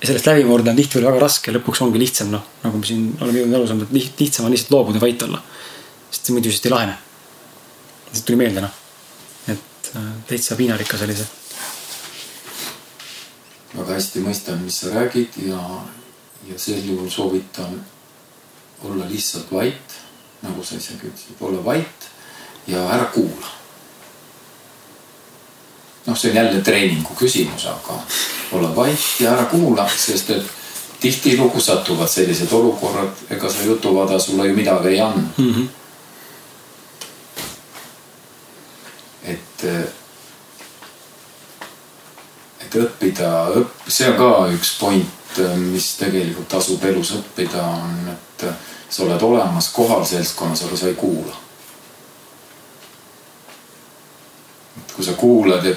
ja 0.00 0.08
sellest 0.08 0.26
läbi 0.26 0.44
murda 0.48 0.72
on 0.72 0.80
tihtipeale 0.80 1.10
väga 1.10 1.22
raske, 1.22 1.52
lõpuks 1.54 1.82
ongi 1.84 2.00
lihtsam, 2.00 2.32
noh, 2.32 2.44
nagu 2.64 2.80
me 2.80 2.88
siin 2.88 3.06
oleme 3.20 3.42
jõudnud 3.42 3.58
aru 3.58 3.68
saama, 3.68 3.86
et 3.86 4.20
lihtsam 4.20 4.48
on 4.48 4.54
lihtsalt 4.54 4.74
loobuda, 4.74 5.00
vait 5.00 5.22
olla. 5.22 5.42
sest 6.10 6.26
see 6.26 6.36
muidu 6.36 6.50
lihtsalt 6.50 6.68
ei 6.68 6.74
lahene. 6.74 6.96
lihtsalt 8.08 8.26
tuli 8.26 8.40
meelde, 8.42 8.64
noh. 8.64 8.74
et 9.54 9.92
äh, 9.94 10.10
täitsa 10.28 10.58
piinarikas 10.58 11.06
oli 11.06 11.16
see. 11.20 11.28
väga 13.76 13.94
hästi 13.94 14.26
mõistan, 14.26 14.60
mis 14.66 14.82
sa 14.82 14.92
räägid 14.96 15.40
ja, 15.46 15.62
ja 16.50 16.58
sel 16.58 16.82
juhul 16.84 17.08
soovitan 17.08 17.78
olla 18.82 19.06
lihtsalt 19.08 19.52
vait 19.52 19.89
nagu 20.42 20.64
sa 20.64 20.76
isegi 20.76 21.08
ütlesid, 21.08 21.40
olla 21.40 21.64
vait 21.64 22.10
ja 22.66 22.84
ära 22.92 23.04
kuula. 23.14 23.50
noh, 26.06 26.16
see 26.16 26.30
on 26.30 26.36
jälle 26.36 26.62
treeningu 26.64 27.14
küsimus, 27.14 27.66
aga 27.66 27.98
olla 28.52 28.76
vait 28.76 29.20
ja 29.20 29.34
ära 29.34 29.44
kuula, 29.50 29.88
sest 29.96 30.30
et 30.30 30.56
tihtilugu 31.00 31.60
satuvad 31.60 32.08
sellised 32.08 32.52
olukorrad, 32.52 33.12
ega 33.30 33.50
see 33.50 33.68
jutuvada 33.68 34.18
sulle 34.18 34.48
ju 34.48 34.56
midagi 34.56 34.88
ei 34.88 35.00
anna 35.00 35.28
mm. 35.36 35.54
-hmm. 35.54 35.68
et, 39.24 39.64
et 42.60 42.74
õppida, 42.74 43.30
õpp-, 43.60 43.88
see 43.88 44.10
on 44.10 44.16
ka 44.16 44.32
üks 44.56 44.74
point, 44.80 45.40
mis 45.56 45.94
tegelikult 45.96 46.48
tasub 46.48 46.84
elus 46.84 47.12
õppida, 47.16 47.62
on, 47.62 48.12
et 48.12 48.44
sa 48.90 49.02
oled 49.02 49.22
olemas 49.22 49.68
kohal 49.68 50.04
seltskonnas, 50.04 50.62
aga 50.62 50.76
sa 50.76 50.86
ei 50.86 50.94
kuula. 50.94 51.36
kui 54.96 55.04
sa 55.04 55.12
kuulad 55.12 55.64
ja, 55.64 55.72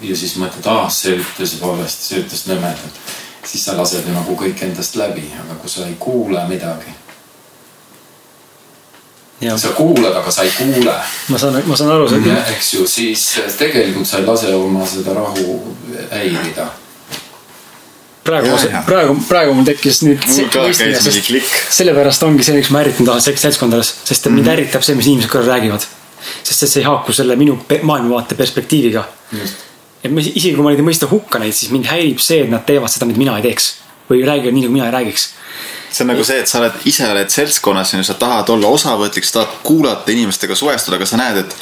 ja 0.00 0.16
siis 0.16 0.36
mõtled, 0.40 0.64
ah, 0.70 0.86
see 0.88 1.18
ütles 1.18 1.56
valesti, 1.60 2.04
see 2.06 2.20
ütles 2.22 2.44
nõmedalt, 2.48 3.00
siis 3.44 3.64
sa 3.66 3.74
lased 3.76 4.06
ju 4.06 4.14
nagu 4.14 4.36
kõik 4.38 4.62
endast 4.64 4.96
läbi, 4.96 5.26
aga 5.42 5.58
kui 5.60 5.70
sa 5.70 5.86
ei 5.86 5.96
kuule 6.00 6.44
midagi. 6.48 6.94
sa 9.56 9.74
kuulad, 9.76 10.14
aga 10.16 10.30
sa 10.30 10.46
ei 10.46 10.52
kuule. 10.56 10.94
ma 11.28 11.38
saan, 11.38 11.58
ma 11.66 11.76
saan 11.76 11.90
aru. 11.90 12.08
eks 12.54 12.74
ju, 12.74 12.86
siis 12.86 13.26
tegelikult 13.58 14.08
sa 14.08 14.22
ei 14.22 14.26
lase 14.26 14.54
oma 14.54 14.86
seda 14.86 15.18
rahu 15.18 15.76
häirida 16.10 16.70
praegu, 18.24 18.52
praegu, 18.86 19.16
praegu 19.28 19.56
mul 19.56 19.66
tekkis 19.66 20.02
nüüd 20.06 20.22
sellepärast 21.74 22.22
ongi 22.26 22.46
see, 22.46 22.56
miks 22.58 22.70
ma 22.74 22.82
ärritan 22.84 23.08
tahan 23.08 23.24
seltskondades, 23.24 23.94
sest 24.04 24.24
mm 24.24 24.30
-hmm. 24.30 24.34
mind 24.36 24.46
mhm. 24.46 24.54
ärritab 24.54 24.86
see, 24.86 24.96
mis 24.98 25.10
inimesed 25.10 25.30
kõrval 25.32 25.56
räägivad. 25.56 25.86
sest 26.42 26.66
see 26.68 26.80
ei 26.80 26.86
haaku 26.86 27.12
selle 27.12 27.36
minu 27.36 27.58
maailmavaate 27.82 28.34
perspektiiviga. 28.34 29.04
et 30.04 30.10
ma 30.10 30.20
isegi, 30.20 30.54
kui 30.54 30.62
ma 30.62 30.70
neid 30.70 30.80
ei 30.80 30.86
mõista 30.86 31.10
hukka 31.10 31.38
neid, 31.38 31.54
siis 31.54 31.70
mind 31.70 31.86
häirib 31.86 32.18
see, 32.18 32.42
et 32.42 32.50
nad 32.50 32.66
teevad 32.66 32.90
seda, 32.90 33.06
mida 33.06 33.18
mina 33.18 33.36
ei 33.36 33.42
teeks. 33.42 33.74
või 34.10 34.24
räägivad 34.26 34.52
nii, 34.54 34.62
nagu 34.62 34.72
mina 34.72 34.86
ei 34.86 34.92
räägiks 34.92 35.28
see 35.92 36.04
on 36.04 36.08
nagu 36.08 36.24
see, 36.24 36.40
et 36.40 36.48
sa 36.48 36.58
oled, 36.58 36.72
ise 36.84 37.06
oled 37.08 37.30
seltskonnas 37.30 37.92
ja 37.92 38.02
sa 38.02 38.14
tahad 38.14 38.48
olla 38.48 38.68
osavõtlik, 38.68 39.24
sa 39.24 39.32
tahad 39.32 39.60
kuulata 39.62 40.12
inimestega 40.12 40.54
suhestuda, 40.54 40.96
aga 40.96 41.06
sa 41.06 41.20
näed, 41.20 41.36
et 41.44 41.56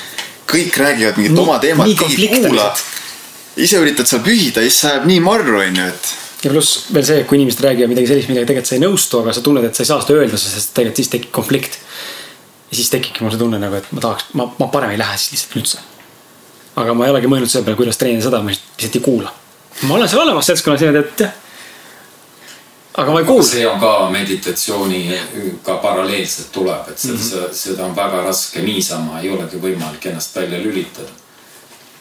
kõik 0.50 0.78
räägivad 0.78 1.18
mingit 1.18 1.38
oma 1.38 1.58
teemat, 1.58 1.90
keegi 1.98 2.28
ei 2.28 2.42
kuula. 2.44 2.74
ise 3.56 3.78
üritad 3.82 4.06
seal 4.06 4.22
pühida 4.22 4.62
ja 4.62 4.70
siis 4.70 4.84
ajab 4.84 5.06
nii 5.10 5.20
marru, 5.20 5.58
onju, 5.60 5.86
et 5.86 6.12
ja 6.44 6.50
pluss 6.50 6.86
veel 6.94 7.04
see, 7.04 7.24
kui 7.28 7.38
inimesed 7.38 7.62
räägivad 7.64 7.92
midagi 7.92 8.10
sellist, 8.10 8.30
millega 8.30 8.48
tegelikult 8.48 8.70
sa 8.70 8.76
ei 8.76 8.84
nõustu, 8.84 9.20
aga 9.20 9.34
sa 9.36 9.44
tunned, 9.44 9.66
et 9.66 9.76
sa 9.76 9.84
ei 9.84 9.90
saa 9.90 10.00
seda 10.04 10.20
öelda, 10.20 10.40
sest 10.40 10.72
tegelikult 10.76 11.02
siis 11.02 11.12
tekib 11.12 11.32
konflikt. 11.36 11.78
ja 12.70 12.78
siis 12.78 12.90
tekibki 12.90 13.24
mul 13.24 13.34
see 13.34 13.42
tunne 13.42 13.58
nagu, 13.60 13.76
et 13.76 13.92
ma 13.92 14.04
tahaks, 14.04 14.30
ma, 14.38 14.46
ma 14.58 14.68
parem 14.72 14.94
ei 14.94 15.00
lähe 15.00 15.18
siis 15.18 15.34
lihtsalt 15.34 15.60
üldse. 15.60 15.84
aga 16.80 16.94
ma 16.96 17.06
ei 17.06 17.12
olegi 17.12 17.30
mõelnud 17.30 17.52
selle 17.52 17.66
peale, 17.66 17.76
kuidas 17.80 18.00
treenida 18.00 18.28
seda, 18.28 18.42
ma 18.42 18.54
lihtsalt 18.54 18.96
ei 18.96 19.04
kuula. 19.04 19.32
ma 19.82 19.94
olen 19.98 20.08
seal 20.08 20.24
olemas 20.24 20.48
seltskonnas 20.48 20.84
niimoodi, 20.84 21.02
et 21.04 21.24
jah. 21.26 21.34
aga 23.02 23.12
ma 23.16 23.20
ei 23.20 23.28
kuula. 23.28 23.48
see 23.50 23.66
on 23.68 23.80
ka 23.82 23.94
meditatsiooniga 24.14 25.76
paralleelselt 25.82 26.52
tuleb, 26.52 26.88
et 26.88 26.98
seda 26.98 27.18
mm, 27.18 27.26
-hmm. 27.26 27.58
seda 27.64 27.84
on 27.84 27.96
väga 27.96 28.22
raske 28.28 28.62
niisama, 28.64 29.20
ei 29.20 29.28
olegi 29.34 29.60
võimalik 29.60 30.08
ennast 30.08 30.36
välja 30.36 30.62
lülitada. 30.62 31.12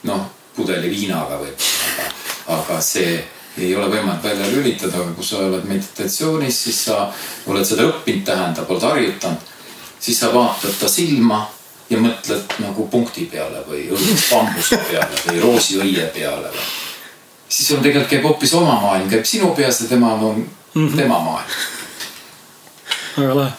noh, 0.03 0.23
pudeli 0.55 0.89
viinaga 0.89 1.41
võib-olla, 1.43 1.91
aga, 1.97 2.61
aga 2.61 2.79
see 2.81 3.19
ei 3.59 3.75
ole 3.75 3.89
võimalik 3.91 4.23
välja 4.23 4.47
lülitada, 4.51 4.97
aga 4.97 5.13
kui 5.15 5.25
sa 5.25 5.43
oled 5.43 5.63
meditatsioonis, 5.67 6.63
siis 6.63 6.83
sa 6.87 7.05
oled 7.47 7.65
seda 7.65 7.87
õppinud, 7.89 8.25
tähendab, 8.25 8.69
oled 8.71 8.85
harjutanud. 8.87 9.55
siis 9.99 10.19
sa 10.19 10.33
vaatad 10.33 10.75
ta 10.79 10.87
silma 10.89 11.41
ja 11.89 11.97
mõtled 11.99 12.59
nagu 12.63 12.87
punkti 12.91 13.25
peale 13.31 13.63
või 13.67 13.87
bambuste 14.29 14.77
peale 14.89 15.23
või 15.27 15.41
roosiõie 15.41 16.05
peale 16.13 16.51
või. 16.53 16.67
siis 17.49 17.71
on 17.71 17.81
tegelikult 17.83 18.11
käib 18.11 18.27
hoopis 18.29 18.53
oma 18.53 18.77
maailm, 18.81 19.09
käib 19.09 19.25
sinu 19.25 19.53
peas 19.55 19.81
ja 19.81 19.89
temal 19.89 20.23
on 20.23 20.45
mm, 20.45 20.87
-hmm. 20.87 20.95
tema 20.97 21.19
maailm. 21.19 21.49
väga 23.17 23.35
lahe. 23.35 23.51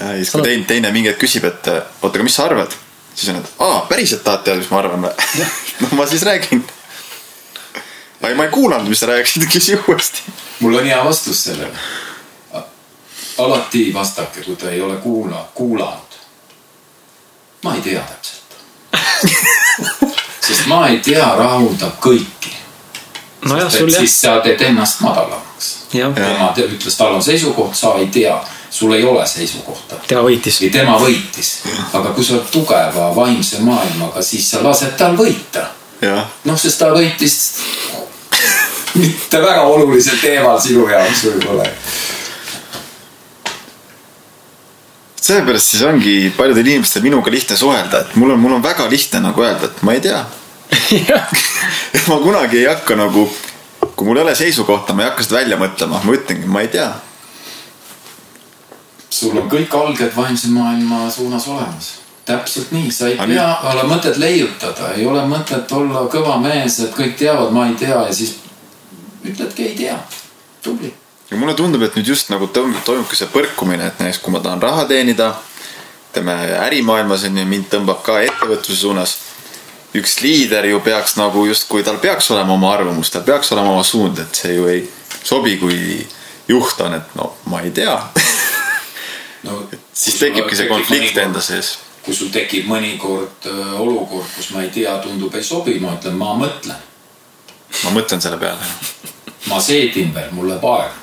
ja 0.00 0.14
siis, 0.16 0.30
kui 0.30 0.42
teine, 0.42 0.64
teine 0.64 0.92
mingi 0.92 1.10
hetk 1.10 1.20
küsib, 1.26 1.44
et 1.44 1.68
oota, 1.68 2.14
aga 2.14 2.22
mis 2.22 2.36
sa 2.36 2.44
arvad? 2.44 2.78
siis 3.14 3.28
on, 3.34 3.36
et 3.42 3.52
aa, 3.58 3.86
päriselt 3.88 4.24
tahad 4.24 4.42
teada, 4.46 4.58
mis 4.58 4.70
ma 4.70 4.78
arvan 4.78 5.06
või? 5.08 5.44
no 5.82 5.88
ma 5.98 6.06
siis 6.06 6.22
räägin. 6.22 6.64
Aga 8.22 8.34
ma 8.34 8.44
ei 8.44 8.50
kuulanud, 8.50 8.88
mis 8.88 9.00
sa 9.00 9.06
rääkisid, 9.10 9.48
küsi 9.52 9.78
uuesti. 9.88 10.22
mul 10.60 10.78
on 10.78 10.86
hea 10.86 11.04
vastus 11.04 11.44
sellele. 11.44 11.78
alati 13.38 13.90
vastake, 13.94 14.40
kui 14.46 14.56
te 14.56 14.70
ei 14.70 14.80
ole 14.80 14.96
kuula, 14.96 15.48
kuulanud. 15.54 16.18
ma 17.62 17.74
ei 17.74 17.80
tea 17.80 18.00
täpselt 18.00 18.44
sest 20.46 20.66
ma 20.66 20.86
ei 20.88 21.00
tea 21.02 21.34
rahuldab 21.36 21.98
kõiki 22.00 22.54
nojah, 23.44 23.70
sul 23.70 23.88
jah. 23.88 23.98
siis 23.98 24.20
sa 24.20 24.38
teed 24.40 24.60
ennast 24.60 25.00
madalamaks. 25.00 25.70
tema 25.90 26.52
ütles, 26.56 26.96
tal 26.96 27.14
on 27.14 27.22
seisukoht, 27.22 27.74
sa 27.74 27.94
ei 27.98 28.06
tea, 28.06 28.34
sul 28.70 28.92
ei 28.92 29.04
ole 29.04 29.26
seisukohta. 29.26 29.96
tema 30.06 30.22
võitis. 30.22 30.60
või 30.62 30.70
tema 30.72 30.98
võitis, 30.98 31.52
aga 31.92 32.12
kui 32.16 32.24
sa 32.24 32.38
oled 32.38 32.50
tugeva 32.52 33.10
vaimse 33.16 33.60
maailmaga, 33.60 34.22
siis 34.22 34.50
sa 34.50 34.62
lased 34.64 34.96
tal 34.98 35.16
võita. 35.16 35.66
noh, 36.44 36.58
sest 36.58 36.78
ta 36.78 36.92
võitis 36.94 37.38
mitte 38.94 39.42
väga 39.42 39.62
olulisel 39.62 40.18
teemal 40.22 40.60
sinu 40.60 40.88
jaoks 40.88 41.24
võib-olla. 41.28 41.66
Seepärast 45.24 45.72
siis 45.72 45.82
ongi 45.88 46.32
paljudel 46.36 46.66
inimestel 46.66 47.02
minuga 47.02 47.32
lihtne 47.32 47.56
suhelda, 47.56 48.02
et 48.04 48.16
mul 48.20 48.34
on, 48.34 48.40
mul 48.40 48.58
on 48.58 48.62
väga 48.62 48.84
lihtne 48.90 49.22
nagu 49.24 49.42
öelda, 49.42 49.70
et 49.70 49.82
ma 49.82 49.94
ei 49.96 50.02
tea. 50.04 50.20
Et 50.92 52.02
ma 52.10 52.18
kunagi 52.20 52.60
ei 52.60 52.68
hakka 52.68 52.96
nagu, 52.98 53.24
kui 53.96 54.06
mul 54.06 54.20
ei 54.20 54.26
ole 54.26 54.34
seisukohta, 54.36 54.92
ma 54.92 55.06
ei 55.06 55.08
hakka 55.08 55.24
seda 55.24 55.38
välja 55.38 55.58
mõtlema, 55.60 56.02
ma 56.04 56.16
ütlengi, 56.18 56.50
ma 56.50 56.60
ei 56.60 56.68
tea. 56.68 56.92
sul 59.14 59.36
on 59.38 59.48
kõik 59.48 59.72
alged 59.78 60.10
vaimse 60.16 60.50
maailma 60.52 61.06
suunas 61.10 61.48
olemas. 61.48 61.92
Täpselt 62.24 62.72
nii, 62.72 62.90
sa 62.92 63.08
ei 63.08 63.16
pea, 63.16 63.48
ole 63.70 63.84
mõtet 63.88 64.16
leiutada, 64.20 64.92
ei 64.96 65.06
ole 65.06 65.22
mõtet 65.28 65.72
olla 65.72 66.04
kõva 66.12 66.36
mees, 66.42 66.80
et 66.84 66.92
kõik 66.96 67.16
teavad, 67.16 67.52
ma 67.52 67.68
ei 67.68 67.76
tea 67.80 68.00
ja 68.08 68.12
siis 68.12 68.36
ütledki 69.24 69.68
ei 69.68 69.74
tea. 69.78 69.98
tubli. 70.62 70.94
ja 71.30 71.36
mulle 71.36 71.54
tundub, 71.54 71.82
et 71.82 71.96
nüüd 71.96 72.08
just 72.14 72.30
nagu 72.30 72.46
toimubki 72.46 73.16
see 73.16 73.28
põrkumine, 73.32 73.86
et 73.86 74.00
näiteks 74.00 74.22
kui 74.22 74.32
ma 74.32 74.40
tahan 74.44 74.62
raha 74.62 74.84
teenida, 74.88 75.34
ütleme 76.10 76.34
ärimaailmas 76.66 77.24
on 77.28 77.38
ju, 77.38 77.46
mind 77.48 77.70
tõmbab 77.72 78.02
ka 78.06 78.20
ettevõtluse 78.22 78.80
suunas 78.80 79.16
üks 79.94 80.18
liider 80.22 80.66
ju 80.66 80.80
peaks 80.82 81.16
nagu 81.18 81.46
justkui, 81.46 81.84
tal 81.86 82.00
peaks 82.02 82.30
olema 82.34 82.54
oma 82.56 82.72
arvamus, 82.74 83.10
tal 83.14 83.22
peaks 83.26 83.52
olema 83.54 83.74
oma 83.76 83.84
suund, 83.86 84.18
et 84.18 84.42
see 84.42 84.56
ju 84.56 84.66
ei 84.70 84.82
sobi, 85.22 85.56
kui 85.58 85.78
juht 86.48 86.80
on, 86.84 86.98
et 86.98 87.16
no 87.18 87.30
ma 87.50 87.62
ei 87.64 87.70
tea 87.74 87.94
no,. 89.46 89.62
siis 90.02 90.18
tekibki 90.20 90.58
see 90.58 90.68
konflikt 90.68 91.18
enda 91.22 91.42
sees. 91.44 91.76
kui 92.04 92.16
sul 92.16 92.32
tekib 92.34 92.66
mõnikord 92.68 93.48
äh, 93.48 93.80
olukord, 93.80 94.28
kus 94.36 94.50
ma 94.52 94.64
ei 94.66 94.72
tea, 94.74 94.98
tundub 95.04 95.34
ei 95.38 95.46
sobi, 95.46 95.78
ma 95.80 95.94
ütlen, 95.96 96.18
ma 96.20 96.34
mõtlen. 96.42 96.80
ma 97.84 97.94
mõtlen 97.94 98.22
selle 98.24 98.40
peale. 98.42 98.70
ma 99.46 99.60
seedin 99.60 100.14
veel, 100.14 100.30
mul 100.32 100.48
läheb 100.48 100.64
aega. 100.64 100.94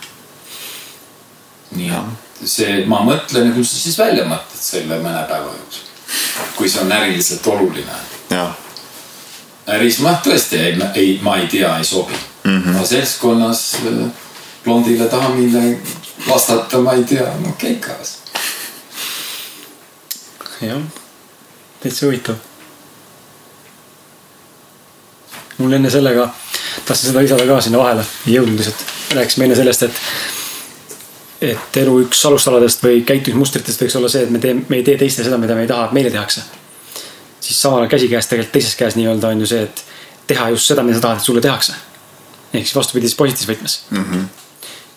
nii 1.71 1.93
et 1.95 2.49
see, 2.49 2.81
ma 2.85 3.03
mõtlen 3.07 3.47
ja 3.47 3.53
küll 3.55 3.67
sa 3.67 3.77
siis 3.79 3.97
välja 3.99 4.25
mõtled 4.25 4.65
selle 4.65 4.97
mõne 5.03 5.23
päeva 5.29 5.53
jooksul. 5.53 5.87
kui 6.57 6.69
see 6.69 6.81
on 6.81 6.91
äriliselt 6.91 7.47
oluline. 7.47 8.01
jah 8.29 8.51
äris 9.67 9.99
ma 10.01 10.15
tõesti 10.23 10.59
ei, 10.59 10.75
ei, 10.95 11.19
ma 11.23 11.37
ei 11.37 11.47
tea, 11.47 11.77
ei 11.77 11.85
sobi 11.85 12.13
mm. 12.43 12.61
-hmm. 12.61 12.77
no 12.77 12.85
seltskonnas 12.85 13.75
äh, 13.85 14.07
blondile 14.63 15.11
daamile 15.11 15.77
vastata, 16.27 16.79
ma 16.79 16.93
ei 16.93 17.03
tea, 17.03 17.27
no 17.45 17.53
keikas. 17.57 18.17
jah, 20.61 20.81
täitsa 21.79 22.05
huvitav. 22.05 22.35
mul 25.57 25.73
enne 25.73 25.89
sellega, 25.89 26.29
tahtsin 26.85 27.11
seda 27.11 27.23
lisada 27.23 27.45
ka 27.47 27.61
sinna 27.61 27.81
vahele, 27.81 28.05
lihtsalt. 28.25 28.85
rääkisime 29.15 29.45
enne 29.45 29.55
sellest, 29.55 29.83
et, 29.83 30.01
et 31.51 31.77
elu 31.83 31.99
üks 32.05 32.25
alustaladest 32.29 32.83
või 32.83 33.03
käitumismustritest 33.07 33.85
võiks 33.85 33.99
olla 33.99 34.09
see, 34.09 34.23
et 34.23 34.33
me 34.33 34.39
teeme, 34.39 34.65
me 34.69 34.81
ei 34.81 34.87
tee 34.87 34.97
teistele 34.97 35.29
seda, 35.29 35.39
mida 35.41 35.55
me 35.57 35.67
ei 35.67 35.71
taha, 35.71 35.89
et 35.89 35.95
meile 35.97 36.11
tehakse 36.13 36.47
siis 37.41 37.61
samal 37.61 37.77
ajal 37.77 37.89
käsikäes 37.89 38.27
tegelikult 38.27 38.51
teises 38.51 38.75
käes 38.75 38.95
nii-öelda 38.95 39.27
on 39.27 39.41
ju 39.41 39.47
see, 39.49 39.63
et 39.63 39.83
teha 40.27 40.49
just 40.53 40.69
seda, 40.69 40.83
mida 40.83 40.99
sa 40.99 41.07
tahad, 41.07 41.19
et 41.19 41.25
sulle 41.25 41.41
tehakse. 41.41 41.73
ehk 42.53 42.65
siis 42.67 42.75
vastupidises 42.75 43.17
positiivses 43.17 43.49
võtmes 43.49 43.77
mm. 43.89 44.03
-hmm. 44.03 44.23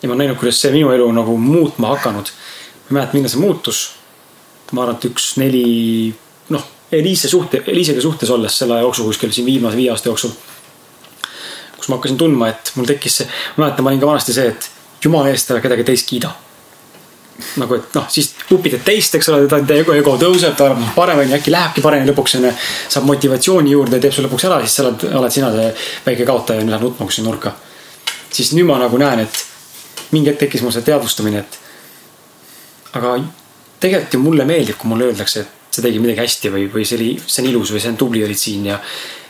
ja 0.02 0.09
ma 0.09 0.14
olen 0.14 0.18
näinud, 0.18 0.38
kuidas 0.38 0.60
see 0.60 0.72
minu 0.72 0.90
elu 0.90 1.12
nagu 1.12 1.36
muutma 1.38 1.88
hakanud. 1.96 2.30
ma 2.88 2.88
ei 2.88 2.94
mäleta, 2.94 3.12
millal 3.12 3.30
see 3.30 3.40
muutus. 3.40 3.92
ma 4.72 4.82
arvan, 4.82 4.96
et 4.96 5.05
üks 5.05 5.36
neli, 5.36 6.14
noh, 6.48 6.66
Eliise 6.92 7.28
suhte, 7.28 7.62
Eliisega 7.66 8.01
suhtes 8.01 8.30
olles 8.30 8.59
selle 8.59 8.74
aja 8.74 8.82
jooksul 8.82 9.05
kuskil 9.05 9.32
siin 9.32 9.46
viimase 9.46 9.76
viie 9.76 9.90
aasta 9.90 10.09
jooksul. 10.09 10.30
Kus 11.85 11.93
ma 11.93 12.01
hakkasin 12.01 12.16
tundma, 12.20 12.48
et 12.48 12.73
mul 12.78 12.89
tekkis 12.89 13.20
see, 13.20 13.28
ma 13.56 13.66
mäletan, 13.66 13.85
ma 13.85 13.93
olin 13.93 14.01
ka 14.01 14.09
vanasti 14.09 14.36
see, 14.36 14.48
et 14.55 14.70
jumala 15.05 15.28
eest 15.28 15.52
ära 15.52 15.61
kedagi 15.61 15.85
teist 15.85 16.09
kiida 16.09 16.32
nagu, 17.59 17.74
et 17.74 17.97
noh, 17.97 18.05
siis 18.11 18.28
upitad 18.55 18.85
teist, 18.86 19.16
eks 19.19 19.28
ole, 19.32 19.48
ta 19.51 19.59
ego, 19.74 19.94
ego 19.97 20.15
tõuseb, 20.20 20.55
ta 20.55 20.69
arvab 20.70 20.93
paremini, 20.94 21.35
äkki 21.35 21.51
lähebki 21.51 21.82
paremini 21.82 22.12
lõpuks 22.12 22.36
onju. 22.39 22.52
saab 22.94 23.09
motivatsiooni 23.09 23.74
juurde, 23.74 23.98
teeb 24.02 24.15
su 24.15 24.23
lõpuks 24.23 24.47
ära, 24.47 24.61
siis 24.62 24.77
sa 24.78 24.85
oled, 24.86 25.02
oled 25.19 25.35
sina 25.35 25.51
see 25.55 25.73
väike 26.06 26.27
kaotaja 26.28 26.62
ja 26.62 26.69
läheb 26.69 26.86
nutma 26.86 27.09
kuskile 27.09 27.27
nurka. 27.27 27.52
siis 28.31 28.52
nüüd 28.55 28.70
ma 28.70 28.78
nagu 28.78 28.98
näen, 29.02 29.27
et 29.27 29.43
mingi 30.15 30.31
hetk 30.31 30.44
tekkis 30.44 30.62
mul 30.62 30.74
see 30.74 30.86
teadvustamine, 30.86 31.43
et 31.43 31.59
aga 33.01 33.16
tegelikult 33.82 34.15
ju 34.15 34.23
mulle 34.23 34.47
meeldib, 34.47 34.78
kui 34.78 34.94
mulle 34.94 35.11
öeldakse, 35.11 35.43
et 35.43 35.74
sa 35.74 35.82
tegid 35.82 36.02
midagi 36.02 36.23
hästi 36.23 36.55
või, 36.55 36.69
või 36.70 36.86
see 36.86 36.98
oli, 37.01 37.11
see 37.27 37.43
on 37.43 37.51
ilus 37.51 37.74
või 37.74 37.82
see 37.82 37.90
on 37.90 37.98
tubli 37.98 38.23
olid 38.24 38.39
siin 38.39 38.70
ja 38.70 38.78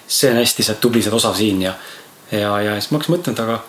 see 0.07 0.31
on 0.31 0.43
hästi, 0.43 0.63
sa 0.63 0.75
oled 0.75 0.85
tubli, 0.85 1.03
sa 1.03 1.09
oled 1.09 1.23
osav 1.23 1.37
siin 1.39 1.65
ja, 1.65 1.73
ja, 2.33 2.51
ja 2.61 2.75
siis 2.79 2.91
ma 2.91 2.99
hakkasin 2.99 3.17
mõtlema, 3.17 3.35
et 3.35 3.45
aga 3.45 3.61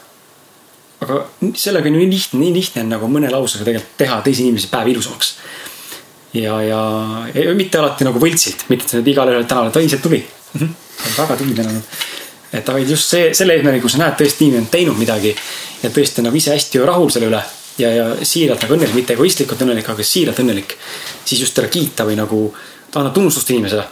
aga 1.05 1.21
sellega 1.59 1.89
on 1.89 1.97
ju 1.97 2.01
nii 2.01 2.11
lihtne, 2.11 2.39
nii 2.39 2.53
lihtne 2.55 2.83
on 2.85 2.93
nagu 2.95 3.09
mõne 3.11 3.31
lausega 3.31 3.67
tegelikult 3.67 3.97
teha 3.99 4.19
teise 4.25 4.45
inimese 4.45 4.69
päev 4.71 4.91
ilusamaks. 4.93 5.33
ja, 6.33 6.55
ja, 6.63 6.81
ja 7.35 7.55
mitte 7.55 7.79
alati 7.79 8.07
nagu 8.07 8.21
võltsilt, 8.21 8.67
mitte 8.71 9.01
igale 9.03 9.35
ühele 9.35 9.47
tänavale, 9.49 9.73
et 9.73 9.81
oi, 9.81 9.89
see 9.89 10.03
tuli 10.03 10.21
mm. 10.21 10.61
-hmm. 10.61 11.17
väga 11.17 11.37
tubli 11.41 11.55
täna. 11.55 11.81
et 12.53 12.69
aga 12.69 12.79
just 12.79 13.09
see, 13.09 13.33
selle 13.33 13.57
eesmärgi, 13.57 13.81
kui 13.81 13.89
sa 13.89 14.01
näed 14.01 14.17
tõesti 14.21 14.47
inimene 14.47 14.65
on 14.65 14.71
teinud 14.71 14.97
midagi 14.97 15.35
ja 15.83 15.89
tõesti 15.89 16.23
nagu 16.25 16.35
ise 16.35 16.55
hästi 16.55 16.85
rahul 16.85 17.11
selle 17.11 17.27
üle 17.31 17.43
ja, 17.77 17.91
ja 17.91 18.05
siiralt 18.23 18.63
nagu 18.63 18.77
õnnelik, 18.77 18.95
mitte 18.95 19.13
egoistlikult 19.13 19.61
õnnelik, 19.61 19.89
aga 19.89 20.03
siiralt 20.03 20.39
õnnelik. 20.39 20.77
siis 21.25 21.41
just 21.41 21.55
teda 21.55 21.67
kiita 21.67 22.05
või 22.05 22.15
nagu 22.15 22.47
anda 22.95 23.11
tunnustust 23.11 23.49
inimesele. 23.49 23.83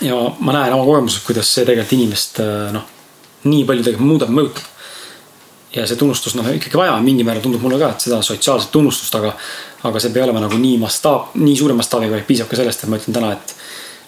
ja 0.00 0.16
ma 0.40 0.52
näen 0.52 0.74
oma 0.74 0.84
kogemusest, 0.84 1.26
kuidas 1.26 1.54
see 1.54 1.64
tegelikult 1.64 1.92
inimest 1.92 2.42
noh, 2.72 2.93
nii 3.44 3.64
palju 3.68 3.84
tegelikult 3.86 4.08
muudab, 4.08 4.32
mõjutab 4.34 4.74
ja 5.74 5.86
see 5.88 5.98
tunnustus, 5.98 6.34
noh 6.38 6.48
ikkagi 6.54 6.78
vaja 6.78 6.94
on 6.94 7.04
mingil 7.04 7.26
määral 7.26 7.42
tundub 7.42 7.62
mulle 7.64 7.78
ka, 7.80 7.90
et 7.94 8.06
seda 8.06 8.20
sotsiaalset 8.22 8.70
tunnustust, 8.74 9.14
aga. 9.18 9.32
aga 9.84 10.00
see 10.00 10.10
ei 10.10 10.14
pea 10.14 10.26
olema 10.26 10.42
nagu 10.44 10.58
nii 10.58 10.76
mastaap, 10.80 11.34
nii 11.40 11.56
suure 11.58 11.74
mastaabiga, 11.76 12.14
vaid 12.14 12.28
piisab 12.28 12.48
ka 12.50 12.58
sellest, 12.60 12.84
et 12.84 12.92
ma 12.92 13.00
ütlen 13.00 13.16
täna, 13.16 13.32
et. 13.34 13.54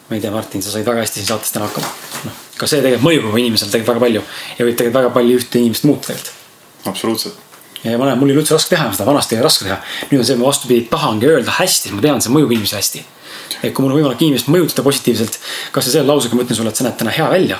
ma 0.08 0.16
ei 0.16 0.22
tea, 0.22 0.30
Martin, 0.30 0.62
sa 0.62 0.70
said 0.70 0.86
väga 0.86 1.02
hästi 1.02 1.20
siin 1.20 1.28
saates 1.32 1.52
täna 1.54 1.66
hakkama. 1.66 1.90
noh, 2.28 2.38
ka 2.60 2.70
see 2.70 2.82
tegelikult 2.84 3.08
mõjub 3.08 3.26
juba 3.28 3.42
inimesele 3.42 3.74
tegelikult 3.74 3.96
väga 3.96 4.04
palju 4.06 4.22
ja 4.22 4.68
võib 4.68 4.78
tegelikult 4.78 5.00
väga 5.00 5.10
palju 5.18 5.40
ühte 5.40 5.60
inimest 5.62 5.88
muuta 5.88 6.12
tegelikult. 6.12 6.32
absoluutselt. 6.92 7.42
ja 7.82 7.98
ma 7.98 8.10
näen, 8.10 8.22
mul 8.22 8.30
oli 8.30 8.40
üldse 8.44 8.54
raske 8.54 8.76
teha, 8.76 8.88
seda 8.94 9.08
vanasti 9.10 9.36
oli 9.36 9.46
raske 9.48 9.66
teha. 9.66 9.80
nüüd 10.12 10.22
on 10.22 10.30
see, 10.30 10.38
ma 10.38 10.50
vastupidi 10.52 10.88
tahangi 10.92 11.32
öelda 11.34 11.58
hästi, 11.58 11.96
ma 11.98 12.04
tean, 12.06 12.22
see 12.22 12.34
mõjub 12.36 12.54
inimesele 12.54 12.84
hästi. 12.84 13.06
et 13.62 13.74
kui 13.74 13.82
mul 13.82 13.96
on 13.96 14.00
võimalik 14.00 14.22
inimest 14.22 14.52
mõjutada 14.52 14.86
positiivselt, 14.86 15.40
kasvõi 15.74 15.98
selle 15.98 16.12
lausega 16.12 16.38
ma 16.38 16.46
ütlen 16.46 16.60
sulle, 16.62 16.70
et 16.70 16.78
sa 16.78 16.86
näed 16.86 17.00
täna 17.02 17.14
hea 17.18 17.26
välja 17.32 17.58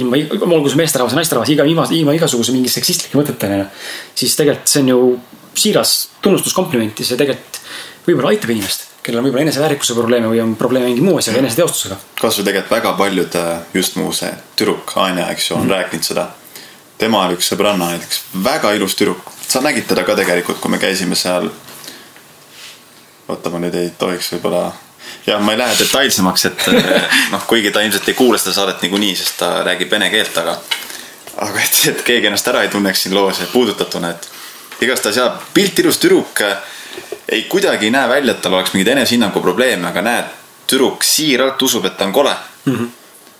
ilma, 0.00 0.18
olgu 0.46 0.70
see 0.70 0.80
meesterahvas 0.80 1.14
või 1.14 1.22
naisterahvas, 1.22 1.52
iga, 1.54 1.66
ilma, 1.68 1.86
ilma 1.94 2.14
igasuguse 2.16 2.54
mingi 2.54 2.72
seksistlike 2.72 3.18
mõtetena. 3.18 3.66
siis 4.14 4.36
tegelikult 4.36 4.70
see 4.70 4.82
on 4.82 4.88
ju 4.88 5.00
siiras 5.54 5.94
tunnustus, 6.22 6.54
kompliment 6.56 6.98
ja 6.98 7.06
see 7.06 7.18
tegelikult 7.20 7.60
võib-olla 8.06 8.32
aitab 8.34 8.52
inimest, 8.54 8.88
kellel 9.04 9.20
on 9.20 9.28
võib-olla 9.28 9.46
eneseväärikuse 9.46 9.96
probleeme 9.96 10.30
või 10.32 10.40
on 10.42 10.54
probleeme 10.60 10.90
mingi 10.90 11.04
muu 11.04 11.18
asjaga, 11.20 11.42
eneseteostusega. 11.44 11.98
kasvõi 12.20 12.48
tegelikult 12.48 12.76
väga 12.76 12.94
paljud, 12.98 13.36
äh, 13.40 13.52
just 13.74 14.00
mu 14.00 14.12
see 14.12 14.32
tüdruk 14.58 14.96
Anja, 15.00 15.28
eks 15.32 15.50
ju, 15.50 15.56
on 15.56 15.62
mm 15.62 15.68
-hmm. 15.68 15.76
rääkinud 15.76 16.10
seda. 16.10 16.28
tema 16.98 17.26
oli 17.26 17.34
üks 17.34 17.50
sõbranna 17.52 17.90
näiteks, 17.90 18.22
väga 18.44 18.72
ilus 18.72 18.94
tüdruk, 18.94 19.30
sa 19.48 19.60
nägid 19.60 19.86
teda 19.86 20.04
ka 20.04 20.16
tegelikult, 20.16 20.60
kui 20.60 20.70
me 20.70 20.78
käisime 20.78 21.14
seal. 21.14 21.50
oota, 23.28 23.50
ma 23.50 23.58
nüüd 23.58 23.74
ei 23.74 23.90
tohiks 23.98 24.32
võib-olla 24.32 24.72
jah, 25.26 25.40
ma 25.40 25.52
ei 25.52 25.58
lähe 25.58 25.78
detailsemaks, 25.78 26.44
et 26.44 26.66
noh, 27.32 27.44
kuigi 27.48 27.72
ta 27.72 27.82
ilmselt 27.84 28.08
ei 28.08 28.14
kuula 28.14 28.38
seda 28.38 28.54
saadet 28.54 28.82
niikuinii, 28.84 29.14
sest 29.16 29.38
ta 29.40 29.50
räägib 29.64 29.90
vene 29.90 30.10
keelt, 30.12 30.36
aga. 30.38 30.56
aga 31.36 31.60
et, 31.60 31.80
et 31.88 32.02
keegi 32.06 32.30
ennast 32.30 32.48
ära 32.48 32.62
ei 32.62 32.72
tunneks 32.72 33.06
siin 33.06 33.14
loos 33.14 33.40
puudutatuna, 33.52 34.10
et 34.10 34.28
igastahes 34.84 35.16
jah, 35.22 35.38
pilt 35.54 35.78
ilus 35.78 35.98
tüdruk. 35.98 36.42
ei 37.28 37.42
kuidagi 37.50 37.90
näe 37.90 38.08
välja, 38.08 38.32
et 38.32 38.42
tal 38.42 38.54
oleks 38.54 38.74
mingeid 38.74 38.92
enesehinnangu 38.96 39.40
probleeme, 39.40 39.88
aga 39.88 40.02
näed, 40.02 40.36
tüdruk 40.66 41.04
siiralt 41.04 41.62
usub, 41.62 41.84
et 41.84 41.96
ta 41.96 42.04
on 42.04 42.12
kole 42.12 42.34
mm. 42.64 42.76
-hmm. 42.76 42.88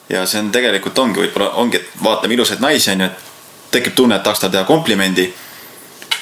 ja 0.08 0.26
see 0.26 0.40
on 0.40 0.50
tegelikult 0.52 0.98
ongi 0.98 1.20
võib-olla 1.20 1.50
ongi, 1.60 1.76
et 1.76 2.02
vaatame 2.02 2.34
ilusaid 2.34 2.60
naisi 2.60 2.90
on 2.90 3.00
ju, 3.00 3.06
et 3.06 3.34
tekib 3.70 3.94
tunne, 3.94 4.16
et 4.16 4.22
tahaks 4.22 4.40
talle 4.40 4.52
teha 4.52 4.64
komplimendi. 4.64 5.34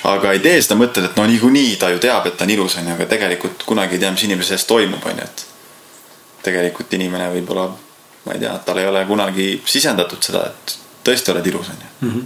aga 0.04 0.32
ei 0.32 0.38
tee 0.38 0.62
seda 0.62 0.74
mõtted, 0.74 1.04
et 1.04 1.16
no 1.16 1.26
niikuinii 1.26 1.76
ta 1.76 1.90
ju 1.90 1.98
teab, 1.98 2.26
et 2.26 2.36
ta 2.36 2.44
on 2.44 2.50
ilus, 2.50 2.76
onju, 2.76 2.92
aga 2.92 3.06
tegelikult 3.06 3.62
kunagi 3.62 3.94
ei 3.94 3.98
tea, 3.98 4.10
mis 4.10 4.22
inimese 4.22 4.48
sees 4.48 4.64
toimub, 4.64 5.04
onju, 5.06 5.22
et 5.24 5.51
tegelikult 6.42 6.92
inimene 6.98 7.30
võib-olla, 7.36 7.66
ma 8.26 8.36
ei 8.36 8.42
tea, 8.42 8.52
tal 8.66 8.80
ei 8.82 8.86
ole 8.90 9.04
kunagi 9.08 9.48
sisendatud 9.64 10.22
seda, 10.22 10.46
et 10.50 10.76
tõesti 11.06 11.32
oled 11.34 11.46
ilus, 11.46 11.72
onju. 11.74 12.22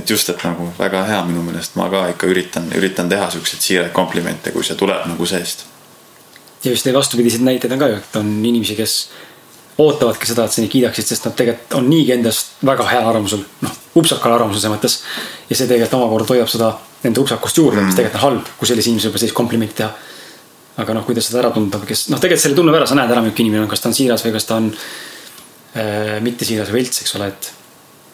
et 0.00 0.10
just, 0.10 0.30
et 0.30 0.44
nagu 0.46 0.70
väga 0.78 1.04
hea 1.08 1.22
minu 1.28 1.42
meelest, 1.46 1.76
ma 1.78 1.88
ka 1.92 2.06
ikka 2.12 2.30
üritan, 2.30 2.70
üritan 2.78 3.08
teha 3.10 3.30
siukseid 3.30 3.66
siiraid 3.66 3.92
komplimente, 3.96 4.52
kui 4.54 4.64
see 4.66 4.78
tuleb 4.78 5.06
nagu 5.10 5.26
seest. 5.26 5.66
ja 6.64 6.70
just 6.70 6.86
neid 6.86 6.96
vastupidiseid 6.98 7.42
näiteid 7.46 7.72
on 7.72 7.82
ka 7.82 7.90
ju, 7.90 7.98
et 8.02 8.20
on 8.20 8.30
inimesi, 8.44 8.76
kes 8.78 9.00
ootavadki 9.80 10.28
seda, 10.28 10.44
et 10.44 10.52
sa 10.52 10.62
neid 10.62 10.72
kiidaksid, 10.72 11.08
sest 11.08 11.26
nad 11.26 11.34
tegelikult 11.38 11.78
on 11.78 11.88
niigi 11.90 12.12
endast 12.14 12.60
väga 12.66 12.86
heal 12.90 13.08
arvamusel, 13.08 13.42
noh, 13.64 13.80
upsakal 13.96 14.34
arvamusel 14.36 14.62
selles 14.62 14.76
mõttes. 14.76 14.96
ja 15.48 15.56
see 15.56 15.66
tegelikult 15.66 15.98
omakorda 16.00 16.34
hoiab 16.34 16.50
seda 16.52 16.74
nende 17.02 17.22
upsakust 17.22 17.60
juurde 17.60 17.80
mm., 17.80 17.90
mis 17.90 17.96
tegelikult 17.98 18.20
on 18.20 18.26
halb, 18.26 18.50
kui 18.58 18.68
sellise 18.68 18.90
inimese 18.90 19.08
juba 19.08 19.22
sellist 19.22 19.36
komplimenti 19.36 19.78
teha. 19.80 19.90
Aga 20.76 20.94
noh, 20.96 21.04
kuidas 21.06 21.26
seda 21.28 21.42
ära 21.42 21.50
tunda, 21.54 21.80
kes 21.86 22.08
noh, 22.12 22.20
tegelikult 22.22 22.44
selle 22.44 22.58
tunneb 22.58 22.78
ära, 22.78 22.88
sa 22.88 22.98
näed 22.98 23.10
ära, 23.10 23.22
milline 23.24 23.46
inimene 23.46 23.66
on, 23.66 23.70
kas 23.70 23.82
ta 23.82 23.90
on 23.90 23.96
siiras 23.96 24.24
või 24.26 24.34
kas 24.36 24.48
ta 24.48 24.58
on 24.60 24.70
äh, 24.70 26.16
mitte 26.24 26.48
siiras 26.48 26.70
või 26.70 26.82
vilts, 26.82 27.02
eks 27.04 27.16
ole, 27.18 27.30
et. 27.34 27.52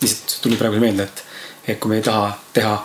lihtsalt 0.02 0.38
tuli 0.44 0.58
praegu 0.60 0.80
meelde, 0.80 1.06
et, 1.08 1.24
et 1.72 1.80
kui 1.80 1.92
me 1.92 2.00
ei 2.00 2.04
taha 2.04 2.30
teha 2.52 2.76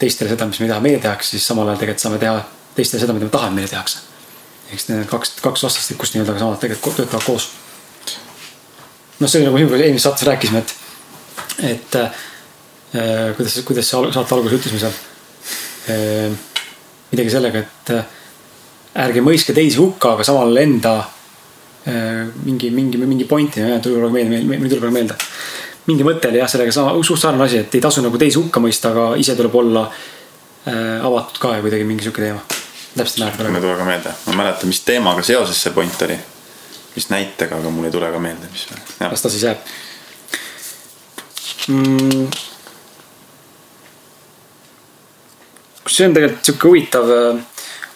teistele 0.00 0.32
seda, 0.32 0.48
mis 0.48 0.60
me 0.60 0.66
ei 0.66 0.72
taha 0.72 0.84
meile 0.84 1.00
tehakse, 1.00 1.36
siis 1.36 1.46
samal 1.46 1.68
ajal 1.68 1.80
tegelikult 1.82 2.04
saame 2.04 2.20
teha 2.20 2.42
teistele 2.76 3.00
seda, 3.04 3.16
mida 3.16 3.28
me 3.28 3.32
tahame, 3.32 3.60
meile 3.60 3.70
tehakse. 3.72 4.06
eks 4.72 4.86
need 4.88 5.08
kaks, 5.10 5.34
kaks 5.42 5.64
vastastikust 5.66 6.14
nii-öelda, 6.14 6.38
samad 6.38 6.60
tegelikult 6.62 7.00
töötavad 7.00 7.26
koos 7.26 7.48
noh, 9.20 9.28
see 9.28 9.40
oli 9.40 9.48
nagu 9.48 9.60
Hugo 9.60 9.78
eelmises 9.78 10.06
saates 10.08 10.26
rääkisime, 10.28 10.62
et, 10.62 10.74
et 11.70 11.98
äh, 12.00 12.22
kuidas, 13.36 13.58
kuidas 13.68 13.90
see 13.90 14.12
saate 14.14 14.36
alguses 14.36 14.60
ütlesime 14.60 14.80
seal 14.82 14.96
äh,. 15.92 16.38
midagi 17.10 17.34
sellega, 17.34 17.64
et 17.64 17.92
äh, 17.96 18.16
ärge 18.98 19.22
mõistke 19.22 19.54
teisi 19.54 19.78
hukka, 19.78 20.16
aga 20.16 20.26
samal 20.26 20.56
enda 20.62 20.96
äh, 21.00 22.26
mingi, 22.44 22.70
mingi, 22.74 22.98
mingi 22.98 23.26
pointi, 23.28 23.62
tuli 23.82 23.98
praegu 23.98 24.14
meelde, 24.14 24.40
mul 24.46 24.68
tuli 24.68 24.80
praegu 24.80 24.96
meelde. 24.96 25.18
mingi 25.86 26.06
mõte 26.06 26.30
oli 26.30 26.42
jah, 26.42 26.50
sellega 26.50 26.74
sama, 26.74 26.96
suht 27.06 27.22
sarnane 27.22 27.46
asi, 27.46 27.62
et 27.64 27.74
ei 27.74 27.84
tasu 27.84 28.02
nagu 28.04 28.18
teisi 28.18 28.38
hukka 28.38 28.62
mõista, 28.62 28.90
aga 28.94 29.12
ise 29.20 29.36
tuleb 29.38 29.54
olla 29.62 29.86
äh, 29.90 30.98
avatud 31.06 31.38
ka 31.42 31.54
ja 31.56 31.62
kuidagi 31.64 31.86
mingi 31.86 32.06
sihuke 32.06 32.26
teema. 32.26 32.42
täpselt 32.96 33.18
ei 33.18 33.24
mäleta 33.24 33.38
praegu. 33.38 33.54
mul 33.54 33.62
ei 33.62 33.68
tule 33.68 33.78
ka 33.78 33.88
meelde, 33.92 34.18
ma 34.26 34.34
ei 34.34 34.42
mäleta, 34.44 34.70
mis 34.70 34.84
teemaga 34.86 35.22
seoses 35.22 35.62
see 35.62 35.74
point 35.74 36.06
oli 36.08 36.18
mis 36.94 37.08
näitega, 37.10 37.58
aga 37.58 37.70
mul 37.70 37.86
ei 37.86 37.94
tule 37.94 38.10
ka 38.10 38.18
meelde, 38.18 38.50
mis. 38.52 38.66
las 39.00 39.22
ta 39.22 39.30
siis 39.30 39.46
jääb 39.46 39.58
mm.. 41.68 42.26
see 45.90 46.06
on 46.06 46.14
tegelikult 46.14 46.46
sihuke 46.46 46.68
huvitav, 46.68 47.10
äh, 47.14 47.40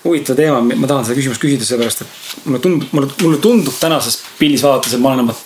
huvitav 0.04 0.36
teema, 0.36 0.60
ma 0.60 0.88
tahan 0.90 1.06
seda 1.06 1.16
küsimust 1.18 1.42
küsida, 1.42 1.66
sellepärast 1.66 2.04
et 2.04 2.44
mulle 2.44 2.60
tundub, 2.64 2.92
mulle, 2.96 3.10
mulle 3.22 3.40
tundub 3.42 3.76
tänases 3.80 4.20
pildis 4.38 4.64
vaadates, 4.64 4.96
et 4.96 5.02
ma 5.02 5.12
olen 5.12 5.24
oma 5.24 5.36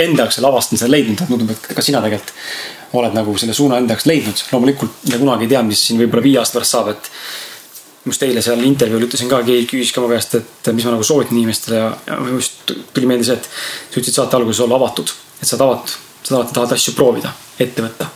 enda 0.00 0.24
jaoks 0.24 0.38
selle 0.38 0.50
avastanud, 0.50 0.80
selle 0.80 0.96
leidnud, 0.96 1.22
tundub, 1.28 1.52
et 1.54 1.70
ka 1.76 1.84
sina 1.84 2.02
tegelikult 2.04 2.34
oled 2.98 3.14
nagu 3.14 3.36
selle 3.38 3.54
suuna 3.54 3.78
enda 3.78 3.94
jaoks 3.94 4.08
leidnud. 4.10 4.42
loomulikult 4.52 5.06
me 5.12 5.20
kunagi 5.22 5.46
ei 5.46 5.52
tea, 5.52 5.62
mis 5.66 5.84
siin 5.86 6.00
võib-olla 6.00 6.26
viie 6.26 6.40
aasta 6.40 6.58
pärast 6.58 6.76
saab, 6.76 6.90
et 6.94 7.10
just 8.06 8.22
eile 8.26 8.42
seal 8.42 8.62
intervjuul 8.66 9.06
ütlesin 9.06 9.30
ka, 9.30 9.42
keegi 9.46 9.66
küsis 9.70 9.92
ka 9.94 10.02
mu 10.02 10.08
käest, 10.10 10.38
et 10.40 10.70
mis 10.74 10.86
ma 10.88 10.94
nagu 10.96 11.06
soovitan 11.06 11.36
inimestele 11.36 11.78
ja, 11.78 11.90
ja 12.08 12.18
just 12.32 12.72
tuli 12.94 13.10
meelde 13.10 13.28
see, 13.28 13.36
et 13.36 13.46
sa 13.50 14.00
ütlesid 14.00 14.16
saate 14.16 14.38
alguses 14.40 14.62
olla 14.64 14.80
avatud, 14.80 15.12
et 15.38 15.46
sa 15.46 15.56
oled 15.56 15.66
avatud, 15.68 15.94
sa 16.24 16.38
alati 16.38 16.56
tahad 16.56 16.74
asju 16.76 16.96
proovida, 16.96 17.32
ette 17.60 17.84
võtta. 17.84 18.08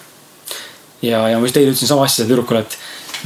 ja, 1.05 1.27
ja 1.31 1.39
ma 1.39 1.47
just 1.47 1.61
eile 1.61 1.75
ütlesin 1.75 1.93
sama 1.93 2.09
asja 2.09 2.27
tüdrukule, 2.27 2.65
et 2.65 2.79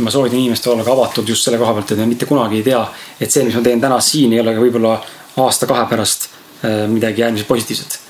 ma 0.05 0.11
soovitan 0.15 0.39
inimestele 0.39 0.75
olla 0.75 0.85
ka 0.87 0.93
avatud 0.93 1.29
just 1.29 1.47
selle 1.47 1.59
koha 1.61 1.77
pealt, 1.77 1.93
et 1.93 2.03
me 2.03 2.09
mitte 2.11 2.27
kunagi 2.27 2.61
ei 2.61 2.67
tea, 2.67 2.83
et 3.21 3.31
see, 3.31 3.45
mis 3.47 3.57
ma 3.57 3.63
teen 3.65 3.81
täna 3.81 4.01
siin, 4.05 4.33
ei 4.33 4.43
ole 4.43 4.55
ka 4.57 4.65
võib-olla 4.65 4.99
aasta-kahe 5.45 5.87
pärast 5.91 6.29
äh, 6.29 6.85
midagi 6.91 7.25
äärmiselt 7.25 7.49
positiivset. 7.49 8.05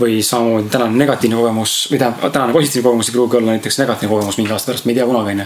või 0.00 0.22
samamoodi 0.24 0.70
tänane 0.72 0.96
negatiivne 0.98 1.36
kogemus 1.36 1.72
või 1.90 1.98
tähendab, 2.00 2.32
tänane 2.32 2.52
positiivne 2.52 2.86
kogemus 2.88 3.08
ei 3.08 3.12
pruugi 3.12 3.36
olla 3.36 3.50
näiteks 3.52 3.76
negatiivne 3.78 4.14
kogemus 4.14 4.38
mingi 4.40 4.52
aasta 4.52 4.72
pärast, 4.72 4.86
me 4.88 4.92
ei 4.92 4.96
tea 4.96 5.06
kunagi, 5.06 5.34
onju 5.34 5.44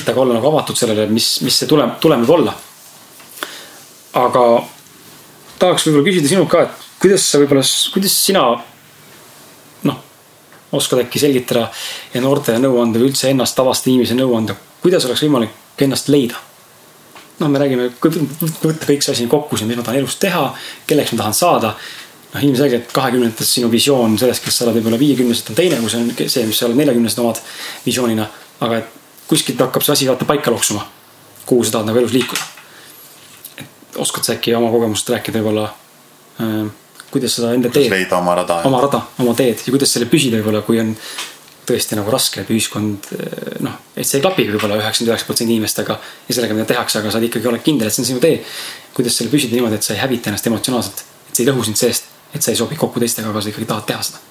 et 0.00 0.08
aga 0.08 0.20
olla 0.20 0.36
nagu 0.38 0.48
avatud 0.48 0.78
sellele, 0.78 1.06
mis, 1.12 1.28
mis 1.44 1.58
see 1.60 1.68
tulem, 1.68 1.96
tulem 2.00 2.24
võib 2.24 2.36
olla. 2.38 2.54
aga 4.20 4.42
tahaks 5.60 5.86
võib-olla 5.86 6.06
küsida 6.08 6.28
sinult 6.28 6.50
ka, 6.52 6.66
et 6.66 6.86
kuidas 7.02 7.26
sa 7.28 7.40
võib-olla, 7.40 7.64
kuidas 7.94 8.16
sina 8.26 8.42
noh, 9.88 10.00
oskad 10.78 11.04
äkki 11.04 11.20
selgitada 11.22 11.68
ja 12.14 12.22
noortele 12.24 12.60
nõu 12.62 12.80
anda 12.82 13.00
või 13.00 13.10
üldse 13.10 13.30
ennast 13.32 13.56
tavasta 13.56 13.90
inimese 13.92 14.16
nõu 14.16 14.36
anda, 14.36 14.56
kuidas 14.82 15.06
oleks 15.08 15.22
võimalik 15.26 15.82
ennast 15.82 16.08
leida? 16.12 16.40
noh, 17.40 17.50
me 17.50 17.58
räägime, 17.58 17.88
võtta 17.98 18.86
kõik 18.86 19.02
see 19.02 19.14
asi 19.16 19.26
kokku 19.30 19.58
siin, 19.58 19.70
mis 19.70 19.78
ma 19.78 19.84
tahan 19.86 20.02
elus 20.02 20.18
teha, 20.22 20.44
kelleks 20.86 21.14
ma 21.14 21.24
tahan 21.24 21.34
saada 21.34 21.72
noh, 21.74 22.42
ilmselgelt 22.44 22.92
kahekümnendates 22.94 23.54
sinu 23.56 23.70
visioon 23.72 24.18
sellest, 24.20 24.44
kes 24.44 24.58
sa 24.58 24.66
oled 24.66 24.78
võib-olla 24.78 25.00
viiekümneselt 25.00 25.52
on 25.52 25.58
teine, 25.58 25.80
kui 25.80 25.90
see 25.92 26.02
on 26.02 26.12
see, 26.36 26.44
mis 26.48 26.60
sa 26.60 26.68
oled 26.68 26.78
neljakümnesed 26.78 27.22
omad 27.22 27.40
visioonina. 27.86 28.28
aga 28.62 28.78
et 28.78 29.00
kuskilt 29.28 29.60
hakkab 29.60 29.82
see 29.82 29.96
asi 29.96 30.10
vaata 30.10 30.28
paika 30.28 30.52
loksuma, 30.54 30.84
kuhu 31.46 31.64
sa 31.64 31.78
tahad 31.78 31.90
nagu 31.90 32.02
elus 32.02 32.14
liikuda. 32.14 32.46
oskad 34.02 34.24
sa 34.24 34.36
äkki 34.36 34.54
oma 34.56 34.70
kogemust 34.70 35.10
rääkida 35.10 35.40
võib-olla 35.40 35.66
äh,, 36.40 36.70
kuidas 37.10 37.34
seda 37.36 37.52
enda 37.56 37.72
teed. 37.72 37.90
leida 37.90 38.16
oma 38.18 38.36
rada. 38.38 38.62
oma 38.68 38.80
rada, 38.80 39.02
oma 39.18 39.34
teed 39.34 39.66
ja 39.66 39.74
kuidas 39.74 39.92
selle 39.92 40.08
püsida 40.08 40.38
võib-olla, 40.38 40.62
kui 40.64 40.80
on 40.80 40.94
tõesti 41.66 41.98
nagu 41.98 42.10
raske, 42.10 42.42
et 42.42 42.50
ühiskond 42.50 43.12
äh, 43.14 43.60
noh, 43.66 43.78
et 43.94 44.08
see 44.08 44.18
ei 44.18 44.24
klapi 44.24 44.48
võib-olla 44.50 44.80
üheksakümmend 44.80 45.12
üheksa 45.12 45.28
protsenti 45.28 45.56
inimestega 45.56 45.98
ja 46.00 46.34
sellega, 46.34 46.58
mida 46.58 46.66
tehakse, 46.72 46.98
aga 46.98 47.14
sa 47.14 47.22
ikkagi 47.22 47.50
oled 47.52 47.62
kindel, 47.62 47.88
et 47.88 47.94
see 47.94 48.04
on 48.04 48.10
sinu 48.10 48.24
tee. 48.24 48.42
kuidas 48.96 49.16
selle 49.18 49.32
püsida 49.32 49.56
niimoodi, 49.56 49.78
et 49.78 49.86
sa 49.86 49.94
ei 49.94 50.02
hävita 50.02 50.32
ennast 50.32 50.50
emotsionaalselt, 50.50 51.06
et 51.30 51.38
see 51.38 51.46
ei 51.46 51.52
lõhu 51.52 51.64
sind 51.68 51.78
seest, 51.80 52.10
et 52.34 52.42
sa 52.42 52.52
ei 52.52 52.58
sobi 52.58 52.76
kokku 52.80 53.00
teistega, 53.00 53.30
aga 53.30 53.44
sa 53.44 53.52
ikkagi 53.52 53.70
tahad 53.70 53.88
teha 53.88 54.04
seda 54.10 54.28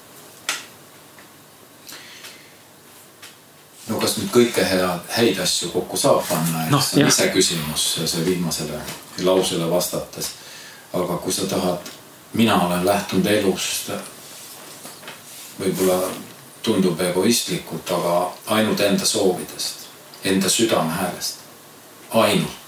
no 3.92 3.98
kas 4.00 4.16
nüüd 4.18 4.30
kõike 4.32 4.64
head, 4.66 5.06
häid 5.16 5.40
asju 5.42 5.70
kokku 5.72 5.98
saab 6.00 6.22
panna, 6.28 6.66
et 6.66 6.72
no, 6.72 6.80
see 6.84 7.02
on 7.02 7.10
iseküsimus, 7.10 7.86
see 8.04 8.24
viimasele 8.26 8.78
lausele 9.26 9.68
vastates. 9.70 10.32
aga 10.92 11.16
kui 11.24 11.32
sa 11.32 11.46
tahad, 11.48 11.88
mina 12.36 12.58
olen 12.66 12.84
lähtunud 12.86 13.26
elust 13.26 13.90
võib-olla 15.58 15.98
tundub 16.62 17.00
egoistlikult, 17.00 17.90
aga 17.90 18.32
ainult 18.56 18.80
enda 18.80 19.06
soovidest, 19.06 19.86
enda 20.24 20.48
südamehäälest, 20.48 21.38
ainult. 22.10 22.58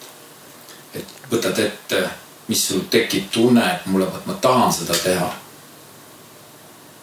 et 0.94 1.06
võtad 1.30 1.58
ette, 1.58 2.08
mis 2.48 2.66
sul 2.68 2.84
tekib 2.90 3.30
tunne, 3.30 3.64
et 3.72 3.86
mulle, 3.86 4.06
vot 4.06 4.26
ma 4.26 4.34
tahan 4.34 4.72
seda 4.72 4.94
teha. 4.94 5.34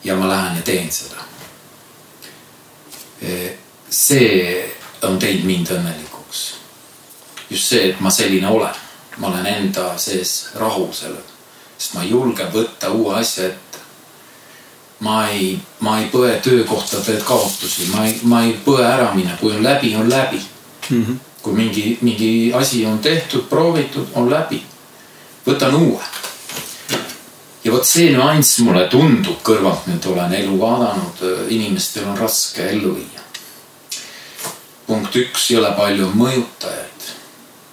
ja 0.03 0.15
ma 0.15 0.27
lähen 0.27 0.55
ja 0.55 0.61
teen 0.61 0.91
seda 0.91 1.31
e 3.21 3.57
see 3.89 4.71
on 5.01 5.19
teinud 5.19 5.45
mind 5.45 5.67
õnnelikuks. 5.75 6.41
just 7.49 7.67
see, 7.67 7.89
et 7.89 7.99
ma 7.99 8.09
selline 8.09 8.47
olen, 8.47 8.75
ma 9.17 9.27
olen 9.27 9.45
enda 9.45 9.97
sees 9.97 10.51
rahul 10.55 10.93
sellega, 10.95 11.35
sest 11.77 11.93
ma 11.97 12.03
julgen 12.03 12.51
võtta 12.53 12.91
uue 12.95 13.15
asja 13.19 13.49
ette. 13.49 13.70
Ma 15.01 15.27
ei, 15.27 15.59
ma 15.79 15.97
ei 15.99 16.07
põe 16.13 16.35
töökohtade 16.45 17.17
kaotusi, 17.25 17.89
ma 17.93 18.05
ei, 18.05 18.19
ma 18.23 18.43
ei 18.45 18.55
põe 18.65 18.83
äramine, 18.85 19.37
kui 19.39 19.53
on 19.55 19.63
läbi, 19.63 19.95
on 19.95 20.09
läbi 20.09 20.41
mm. 20.89 21.05
-hmm. 21.05 21.15
kui 21.41 21.53
mingi, 21.53 21.97
mingi 22.01 22.53
asi 22.53 22.85
on 22.85 22.99
tehtud, 22.99 23.47
proovitud, 23.49 24.07
on 24.13 24.29
läbi. 24.29 24.63
võtan 25.47 25.73
uue 25.75 26.03
ja 27.63 27.71
vot 27.71 27.85
see 27.85 28.11
nüanss 28.13 28.59
mulle 28.59 28.87
tundub 28.87 29.41
kõrvalt 29.43 29.87
nüüd 29.87 30.05
olen 30.05 30.33
elu 30.33 30.59
vaadanud, 30.59 31.25
inimestel 31.49 32.07
on 32.07 32.17
raske 32.17 32.69
ellu 32.69 32.95
viia 32.95 33.21
punkt 34.91 35.15
üks, 35.15 35.45
jõle 35.53 35.71
palju 35.77 36.09
mõjutajaid. 36.19 37.05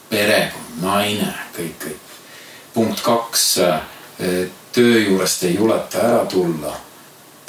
perekond, 0.09 0.77
naine, 0.81 1.33
kõik, 1.57 1.75
kõik. 1.83 2.13
punkt 2.75 3.01
kaks, 3.03 3.59
eh, 3.59 4.47
töö 4.73 5.01
juurest 5.03 5.43
ei 5.43 5.55
juleta 5.55 5.99
ära 5.99 6.27
tulla. 6.27 6.77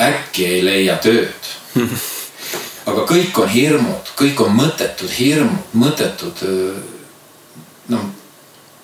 Äkki 0.02 0.46
ei 0.46 0.62
leia 0.66 0.98
tööd. 1.04 1.52
aga 2.90 3.06
kõik 3.10 3.38
on 3.44 3.52
hirmud, 3.54 4.14
kõik 4.18 4.42
on 4.46 4.56
mõttetud 4.58 5.12
hirmud, 5.14 5.76
mõttetud 5.78 6.44
noh, 7.94 8.08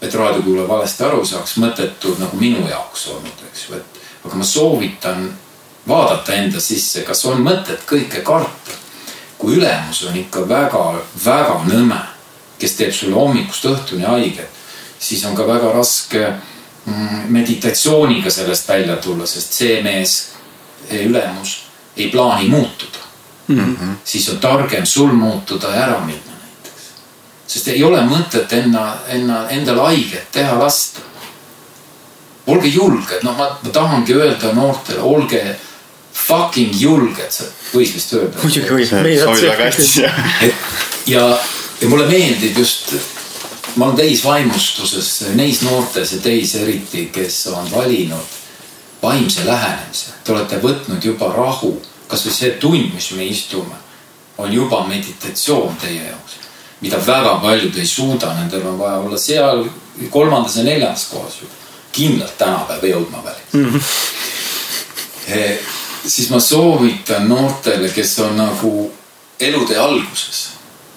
et 0.02 0.14
raadiokuulaja 0.14 0.68
valesti 0.70 1.06
aru 1.08 1.26
saaks, 1.26 1.58
mõttetud 1.62 2.22
nagu 2.22 2.38
minu 2.38 2.68
jaoks 2.70 3.08
olnud, 3.16 3.46
eks 3.50 3.68
ju, 3.68 3.80
et 3.80 4.28
aga 4.28 4.38
ma 4.38 4.46
soovitan 4.46 5.30
vaadata 5.88 6.36
enda 6.38 6.62
sisse, 6.62 7.02
kas 7.06 7.26
on 7.30 7.42
mõtet 7.46 7.86
kõike 7.90 8.22
karta 8.26 8.84
kui 9.38 9.60
ülemus 9.60 10.04
on 10.08 10.16
ikka 10.18 10.46
väga-väga 10.50 11.58
nõme, 11.70 12.00
kes 12.60 12.78
teeb 12.80 12.94
sulle 12.96 13.18
hommikust 13.18 13.68
õhtuni 13.70 14.08
haiget, 14.08 14.62
siis 15.00 15.26
on 15.28 15.36
ka 15.38 15.46
väga 15.48 15.74
raske 15.76 16.24
mm, 16.26 17.28
meditatsiooniga 17.36 18.32
sellest 18.32 18.70
välja 18.70 18.96
tulla, 19.04 19.28
sest 19.30 19.54
see 19.60 19.82
mees, 19.86 20.16
ülemus 20.92 21.64
ei 21.98 22.10
plaani 22.12 22.50
muutuda 22.50 23.06
mm. 23.48 23.76
-hmm. 23.76 23.96
siis 24.04 24.30
on 24.30 24.38
targem 24.38 24.86
sul 24.86 25.12
muutuda 25.12 25.68
ja 25.68 25.76
ära 25.76 26.00
minna 26.00 26.32
näiteks. 26.42 26.84
sest 27.48 27.68
ei 27.68 27.84
ole 27.84 28.02
mõtet 28.02 28.52
enna, 28.52 28.98
enna, 29.08 29.50
endale 29.50 29.82
haiget 29.82 30.32
teha 30.32 30.60
lasta. 30.60 31.00
olge 32.48 32.68
julged, 32.68 33.24
noh, 33.24 33.38
ma, 33.38 33.58
ma 33.62 33.70
tahangi 33.70 34.14
öelda 34.14 34.54
noortele, 34.54 35.02
olge 35.02 35.56
fucking 36.14 36.82
julged, 36.82 37.32
sa 37.32 37.44
võis 37.74 37.94
vist 37.94 38.14
öelda. 38.14 38.38
muidugi 38.44 38.70
võib. 38.70 38.88
sobib 38.90 39.50
väga 39.50 39.64
hästi 39.64 40.02
ja, 41.16 41.38
ja 41.82 41.90
mulle 41.90 42.08
meeldib 42.08 42.58
just, 42.58 42.94
ma 43.76 43.86
olen 43.86 43.98
täis 43.98 44.24
vaimustuses 44.24 45.24
neis 45.36 45.62
noortes 45.62 46.12
ja 46.12 46.22
teis 46.22 46.56
eriti, 46.56 47.10
kes 47.14 47.48
on 47.48 47.72
valinud 47.72 48.35
vaimse 49.02 49.46
lähenemise. 49.46 50.16
Te 50.24 50.32
olete 50.32 50.60
võtnud 50.64 51.04
juba 51.04 51.32
rahu, 51.34 51.76
kasvõi 52.08 52.34
see 52.34 52.52
tund, 52.62 52.94
mis 52.94 53.12
me 53.12 53.26
istume, 53.26 53.78
on 54.38 54.54
juba 54.54 54.84
meditatsioon 54.88 55.78
teie 55.82 56.10
jaoks 56.10 56.46
mida 56.86 56.98
väga 57.06 57.40
paljud 57.42 57.78
ei 57.78 57.88
suuda, 57.88 58.34
nendel 58.34 58.68
on 58.68 58.80
vaja 58.80 58.98
olla 58.98 59.18
seal 59.18 59.64
kolmandas 60.10 60.58
ja 60.58 60.64
neljandas 60.64 61.08
kohas 61.12 61.42
ju. 61.42 61.48
kindlalt 61.96 62.38
tänapäeva 62.38 62.88
jõudma 62.88 63.24
veel 63.24 63.36
mm. 63.54 63.70
-hmm. 63.74 63.84
E, 65.28 65.60
siis 66.08 66.30
ma 66.30 66.40
soovitan 66.40 67.30
noortele, 67.30 67.90
kes 67.90 68.20
on 68.20 68.38
nagu 68.38 68.92
elutee 69.40 69.78
alguses, 69.78 70.50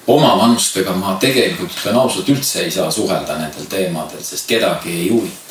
oma 0.07 0.37
vanustega 0.39 0.93
ma 0.93 1.16
tegelikult 1.20 1.73
ütlen 1.73 1.97
ausalt, 1.97 2.29
üldse 2.29 2.61
ei 2.61 2.70
saa 2.70 2.91
suhelda 2.91 3.39
nendel 3.39 3.65
teemadel, 3.65 4.20
sest 4.23 4.47
kedagi 4.47 4.91
ei 4.91 5.09
huvita. 5.09 5.48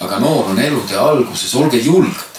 Aga 0.00 0.18
noor 0.18 0.50
on 0.50 0.58
elutee 0.58 0.98
alguses, 0.98 1.54
olge 1.54 1.76
julged 1.76 2.36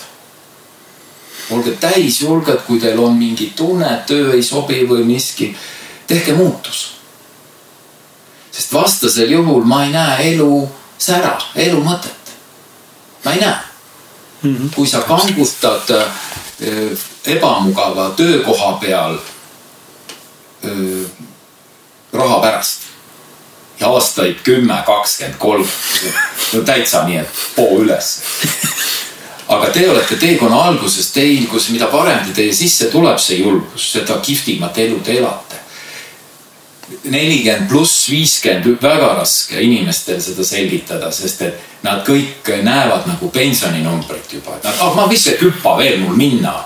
olge 1.50 1.72
täisjulged, 1.80 2.60
kui 2.68 2.80
teil 2.80 3.00
on 3.00 3.16
mingi 3.16 3.52
tunne, 3.56 3.90
töö 4.08 4.34
ei 4.36 4.44
sobi 4.44 4.84
või 4.90 5.06
miski 5.08 5.54
tehke 6.08 6.34
muutus. 6.34 6.98
sest 8.52 8.74
vastasel 8.74 9.32
juhul 9.32 9.64
ma 9.64 9.84
ei 9.86 9.92
näe 9.94 10.34
elu 10.34 10.70
sära, 10.98 11.38
elu 11.56 11.84
mõtet. 11.84 12.34
ma 13.26 13.34
ei 13.34 13.42
näe 13.42 13.60
mm. 14.42 14.56
-hmm. 14.56 14.76
kui 14.76 14.88
sa 14.88 15.02
kangutad 15.02 15.90
äh, 15.92 16.08
ebamugava 17.26 18.10
töökoha 18.10 18.72
peal 18.82 19.18
öö, 20.64 21.04
äh, 21.04 21.12
raha 22.14 22.40
pärast 22.40 22.87
ja 23.80 23.88
aastaid 23.88 24.42
kümme, 24.44 24.84
kakskümmend, 24.86 25.38
kolmkümmend, 25.38 26.16
no 26.54 26.62
täitsa 26.66 27.04
nii, 27.08 27.18
et 27.22 27.44
poo 27.56 27.82
üles. 27.82 28.18
Aga 29.48 29.70
te 29.72 29.86
olete 29.90 30.18
teekonna 30.20 30.60
alguses 30.68 31.12
teil, 31.16 31.46
kus 31.48 31.70
mida 31.72 31.88
varem 31.92 32.26
te 32.28 32.34
teie 32.42 32.54
sisse 32.56 32.90
tuleb 32.92 33.20
see 33.22 33.40
julgus, 33.44 33.92
seda 33.94 34.20
kihvtimat 34.24 34.78
elu 34.84 35.00
te 35.04 35.20
elate. 35.22 35.64
nelikümmend 37.04 37.68
pluss 37.70 38.10
viiskümmend, 38.10 38.78
väga 38.82 39.14
raske 39.18 39.62
inimestel 39.62 40.22
seda 40.24 40.44
selgitada, 40.44 41.12
sest 41.12 41.42
et 41.44 41.84
nad 41.84 42.00
kõik 42.08 42.48
näevad 42.64 43.08
nagu 43.08 43.30
pensioninumbrit 43.30 44.34
juba, 44.34 44.56
et 44.56 44.64
nad, 44.64 44.80
ah 44.80 44.96
ma 44.96 45.08
vist 45.10 45.28
ei 45.28 45.38
hüppa 45.42 45.78
veel 45.78 46.00
mul 46.00 46.16
minna. 46.16 46.64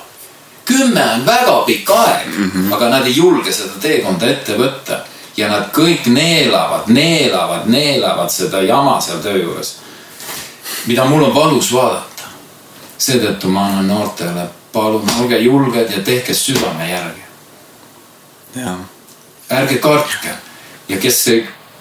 kümme 0.65 1.03
on 1.13 1.25
väga 1.25 1.63
pikk 1.65 1.89
aeg 1.89 2.27
mm, 2.27 2.51
-hmm. 2.51 2.73
aga 2.73 2.89
nad 2.89 3.07
ei 3.07 3.15
julge 3.15 3.51
seda 3.53 3.79
teekonda 3.81 4.27
ette 4.29 4.57
võtta 4.57 5.01
ja 5.41 5.49
nad 5.49 5.69
kõik 5.73 6.05
neelavad, 6.11 6.89
neelavad, 6.93 7.65
neelavad 7.65 8.29
seda 8.29 8.61
jama 8.61 8.99
seal 9.01 9.21
töö 9.23 9.41
juures. 9.41 9.77
mida 10.85 11.05
mul 11.05 11.23
on 11.23 11.35
valus 11.35 11.73
vaadata. 11.73 12.29
seetõttu 12.97 13.47
ma 13.49 13.65
annan 13.65 13.87
noortele, 13.87 14.47
palun 14.73 15.09
olge 15.19 15.37
julged 15.37 15.91
ja 15.91 16.03
tehke 16.03 16.33
südame 16.33 16.89
järgi. 16.89 17.21
ärge 19.49 19.77
kartke. 19.77 20.35
ja 20.89 20.97
kes, 20.97 21.29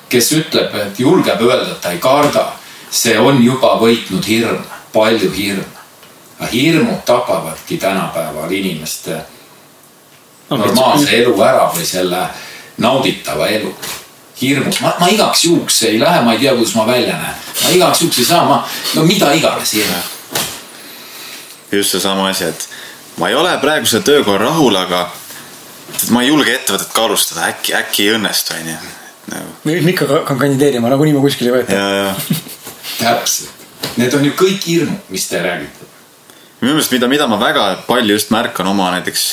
kes 0.09 0.33
ütleb, 0.33 0.75
et 0.75 0.99
julgeb 0.99 1.41
öelda, 1.41 1.71
et 1.71 1.81
ta 1.81 1.91
ei 1.91 1.99
karda, 1.99 2.53
see 2.91 3.19
on 3.19 3.45
juba 3.45 3.77
võitnud 3.81 4.27
hirme, 4.27 4.65
palju 4.93 5.33
hirme. 5.33 5.81
hirmud 6.53 7.05
tapavadki 7.05 7.77
tänapäeval 7.77 8.51
inimeste 8.51 9.21
normaalse 10.51 11.11
elu 11.17 11.43
ära 11.43 11.67
või 11.75 11.85
selle 11.87 12.25
nauditava 12.81 13.49
elu 13.53 13.73
hirmud, 14.41 14.77
ma, 14.81 14.95
ma 15.01 15.09
igaks 15.13 15.45
juhuks 15.45 15.83
ei 15.89 15.99
lähe, 16.01 16.23
ma 16.25 16.35
ei 16.35 16.41
tea, 16.41 16.55
kuidas 16.57 16.75
ma 16.79 16.87
välja 16.89 17.17
näen. 17.17 17.35
ma 17.63 17.73
igaks 17.77 18.01
juhuks 18.01 18.19
ei 18.19 18.25
saa, 18.25 18.45
ma, 18.49 18.61
no 18.95 19.05
mida 19.05 19.33
iganes 19.37 19.73
hirm. 19.77 19.95
just 21.73 21.97
seesama 21.97 22.29
asi, 22.29 22.45
et 22.45 22.69
ma 23.21 23.29
ei 23.29 23.37
ole 23.37 23.53
praeguse 23.61 24.01
tööga 24.07 24.39
rahul, 24.41 24.77
aga 24.77 25.09
et 25.95 26.09
ma 26.15 26.25
ei 26.25 26.31
julge 26.31 26.55
ettevõtet 26.55 26.95
ka 26.95 27.05
alustada, 27.05 27.51
äkki, 27.53 27.75
äkki 27.77 28.09
ei 28.09 28.17
õnnestu, 28.17 28.57
onju. 28.57 28.79
Me 29.65 29.77
ikka 29.93 30.09
hakkan 30.11 30.39
kandideerima, 30.41 30.89
nagunii 30.91 31.13
ma 31.15 31.21
kuskile 31.23 31.53
ei 31.53 31.61
võeta. 31.61 32.47
täpselt, 33.03 33.69
need 34.01 34.17
on 34.17 34.25
ju 34.25 34.33
kõik 34.39 34.65
hirmud, 34.67 35.05
mis 35.13 35.29
te 35.29 35.43
räägite. 35.45 35.91
minu 36.61 36.75
meelest, 36.75 36.93
mida, 36.93 37.09
mida 37.09 37.29
ma 37.29 37.39
väga 37.41 37.69
palju 37.87 38.17
just 38.17 38.33
märkan 38.33 38.67
oma 38.73 38.91
näiteks 38.97 39.29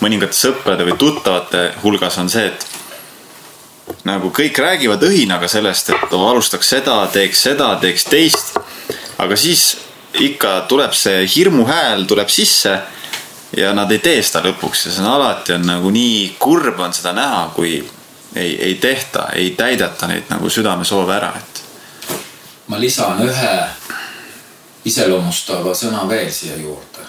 mõningate 0.00 0.36
sõprade 0.36 0.86
või 0.86 0.96
tuttavate 0.98 1.66
hulgas 1.82 2.16
on 2.22 2.30
see, 2.32 2.46
et 2.48 2.66
nagu 4.04 4.30
kõik 4.34 4.58
räägivad 4.58 5.02
õhinaga 5.04 5.48
sellest, 5.48 5.90
et 5.90 6.12
alustaks 6.12 6.68
seda, 6.76 6.98
teeks 7.12 7.42
seda, 7.48 7.74
teeks 7.80 8.04
teist. 8.04 8.56
aga 9.18 9.36
siis 9.36 9.76
ikka 10.20 10.60
tuleb 10.68 10.92
see 10.92 11.24
hirmuhääl 11.36 12.04
tuleb 12.06 12.28
sisse 12.28 12.78
ja 13.56 13.72
nad 13.72 13.90
ei 13.92 13.98
tee 13.98 14.22
seda 14.22 14.42
lõpuks 14.48 14.86
ja 14.86 14.92
see 14.92 15.02
on 15.02 15.10
alati 15.10 15.54
on 15.54 15.66
nagu 15.66 15.90
nii 15.90 16.34
kurb 16.38 16.80
on 16.80 16.92
seda 16.94 17.12
näha, 17.12 17.50
kui 17.54 17.76
ei, 18.34 18.56
ei 18.62 18.74
tehta, 18.74 19.28
ei 19.32 19.50
täideta 19.50 20.06
neid 20.10 20.30
nagu 20.30 20.50
südamesoove 20.50 21.14
ära, 21.14 21.32
et. 21.38 21.62
ma 22.66 22.80
lisan 22.80 23.20
ühe 23.22 23.54
iseloomustava 24.84 25.74
sõna 25.74 26.08
veel 26.08 26.30
siia 26.32 26.56
juurde. 26.56 27.06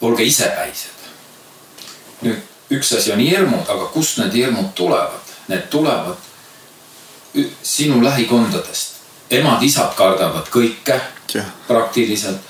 olge 0.00 0.24
isepäised. 0.24 1.06
nüüd 2.22 2.40
üks 2.70 2.92
asi 2.96 3.12
on 3.12 3.20
hirmud, 3.20 3.68
aga 3.68 3.86
kust 3.94 4.18
need 4.18 4.32
hirmud 4.32 4.72
tulevad? 4.74 5.21
Need 5.48 5.68
tulevad 5.70 6.16
sinu 7.62 8.04
lähikondadest. 8.04 8.92
emad-isad 9.30 9.94
kardavad 9.96 10.48
kõike 10.52 11.00
praktiliselt. 11.66 12.40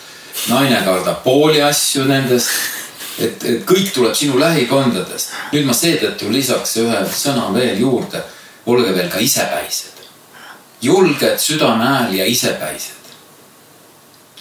naine 0.48 0.82
kardab 0.84 1.22
pooli 1.24 1.62
asju 1.62 2.04
nendest 2.04 2.48
et, 3.18 3.44
et 3.44 3.64
kõik 3.68 3.92
tuleb 3.94 4.14
sinu 4.16 4.38
lähikondadest. 4.40 5.34
nüüd 5.52 5.66
ma 5.68 5.76
seetõttu 5.76 6.30
lisaks 6.32 6.76
ühe 6.82 7.04
sõna 7.16 7.50
veel 7.54 7.80
juurde. 7.80 8.22
olge 8.66 8.94
veel 8.94 9.10
ka 9.10 9.18
isepäised. 9.18 10.02
julged 10.82 11.38
südame 11.38 11.84
hääl 11.84 12.14
ja 12.14 12.26
isepäised. 12.26 13.00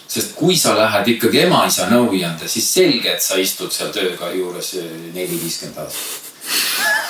sest 0.08 0.36
kui 0.36 0.58
sa 0.58 0.76
lähed 0.78 1.08
ikkagi 1.08 1.46
ema-isa 1.46 1.88
nõuande, 1.90 2.48
siis 2.48 2.74
selge, 2.74 3.14
et 3.14 3.22
sa 3.22 3.36
istud 3.36 3.72
seal 3.72 3.92
tööga 3.92 4.32
juures 4.36 4.74
neli, 5.14 5.40
viiskümmend 5.44 5.78
aastat. 5.78 7.01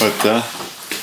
Vot 0.00 0.24
jah, 0.24 0.44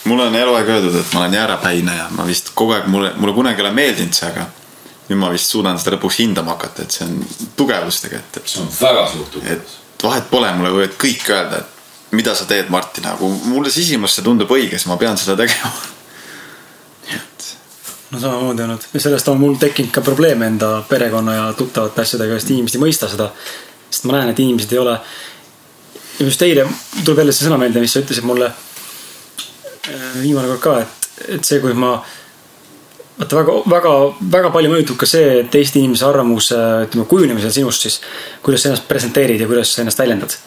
mulle 0.04 0.28
on 0.30 0.36
eluaeg 0.36 0.70
öeldud, 0.70 0.96
et 1.00 1.14
ma 1.14 1.24
olen 1.24 1.34
jäärapäine 1.34 1.98
ja 1.98 2.08
ma 2.16 2.26
vist 2.28 2.52
kogu 2.54 2.76
aeg 2.78 2.88
mulle, 2.92 3.14
mulle 3.18 3.34
kunagi 3.36 3.62
ei 3.62 3.68
ole 3.68 3.74
meeldinud 3.78 4.18
see, 4.18 4.30
aga 4.32 4.48
nüüd 5.08 5.20
ma 5.22 5.32
vist 5.32 5.52
suudan 5.52 5.80
seda 5.80 5.96
lõpuks 5.96 6.20
hindama 6.22 6.56
hakata, 6.56 6.84
et 6.84 6.96
see 6.96 7.08
on 7.08 7.18
tugevus 7.60 8.02
tegelikult, 8.04 8.40
et. 8.42 8.52
see 8.52 8.64
on 8.64 8.72
väga 8.80 9.06
suur 9.12 9.28
tugevus. 9.32 9.76
et 9.98 10.04
vahet 10.04 10.30
pole, 10.32 10.50
mulle 10.58 10.74
võivad 10.76 10.98
kõik 11.02 11.30
öelda, 11.32 11.62
et 11.62 12.16
mida 12.18 12.36
sa 12.36 12.48
teed, 12.48 12.72
Martin, 12.74 13.08
nagu 13.08 13.30
mulle 13.52 13.72
sisimas 13.74 14.16
see 14.16 14.26
tundub 14.26 14.52
õige, 14.54 14.78
siis 14.78 14.90
ma 14.90 14.98
pean 15.00 15.18
seda 15.20 15.38
tegema. 15.40 15.72
et. 17.16 17.48
no 18.12 18.20
samamoodi 18.20 18.68
olnud 18.68 18.90
ja 18.94 19.04
sellest 19.04 19.32
on 19.32 19.40
mul 19.42 19.56
tekkinud 19.62 19.92
ka 19.96 20.04
probleeme 20.06 20.48
enda 20.48 20.82
perekonna 20.90 21.36
ja 21.36 21.48
tuttavate 21.58 22.04
asjadega, 22.04 22.40
sest 22.40 22.54
inimesed 22.56 22.80
ei 22.80 22.86
mõista 22.88 23.12
seda. 23.12 23.32
sest 23.90 24.08
ma 24.08 24.20
näen, 24.20 24.34
et 24.34 24.40
inimesed 24.44 24.76
ei 24.76 24.84
ole. 24.84 25.00
Just 26.20 26.42
eile 26.42 26.68
tuleb 27.04 27.24
jälle 27.24 27.34
see 27.36 27.48
sõna 27.48 27.60
meelde, 27.62 27.82
mis 27.84 27.94
sa 27.94 28.02
ütlesid 28.04 28.26
mulle 28.28 28.52
äh, 28.52 30.22
viimane 30.22 30.50
kord 30.54 30.64
ka, 30.64 30.78
et, 30.86 31.10
et 31.38 31.46
see, 31.46 31.62
kui 31.64 31.76
ma 31.78 31.98
vaata 33.18 33.40
väga, 33.40 33.56
väga, 33.70 33.94
väga 34.34 34.52
palju 34.54 34.74
mõjutab 34.74 35.00
ka 35.02 35.10
see, 35.10 35.40
et 35.42 35.56
Eesti 35.56 35.82
inimese 35.82 36.06
arvamuse, 36.08 36.60
ütleme, 36.88 37.08
kujunemisel 37.10 37.54
sinust 37.54 37.88
siis. 37.88 38.00
kuidas 38.44 38.64
sa 38.64 38.72
ennast 38.72 38.88
presenteerid 38.88 39.42
ja 39.42 39.48
kuidas 39.50 39.74
sa 39.74 39.82
ennast 39.82 40.00
väljendad. 40.00 40.38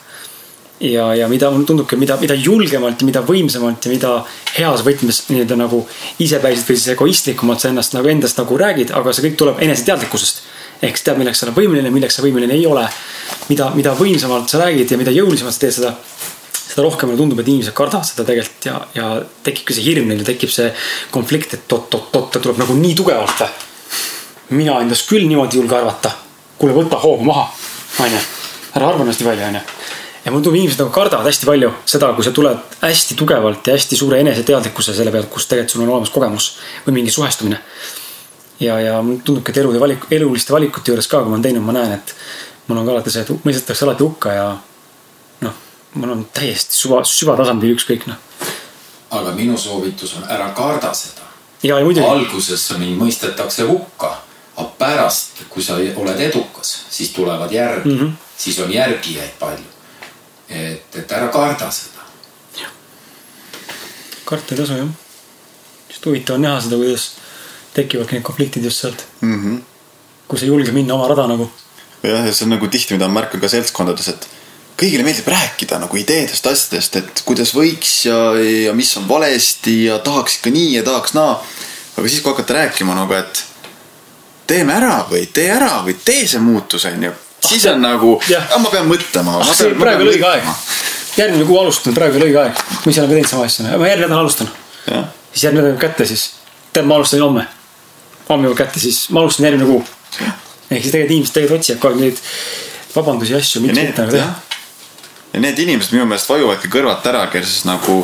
ja, 0.80 1.14
ja 1.14 1.28
mida 1.28 1.50
tundubki, 1.66 1.96
mida, 1.96 2.16
mida 2.16 2.34
julgemalt 2.34 3.02
ja 3.02 3.06
mida 3.06 3.20
võimsamalt 3.20 3.84
ja 3.84 3.90
mida 3.92 4.12
heas 4.56 4.84
võtmes 4.86 5.26
nii-öelda 5.28 5.58
nagu 5.60 5.82
isepäiselt 6.18 6.68
või 6.68 6.78
siis 6.78 6.94
egoistlikumalt 6.94 7.60
sa 7.60 7.68
ennast 7.68 7.94
nagu 7.94 8.08
endast 8.08 8.38
nagu 8.38 8.56
räägid, 8.56 8.94
aga 8.96 9.12
see 9.12 9.28
kõik 9.28 9.36
tuleb 9.36 9.60
eneseteadlikkusest. 9.66 10.42
Ehk 10.82 10.96
sa 10.96 11.10
tead, 11.10 11.20
milleks 11.20 11.40
sa 11.40 11.46
oled 11.46 11.58
võimeline, 11.58 11.92
milleks 11.92 12.16
sa 12.18 12.24
võimeline 12.24 12.56
ei 12.56 12.66
ole. 12.66 12.88
mida, 13.48 13.70
mida 13.74 13.94
võimsamalt 13.98 14.48
sa 14.48 14.60
räägid 14.62 14.90
ja 14.90 14.98
mida 14.98 15.10
jõulisemalt 15.10 15.54
sa 15.54 15.60
teed 15.60 15.74
seda 15.74 15.94
seda 16.70 16.86
rohkem 16.86 17.10
mulle 17.10 17.20
tundub, 17.20 17.40
et 17.42 17.48
inimesed 17.50 17.74
kardavad 17.76 18.06
seda 18.06 18.24
tegelikult 18.26 18.68
ja, 18.68 18.76
ja 18.94 19.08
tekibki 19.46 19.74
see 19.76 19.86
hirm 19.88 20.10
neil 20.10 20.22
ja 20.22 20.28
tekib 20.28 20.52
see 20.54 20.70
konflikt, 21.14 21.56
et 21.56 21.74
oot-oot-oot, 21.74 22.30
ta 22.34 22.42
tuleb 22.42 22.60
nagu 22.62 22.76
nii 22.78 22.94
tugevalt. 22.98 23.42
mina 24.50 24.80
endast 24.82 25.08
küll 25.08 25.26
niimoodi 25.26 25.56
ei 25.56 25.62
julge 25.62 25.76
arvata. 25.76 26.12
kuule, 26.58 26.74
võta 26.76 27.00
hoogu 27.02 27.26
maha, 27.26 27.48
onju. 28.04 28.20
ära 28.76 28.88
arva 28.92 29.02
ennast 29.06 29.22
nii 29.22 29.30
palju, 29.30 29.46
onju. 29.48 29.62
ja 30.24 30.30
mulle 30.30 30.44
tundub, 30.44 30.58
inimesed 30.60 30.84
nagu 30.84 30.94
kardavad 30.94 31.26
hästi 31.26 31.48
palju 31.50 31.72
seda, 31.84 32.12
kui 32.14 32.26
sa 32.26 32.34
tuled 32.36 32.78
hästi 32.82 33.18
tugevalt 33.18 33.66
ja 33.66 33.74
hästi 33.74 33.98
suure 33.98 34.20
eneseteadlikkuse 34.22 34.94
selle 34.94 35.14
pealt, 35.14 35.30
kus 35.32 35.50
tegelikult 35.50 35.74
sul 35.74 35.86
on 35.86 35.94
olemas 35.96 36.14
kogemus 36.14 36.52
või 36.86 37.00
mingi 37.00 37.14
suhestumine. 37.14 37.58
Ja, 38.60 38.80
ja 38.80 39.04
tundubki, 39.24 39.52
et 39.52 39.58
elude 39.62 39.80
valik, 39.80 40.06
eluliste 40.10 40.52
valikute 40.52 40.92
juures 40.92 41.08
ka, 41.08 41.22
kui 41.22 41.32
ma 41.32 41.38
olen 41.38 41.44
teinud, 41.46 41.64
ma 41.64 41.74
näen, 41.76 41.96
et 41.96 42.14
mul 42.68 42.80
on 42.80 42.86
ka 42.86 42.94
alati 42.94 43.12
see, 43.12 43.24
et 43.24 43.46
mõistetakse 43.46 43.86
alati 43.86 44.06
hukka 44.06 44.34
ja 44.34 44.46
noh, 45.46 45.60
mul 45.94 46.14
on 46.14 46.24
täiesti 46.36 46.76
süva, 46.76 47.02
süvatasandil 47.08 47.74
ükskõik 47.76 48.06
noh. 48.10 48.20
aga 49.10 49.34
minu 49.34 49.58
soovitus 49.58 50.14
on 50.20 50.28
ära 50.28 50.50
karda 50.56 50.92
seda. 50.94 51.26
alguses 52.12 52.66
mind 52.78 53.00
mõistetakse 53.00 53.66
hukka, 53.68 54.12
aga 54.56 54.68
pärast, 54.78 55.44
kui 55.48 55.64
sa 55.64 55.78
oled 55.80 56.20
edukas, 56.20 56.74
siis 56.90 57.12
tulevad 57.16 57.52
järgi 57.52 57.88
mm, 57.88 58.00
-hmm. 58.00 58.12
siis 58.36 58.58
on 58.60 58.72
järgijaid 58.72 59.38
palju. 59.38 59.70
et, 60.48 60.96
et 60.96 61.12
ära 61.12 61.28
karda 61.28 61.70
seda. 61.70 62.04
karta 64.24 64.54
ei 64.54 64.60
tasu 64.60 64.72
jah. 64.72 64.88
just 65.88 66.06
huvitav 66.06 66.34
on 66.34 66.42
näha 66.42 66.60
seda, 66.60 66.76
kuidas 66.76 67.19
tekivadki 67.82 68.18
need 68.18 68.26
konfliktid 68.26 68.68
just 68.68 68.84
sealt 68.84 69.06
mm. 69.20 69.40
-hmm. 69.40 69.58
kus 70.28 70.44
ei 70.44 70.52
julge 70.52 70.72
minna 70.76 70.94
oma 70.94 71.08
rada 71.10 71.26
nagu 71.30 71.50
jah, 72.02 72.26
ja 72.26 72.32
see 72.32 72.46
on 72.46 72.54
nagu 72.56 72.68
tihti, 72.68 72.94
mida 72.96 73.08
ma 73.08 73.20
märkan 73.20 73.40
ka 73.42 73.48
seltskondades, 73.50 74.08
et 74.14 74.28
kõigile 74.80 75.04
meeldib 75.04 75.28
rääkida 75.28 75.78
nagu 75.82 76.00
ideedest, 76.00 76.46
asjadest, 76.48 76.96
et 77.00 77.22
kuidas 77.28 77.52
võiks 77.56 77.92
ja, 78.08 78.18
ja 78.40 78.72
mis 78.76 78.92
on 78.96 79.08
valesti 79.08 79.76
ja 79.90 79.98
tahaks 80.04 80.38
ikka 80.38 80.52
nii 80.54 80.74
ja 80.78 80.84
tahaks 80.86 81.14
naa. 81.16 81.36
aga 81.96 82.08
siis, 82.08 82.22
kui 82.22 82.32
hakata 82.32 82.56
rääkima 82.62 82.96
nagu, 82.96 83.16
et 83.18 83.44
teeme 84.48 84.74
ära 84.74 85.02
või 85.10 85.26
tee 85.32 85.50
ära 85.52 85.82
või 85.84 85.98
tee 86.04 86.24
see 86.28 86.40
muutus, 86.42 86.86
onju. 86.88 87.12
siis 87.44 87.66
on 87.70 87.84
nagu, 87.84 88.16
ma 88.56 88.72
pean 88.72 88.88
mõtlema. 88.88 89.36
ah, 89.42 89.54
see 89.54 89.74
praegu 89.78 90.06
on 90.06 90.12
õige 90.14 90.28
aeg. 90.32 90.48
järgmine 91.20 91.44
kuu 91.44 91.60
alustan, 91.60 91.96
praegu 91.96 92.20
on 92.20 92.28
õige 92.28 92.44
aeg. 92.46 92.66
ma 92.84 92.92
ise 92.92 93.04
olen 93.04 93.10
ka 93.10 93.18
teinud 93.18 93.32
sama 93.34 93.48
asja, 93.50 93.76
ma 93.76 93.92
järgmine 93.92 94.08
nädal 94.08 94.24
alustan. 94.24 94.50
siis 94.88 95.44
järgmine 95.44 95.68
nädal 95.68 95.80
kätte 95.82 96.08
siis. 96.08 96.30
tead, 96.72 96.88
ma 96.88 96.96
alustasin 96.96 97.26
homme. 97.28 97.48
Jõuab 98.38 98.58
kätte, 98.58 98.80
siis 98.82 99.08
ma 99.10 99.24
alustan 99.24 99.48
järgmine 99.48 99.66
kuu. 99.66 99.82
Ehk 100.70 100.84
siis 100.84 100.92
tegelikult 100.92 101.16
inimesed 101.16 101.34
tegelikult 101.34 101.60
otsivad 101.60 101.80
kogu 101.82 101.94
aeg 101.94 102.04
neid 102.04 102.22
vabandusi 102.94 103.34
asju, 103.34 103.64
miks 103.64 103.78
mitte 103.78 104.04
nagu 104.04 104.14
teha. 104.14 104.30
Ja 105.30 105.40
need 105.40 105.58
inimesed 105.62 105.94
minu 105.94 106.08
meelest 106.10 106.26
vajuvadki 106.26 106.68
kõrvalt 106.72 107.04
ära, 107.06 107.20
kes 107.30 107.60
nagu, 107.62 108.00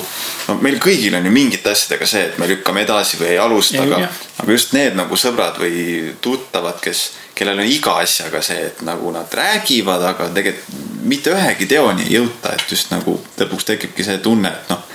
no 0.46 0.54
meil 0.62 0.76
kõigil 0.82 1.14
on 1.18 1.24
ju 1.26 1.32
mingite 1.34 1.72
asjadega 1.72 2.06
see, 2.06 2.20
et 2.28 2.36
me 2.38 2.46
lükkame 2.46 2.84
edasi 2.86 3.18
või 3.18 3.32
ei 3.32 3.40
alusta, 3.42 3.82
aga, 3.82 3.98
aga 4.42 4.54
just 4.54 4.76
need 4.76 4.94
nagu 4.94 5.18
sõbrad 5.18 5.58
või 5.58 6.12
tuttavad, 6.22 6.78
kes, 6.82 7.00
kellel 7.34 7.64
on 7.64 7.70
iga 7.70 7.96
asjaga 8.04 8.42
see, 8.46 8.68
et 8.68 8.84
nagu 8.86 9.10
nad 9.14 9.34
räägivad, 9.34 10.06
aga 10.12 10.28
tegelikult 10.38 11.02
mitte 11.06 11.34
ühegi 11.34 11.66
teoni 11.70 12.06
ei 12.06 12.14
jõuta, 12.14 12.54
et 12.54 12.70
just 12.70 12.94
nagu 12.94 13.18
lõpuks 13.38 13.66
tekibki 13.72 14.06
see 14.06 14.22
tunne, 14.22 14.54
et 14.54 14.70
noh, 14.70 14.86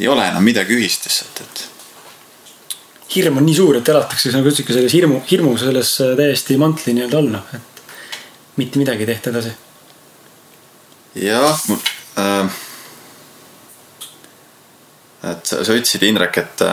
ei 0.00 0.08
ole 0.08 0.24
enam 0.32 0.48
midagi 0.48 0.80
ühist 0.80 1.04
lihtsalt, 1.04 1.44
et 1.44 1.68
hirm 3.14 3.38
on 3.40 3.46
nii 3.46 3.56
suur, 3.56 3.78
et 3.78 3.88
elatakse 3.88 4.32
nagu 4.34 4.50
ütlesite, 4.50 4.76
selles 4.76 4.94
hirmu, 4.94 5.20
hirmu 5.30 5.54
selles 5.60 5.94
äh, 6.04 6.14
täiesti 6.18 6.58
mantli 6.60 6.94
nii-öelda 6.96 7.20
all, 7.20 7.30
noh, 7.34 7.54
et 7.54 7.82
mitte 8.60 8.80
midagi 8.80 9.06
ei 9.06 9.10
tehta 9.12 9.32
edasi. 9.32 9.54
jah 11.22 11.60
äh,, 12.18 12.60
et 15.30 15.46
sa, 15.46 15.62
sa 15.64 15.76
ütlesid, 15.76 16.04
Indrek, 16.08 16.38
et, 16.42 16.64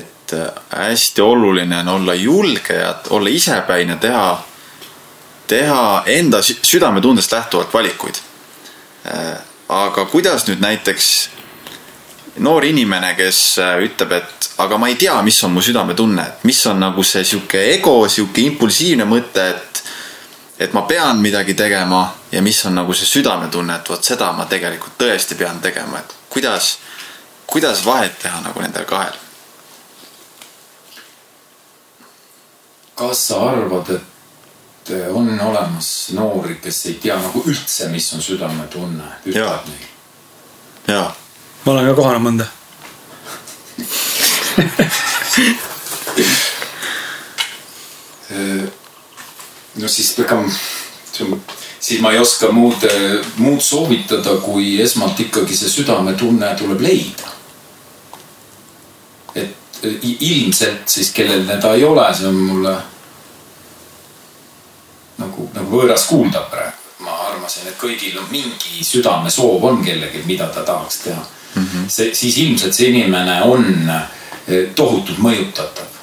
et 0.00 0.36
hästi 0.70 1.22
oluline 1.22 1.80
on 1.84 1.88
olla 1.96 2.14
julge 2.14 2.76
ja 2.76 2.94
olla 3.10 3.30
isepäine, 3.30 3.96
teha, 4.02 4.28
teha 5.46 6.02
enda 6.06 6.42
südametundest 6.42 7.32
lähtuvalt 7.32 7.74
valikuid 7.74 8.22
äh,. 9.06 9.36
aga 9.68 10.04
kuidas 10.06 10.44
nüüd 10.46 10.60
näiteks 10.62 11.35
noor 12.38 12.64
inimene, 12.64 13.14
kes 13.16 13.58
äh, 13.58 13.78
ütleb, 13.86 14.12
et 14.12 14.48
aga 14.62 14.78
ma 14.78 14.88
ei 14.88 14.96
tea, 15.00 15.16
mis 15.24 15.38
on 15.44 15.54
mu 15.54 15.62
südametunne, 15.64 16.22
et 16.22 16.44
mis 16.48 16.60
on 16.66 16.80
nagu 16.80 17.04
see 17.04 17.24
sihuke 17.24 17.60
ego, 17.74 17.98
sihuke 18.08 18.44
impulsiivne 18.46 19.06
mõte, 19.08 19.48
et 19.54 19.82
et 20.58 20.72
ma 20.72 20.86
pean 20.88 21.18
midagi 21.20 21.52
tegema 21.54 22.06
ja 22.32 22.40
mis 22.42 22.62
on 22.64 22.78
nagu 22.78 22.94
see 22.96 23.08
südametunne, 23.08 23.76
et 23.76 23.88
vot 23.92 24.04
seda 24.04 24.30
ma 24.32 24.46
tegelikult 24.48 24.96
tõesti 24.98 25.36
pean 25.36 25.60
tegema, 25.60 26.00
et 26.00 26.14
kuidas, 26.32 26.78
kuidas 27.46 27.84
vahet 27.84 28.16
teha 28.22 28.40
nagu 28.44 28.64
nendel 28.64 28.88
kahel? 28.88 29.22
kas 32.96 33.26
sa 33.28 33.42
arvad, 33.50 33.90
et 33.92 34.94
on 35.12 35.28
olemas 35.28 35.90
noori, 36.16 36.56
kes 36.64 36.86
ei 36.88 36.96
tea 37.02 37.18
nagu 37.20 37.42
üldse, 37.44 37.90
mis 37.92 38.08
on 38.16 38.24
südametunne, 38.24 39.12
neile? 39.68 39.92
jaa 40.88 41.12
ma 41.66 41.72
olen 41.72 41.86
ka 41.90 41.94
kohanud 41.98 42.22
mõnda 42.22 42.46
no 49.74 49.88
siis 49.88 50.12
ega, 50.22 50.38
siis 51.80 52.00
ma 52.00 52.12
ei 52.14 52.22
oska 52.22 52.52
muud, 52.54 52.86
muud 53.42 53.60
soovitada, 53.60 54.38
kui 54.44 54.76
esmalt 54.82 55.20
ikkagi 55.26 55.56
see 55.58 55.72
südametunne 55.80 56.54
tuleb 56.58 56.86
leida. 56.86 57.34
et 59.34 59.82
ilmselt 60.20 60.88
siis, 60.88 61.10
kellel 61.12 61.44
teda 61.50 61.74
ei 61.74 61.84
ole, 61.84 62.06
see 62.14 62.30
on 62.30 62.42
mulle 62.46 62.74
nagu, 65.18 65.50
nagu 65.54 65.78
võõras 65.78 66.06
kuulda 66.08 66.46
praegu. 66.50 66.84
ma 67.04 67.18
arvasin, 67.28 67.66
et 67.68 67.78
kõigil 67.78 68.16
on 68.18 68.30
mingi 68.30 68.84
südamesoov 68.84 69.64
on 69.64 69.84
kellelgi, 69.84 70.22
mida 70.30 70.46
ta 70.48 70.62
tahaks 70.62 71.02
teha 71.04 71.35
mm. 71.56 71.62
-hmm. 71.62 71.88
see, 71.88 72.14
siis 72.14 72.38
ilmselt 72.38 72.74
see 72.74 72.88
inimene 72.88 73.42
on 73.42 73.90
eh, 74.48 74.68
tohutult 74.74 75.18
mõjutatav 75.18 76.00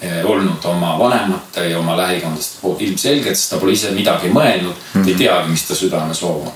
eh, 0.00 0.24
olnud 0.24 0.64
oma 0.64 0.98
vanemate 0.98 1.68
ja 1.70 1.78
oma 1.78 1.96
lähikondlaste 1.96 2.60
poolt 2.60 2.82
ilmselgelt, 2.82 3.36
sest 3.36 3.50
ta 3.50 3.60
pole 3.62 3.72
ise 3.72 3.90
midagi 3.90 4.28
mõelnud 4.28 4.74
mm, 4.74 5.02
-hmm. 5.02 5.08
ei 5.08 5.14
teagi, 5.14 5.50
mis 5.50 5.66
ta 5.66 5.74
südamesoov 5.74 6.46
on. 6.46 6.52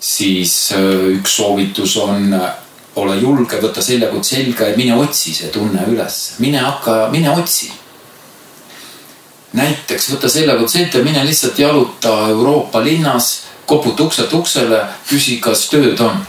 siis 0.00 0.72
eh, 0.72 1.18
üks 1.18 1.36
soovitus 1.36 1.96
on 1.96 2.34
ole 2.96 3.16
julge, 3.16 3.60
võta 3.60 3.82
seljakott 3.82 4.24
selga 4.24 4.68
ja 4.68 4.76
mine 4.76 4.96
otsi 4.96 5.34
see 5.34 5.48
tunne 5.48 5.84
üles, 5.88 6.34
mine 6.38 6.58
hakka, 6.58 7.08
mine 7.10 7.30
otsi. 7.30 7.72
näiteks 9.52 10.10
võta 10.10 10.28
seljakott 10.28 10.68
selga 10.68 10.98
mine 11.04 11.24
lihtsalt 11.24 11.58
jaluta 11.58 12.28
Euroopa 12.28 12.84
linnas, 12.84 13.42
koputa 13.66 14.02
ukselt 14.02 14.32
uksele, 14.32 14.84
küsi, 15.08 15.40
kas 15.40 15.68
tööd 15.68 16.00
on 16.00 16.26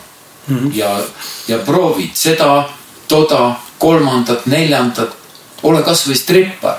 mm 0.47 0.57
-hmm. 0.57 0.71
ja, 0.75 0.99
ja 1.47 1.57
proovid 1.57 2.09
seda, 2.13 2.69
toda, 3.07 3.55
kolmandat, 3.79 4.45
neljandat. 4.45 5.15
ole 5.63 5.83
kasvõi 5.83 6.15
strippar. 6.15 6.77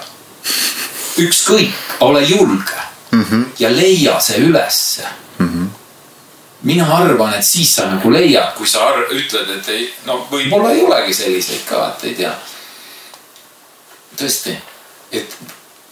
ükskõik, 1.18 1.72
ole 2.00 2.22
julge 2.22 2.80
mm 3.10 3.24
-hmm. 3.24 3.44
ja 3.58 3.76
leia 3.76 4.20
see 4.20 4.38
ülesse 4.38 5.02
mm. 5.38 5.48
-hmm 5.48 5.68
mina 6.64 6.96
arvan, 6.96 7.34
et 7.34 7.44
siis 7.44 7.74
sa 7.76 7.86
nagu 7.86 8.12
leiad, 8.12 8.54
kui 8.56 8.66
sa 8.66 8.88
ütled, 9.10 9.50
et 9.58 9.68
ei, 9.68 9.94
no 10.06 10.26
võib-olla 10.30 10.72
ei 10.72 10.82
olegi 10.82 11.14
selliseid 11.14 11.60
ka, 11.68 11.88
et 11.88 12.04
ei 12.04 12.14
tea. 12.14 12.32
tõesti, 14.16 14.56
et, 15.12 15.36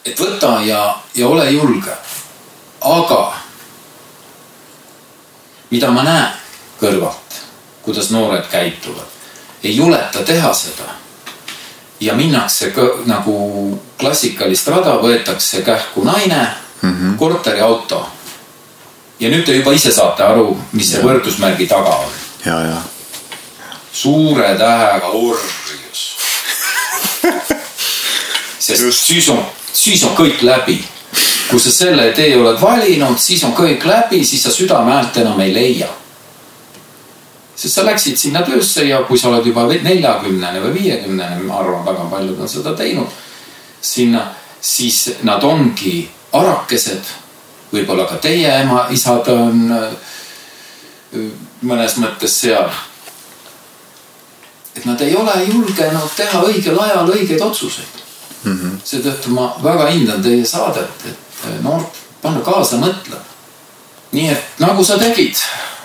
et 0.05 0.21
võta 0.21 0.61
ja, 0.65 0.97
ja 1.15 1.29
ole 1.29 1.51
julge. 1.51 1.93
aga 2.81 3.35
mida 5.71 5.91
ma 5.91 6.03
näen 6.03 6.33
kõrvalt, 6.81 7.32
kuidas 7.83 8.11
noored 8.11 8.45
käituvad. 8.51 9.05
ei 9.65 9.77
juleta 9.77 10.19
teha 10.19 10.55
seda. 10.55 10.83
ja 12.01 12.15
minnakse 12.15 12.71
ka, 12.71 12.83
nagu 13.07 13.83
klassikalist 13.99 14.69
rada, 14.69 14.97
võetakse 15.03 15.63
kähku 15.63 16.05
naine 16.05 16.47
mm, 16.83 16.91
-hmm. 16.91 17.17
korteriauto. 17.17 18.09
ja 19.21 19.29
nüüd 19.29 19.45
te 19.45 19.57
juba 19.57 19.73
ise 19.73 19.93
saate 19.93 20.23
aru, 20.23 20.59
mis 20.73 20.91
see 20.91 20.99
ja. 20.99 21.05
võrdusmärgi 21.07 21.67
taga 21.67 21.91
on. 21.91 22.13
ja, 22.47 22.61
ja. 22.61 22.77
suure 23.93 24.55
tähega 24.59 25.07
orjus 25.07 26.17
sest 28.59 28.83
Just. 28.83 29.07
siis 29.07 29.29
on, 29.29 29.45
siis 29.73 30.05
on 30.05 30.17
kõik 30.17 30.43
läbi 30.43 30.85
kui 31.51 31.61
sa 31.61 31.71
selle 31.71 32.13
tee 32.13 32.37
oled 32.37 32.61
valinud, 32.61 33.19
siis 33.19 33.45
on 33.45 33.53
kõik 33.53 33.85
läbi, 33.85 34.25
siis 34.25 34.43
sa 34.43 34.51
südame 34.51 34.93
häält 34.93 35.17
enam 35.17 35.41
ei 35.41 35.55
leia 35.55 35.89
sest 37.63 37.75
sa 37.79 37.85
läksid 37.87 38.19
sinna 38.19 38.43
töösse 38.43 38.85
ja 38.89 39.03
kui 39.07 39.19
sa 39.19 39.29
oled 39.31 39.47
juba 39.47 39.69
neljakümnene 39.71 40.63
või 40.65 40.75
viiekümnene, 40.81 41.43
ma 41.47 41.61
arvan, 41.63 41.85
väga 41.87 42.09
paljud 42.11 42.41
on 42.41 42.49
seda 42.49 42.75
teinud. 42.79 43.07
sinna, 43.81 44.27
siis 44.61 45.11
nad 45.23 45.45
ongi 45.45 46.11
arakesed. 46.33 47.03
võib-olla 47.73 48.05
ka 48.07 48.17
teie 48.17 48.51
ema-isad 48.63 49.29
on 49.29 49.73
äh, 49.73 49.93
mõnes 51.63 51.97
mõttes 51.97 52.41
seal. 52.41 52.71
et 54.77 54.85
nad 54.85 55.01
ei 55.01 55.17
ole 55.17 55.33
julgenud 55.45 56.15
teha 56.17 56.43
õigel 56.43 56.79
ajal 56.81 57.11
õigeid 57.15 57.43
otsuseid 57.43 58.01
mm 58.45 58.59
-hmm.. 58.59 58.79
seetõttu 58.85 59.31
ma 59.31 59.55
väga 59.63 59.91
hindan 59.91 60.23
teie 60.23 60.45
saadet, 60.45 61.07
et 61.07 61.63
noort 61.63 62.01
panna 62.23 62.41
kaasa 62.41 62.77
mõtlema 62.77 63.33
nii 64.13 64.29
et 64.29 64.61
nagu 64.61 64.85
sa 64.85 64.99
tegid, 65.01 65.37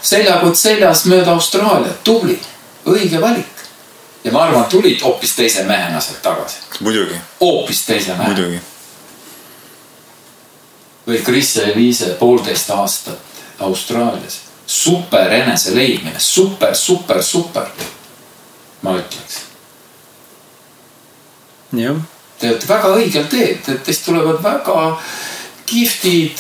seljakott 0.08 0.56
seljas 0.56 1.06
mööda 1.10 1.36
Austraaliat, 1.36 2.04
tubli, 2.04 2.38
õige 2.88 3.22
valik. 3.22 3.64
ja 4.24 4.32
ma 4.32 4.46
arvan, 4.48 4.66
tulid 4.72 5.02
hoopis 5.04 5.36
teise 5.36 5.64
mehena 5.68 6.02
sealt 6.02 6.22
tagasi, 6.24 6.64
muidugi, 6.80 7.20
hoopis 7.42 7.86
teise 7.86 8.16
mehena. 8.16 8.34
muidugi. 8.34 8.62
või 11.08 11.24
Chris 11.24 11.56
ja 11.56 11.68
Eliise 11.72 12.16
poolteist 12.20 12.70
aastat 12.70 13.42
Austraalias. 13.60 14.42
super 14.66 15.34
enese 15.34 15.76
leidmine, 15.76 16.20
super, 16.20 16.76
super, 16.76 17.24
super. 17.24 17.68
ma 18.82 18.96
ütleks, 19.00 19.42
jah, 21.74 22.00
te 22.40 22.52
olete 22.52 22.68
väga 22.70 22.94
õigel 22.96 23.28
teel, 23.28 23.58
teist 23.84 24.06
tulevad 24.06 24.40
väga 24.44 25.02
kihvtid, 25.68 26.40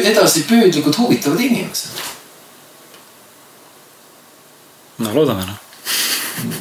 edasipüüdlikud, 0.00 0.96
huvitavad 0.96 1.40
inimesed. 1.44 2.11
No 5.02 5.14
loodame 5.14 5.46
noh. 5.46 5.58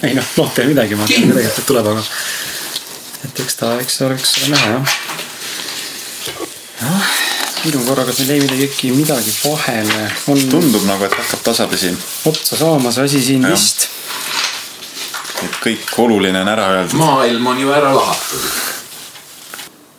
ei 0.04 0.14
noh, 0.18 0.26
loota 0.38 0.62
ei 0.62 0.68
ole 0.68 0.74
midagi, 0.74 0.96
ma 1.00 1.08
tean 1.08 1.22
Kindlasti. 1.22 1.42
tegelikult, 1.42 1.60
et 1.60 1.70
tuleb, 1.72 1.90
aga. 1.92 2.04
et 3.28 3.44
eks 3.46 3.60
ta, 3.60 3.72
eks 3.84 4.02
oleks 4.08 4.36
näha 4.52 4.72
jah. 4.74 4.96
noh, 6.82 7.12
muidu 7.64 7.84
korraga 7.88 8.16
meil 8.18 8.34
jäi 8.34 8.40
midagi 8.46 8.68
äkki 8.70 8.92
midagi 8.98 9.36
vahele, 9.44 10.02
on 10.34 10.44
tundub 10.54 10.88
nagu, 10.90 11.08
et 11.08 11.18
hakkab 11.20 11.46
tasapisi, 11.52 11.94
otsa 12.30 12.60
saamas 12.64 13.00
asi 13.06 13.22
siin 13.24 13.46
Jah. 13.48 13.54
vist. 13.54 13.88
et 15.44 15.62
kõik 15.64 15.96
oluline 16.04 16.42
on 16.42 16.52
ära 16.56 16.68
öeldud. 16.80 16.98
maailm 17.02 17.48
on 17.54 17.62
ju 17.62 17.72
ära 17.74 17.94
lahatud. 17.96 18.50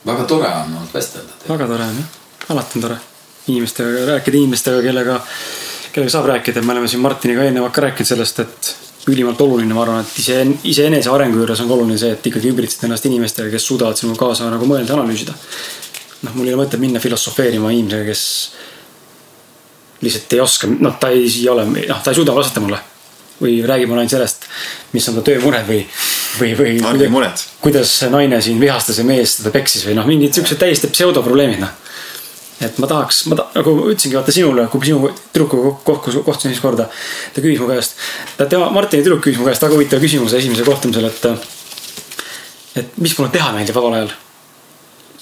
väga 0.07 0.29
tore 0.29 0.53
on 0.65 0.77
olnud 0.77 0.95
vestelda 0.95 1.41
väga 1.49 1.71
tore 1.71 1.89
on 1.89 2.03
jah, 2.03 2.21
alati 2.51 2.79
on 2.79 2.89
tore 2.89 3.01
inimestega 3.49 4.07
rääkida, 4.07 4.37
inimestega, 4.37 4.83
kellega, 4.83 5.21
kellega 5.93 6.13
saab 6.13 6.27
rääkida, 6.31 6.63
me 6.65 6.73
oleme 6.73 6.89
siin 6.89 7.03
Martiniga 7.05 7.45
eelnevalt 7.45 7.75
ka 7.75 7.85
rääkinud 7.87 8.09
sellest, 8.09 8.41
et 8.41 8.73
ülimalt 9.13 9.41
oluline, 9.43 9.75
ma 9.75 9.83
arvan, 9.85 10.05
et 10.05 10.19
ise, 10.23 10.39
iseenese 10.71 11.11
arengu 11.11 11.41
juures 11.41 11.61
on 11.61 11.69
ka 11.69 11.77
oluline 11.77 11.99
see, 12.01 12.13
et 12.15 12.29
ikkagi 12.31 12.53
ümbritsed 12.53 12.87
ennast 12.87 13.07
inimestega, 13.11 13.51
kes 13.53 13.67
suudavad 13.67 13.99
sinuga 13.99 14.23
kaasa 14.25 14.51
nagu 14.51 14.69
mõelda, 14.69 14.95
analüüsida. 14.97 15.35
noh, 16.23 16.37
mul 16.39 16.49
ei 16.49 16.55
ole 16.55 16.63
mõtet 16.63 16.81
minna 16.81 17.03
filosofeerima 17.03 17.73
inimesega, 17.75 18.07
kes 18.07 18.23
lihtsalt 20.07 20.37
ei 20.37 20.41
oska, 20.43 20.71
noh, 20.71 20.97
ta 21.03 21.11
ei 21.15 21.29
ole, 21.51 21.67
noh, 21.67 22.03
ta 22.03 22.13
ei 22.13 22.21
suuda 22.21 22.35
vastata 22.35 22.65
mulle. 22.65 22.81
või 23.43 23.57
räägib 23.67 23.89
mulle 23.91 24.05
ainult 24.05 24.13
sellest, 24.13 24.45
mis 24.93 25.09
on 25.11 25.17
ta 25.17 25.23
töömured 25.27 25.65
või, 25.67 25.81
või, 26.39 26.53
või. 26.55 26.75
Argi 26.87 27.09
kuidas 27.61 27.91
see 27.99 28.11
naine 28.13 28.39
siin 28.41 28.61
vihastas 28.61 29.01
ja 29.01 29.05
mees 29.05 29.41
teda 29.41 29.51
peksis 29.51 29.83
või 29.89 29.97
noh, 29.99 30.07
mingid 30.07 30.37
siuksed 30.37 30.61
täiesti 30.61 30.87
pseudoprobleemid 30.93 31.59
noh 31.59 31.73
et 32.63 32.79
ma 32.83 32.89
tahaks, 32.91 33.23
ma 33.31 33.39
ta, 33.39 33.47
nagu 33.57 33.75
ütlesingi 33.91 34.17
vaata 34.19 34.35
sinule, 34.35 34.67
kui 34.71 34.87
sinu 34.87 35.11
tüdrukuga 35.33 35.73
kokku 35.87 36.13
kohtusin 36.27 36.53
esimest 36.53 36.65
korda. 36.65 36.89
ta 37.35 37.45
küsis 37.45 37.63
mu 37.63 37.71
käest, 37.71 37.97
tema, 38.43 38.69
Martini 38.75 39.05
tüdruk 39.07 39.23
küsis 39.25 39.41
mu 39.41 39.49
käest 39.49 39.65
väga 39.65 39.77
huvitava 39.77 40.03
küsimuse 40.05 40.39
esimesel 40.39 40.69
kohtumisel, 40.69 41.09
et. 41.09 41.27
et 42.83 43.01
mis 43.03 43.17
mulle 43.19 43.33
teha 43.35 43.51
meeldib 43.57 43.79
vabal 43.79 43.99
ajal. 43.99 44.15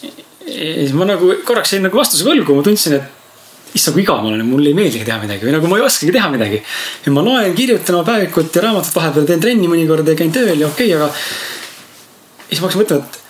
ja 0.03 0.75
siis 0.83 0.93
ma 0.97 1.09
nagu 1.09 1.33
korraks 1.47 1.75
jäin 1.75 1.87
nagu 1.87 1.97
vastuse 1.97 2.27
võlgu, 2.27 2.59
ma 2.59 2.67
tundsin, 2.67 2.99
et 3.01 3.77
issand, 3.77 3.95
kui 3.97 4.05
igav 4.05 4.21
ma 4.23 4.33
olen, 4.33 4.45
mulle 4.47 4.73
ei 4.73 4.77
meeldigi 4.77 5.07
teha 5.07 5.21
midagi 5.23 5.47
või 5.47 5.55
nagu 5.55 5.71
ma 5.71 5.79
ei 5.79 5.87
oskagi 5.87 6.15
teha 6.15 6.29
midagi. 6.33 6.61
ja 7.07 7.15
ma 7.15 7.25
loen, 7.25 7.57
kirjutan 7.57 8.01
oma 8.01 8.09
päevikut 8.13 8.57
ja 8.57 8.67
raamatut 8.67 9.01
vahepeal, 9.01 9.29
teen 9.29 9.43
trenni 9.43 9.71
mõnikord 9.71 10.09
ja 10.11 10.19
käin 10.19 10.33
tööl 10.35 10.57
ja 10.59 10.69
okei 10.69 10.93
okay,, 10.93 10.97
aga. 10.99 11.11
ja 11.11 12.49
siis 12.53 12.61
ma 12.63 12.69
hakkasin 12.69 12.85
mõtlema, 12.85 13.05
et 13.05 13.21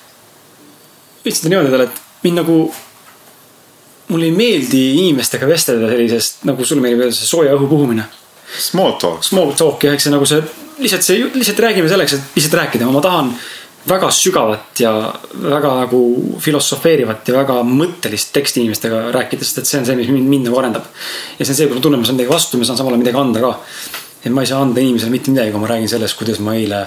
ütlesin 1.21 1.45
ta 1.45 1.53
niimoodi 1.53 1.75
talle, 1.77 1.91
et 1.91 2.25
mind 2.25 2.41
nagu 2.41 2.63
mulle 4.11 4.31
ei 4.31 4.35
meeldi 4.35 4.83
inimestega 5.05 5.49
vestelda 5.49 5.91
sellisest, 5.93 6.43
nagu 6.49 6.67
sulle 6.67 6.85
meeldib 6.85 7.07
öelda, 7.07 7.17
see 7.17 7.29
sooja 7.29 7.55
õhu 7.57 7.71
puhumine. 7.71 8.09
Small 8.51 8.97
talk. 8.99 9.23
Small 9.27 9.55
talk 9.59 9.87
ja 9.87 9.95
eks 9.95 10.09
see 10.09 10.15
nagu 10.15 10.27
see, 10.27 10.43
lihtsalt 10.83 11.07
see, 11.07 11.25
lihtsalt 11.37 11.63
räägime 11.63 11.91
selleks, 11.91 12.17
et 12.17 12.39
lihtsalt 12.39 12.59
rääkida, 12.65 12.91
ma 12.91 13.03
tahan 13.05 13.31
väga 13.89 14.11
sügavat 14.13 14.81
ja 14.83 14.93
väga 15.41 15.71
nagu 15.85 16.01
filosofeerivat 16.43 17.29
ja 17.31 17.39
väga 17.39 17.61
mõttelist 17.65 18.33
teksti 18.35 18.65
inimestega 18.65 19.07
rääkida, 19.15 19.47
sest 19.47 19.63
et 19.63 19.71
see 19.71 19.81
on 19.81 19.89
see, 19.89 19.97
mis 19.97 20.11
mind, 20.13 20.29
mind 20.29 20.51
nagu 20.51 20.59
arendab. 20.61 20.91
ja 21.39 21.47
see 21.47 21.55
on 21.55 21.61
see, 21.63 21.71
kui 21.71 21.79
ma 21.79 21.87
tunnen, 21.87 22.03
ma 22.03 22.09
saan 22.09 22.19
midagi 22.19 22.33
vastu, 22.35 22.61
ma 22.61 22.69
saan 22.69 22.81
samal 22.81 22.93
ajal 22.97 23.05
midagi 23.05 23.23
anda 23.23 23.45
ka. 23.47 23.55
et 24.25 24.35
ma 24.35 24.45
ei 24.45 24.51
saa 24.51 24.61
anda 24.67 24.85
inimesele 24.85 25.15
mitte 25.15 25.33
midagi, 25.33 25.55
kui 25.55 25.63
ma 25.63 25.71
räägin 25.71 25.89
sellest, 25.95 26.19
kuidas 26.19 26.43
ma 26.45 26.57
eile 26.59 26.83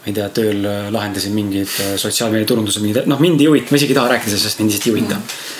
ma 0.00 0.06
ei 0.06 0.14
tea, 0.16 0.28
tööl 0.36 0.62
lahendasin 0.94 1.34
mingeid 1.34 1.72
sotsiaalmeedia 2.00 2.48
turunduse 2.48 2.80
mingeid, 2.84 3.10
noh 3.10 3.18
mind 3.20 3.42
ei 3.42 3.50
huvita, 3.50 3.74
ma 3.74 3.80
isegi 3.80 3.96
ei 3.96 3.98
taha 3.98 4.14
rääkida 4.14 4.30
sellest, 4.30 4.52
sest 4.52 4.62
mind 4.62 4.70
lihtsalt 4.70 4.86
ei 4.86 4.94
huvita 4.94 5.18
mm.. 5.18 5.58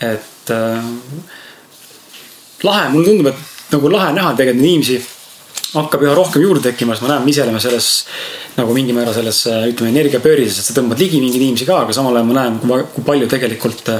Et 0.00 0.50
äh, 0.54 0.88
lahe, 2.66 2.88
mulle 2.92 3.10
tundub, 3.10 3.30
et 3.32 3.74
nagu 3.74 3.92
lahe 3.92 4.12
näha 4.16 4.34
tegelikult 4.38 4.66
inimesi 4.66 4.98
hakkab 5.76 6.04
üha 6.06 6.14
rohkem 6.16 6.44
juurde 6.44 6.62
tekkima, 6.68 6.94
sest 6.94 7.04
ma 7.04 7.14
näen, 7.14 7.24
me 7.24 7.32
ise 7.32 7.44
oleme 7.44 7.60
selles 7.60 7.88
nagu 8.56 8.72
mingi 8.76 8.94
määra 8.96 9.12
selles 9.12 9.42
ütleme 9.50 9.90
energiapöörises, 9.92 10.60
et 10.60 10.70
sa 10.70 10.76
tõmbad 10.76 11.00
ligi 11.02 11.20
mingeid 11.20 11.42
inimesi 11.42 11.66
ka, 11.68 11.82
aga 11.84 11.96
samal 11.96 12.16
ajal 12.16 12.30
ma 12.30 12.38
näen, 12.38 12.60
kui 12.94 13.04
palju 13.04 13.28
tegelikult 13.28 13.90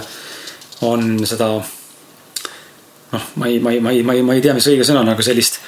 on 0.86 1.18
seda 1.28 1.50
noh, 1.56 3.26
ma 3.34 3.48
ei, 3.48 3.58
ma 3.60 3.72
ei, 3.72 3.80
ma 3.80 3.92
ei, 3.92 4.02
ma 4.02 4.14
ei, 4.14 4.22
ma 4.22 4.36
ei 4.36 4.44
tea, 4.44 4.54
mis 4.56 4.66
õige 4.70 4.86
sõna 4.86 5.02
on, 5.04 5.10
aga 5.12 5.24
sellist 5.24 5.60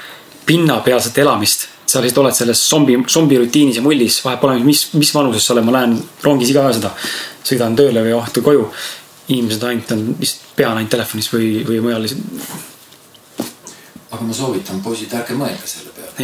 pinnapealset 0.48 1.18
elamist. 1.24 1.68
sa 1.88 2.02
lihtsalt 2.04 2.20
oled 2.20 2.36
selles 2.36 2.60
zombi, 2.68 2.98
zombi 3.08 3.38
rutiinis 3.40 3.78
ja 3.78 3.82
mullis, 3.82 4.18
vahet 4.20 4.42
pole, 4.42 4.58
mis, 4.60 4.82
mis 4.92 5.08
vanuses 5.14 5.46
sa 5.46 5.54
oled, 5.54 5.64
ma 5.64 5.72
näen 5.78 5.94
rongis 6.20 6.50
iga 6.52 6.66
öö 6.68 6.74
seda. 6.76 6.90
sõidan 7.48 7.76
tööle 7.76 8.02
või 8.04 8.12
õhtul 8.18 8.44
koju. 8.44 8.66
Inimesed 9.28 9.62
ainult 9.62 9.90
on 9.92 10.16
lihtsalt 10.18 10.56
pea 10.56 10.70
on 10.70 10.80
ainult 10.80 10.90
telefonis 10.90 11.30
või, 11.32 11.50
või 11.68 11.80
mujal 11.84 12.02
lihtsalt. 12.02 12.24
aga 14.10 14.22
ma 14.24 14.34
soovitan, 14.34 14.80
poisid, 14.82 15.12
ärge 15.14 15.36
mõelge 15.36 15.66
selle 15.66 15.92
peale. 15.96 16.14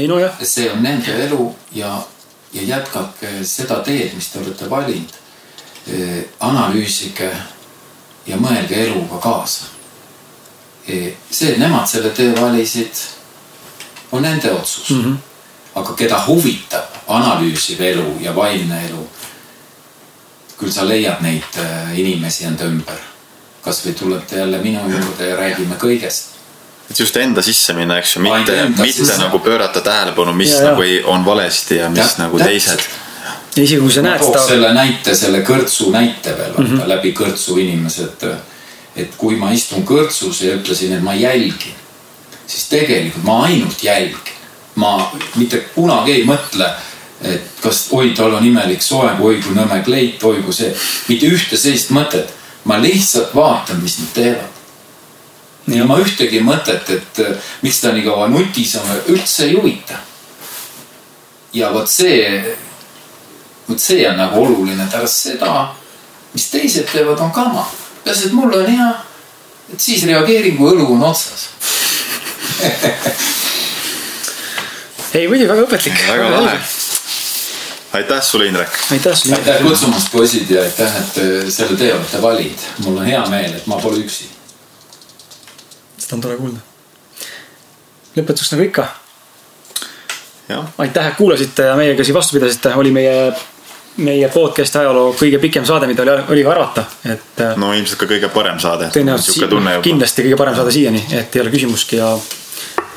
see 0.41 0.71
on 0.73 0.83
nende 0.83 1.17
elu 1.27 1.49
ja, 1.73 1.99
ja 2.53 2.63
jätkake 2.63 3.37
seda 3.45 3.81
teed, 3.85 4.15
mis 4.15 4.29
te 4.33 4.41
olete 4.41 4.71
valinud. 4.71 5.21
analüüsige 6.41 7.29
ja 8.27 8.37
mõelge 8.41 8.87
eluga 8.87 9.19
kaasa. 9.21 9.65
see, 10.87 11.53
et 11.53 11.59
nemad 11.59 11.87
selle 11.89 12.11
tee 12.11 12.33
valisid, 12.41 13.05
on 14.13 14.23
nende 14.23 14.53
otsus 14.53 14.91
mm. 14.91 15.05
-hmm. 15.05 15.17
aga 15.75 15.95
keda 15.95 16.25
huvitab 16.27 16.85
analüüsiv 17.09 17.81
elu 17.81 18.17
ja 18.21 18.37
vaimne 18.37 18.87
elu, 18.87 19.09
küll 20.65 20.73
sa 20.73 20.87
leiad 20.89 21.21
neid 21.25 21.59
äh, 21.61 21.99
inimesi 22.01 22.49
enda 22.49 22.69
ümber. 22.71 23.01
kasvõi 23.65 23.95
tulete 23.97 24.37
jälle 24.37 24.59
minu 24.61 24.81
juurde 24.91 25.29
ja 25.29 25.37
räägime 25.37 25.77
kõigest 25.81 26.35
et 26.91 26.99
just 27.01 27.17
enda 27.17 27.43
sisse 27.43 27.73
minna, 27.77 27.99
eks 28.01 28.17
ju, 28.17 28.23
mitte, 28.25 28.57
mitte 28.69 28.93
sisse. 28.93 29.17
nagu 29.21 29.39
pöörata 29.39 29.81
tähelepanu, 29.81 30.33
mis 30.37 30.53
Ja, 30.53 30.61
ja, 30.61 30.71
nagu 30.71 30.83
ei, 30.83 31.03
on 31.05 31.25
valesti 31.25 31.77
ja 31.77 31.89
mis 31.91 31.99
ja, 31.99 32.25
nagu 32.25 32.39
täpselt. 32.39 32.51
teised. 32.51 32.81
ja 33.57 33.63
isegi 33.63 33.81
kui 33.81 33.93
sa 33.93 34.03
näed 34.03 34.25
seda, 34.25 34.43
selle 34.49 34.73
näite, 34.75 35.15
selle 35.17 35.41
kõrtsu 35.47 35.91
näite 35.95 36.37
veel 36.39 36.53
mm, 36.59 36.67
-hmm. 36.67 36.89
läbi 36.89 37.15
kõrtsu 37.17 37.59
inimesed. 37.61 38.27
et 38.97 39.17
kui 39.19 39.37
ma 39.37 39.51
istun 39.51 39.85
kõrtsus 39.85 40.45
ja 40.45 40.55
ütlesin, 40.55 40.93
et 40.93 41.03
ma 41.03 41.15
jälgin, 41.15 41.75
siis 42.47 42.69
tegelikult 42.69 43.25
ma 43.25 43.43
ainult 43.45 43.83
jälgin. 43.83 44.35
ma 44.75 45.13
mitte 45.35 45.65
kunagi 45.75 46.13
ei 46.13 46.25
mõtle, 46.25 46.69
et 47.23 47.61
kas, 47.63 47.87
oi, 47.95 48.11
tal 48.17 48.35
on 48.35 48.47
imelik 48.47 48.83
soeng, 48.83 49.21
oi 49.23 49.39
kui 49.43 49.55
nõme 49.57 49.81
kleit, 49.85 50.23
oi 50.25 50.43
kui 50.43 50.55
see, 50.55 50.73
mitte 51.09 51.31
ühte 51.31 51.57
sellist 51.57 51.95
mõtet. 51.95 52.33
ma 52.65 52.79
lihtsalt 52.81 53.35
vaatan, 53.37 53.83
mis 53.83 53.99
nad 53.99 54.13
teevad. 54.15 54.53
ja 55.67 55.85
ma 55.85 55.99
ühtegi 56.01 56.41
mõtet, 56.41 56.91
et 56.91 57.21
äh, 57.21 57.37
miks 57.63 57.81
ta 57.81 57.93
nii 57.93 58.05
kaua 58.05 58.29
nutis 58.29 58.77
on, 58.77 58.91
üldse 59.09 59.45
ei 59.45 59.55
huvita. 59.55 59.95
ja 61.53 61.73
vot 61.73 61.89
see 61.89 62.57
vot 63.69 63.81
see 63.81 64.09
on 64.09 64.17
nagu 64.17 64.45
oluline, 64.45 64.87
pärast 64.93 65.17
seda, 65.29 65.75
mis 66.35 66.51
teised 66.53 66.87
teevad, 66.93 67.21
on 67.21 67.33
kama. 67.33 67.67
peaasi, 68.05 68.27
et 68.27 68.33
mul 68.37 68.53
on 68.53 68.67
hea, 68.69 68.91
et 69.73 69.81
siis 69.81 70.05
reageerin, 70.09 70.57
kui 70.57 70.71
õlu 70.75 70.87
on 70.97 71.03
otsas. 71.09 71.49
ei 75.15 75.29
muidugi 75.29 75.49
väga 75.49 75.63
õpetlik. 75.65 75.95
väga 76.11 76.31
lahe. 76.35 76.59
Aitäh 77.95 78.23
sulle, 78.23 78.47
Indrek. 78.47 78.69
aitäh 78.93 79.17
sulle. 79.17 79.37
aitäh 79.37 79.63
kutsumast, 79.63 80.13
poisid 80.13 80.51
ja 80.51 80.63
aitäh, 80.63 80.97
et 80.97 81.19
äh, 81.19 81.49
selle 81.49 81.77
tee 81.79 81.95
olete 81.95 82.23
valinud. 82.23 82.59
mul 82.85 82.97
on 82.97 83.07
hea 83.07 83.23
meel, 83.31 83.55
et 83.55 83.67
ma 83.67 83.79
pole 83.81 84.03
üksi. 84.03 84.29
seda 85.99 86.19
on 86.19 86.21
tore 86.21 86.37
kuulda. 86.37 86.63
lõpetuseks 88.17 88.55
nagu 88.55 88.69
ikka, 88.69 88.87
aitäh, 90.79 91.07
et 91.07 91.19
kuulasite 91.19 91.71
ja 91.71 91.77
meiega 91.77 92.05
siin 92.05 92.15
vastu 92.15 92.39
pidasite, 92.39 92.75
oli 92.75 92.91
meie, 92.95 93.33
meie 93.97 94.29
podcast'i 94.29 94.83
ajaloo 94.83 95.15
kõige 95.19 95.39
pikem 95.43 95.67
saade, 95.67 95.87
mida 95.91 96.03
oli, 96.03 96.17
oli 96.35 96.47
ka 96.47 96.55
arvata, 96.55 96.85
et 97.05 97.43
äh, 97.47 97.59
no 97.61 97.73
ilmselt 97.75 98.03
ka 98.03 98.11
kõige 98.11 98.31
parem 98.35 98.59
saade. 98.63 98.91
tõenäoliselt 98.95 99.83
kindlasti 99.87 100.27
kõige 100.27 100.41
parem 100.41 100.59
saade 100.59 100.75
siiani, 100.75 101.07
et 101.13 101.37
ei 101.37 101.47
ole 101.47 101.55
küsimustki 101.55 102.03
ja 102.03 102.17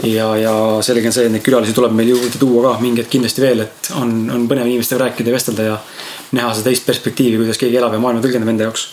ja, 0.03 0.28
ja 0.38 0.53
selge 0.86 1.10
on 1.10 1.15
see, 1.15 1.26
et 1.28 1.34
neid 1.34 1.45
külalisi 1.45 1.74
tuleb 1.76 1.95
meil 1.98 2.11
juurde 2.14 2.40
tuua 2.40 2.64
ka 2.68 2.74
mingeid 2.84 3.10
kindlasti 3.11 3.44
veel, 3.44 3.64
et 3.65 3.91
on, 3.98 4.14
on 4.34 4.45
põnev 4.49 4.69
inimestega 4.69 5.06
rääkida 5.06 5.32
ja 5.32 5.38
vestelda 5.38 5.68
ja 5.72 5.78
näha 6.38 6.53
seda 6.53 6.69
teist 6.69 6.86
perspektiivi, 6.88 7.40
kuidas 7.41 7.60
keegi 7.61 7.80
elab 7.80 7.95
ja 7.95 8.02
maailma 8.03 8.24
tõlgendab 8.24 8.53
enda 8.53 8.68
jaoks. 8.68 8.88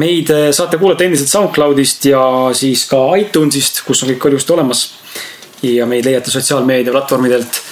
meid 0.00 0.30
äh, 0.34 0.48
saate 0.54 0.78
kuulata 0.78 1.04
endiselt 1.04 1.30
SoundCloudist 1.30 2.08
ja 2.10 2.22
siis 2.54 2.86
ka 2.90 3.02
iTunesist, 3.20 3.84
kus 3.86 4.02
on 4.02 4.12
kõik 4.12 4.30
ilusti 4.32 4.56
olemas. 4.56 4.88
ja 5.62 5.86
meid 5.86 6.04
leiate 6.04 6.30
sotsiaalmeedia 6.30 6.92
platvormidelt 6.92 7.62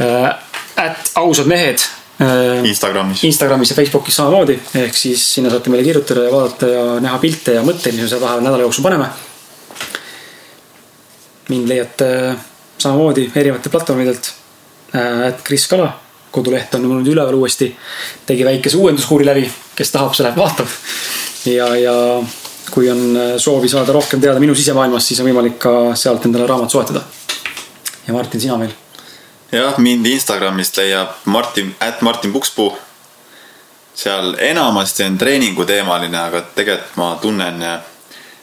äh, 0.00 0.32
at 0.76 1.12
ausad 1.14 1.46
mehed 1.46 1.78
äh, 2.22 2.64
Instagramis. 2.64 3.24
Instagramis 3.24 3.70
ja 3.70 3.76
Facebookis 3.76 4.16
samamoodi, 4.16 4.58
ehk 4.82 4.96
siis 4.96 5.22
sinna 5.34 5.50
saate 5.50 5.70
meile 5.70 5.84
kirjutada 5.84 6.26
ja 6.26 6.32
vaadata 6.32 6.74
ja 6.74 6.84
näha 7.00 7.22
pilte 7.22 7.58
ja 7.58 7.62
mõtteid, 7.62 7.94
mis 7.94 8.06
me 8.06 8.10
seal 8.10 8.24
vahepeal 8.24 8.46
nädala 8.48 8.66
jooksul 8.66 8.86
paneme. 8.88 9.10
Mind 11.48 11.68
leiate 11.68 12.08
samamoodi 12.78 13.30
erinevate 13.34 13.68
platvormidelt. 13.68 14.32
et 15.28 15.42
Kris 15.44 15.66
Kala, 15.66 15.90
koduleht 16.30 16.74
on 16.74 16.86
mul 16.86 17.00
nüüd 17.00 17.12
üleval 17.12 17.34
uuesti, 17.34 17.68
tegi 18.26 18.44
väikese 18.46 18.78
uuenduskuuri 18.80 19.26
läbi, 19.26 19.44
kes 19.76 19.90
tahab, 19.92 20.14
see 20.14 20.24
läheb 20.24 20.38
vaatab. 20.38 20.70
ja, 21.50 21.68
ja 21.76 21.94
kui 22.70 22.90
on 22.90 23.18
soovi 23.38 23.68
saada 23.68 23.92
rohkem 23.92 24.20
teada 24.20 24.40
minu 24.40 24.54
sisemaailmast, 24.54 25.12
siis 25.12 25.20
on 25.20 25.28
võimalik 25.30 25.58
ka 25.62 25.94
sealt 25.94 26.26
endale 26.26 26.46
raamat 26.46 26.70
soetada. 26.70 27.04
ja 28.06 28.14
Martin, 28.14 28.40
sina 28.40 28.58
veel? 28.60 28.74
jah, 29.52 29.78
mind 29.78 30.06
Instagramist 30.06 30.76
leiab 30.76 31.08
Martin, 31.24 31.74
at 31.80 32.02
Martin 32.02 32.32
Pukspuu. 32.32 32.76
seal 33.94 34.34
enamasti 34.38 35.04
on 35.04 35.18
treeninguteemaline, 35.18 36.18
aga 36.18 36.42
tegelikult 36.54 36.96
ma 36.96 37.14
tunnen, 37.20 37.62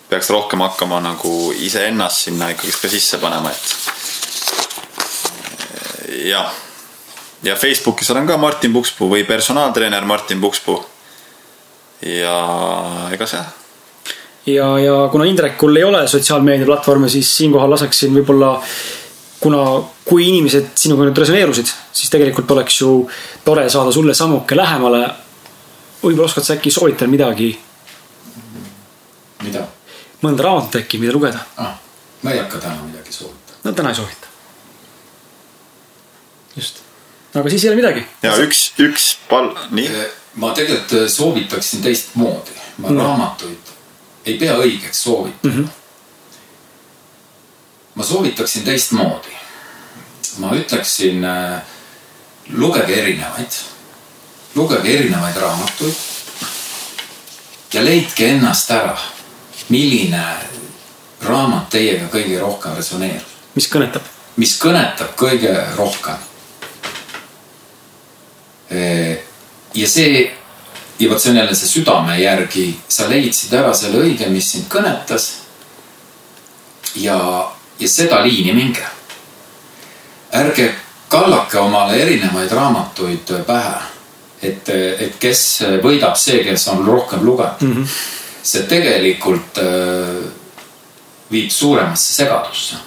peaks 0.10 0.30
rohkem 0.30 0.62
hakkama 0.62 1.00
nagu 1.02 1.54
iseennast 1.56 2.28
sinna 2.28 2.50
ikkagist 2.54 2.82
ka 2.82 2.90
sisse 2.92 3.18
panema, 3.22 3.50
et. 3.52 3.64
jah, 6.30 6.54
ja 7.44 7.56
Facebookis 7.56 8.12
olen 8.12 8.28
ka 8.28 8.38
Martin 8.38 8.74
Pukspuu 8.74 9.10
või 9.10 9.24
personaaltreener 9.28 10.06
Martin 10.06 10.42
Pukspuu. 10.42 10.86
ja 12.04 12.38
ega 13.16 13.28
see 13.28 13.44
ja, 14.46 14.80
ja 14.80 15.10
kuna 15.12 15.26
Indrekul 15.26 15.76
ei 15.76 15.84
ole 15.84 16.08
sotsiaalmeediaplatvorme, 16.08 17.10
siis 17.10 17.38
siinkohal 17.38 17.72
laseksin 17.72 18.14
võib-olla, 18.16 18.58
kuna, 19.40 19.64
kui 20.06 20.28
inimesed 20.28 20.74
sinuga 20.80 21.08
nüüd 21.08 21.22
resoneerusid, 21.24 21.72
siis 21.92 22.12
tegelikult 22.12 22.52
oleks 22.52 22.82
ju 22.82 22.96
tore 23.46 23.70
saada 23.70 23.92
sulle 23.92 24.14
sammuke 24.14 24.56
lähemale. 24.56 25.06
võib-olla 26.04 26.28
oskad 26.28 26.44
sa 26.44 26.58
äkki 26.58 26.72
soovitada 26.72 27.08
midagi, 27.12 27.54
mida 29.44 29.64
mõnda 30.24 30.46
raamatut 30.48 30.80
äkki, 30.82 31.02
mida 31.02 31.14
lugeda? 31.16 31.44
ah,? 31.58 31.76
ma 32.24 32.32
ei 32.32 32.40
hakka 32.40 32.62
täna 32.64 32.84
midagi 32.88 33.14
soovitama. 33.14 33.60
no 33.64 33.72
täna 33.72 33.90
ei 33.94 33.96
soovita. 33.96 34.28
just, 36.56 36.82
aga 37.36 37.50
siis 37.50 37.64
ei 37.64 37.74
ole 37.74 37.82
midagi. 37.82 38.06
ja 38.24 38.36
üks, 38.46 38.66
üks 38.80 39.12
pal-, 39.30 39.54
nii. 39.72 39.92
ma 40.42 40.54
tegelikult 40.58 40.98
äh, 41.02 41.08
soovitaksin 41.12 41.84
teistmoodi, 41.86 42.60
ma 42.78 42.90
No. 42.90 43.04
raamatuid 43.04 43.74
ei 44.26 44.38
pea 44.40 44.56
õigeks 44.58 45.04
soovitada 45.04 45.54
mm. 45.54 45.64
-hmm. 45.64 45.70
ma 47.96 48.04
soovitaksin 48.04 48.64
teistmoodi. 48.64 49.38
ma 50.38 50.56
ütleksin, 50.58 51.26
lugege 52.50 52.96
erinevaid, 53.02 53.52
lugege 54.56 54.94
erinevaid 54.94 55.36
raamatuid 55.38 55.96
ja 57.74 57.84
leidke 57.86 58.28
ennast 58.30 58.72
ära, 58.72 58.98
milline 59.74 60.24
raamat 61.24 61.70
teiega 61.74 62.10
kõige 62.14 62.38
rohkem 62.42 62.78
resoneerub, 62.78 63.34
mis 63.56 63.70
kõnetab? 63.72 64.14
mis 64.38 64.56
kõnetab 64.62 65.14
kõige 65.18 65.54
rohkem. 65.78 66.18
ja 69.74 69.88
see 69.88 70.32
ja 71.00 71.10
vot 71.10 71.22
see 71.22 71.32
on 71.32 71.38
jälle 71.38 71.56
see 71.56 71.70
südame 71.70 72.18
järgi, 72.20 72.68
sa 72.88 73.10
leidsid 73.10 73.54
ära 73.54 73.74
selle 73.78 74.02
õige, 74.04 74.30
mis 74.30 74.52
sind 74.52 74.70
kõnetas. 74.72 75.30
ja, 76.96 77.18
ja 77.80 77.90
seda 77.90 78.22
liini 78.26 78.54
minge. 78.54 78.86
ärge 80.34 80.74
kallake 81.10 81.60
omale 81.60 82.02
erinevaid 82.02 82.52
raamatuid 82.52 83.34
pähe. 83.48 83.82
et, 84.42 84.70
et 85.00 85.16
kes 85.20 85.64
võidab 85.84 86.18
see, 86.20 86.44
kes 86.44 86.68
on 86.68 86.86
rohkem 86.86 87.24
lugenud 87.24 87.62
mm. 87.62 87.74
-hmm. 87.74 87.88
See 88.44 88.66
tegelikult 88.68 89.58
äh, 89.64 90.24
viib 91.32 91.52
suuremasse 91.52 92.14
segadusse 92.14 92.82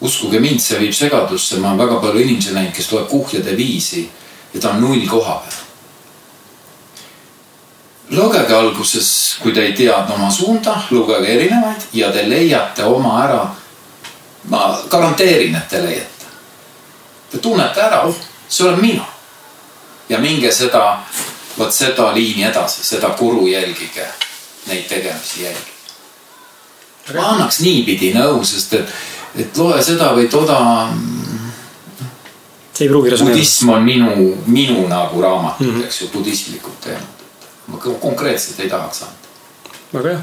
uskuge 0.00 0.40
mind, 0.40 0.60
see 0.62 0.78
viib 0.78 0.94
segadusse, 0.94 1.58
ma 1.58 1.72
olen 1.72 1.78
väga 1.82 2.00
palju 2.02 2.22
inimesi 2.22 2.54
näinud, 2.54 2.74
kes 2.74 2.92
loeb 2.92 3.08
kuhjade 3.10 3.56
viisi 3.56 4.04
ja 4.54 4.60
ta 4.60 4.70
on 4.70 4.82
null 4.82 5.06
koha 5.10 5.40
peal. 5.44 5.64
lugege 8.10 8.54
alguses, 8.54 9.36
kui 9.42 9.52
te 9.52 9.66
ei 9.66 9.72
tea 9.76 9.96
oma 10.14 10.30
suunda, 10.30 10.78
lugege 10.90 11.34
erinevaid 11.34 11.88
ja 11.92 12.12
te 12.12 12.28
leiate 12.28 12.84
oma 12.84 13.22
ära. 13.24 13.46
ma 14.48 14.80
garanteerin, 14.88 15.56
et 15.56 15.68
te 15.68 15.82
leiate. 15.82 16.26
Te 17.30 17.38
tunnete 17.38 17.80
ära, 17.80 18.06
oh, 18.06 18.14
see 18.48 18.64
olen 18.64 18.80
mina. 18.80 19.04
ja 20.08 20.18
minge 20.18 20.52
seda, 20.52 21.02
vot 21.58 21.74
seda 21.74 22.12
liini 22.14 22.44
edasi, 22.48 22.84
seda 22.84 23.10
kuru 23.18 23.46
jälgige, 23.46 24.06
neid 24.66 24.88
tegemisi 24.88 25.42
jälgige. 25.42 25.76
ma 27.14 27.28
annaks 27.32 27.60
niipidi 27.60 28.12
nõu, 28.14 28.44
sest 28.44 28.74
et, 28.76 28.90
et 29.36 29.56
loe 29.56 29.82
seda 29.82 30.12
või 30.16 30.28
toda 30.28 30.58
see 32.78 32.86
ei 32.86 32.88
pruugi 32.88 33.10
resoneeruda. 33.10 33.38
budism 33.38 33.68
on 33.68 33.82
minu, 33.82 34.38
minu 34.46 34.88
nagu 34.88 35.22
raamatud 35.22 35.66
mm, 35.66 35.76
-hmm. 35.76 35.84
eks 35.84 36.00
ju, 36.00 36.08
budistlikud 36.12 36.80
teemad. 36.84 37.02
ma 37.66 37.76
ko- 37.76 37.98
konkreetselt 38.00 38.60
ei 38.60 38.70
tahaks 38.70 39.02
anda. 39.02 39.14
väga 39.94 40.08
hea, 40.08 40.20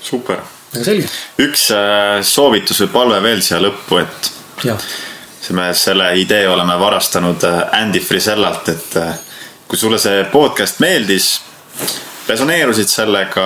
super. 0.00 0.36
väga 0.74 0.84
selge. 0.84 1.08
üks 1.38 1.70
äh, 1.70 2.22
soovitus 2.22 2.80
või 2.80 2.92
palve 2.92 3.22
veel 3.22 3.42
siia 3.42 3.60
lõppu, 3.60 4.00
et 4.00 4.32
me 5.50 5.74
selle 5.74 6.12
idee 6.20 6.48
oleme 6.48 6.78
varastanud 6.78 7.44
äh, 7.44 7.82
Andy 7.82 8.00
Frisellalt, 8.00 8.68
et 8.68 8.96
äh, 8.96 9.14
kui 9.70 9.78
sulle 9.78 9.98
see 10.02 10.24
podcast 10.32 10.80
meeldis, 10.82 11.26
resoneerusid 12.28 12.90
sellega, 12.90 13.44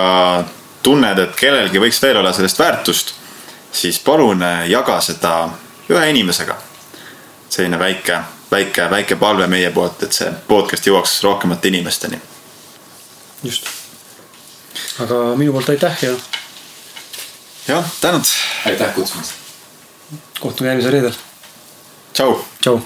tunned, 0.83 1.19
et 1.21 1.35
kellelgi 1.37 1.81
võiks 1.81 1.99
veel 2.01 2.17
olla 2.17 2.31
sellest 2.33 2.57
väärtust, 2.59 3.11
siis 3.71 3.99
palun 4.01 4.41
äh, 4.41 4.63
jaga 4.71 4.97
seda 5.05 5.35
ühe 5.89 6.07
inimesega. 6.09 6.57
selline 7.49 7.77
väike, 7.79 8.17
väike, 8.51 8.89
väike 8.89 9.15
palve 9.15 9.47
meie 9.47 9.69
poolt, 9.71 10.01
et 10.03 10.17
see 10.17 10.31
podcast 10.47 10.87
jõuaks 10.87 11.13
rohkemate 11.23 11.67
inimesteni. 11.67 12.19
just. 13.43 13.69
aga 15.05 15.21
minu 15.35 15.53
poolt 15.53 15.69
aitäh 15.69 16.03
ja 16.03 16.17
jah, 17.67 17.93
tänud, 18.01 18.33
aitäh 18.65 18.93
kutsumast. 18.97 19.33
kohtume 20.39 20.73
järgmisel 20.73 20.91
reedel. 20.91 21.23
tšau 22.13 22.41
tšau 22.61 22.81